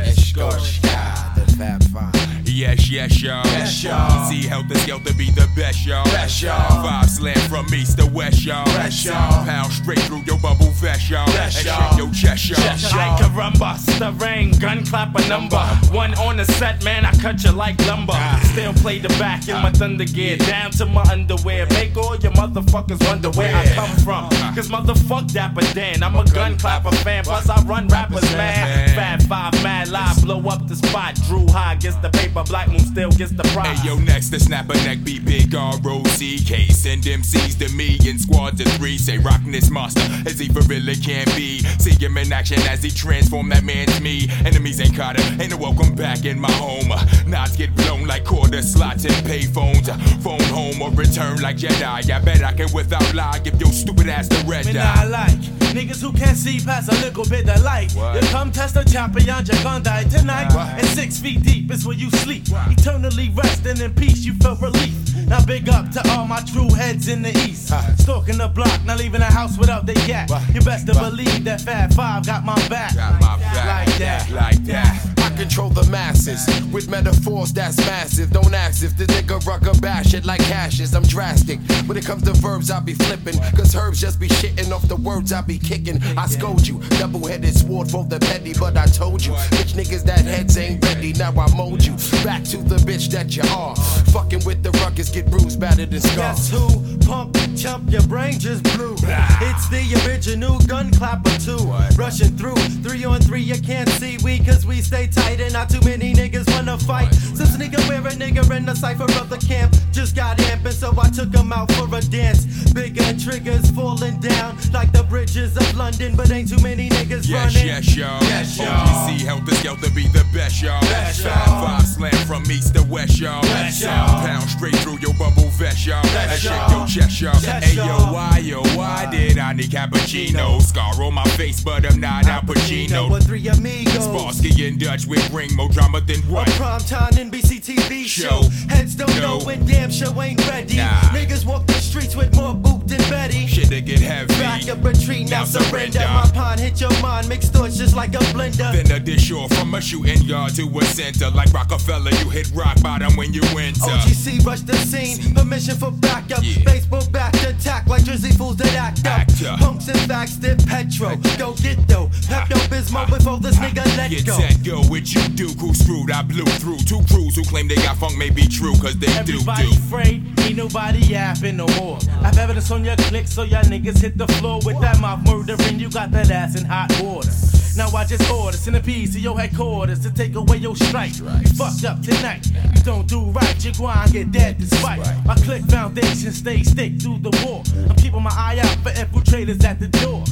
Eshkoshka, 0.03 1.35
the 1.35 1.53
Fab 1.55 1.83
Five. 1.85 2.24
Yes, 2.55 2.89
yes, 2.89 3.21
y'all. 3.21 3.45
Yes, 3.47 3.83
y'all. 3.83 4.29
See, 4.29 4.47
Heltah 4.47 4.79
Skeltah 4.85 5.17
be 5.17 5.29
the 5.29 5.45
best, 5.57 5.85
y'all. 5.85 6.05
Best, 6.05 6.41
y'all. 6.41 6.81
Five 6.81 7.09
slam 7.09 7.35
from 7.49 7.65
east 7.73 7.97
to 7.97 8.05
west, 8.05 8.45
y'all. 8.45 8.63
Best, 8.67 9.03
y'all. 9.03 9.43
Pound 9.43 9.73
straight 9.73 9.99
through 9.99 10.21
your 10.21 10.39
bubble 10.39 10.71
vest, 10.79 11.09
y'all. 11.09 11.25
Best, 11.25 11.65
y'all. 11.65 11.97
your 11.97 12.09
chest, 12.13 12.47
y'all. 12.47 12.57
Like 12.95 13.19
a 13.19 13.29
rumba, 13.35 13.77
stirring, 13.77 14.51
gun 14.51 14.85
clap 14.85 15.13
a 15.15 15.27
number. 15.27 15.59
One 15.91 16.13
on 16.13 16.37
the 16.37 16.45
set, 16.45 16.81
man, 16.81 17.05
I 17.05 17.11
cut 17.17 17.43
you 17.43 17.51
like 17.51 17.77
lumber. 17.87 18.13
Ah. 18.15 18.39
Still 18.53 18.73
play 18.75 18.99
the 18.99 19.09
back 19.19 19.49
in 19.49 19.55
my 19.61 19.71
thunder 19.71 20.05
gear, 20.05 20.37
down 20.37 20.71
to 20.71 20.85
my 20.85 21.03
underwear. 21.11 21.65
Make 21.71 21.97
all 21.97 22.15
your 22.15 22.31
motherfuckers 22.31 23.05
wonder 23.05 23.31
where 23.31 23.53
I 23.53 23.65
come 23.75 23.93
from. 23.97 24.29
Ah. 24.31 24.53
Cause 24.55 24.69
motherfuck 24.69 25.29
Dapper 25.33 25.73
Dan, 25.73 26.01
I'm 26.01 26.15
a 26.15 26.23
gun 26.23 26.57
clapper 26.57 26.95
fan. 27.03 27.25
Plus, 27.25 27.49
I 27.49 27.61
run 27.63 27.89
rappers, 27.89 28.31
man. 28.31 28.95
Fat 28.95 29.23
five, 29.23 29.61
mad 29.61 29.89
live, 29.89 30.23
blow 30.23 30.39
up 30.47 30.65
the 30.69 30.77
spot. 30.77 31.15
Dru 31.27 31.45
Ha 31.49 31.75
gets 31.81 31.97
the 31.97 32.09
paper, 32.09 32.44
Black 32.45 32.67
Moon 32.69 32.79
still 32.79 33.11
gets 33.11 33.31
the 33.31 33.43
prize. 33.43 33.79
Hey, 33.79 33.87
yo, 33.87 33.97
next 33.97 34.29
to 34.29 34.39
snap 34.39 34.69
a 34.69 34.73
neck, 34.85 35.03
be 35.03 35.19
big 35.19 35.53
R-O-C-K. 35.53 36.67
Send 36.67 37.03
MCs 37.03 37.57
to 37.59 37.73
me 37.75 37.97
in 38.07 38.19
squads 38.19 38.61
of 38.61 38.67
three. 38.73 38.97
Say, 38.97 39.17
rockin' 39.17 39.51
this 39.51 39.69
monster 39.69 40.01
as 40.25 40.39
he 40.39 40.47
for 40.49 40.61
really 40.61 40.95
can 40.95 41.25
be. 41.35 41.59
See 41.79 41.91
him 41.91 42.17
in 42.17 42.31
action 42.31 42.59
as 42.69 42.83
he 42.83 42.91
transform 42.91 43.49
that 43.49 43.63
man's 43.63 43.99
me. 44.01 44.29
Enemies 44.45 44.79
ain't 44.79 44.95
caught 44.95 45.19
him, 45.19 45.41
ain't 45.41 45.51
no 45.51 45.57
welcome 45.57 45.95
back 45.95 46.25
in 46.25 46.39
my 46.39 46.51
home. 46.53 46.89
Knots 47.27 47.55
get 47.55 47.75
blown 47.75 48.05
like 48.05 48.23
quarter 48.25 48.61
slots 48.61 49.05
and 49.05 49.13
payphones. 49.25 49.87
Phone 50.21 50.41
home 50.53 50.81
or 50.81 50.91
return 50.91 51.41
like 51.41 51.57
Jedi. 51.57 52.11
I 52.11 52.19
bet 52.19 52.43
I 52.43 52.53
can 52.53 52.71
without 52.73 53.13
lie 53.13 53.39
give 53.39 53.59
your 53.59 53.71
stupid 53.71 54.07
ass 54.07 54.27
the 54.27 54.43
red 54.47 54.65
Me 54.65 54.77
eye. 54.77 54.95
not 54.95 55.09
like 55.09 55.39
niggas 55.75 56.01
who 56.01 56.13
can't 56.13 56.37
see 56.37 56.59
past 56.59 56.89
a 56.89 56.95
little 57.05 57.25
bit 57.25 57.49
of 57.49 57.61
light. 57.61 57.91
What? 57.93 58.21
You 58.21 58.29
come 58.29 58.51
test 58.51 58.75
the 58.75 58.83
champion, 58.83 59.25
you're 59.45 59.63
gonna 59.63 59.83
die 59.83 60.03
tonight. 60.05 60.53
What? 60.53 60.79
And 60.79 60.87
six 60.87 61.19
feet 61.19 61.43
deep 61.43 61.71
is 61.71 61.85
where 61.85 61.95
you 61.95 62.09
sleep. 62.11 62.34
Eternally 62.43 63.31
resting 63.33 63.79
in 63.79 63.93
peace, 63.93 64.25
you 64.25 64.33
felt 64.35 64.61
relief. 64.61 64.93
Now 65.27 65.43
big 65.45 65.69
up 65.69 65.89
to 65.91 66.11
all 66.11 66.25
my 66.25 66.41
true 66.41 66.69
heads 66.73 67.07
in 67.07 67.21
the 67.21 67.31
east. 67.47 67.73
Stalking 67.99 68.37
the 68.37 68.47
block, 68.47 68.83
not 68.85 68.99
leaving 68.99 69.21
the 69.21 69.25
house 69.25 69.57
without 69.57 69.85
the 69.85 69.93
yak. 70.07 70.29
You 70.53 70.61
best 70.61 70.87
to 70.87 70.93
believe 70.93 71.43
that 71.45 71.61
Fat 71.61 71.93
Five 71.93 72.25
got 72.25 72.43
my 72.43 72.55
back. 72.67 72.95
Got 72.95 73.19
my 73.21 73.37
back. 73.37 73.87
Like 73.87 73.97
that. 73.97 74.29
Like 74.31 74.63
that. 74.65 75.15
I 75.17 75.24
control 75.35 75.69
the 75.69 75.83
masses 75.89 76.45
with 76.71 76.89
metaphors 76.89 77.53
that's 77.53 77.77
massive. 77.77 78.31
Don't 78.31 78.53
ask 78.53 78.83
if 78.83 78.97
the 78.97 79.05
nigga 79.05 79.45
rucker 79.45 79.77
bash 79.79 80.13
it 80.13 80.25
like 80.25 80.41
hashes. 80.41 80.93
I'm 80.93 81.03
drastic. 81.03 81.59
When 81.87 81.97
it 81.97 82.05
comes 82.05 82.23
to 82.23 82.33
verbs, 82.33 82.71
I 82.71 82.79
be 82.79 82.93
flipping. 82.93 83.39
Cause 83.55 83.75
herbs 83.75 83.99
just 83.99 84.19
be 84.19 84.27
shitting 84.27 84.71
off 84.71 84.87
the 84.87 84.95
words 84.95 85.33
I 85.33 85.41
be 85.41 85.57
kicking. 85.57 86.01
I 86.17 86.27
scold 86.27 86.67
you. 86.67 86.79
Double 86.99 87.25
headed 87.27 87.55
sword 87.55 87.89
for 87.89 88.03
the 88.03 88.19
petty, 88.19 88.53
but 88.59 88.77
I 88.77 88.85
told 88.85 89.25
you. 89.25 89.33
Bitch 89.55 89.73
niggas 89.73 90.03
that 90.05 90.25
heads 90.25 90.57
ain't 90.57 90.83
ready. 90.85 91.13
Now 91.13 91.31
I 91.31 91.53
mold 91.55 91.85
you. 91.85 91.93
Back 92.23 92.43
to 92.45 92.57
the 92.57 92.77
bitch 92.77 93.09
that 93.09 93.35
you 93.35 93.43
are. 93.49 93.75
Fucking 94.13 94.43
with 94.45 94.63
the 94.63 94.71
ruckus, 94.83 95.09
get 95.09 95.29
bruised, 95.29 95.59
battered, 95.59 95.91
and 95.93 96.01
scarred. 96.01 96.35
Guess 96.35 96.49
who? 96.51 96.97
Pump, 97.05 97.37
chump, 97.55 97.91
your 97.91 98.01
brain 98.03 98.39
just 98.39 98.63
blew. 98.75 98.95
It's 98.97 99.69
the 99.69 99.83
original 100.05 100.59
gun 100.61 100.91
clapper 100.91 101.37
too. 101.39 101.63
Rushing 101.95 102.35
through, 102.37 102.55
three 102.83 103.03
on 103.05 103.21
three, 103.21 103.41
you 103.41 103.61
can't 103.61 103.89
see 103.89 104.17
we 104.23 104.39
cause 104.39 104.65
we 104.65 104.81
stay 104.81 105.07
tight 105.07 105.24
and 105.33 105.53
not 105.53 105.69
too 105.69 105.81
many 105.81 106.13
niggas 106.13 106.49
wanna 106.53 106.77
fight. 106.77 107.13
Some 107.13 107.47
nigga 107.59 107.77
wear 107.89 107.99
a 108.01 108.11
nigga 108.11 108.43
in 108.55 108.65
the 108.65 108.75
cipher 108.75 109.03
of 109.03 109.29
the 109.29 109.37
camp. 109.37 109.75
Just 109.91 110.15
got 110.15 110.37
amping, 110.37 110.71
so 110.73 110.93
I 111.01 111.09
took 111.09 111.33
him 111.33 111.51
out 111.53 111.71
for 111.73 111.85
a 111.95 112.01
dance. 112.01 112.45
Bigger 112.73 113.13
triggers 113.17 113.69
falling 113.71 114.19
down 114.19 114.57
like 114.73 114.91
the 114.91 115.03
bridges 115.03 115.55
of 115.57 115.75
London, 115.77 116.15
but 116.15 116.29
ain't 116.31 116.49
too 116.49 116.61
many 116.61 116.89
niggas 116.89 117.27
Yes, 117.27 117.55
running. 117.55 117.67
yes, 117.67 117.95
y'all. 117.95 118.21
Yes, 118.23 118.57
y'all. 118.57 118.67
OGC 118.67 119.25
Heltah 119.25 119.55
Skeltah 119.61 119.95
be 119.95 120.07
the 120.07 120.25
best, 120.33 120.61
y'all. 120.61 120.81
Best, 120.81 121.23
y'all. 121.23 121.65
Five 121.65 121.87
slam 121.87 122.13
from 122.27 122.43
east 122.51 122.75
to 122.75 122.83
west, 122.83 123.19
y'all. 123.19 123.41
Best, 123.43 123.81
y'all. 123.83 124.25
Pound 124.25 124.49
straight 124.49 124.75
through 124.77 124.99
your 124.99 125.13
bubble 125.13 125.49
vest, 125.57 125.85
y'all. 125.87 126.01
Best, 126.03 126.31
and 126.31 126.39
shake 126.41 126.51
y'all. 126.51 126.77
your 126.79 126.87
chest, 126.87 127.21
y'all. 127.21 127.41
Yes, 127.41 127.63
hey, 127.63 127.75
yo, 127.77 127.85
why, 128.13 128.37
yo, 128.43 128.61
why 128.77 129.07
did 129.09 129.37
I 129.37 129.53
need 129.53 129.69
cappuccino? 129.71 130.61
Scar 130.61 131.01
on 131.01 131.13
my 131.13 131.23
face, 131.39 131.61
but 131.61 131.85
I'm 131.85 131.99
not 131.99 132.25
Al 132.27 132.41
Pacino. 132.41 133.09
With 133.09 133.25
three 133.25 133.47
amigos. 133.47 134.07
Sparsky 134.07 134.67
and 134.67 134.79
Dutch 134.79 135.05
with 135.05 135.14
ring 135.31 135.53
more 135.55 135.69
drama 135.69 136.01
than 136.01 136.19
what? 136.23 136.47
A 136.47 136.51
primetime 136.51 137.11
NBC 137.11 137.59
TV 137.61 138.05
show. 138.05 138.41
Show. 138.43 138.49
Heads 138.69 138.95
don't 138.95 139.09
No. 139.17 139.39
know 139.39 139.45
when 139.45 139.65
damn 139.65 139.91
show 139.91 140.19
ain't 140.21 140.45
ready. 140.47 140.77
Nah. 140.77 140.99
Niggas 141.11 141.45
walk 141.45 141.65
the 141.67 141.73
streets 141.73 142.15
with 142.15 142.35
more 142.35 142.55
Betty. 142.87 143.47
Shit 143.47 143.69
to 143.69 143.81
get 143.81 143.99
heavy. 143.99 144.27
Back 144.35 144.67
up 144.69 144.83
retreat, 144.83 145.29
now, 145.29 145.39
Now 145.39 145.45
surrender. 145.45 145.99
surrender. 145.99 145.99
My 146.13 146.29
pond 146.33 146.59
hit 146.59 146.79
your 146.79 146.91
mind, 147.01 147.27
mixed 147.29 147.53
thoughts 147.53 147.77
just 147.77 147.95
like 147.95 148.13
a 148.13 148.19
blender. 148.33 148.71
Then 148.73 148.91
a 148.91 148.99
dish 148.99 149.31
off 149.31 149.51
from 149.53 149.73
a 149.73 149.81
shooting 149.81 150.21
yard 150.23 150.53
to 150.55 150.63
a 150.79 150.85
center. 150.85 151.29
Like 151.31 151.51
Rockefeller, 151.53 152.11
you 152.11 152.29
hit 152.29 152.51
rock 152.53 152.81
bottom 152.81 153.15
when 153.15 153.33
you 153.33 153.41
enter. 153.57 153.81
OGC 153.81 154.45
rush 154.45 154.61
the 154.61 154.75
scene, 154.75 155.33
permission 155.33 155.75
for 155.75 155.91
backup. 155.91 156.41
Baseball 156.63 157.05
back 157.09 157.33
attack 157.43 157.87
like 157.87 158.03
Jersey 158.03 158.31
fools 158.31 158.57
that 158.57 158.73
act 158.75 158.99
up. 159.07 159.19
Actor. 159.19 159.55
Punks 159.59 159.87
and 159.87 159.99
facts 160.01 160.35
did 160.35 160.65
petro. 160.67 161.15
Go 161.37 161.53
get 161.55 161.87
though. 161.87 162.07
Pepto 162.27 162.57
Bismol 162.69 163.09
before 163.09 163.39
this 163.39 163.55
nigga 163.57 163.85
let 163.97 164.11
Get 164.11 164.25
go. 164.25 164.37
set, 164.37 164.63
go 164.63 164.81
with 164.89 165.13
you, 165.13 165.21
do 165.29 165.47
who 165.59 165.73
screwed. 165.73 166.11
I 166.11 166.21
blew 166.21 166.45
through 166.45 166.77
two 166.79 167.01
crews 167.09 167.35
who 167.35 167.43
claim 167.43 167.67
they 167.67 167.75
got 167.75 167.97
funk 167.97 168.17
may 168.17 168.29
be 168.29 168.47
true, 168.47 168.73
cause 168.81 168.97
they 168.97 169.07
do 169.23 169.35
Everybody 169.39 169.63
do. 169.67 169.73
afraid, 169.73 170.39
ain't 170.41 170.57
nobody 170.57 170.99
yapping 170.99 171.57
no 171.57 171.67
more. 171.79 171.97
I've 172.21 172.37
evidence 172.37 172.67
on 172.75 172.83
your 172.83 172.95
click, 172.97 173.25
so 173.25 173.43
y'all 173.43 173.63
niggas 173.63 174.01
hit 174.01 174.17
the 174.17 174.27
floor 174.27 174.59
with 174.65 174.79
that 174.81 174.99
mouth 174.99 175.25
murdering. 175.25 175.79
You 175.79 175.89
got 175.89 176.11
that 176.11 176.29
ass 176.29 176.59
in 176.59 176.65
hot 176.65 176.91
water. 177.01 177.31
Now 177.77 177.87
I 177.89 178.05
just 178.05 178.29
order 178.29 178.57
centipedes 178.57 179.13
to 179.13 179.19
your 179.19 179.39
headquarters 179.39 179.99
to 180.01 180.11
take 180.11 180.35
away 180.35 180.57
your 180.57 180.75
strike. 180.75 181.17
You 181.17 181.49
fucked 181.55 181.85
up 181.85 182.01
tonight. 182.01 182.45
You 182.75 182.83
don't 182.83 183.07
do 183.07 183.31
right, 183.31 183.63
you 183.63 183.71
go 183.73 183.87
and 183.87 184.11
get 184.11 184.31
dead 184.31 184.57
despite. 184.57 184.99
My 185.25 185.35
click 185.35 185.63
foundation 185.63 186.33
stay 186.33 186.63
stick 186.63 187.01
through 187.01 187.19
the 187.19 187.31
war. 187.45 187.63
I'm 187.89 187.95
keeping 187.95 188.21
my 188.21 188.31
eye 188.31 188.59
out 188.59 188.77
for 188.83 188.91
infiltrators 188.91 189.63
at 189.63 189.79
the 189.79 189.87
door. 189.87 190.23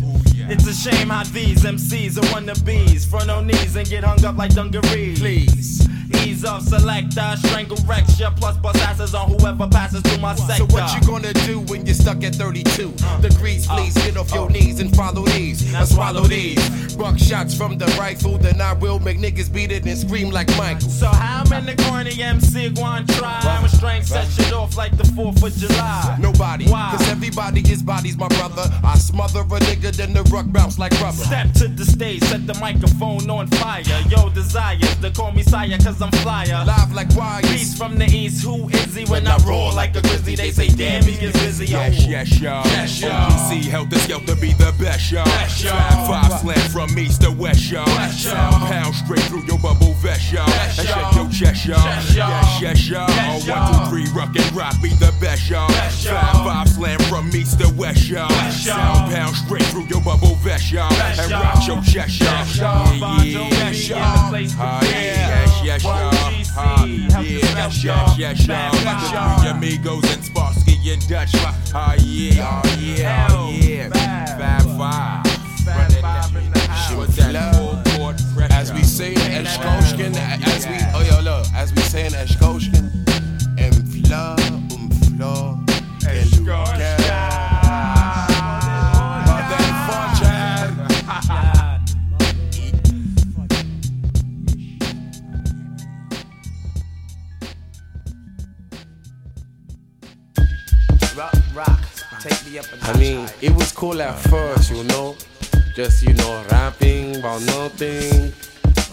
It's 0.49 0.67
a 0.67 0.73
shame 0.73 1.09
how 1.09 1.23
these 1.23 1.63
MCs 1.63 2.17
are 2.17 2.27
wannabes. 2.33 3.09
Front 3.09 3.29
on 3.29 3.47
knees 3.47 3.75
and 3.77 3.87
get 3.87 4.03
hung 4.03 4.23
up 4.25 4.37
like 4.37 4.53
dungarees. 4.53 5.19
Please. 5.19 5.87
Ease 6.25 6.45
off, 6.45 6.61
selector, 6.61 7.33
strangle 7.37 7.77
recture, 7.85 8.31
plus 8.35 8.57
bust 8.57 8.79
asses 8.81 9.15
on 9.15 9.29
whoever 9.31 9.67
passes 9.67 10.01
through 10.01 10.19
my 10.19 10.35
sector. 10.35 10.67
So 10.69 10.75
what 10.75 10.93
you 10.93 11.07
gonna 11.07 11.33
do 11.33 11.59
when 11.61 11.85
you're 11.85 11.95
stuck 11.95 12.23
at 12.23 12.32
32 12.37 12.93
uh. 13.03 13.21
degrees? 13.21 13.69
Uh. 13.69 13.77
Please 13.77 13.93
get 13.93 14.17
off 14.17 14.33
your 14.33 14.49
uh. 14.49 14.53
knees 14.53 14.79
and 14.79 14.95
follow 14.95 15.25
these. 15.25 15.73
I 15.73 15.85
swallow 15.85 16.23
these. 16.23 16.95
Buck 16.95 17.17
shots 17.17 17.55
from 17.55 17.77
the 17.77 17.87
rifle, 17.99 18.37
then 18.37 18.61
I 18.61 18.73
will 18.73 18.99
make 18.99 19.17
niggas 19.17 19.51
beat 19.51 19.71
it 19.71 19.85
and 19.85 19.97
scream 19.97 20.29
like 20.29 20.47
Michael. 20.57 20.89
So 20.89 21.07
how 21.07 21.43
many 21.49 21.75
corny 21.75 22.21
MC 22.21 22.69
going 22.69 23.07
try? 23.07 23.39
I'm 23.43 23.65
a 23.65 23.69
strength 23.69 24.07
set 24.07 24.27
shit 24.27 24.53
off 24.53 24.77
like 24.77 24.95
the 24.97 25.03
4th 25.03 25.43
of 25.43 25.53
July. 25.55 26.17
Nobody, 26.19 26.67
Why? 26.67 26.91
cause 26.91 27.09
everybody 27.09 27.61
is 27.61 27.81
bodies, 27.81 28.15
my 28.17 28.27
brother. 28.27 28.69
I 28.83 28.97
smother 28.97 29.41
a 29.41 29.59
nigga, 29.59 29.91
then 29.91 30.13
the 30.13 30.23
ruck 30.23 30.45
bounce 30.47 30.77
like 30.77 30.91
rubber. 31.01 31.17
Step 31.17 31.51
to 31.53 31.67
the 31.67 31.85
stage, 31.85 32.21
set 32.23 32.45
the 32.45 32.53
microphone 32.55 33.29
on 33.29 33.47
fire. 33.47 33.83
Yo, 34.09 34.29
desires 34.29 34.95
to 34.97 35.11
call 35.11 35.31
me 35.31 35.43
sire, 35.43 35.77
cause 35.79 36.01
I'm 36.01 36.11
flyer. 36.23 36.63
Live 36.65 36.93
like 36.93 37.09
wires. 37.15 37.49
Beast 37.49 37.77
from 37.77 37.97
the 37.97 38.05
east, 38.05 38.43
who 38.43 38.69
is 38.69 38.95
he? 38.95 39.05
When 39.05 39.27
I 39.27 39.37
roar 39.37 39.73
like 39.73 39.95
a 39.95 40.01
grizzly, 40.01 40.35
they 40.35 40.51
say, 40.51 40.67
damn, 40.67 41.03
he 41.03 41.17
gets 41.17 41.39
busy. 41.39 41.65
Yes, 41.65 42.05
yes, 42.05 42.22
y'all. 42.31 42.65
Yes, 42.65 43.01
y'all. 43.01 43.29
OGC 43.29 43.63
Heltah 43.63 43.99
Skeltah 44.05 44.39
be 44.39 44.53
the 44.53 44.73
best, 44.79 45.11
y'all. 45.11 45.25
Best, 45.25 45.63
y'all. 45.63 46.07
Five 46.07 46.39
slam 46.39 46.69
from 46.69 46.97
east 46.97 47.21
to 47.21 47.31
west, 47.31 47.71
y'all. 47.71 47.85
Best, 47.85 48.25
y'all. 48.25 48.67
Pound 48.67 48.95
straight 48.95 49.23
through 49.23 49.43
your 49.43 49.59
bubble 49.59 49.93
vest, 49.95 50.31
y'all. 50.31 50.45
Best, 50.47 50.79
and 50.79 50.89
y'all. 50.89 51.11
shake 51.11 51.15
your 51.15 51.29
chest, 51.31 51.65
y'all. 51.65 51.77
Yes, 51.83 52.61
yes, 52.61 52.89
y'all. 52.89 53.07
One, 53.09 53.41
two, 53.41 53.89
three, 53.89 54.07
rock 54.17 54.35
and 54.35 54.53
rock, 54.55 54.75
be 54.81 54.89
the 54.89 55.13
best, 55.19 55.49
y'all. 55.49 55.69
Five, 55.69 56.45
five, 56.45 56.69
slam 56.69 56.99
from 57.09 57.27
east 57.35 57.59
to 57.59 57.69
west, 57.75 58.07
y'all. 58.07 58.29
Sound 58.51 59.11
pound 59.11 59.35
straight 59.35 59.63
through 59.63 59.85
your 59.85 60.01
bubble 60.01 60.35
vest, 60.35 60.71
y'all. 60.71 60.93
And 60.93 61.31
rock 61.31 61.67
your 61.67 61.81
chest, 61.81 62.19
y'all. 62.19 63.23
Yeah, 63.23 63.23
yeah, 63.23 63.71
y'all. 63.71 63.99
Ah, 64.59 64.81
yes, 64.83 65.61
yes, 65.63 65.83
y'all. 65.83 66.11
Ah, 66.55 66.85
yeah, 66.85 67.21
yes, 67.21 67.83
yes, 67.83 68.17
yes, 68.17 68.47
y'all. 68.47 68.71
The 68.71 69.41
three 69.41 69.49
amigos 69.49 70.03
and 70.13 70.23
Sparsky 70.23 70.62
and 70.91 71.07
Dutch. 71.07 71.31
Ah, 71.73 71.95
yeah, 71.99 72.61
oh, 72.63 72.79
yeah, 72.79 73.27
oh, 73.31 73.49
yeah. 73.49 73.89
Five, 74.37 74.77
five. 74.77 75.25
Shit, 76.87 77.25
flow. 77.25 77.79
As 78.49 78.73
we 78.73 78.83
say 78.83 79.13
in 79.13 79.45
Eschkoshkin, 79.45 80.15
as 80.15 80.67
we, 80.67 80.75
oh 80.93 81.01
yo, 81.01 81.21
look, 81.21 81.45
as 81.55 81.73
we 81.73 81.81
say 81.81 82.05
in 82.05 82.13
Eschkoshkin, 82.13 82.91
en 83.57 83.71
vla, 83.71 84.35
um 84.75 84.89
vla, 84.89 85.57
Rock, 86.45 86.92
I 102.25 102.97
mean, 102.97 103.27
it 103.41 103.51
was 103.51 103.73
cool 103.73 104.01
at 104.01 104.17
first, 104.17 104.71
you 104.71 104.83
know. 104.85 105.15
Just, 105.75 106.03
you 106.03 106.13
know, 106.13 106.45
rapping 106.51 107.17
about 107.17 107.41
nothing. 107.41 108.31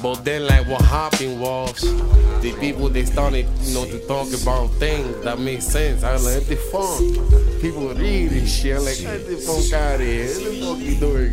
But 0.02 0.24
then, 0.24 0.46
like, 0.46 0.66
what 0.66 0.82
happened 0.82 1.40
was 1.40 1.80
the 2.42 2.56
people 2.58 2.88
they 2.88 3.04
started, 3.04 3.46
you 3.60 3.74
know, 3.74 3.84
to 3.84 3.98
talk 4.08 4.28
about 4.42 4.68
things 4.80 5.22
that 5.22 5.38
made 5.38 5.62
sense. 5.62 6.02
I 6.02 6.14
was 6.14 6.24
like, 6.24 6.46
the 6.46 6.56
fuck? 6.56 6.98
People 7.60 7.94
read 7.94 8.30
this 8.30 8.52
shit. 8.52 8.80
Like, 8.80 8.98
get 8.98 9.26
the 9.28 9.36
fuck 9.36 9.72
out 9.78 10.00
of 10.00 10.06
here. 10.06 10.26
What 10.26 10.44
the 10.44 10.60
fuck 10.60 10.78
you 10.78 10.94
doing? 10.98 11.32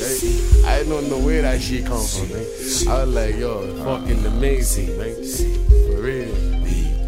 Right? 0.00 0.80
I 0.80 0.84
don't 0.88 1.10
know 1.10 1.18
where 1.18 1.42
that 1.42 1.60
shit 1.60 1.84
come 1.84 2.02
from, 2.02 2.28
man. 2.30 2.46
I 2.88 3.04
was 3.04 3.14
like, 3.14 3.36
yo, 3.36 3.76
fucking 3.84 4.24
amazing, 4.24 4.96
man. 4.96 5.14
For 5.86 6.00
real. 6.00 6.34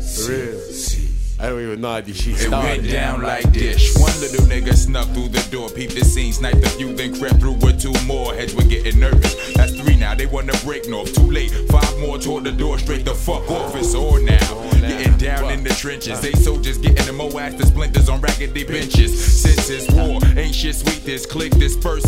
For 0.00 0.32
real. 0.32 1.07
I 1.40 1.50
don't 1.50 1.62
even 1.62 1.80
know 1.80 1.92
how 1.92 2.00
this 2.00 2.20
shit 2.20 2.40
It 2.42 2.50
went 2.50 2.90
down 2.90 3.22
like 3.22 3.52
this. 3.52 3.96
One 3.96 4.10
little 4.20 4.44
nigga 4.46 4.74
snuck 4.74 5.06
through 5.10 5.28
the 5.28 5.46
door, 5.52 5.68
peeped 5.68 5.94
the 5.94 6.04
scene, 6.04 6.32
sniped 6.32 6.64
a 6.64 6.68
few, 6.70 6.92
then 6.94 7.16
crept 7.16 7.38
through 7.38 7.58
with 7.62 7.80
two 7.80 7.94
more. 8.06 8.34
Heads 8.34 8.56
were 8.56 8.64
getting 8.64 8.98
nervous. 8.98 9.54
That's 9.54 9.78
three 9.78 9.96
now, 9.96 10.16
they 10.16 10.26
wanna 10.26 10.54
break 10.64 10.88
north. 10.88 11.14
Too 11.14 11.30
late, 11.30 11.52
five 11.70 11.96
more 12.00 12.18
toward 12.18 12.42
the 12.42 12.50
door, 12.50 12.76
straight 12.78 13.04
the 13.04 13.14
fuck 13.14 13.48
off. 13.50 13.76
It's 13.76 13.94
on 13.94 14.24
now. 14.24 14.68
Getting 14.80 15.16
down 15.16 15.52
in 15.52 15.62
the 15.62 15.70
trenches. 15.70 16.20
They 16.20 16.32
soldiers 16.32 16.78
getting 16.78 17.06
the 17.06 17.12
mo 17.12 17.28
ass 17.38 17.54
to 17.54 17.66
splinters 17.66 18.08
on 18.08 18.20
raggedy 18.20 18.64
benches. 18.64 19.42
Since 19.42 19.70
it's 19.70 19.90
war, 19.92 20.18
ain't 20.36 20.54
shit 20.54 20.74
sweet. 20.74 21.04
This 21.04 21.24
click 21.24 21.52
disperse 21.52 22.07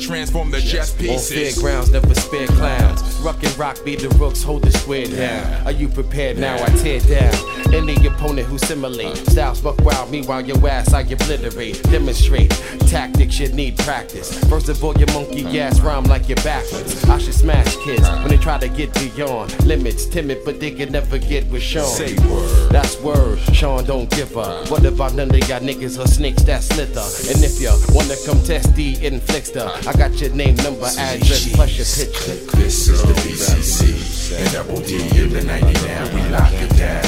transform 0.00 0.50
the 0.50 0.60
chess 0.60 0.92
On 0.92 0.98
pieces. 0.98 1.54
fairgrounds, 1.54 1.92
never 1.92 2.14
spare 2.14 2.46
clowns. 2.48 3.02
Rock 3.20 3.42
and 3.42 3.58
rock, 3.58 3.84
be 3.84 3.96
the 3.96 4.08
rooks, 4.10 4.42
hold 4.42 4.62
the 4.62 4.72
square 4.72 5.06
down. 5.06 5.66
Are 5.66 5.72
you 5.72 5.88
prepared 5.88 6.38
now? 6.38 6.56
I 6.62 6.68
tear 6.76 7.00
down 7.00 7.34
any 7.74 7.94
opponent 8.06 8.46
who 8.48 8.58
simulate. 8.58 9.06
Uh. 9.06 9.30
Styles 9.30 9.60
buck 9.60 9.78
wild, 9.84 10.10
meanwhile 10.10 10.40
your 10.40 10.56
ass 10.68 10.92
I 10.92 11.02
obliterate. 11.02 11.82
Demonstrate 11.84 12.50
tactics 12.88 13.38
you 13.38 13.48
need 13.52 13.78
practice. 13.78 14.42
First 14.48 14.68
of 14.68 14.82
all, 14.82 14.96
your 14.96 15.12
monkey 15.12 15.44
uh. 15.46 15.64
ass 15.64 15.80
rhyme 15.80 16.04
like 16.04 16.28
you're 16.28 16.36
backwards. 16.36 17.04
I 17.04 17.18
should 17.18 17.34
smash 17.34 17.76
kids 17.84 18.02
uh. 18.02 18.18
when 18.20 18.28
they 18.28 18.38
try 18.38 18.58
to 18.58 18.68
get 18.68 18.92
beyond 18.94 19.64
limits. 19.66 20.06
Timid, 20.06 20.38
but 20.44 20.60
they 20.60 20.70
can 20.70 20.92
never 20.92 21.18
get 21.18 21.46
with 21.48 21.62
Sean. 21.62 21.86
Say 21.86 22.14
word. 22.28 22.72
That's 22.72 23.00
word. 23.00 23.38
Sean 23.52 23.84
don't 23.84 24.10
give 24.10 24.36
up. 24.36 24.70
What 24.70 24.84
about 24.84 25.14
none 25.14 25.30
of 25.30 25.48
y'all 25.48 25.60
niggas 25.60 26.02
or 26.02 26.06
snakes 26.06 26.42
that 26.44 26.62
slither? 26.62 27.00
And 27.30 27.44
if 27.44 27.60
you 27.60 27.70
wanna 27.94 28.16
come 28.26 28.42
test 28.42 28.74
the 28.74 28.94
inflictor, 28.96 29.68
I 29.90 29.92
got 29.94 30.20
your 30.20 30.30
name, 30.30 30.54
number, 30.54 30.86
address, 30.86 31.52
plus 31.52 31.76
your 31.76 32.06
picture. 32.06 32.56
This 32.56 32.86
is 32.86 33.02
the 33.02 33.12
BCC, 33.12 34.38
and 34.38 34.52
double 34.52 34.80
D 34.82 34.94
in 35.20 35.32
the 35.32 35.42
99, 35.42 36.14
we 36.14 36.30
lock 36.30 36.52
it 36.52 36.70
down. 36.76 37.02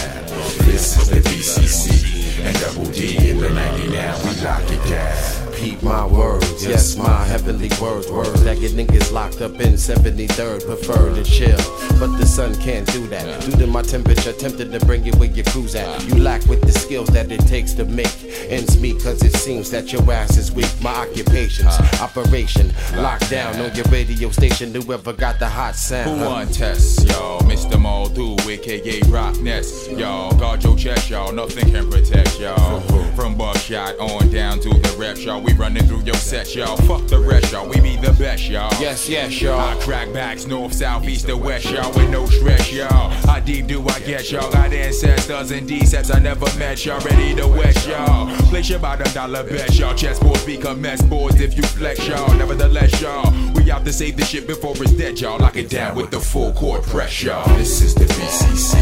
This 0.67 0.99
is 0.99 1.09
the 1.09 1.21
BCC, 1.21 2.45
and 2.45 2.59
double 2.59 2.91
D 2.91 3.31
in 3.31 3.39
the 3.39 3.51
99, 3.51 3.87
we 3.87 4.45
lock 4.45 4.69
it 4.69 4.91
down. 4.91 5.42
Peep 5.63 5.81
my 5.81 6.05
words, 6.05 6.67
yes, 6.67 6.97
my 6.97 7.25
heavenly 7.25 7.71
words, 7.81 8.11
words 8.11 8.43
that 8.43 8.59
get 8.59 8.73
niggas 8.73 9.13
locked 9.13 9.41
up 9.41 9.53
in 9.61 9.75
73rd, 9.75 10.67
prefer 10.67 11.15
to 11.15 11.23
chill. 11.23 11.57
But 12.01 12.19
the 12.19 12.27
sun 12.27 12.57
can't 12.57 12.85
do 12.93 13.07
that. 13.07 13.45
Due 13.45 13.53
to 13.53 13.69
my 13.69 13.83
temperature, 13.83 14.33
tempted 14.33 14.73
to 14.73 14.85
bring 14.85 15.07
it 15.07 15.15
where 15.17 15.31
your 15.31 15.45
cruise 15.45 15.77
at. 15.77 16.05
You 16.09 16.17
lack 16.17 16.45
with 16.47 16.63
the 16.63 16.73
skills 16.73 17.11
that 17.11 17.31
it 17.31 17.47
takes 17.47 17.75
to 17.75 17.85
make 17.85 18.13
ends 18.51 18.81
meet, 18.81 19.01
cause 19.05 19.23
it 19.23 19.37
seems 19.37 19.71
that 19.71 19.93
your 19.93 20.03
ass 20.13 20.37
is 20.37 20.51
weak. 20.51 20.69
My 20.83 20.95
occupation's 20.95 21.79
operation, 22.01 22.71
lockdown 22.99 23.65
on 23.65 23.77
your 23.77 23.85
radio 23.85 24.31
station. 24.31 24.75
Whoever 24.75 25.13
got 25.13 25.39
the 25.39 25.49
hot 25.49 25.77
sound. 25.77 26.19
Who 26.19 26.27
want 26.27 26.53
test, 26.53 27.07
y'all? 27.07 27.41
Mr. 27.43 27.79
Moldu, 27.79 28.37
aka 28.51 29.01
Rockness, 29.03 29.97
y'all. 29.97 30.37
Guard 30.41 30.65
your 30.65 30.77
chest, 30.77 31.09
y'all. 31.09 31.31
Nothing 31.33 31.71
can 31.71 31.89
protect 31.89 32.41
y'all. 32.41 32.81
From 33.15 33.37
buckshot 33.37 33.97
on 34.01 34.29
down 34.33 34.59
to 34.59 34.69
the 34.69 34.97
rep, 34.99 35.19
y'all. 35.19 35.41
We 35.41 35.52
running 35.55 35.87
through 35.87 36.03
your 36.03 36.15
set, 36.15 36.55
y'all. 36.55 36.77
Fuck 36.89 37.07
the 37.09 37.19
rest, 37.19 37.53
y'all. 37.53 37.69
We 37.69 37.81
be 37.81 37.97
the 37.97 38.13
best, 38.13 38.49
y'all. 38.49 38.71
Yes, 38.81 39.09
yes, 39.09 39.41
y'all. 39.41 39.61
I 39.61 39.75
crack 39.81 40.13
backs 40.13 40.47
north, 40.47 40.75
south, 40.75 41.05
east, 41.05 41.29
or 41.29 41.37
west, 41.37 41.71
y'all. 41.71 41.93
With 41.93 42.11
no 42.11 42.27
stress, 42.27 42.73
y'all. 42.73 43.11
How 43.27 43.41
deep 43.41 43.67
do 43.67 43.87
I 43.89 44.01
get, 44.01 44.31
y'all? 44.31 44.51
Got 44.53 44.73
ancestors 44.73 45.51
and 45.51 45.69
decepts 45.69 46.11
I 46.11 46.19
never 46.19 46.47
met, 46.59 46.85
y'all. 46.85 47.01
Ready 47.01 47.35
to 47.37 47.49
west, 47.49 47.87
y'all. 47.89 48.35
Place 48.49 48.71
your 48.71 48.79
bottom 48.79 49.13
dollar 49.13 49.45
bet, 49.45 49.75
y'all. 49.79 49.95
Chessboards 49.95 50.47
become 50.47 50.81
mess 50.81 51.03
boards 51.03 51.41
if 51.41 51.57
you 51.57 51.63
flex, 51.63 52.07
y'all. 52.07 52.35
Nevertheless, 52.37 53.01
y'all. 53.01 53.33
We 53.55 53.71
out 53.71 53.85
to 53.85 53.93
save 53.93 54.17
the 54.17 54.25
shit 54.25 54.47
before 54.47 54.75
it's 54.77 54.93
dead, 54.93 55.21
y'all. 55.21 55.39
Lock 55.39 55.57
it 55.57 55.71
down 55.71 55.97
with 55.97 56.11
the 56.11 56.21
full 56.21 56.53
court 56.53 56.83
press, 56.85 57.23
y'all. 57.23 57.47
This 57.57 57.83
is 57.83 57.95
the 57.95 58.05
BCC 58.05 58.75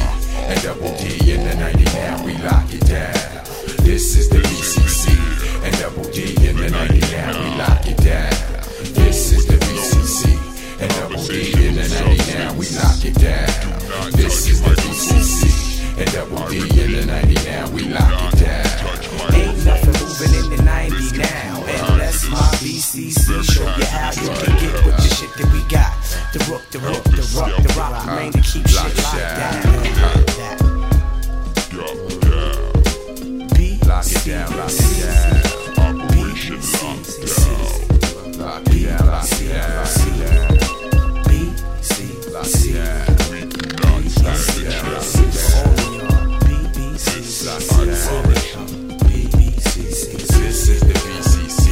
and 0.50 0.62
double 0.62 0.96
D 0.96 1.32
in 1.32 1.46
the 1.46 1.54
99. 1.54 2.24
We 2.24 2.36
lock 2.38 2.72
it 2.72 2.86
down. 2.86 3.44
This 3.84 4.16
is 4.16 4.28
the 4.28 4.38
BCC 4.38 5.09
and 5.62 5.76
double 5.78 6.04
D 6.10 6.36
in 6.48 6.56
the 6.56 6.70
99. 6.70 7.38
We 7.38 7.56
lock 7.58 7.86
it 7.86 7.96
down. 7.98 8.30
This 8.94 9.32
is 9.32 9.46
the 9.46 9.54
BCC 9.54 10.36
and 10.80 10.90
double 10.94 11.22
D 11.24 11.52
in 11.66 11.74
the 11.76 11.88
99. 11.88 12.56
We 12.56 12.66
lock 12.76 13.04
it 13.04 13.14
down. 13.14 14.12
This 14.12 14.48
is 14.48 14.62
the 14.62 14.70
BCC 14.70 16.00
and 16.00 16.12
double 16.12 16.48
D 16.48 16.58
in 16.60 16.92
the 16.92 17.06
99. 17.06 17.72
We 17.72 17.82
lock 17.88 18.32
it 18.32 18.38
down. 18.40 19.34
Ain't 19.34 19.64
nothing 19.64 19.96
moving 20.00 20.32
in 20.40 20.56
the 20.56 20.62
90 20.62 21.18
now. 21.18 21.64
Unless 21.92 22.28
my 22.30 22.38
BCC 22.60 23.42
show 23.44 23.64
you 23.76 23.84
how 23.84 24.10
you 24.12 24.28
can 24.28 24.56
get 24.58 24.84
with 24.84 24.96
the 24.96 25.08
shit 25.14 25.32
that 25.36 25.52
we 25.52 25.62
got. 25.68 25.92
The 26.32 26.38
Ruck, 26.50 26.64
the 26.70 26.78
Ruck, 26.78 27.02
the 27.04 27.22
rock, 27.36 27.62
the 27.62 27.74
rock, 27.76 28.06
remain 28.06 28.32
to 28.32 28.40
keep 28.40 28.66
shit 28.66 28.96
locked 28.96 29.16
down. 29.16 29.80
Lock 33.90 34.06
it 34.06 34.24
down, 34.24 34.56
lock 34.56 34.70
it 34.70 35.02
down. 35.02 35.39
Down. 38.50 38.90
This 50.36 50.68
is 50.68 50.80
the 50.80 50.92
BCC 50.92 51.64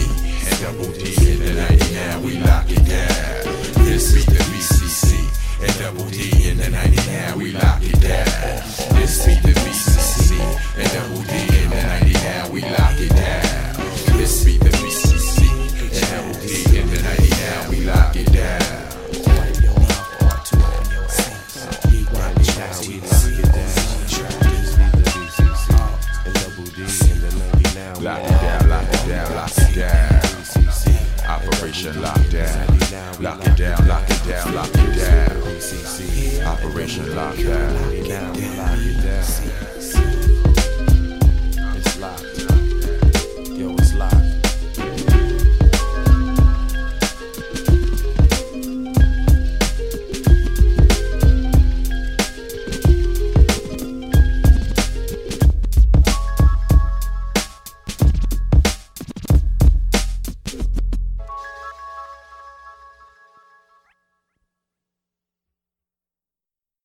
and 0.49 0.59
double 0.63 0.93
in 0.95 1.39
the 1.41 1.53
99. 1.55 2.23
We 2.23 2.39
lock 2.39 2.71
it 2.71 2.85
down. 2.87 3.85
This 3.85 4.15
is 4.15 4.25
the 4.27 4.41
BCC 4.49 5.09
and 5.61 5.79
double 5.79 6.07
in 6.07 6.57
the 6.57 6.71
99. 6.71 7.39
We 7.39 7.53
lock 7.53 7.83
it 7.83 8.01
down. 8.01 8.95
This 8.95 9.27
is 9.27 9.43
the 9.43 9.53
BCC 9.53 10.31
and 10.79 10.91
double 10.93 11.58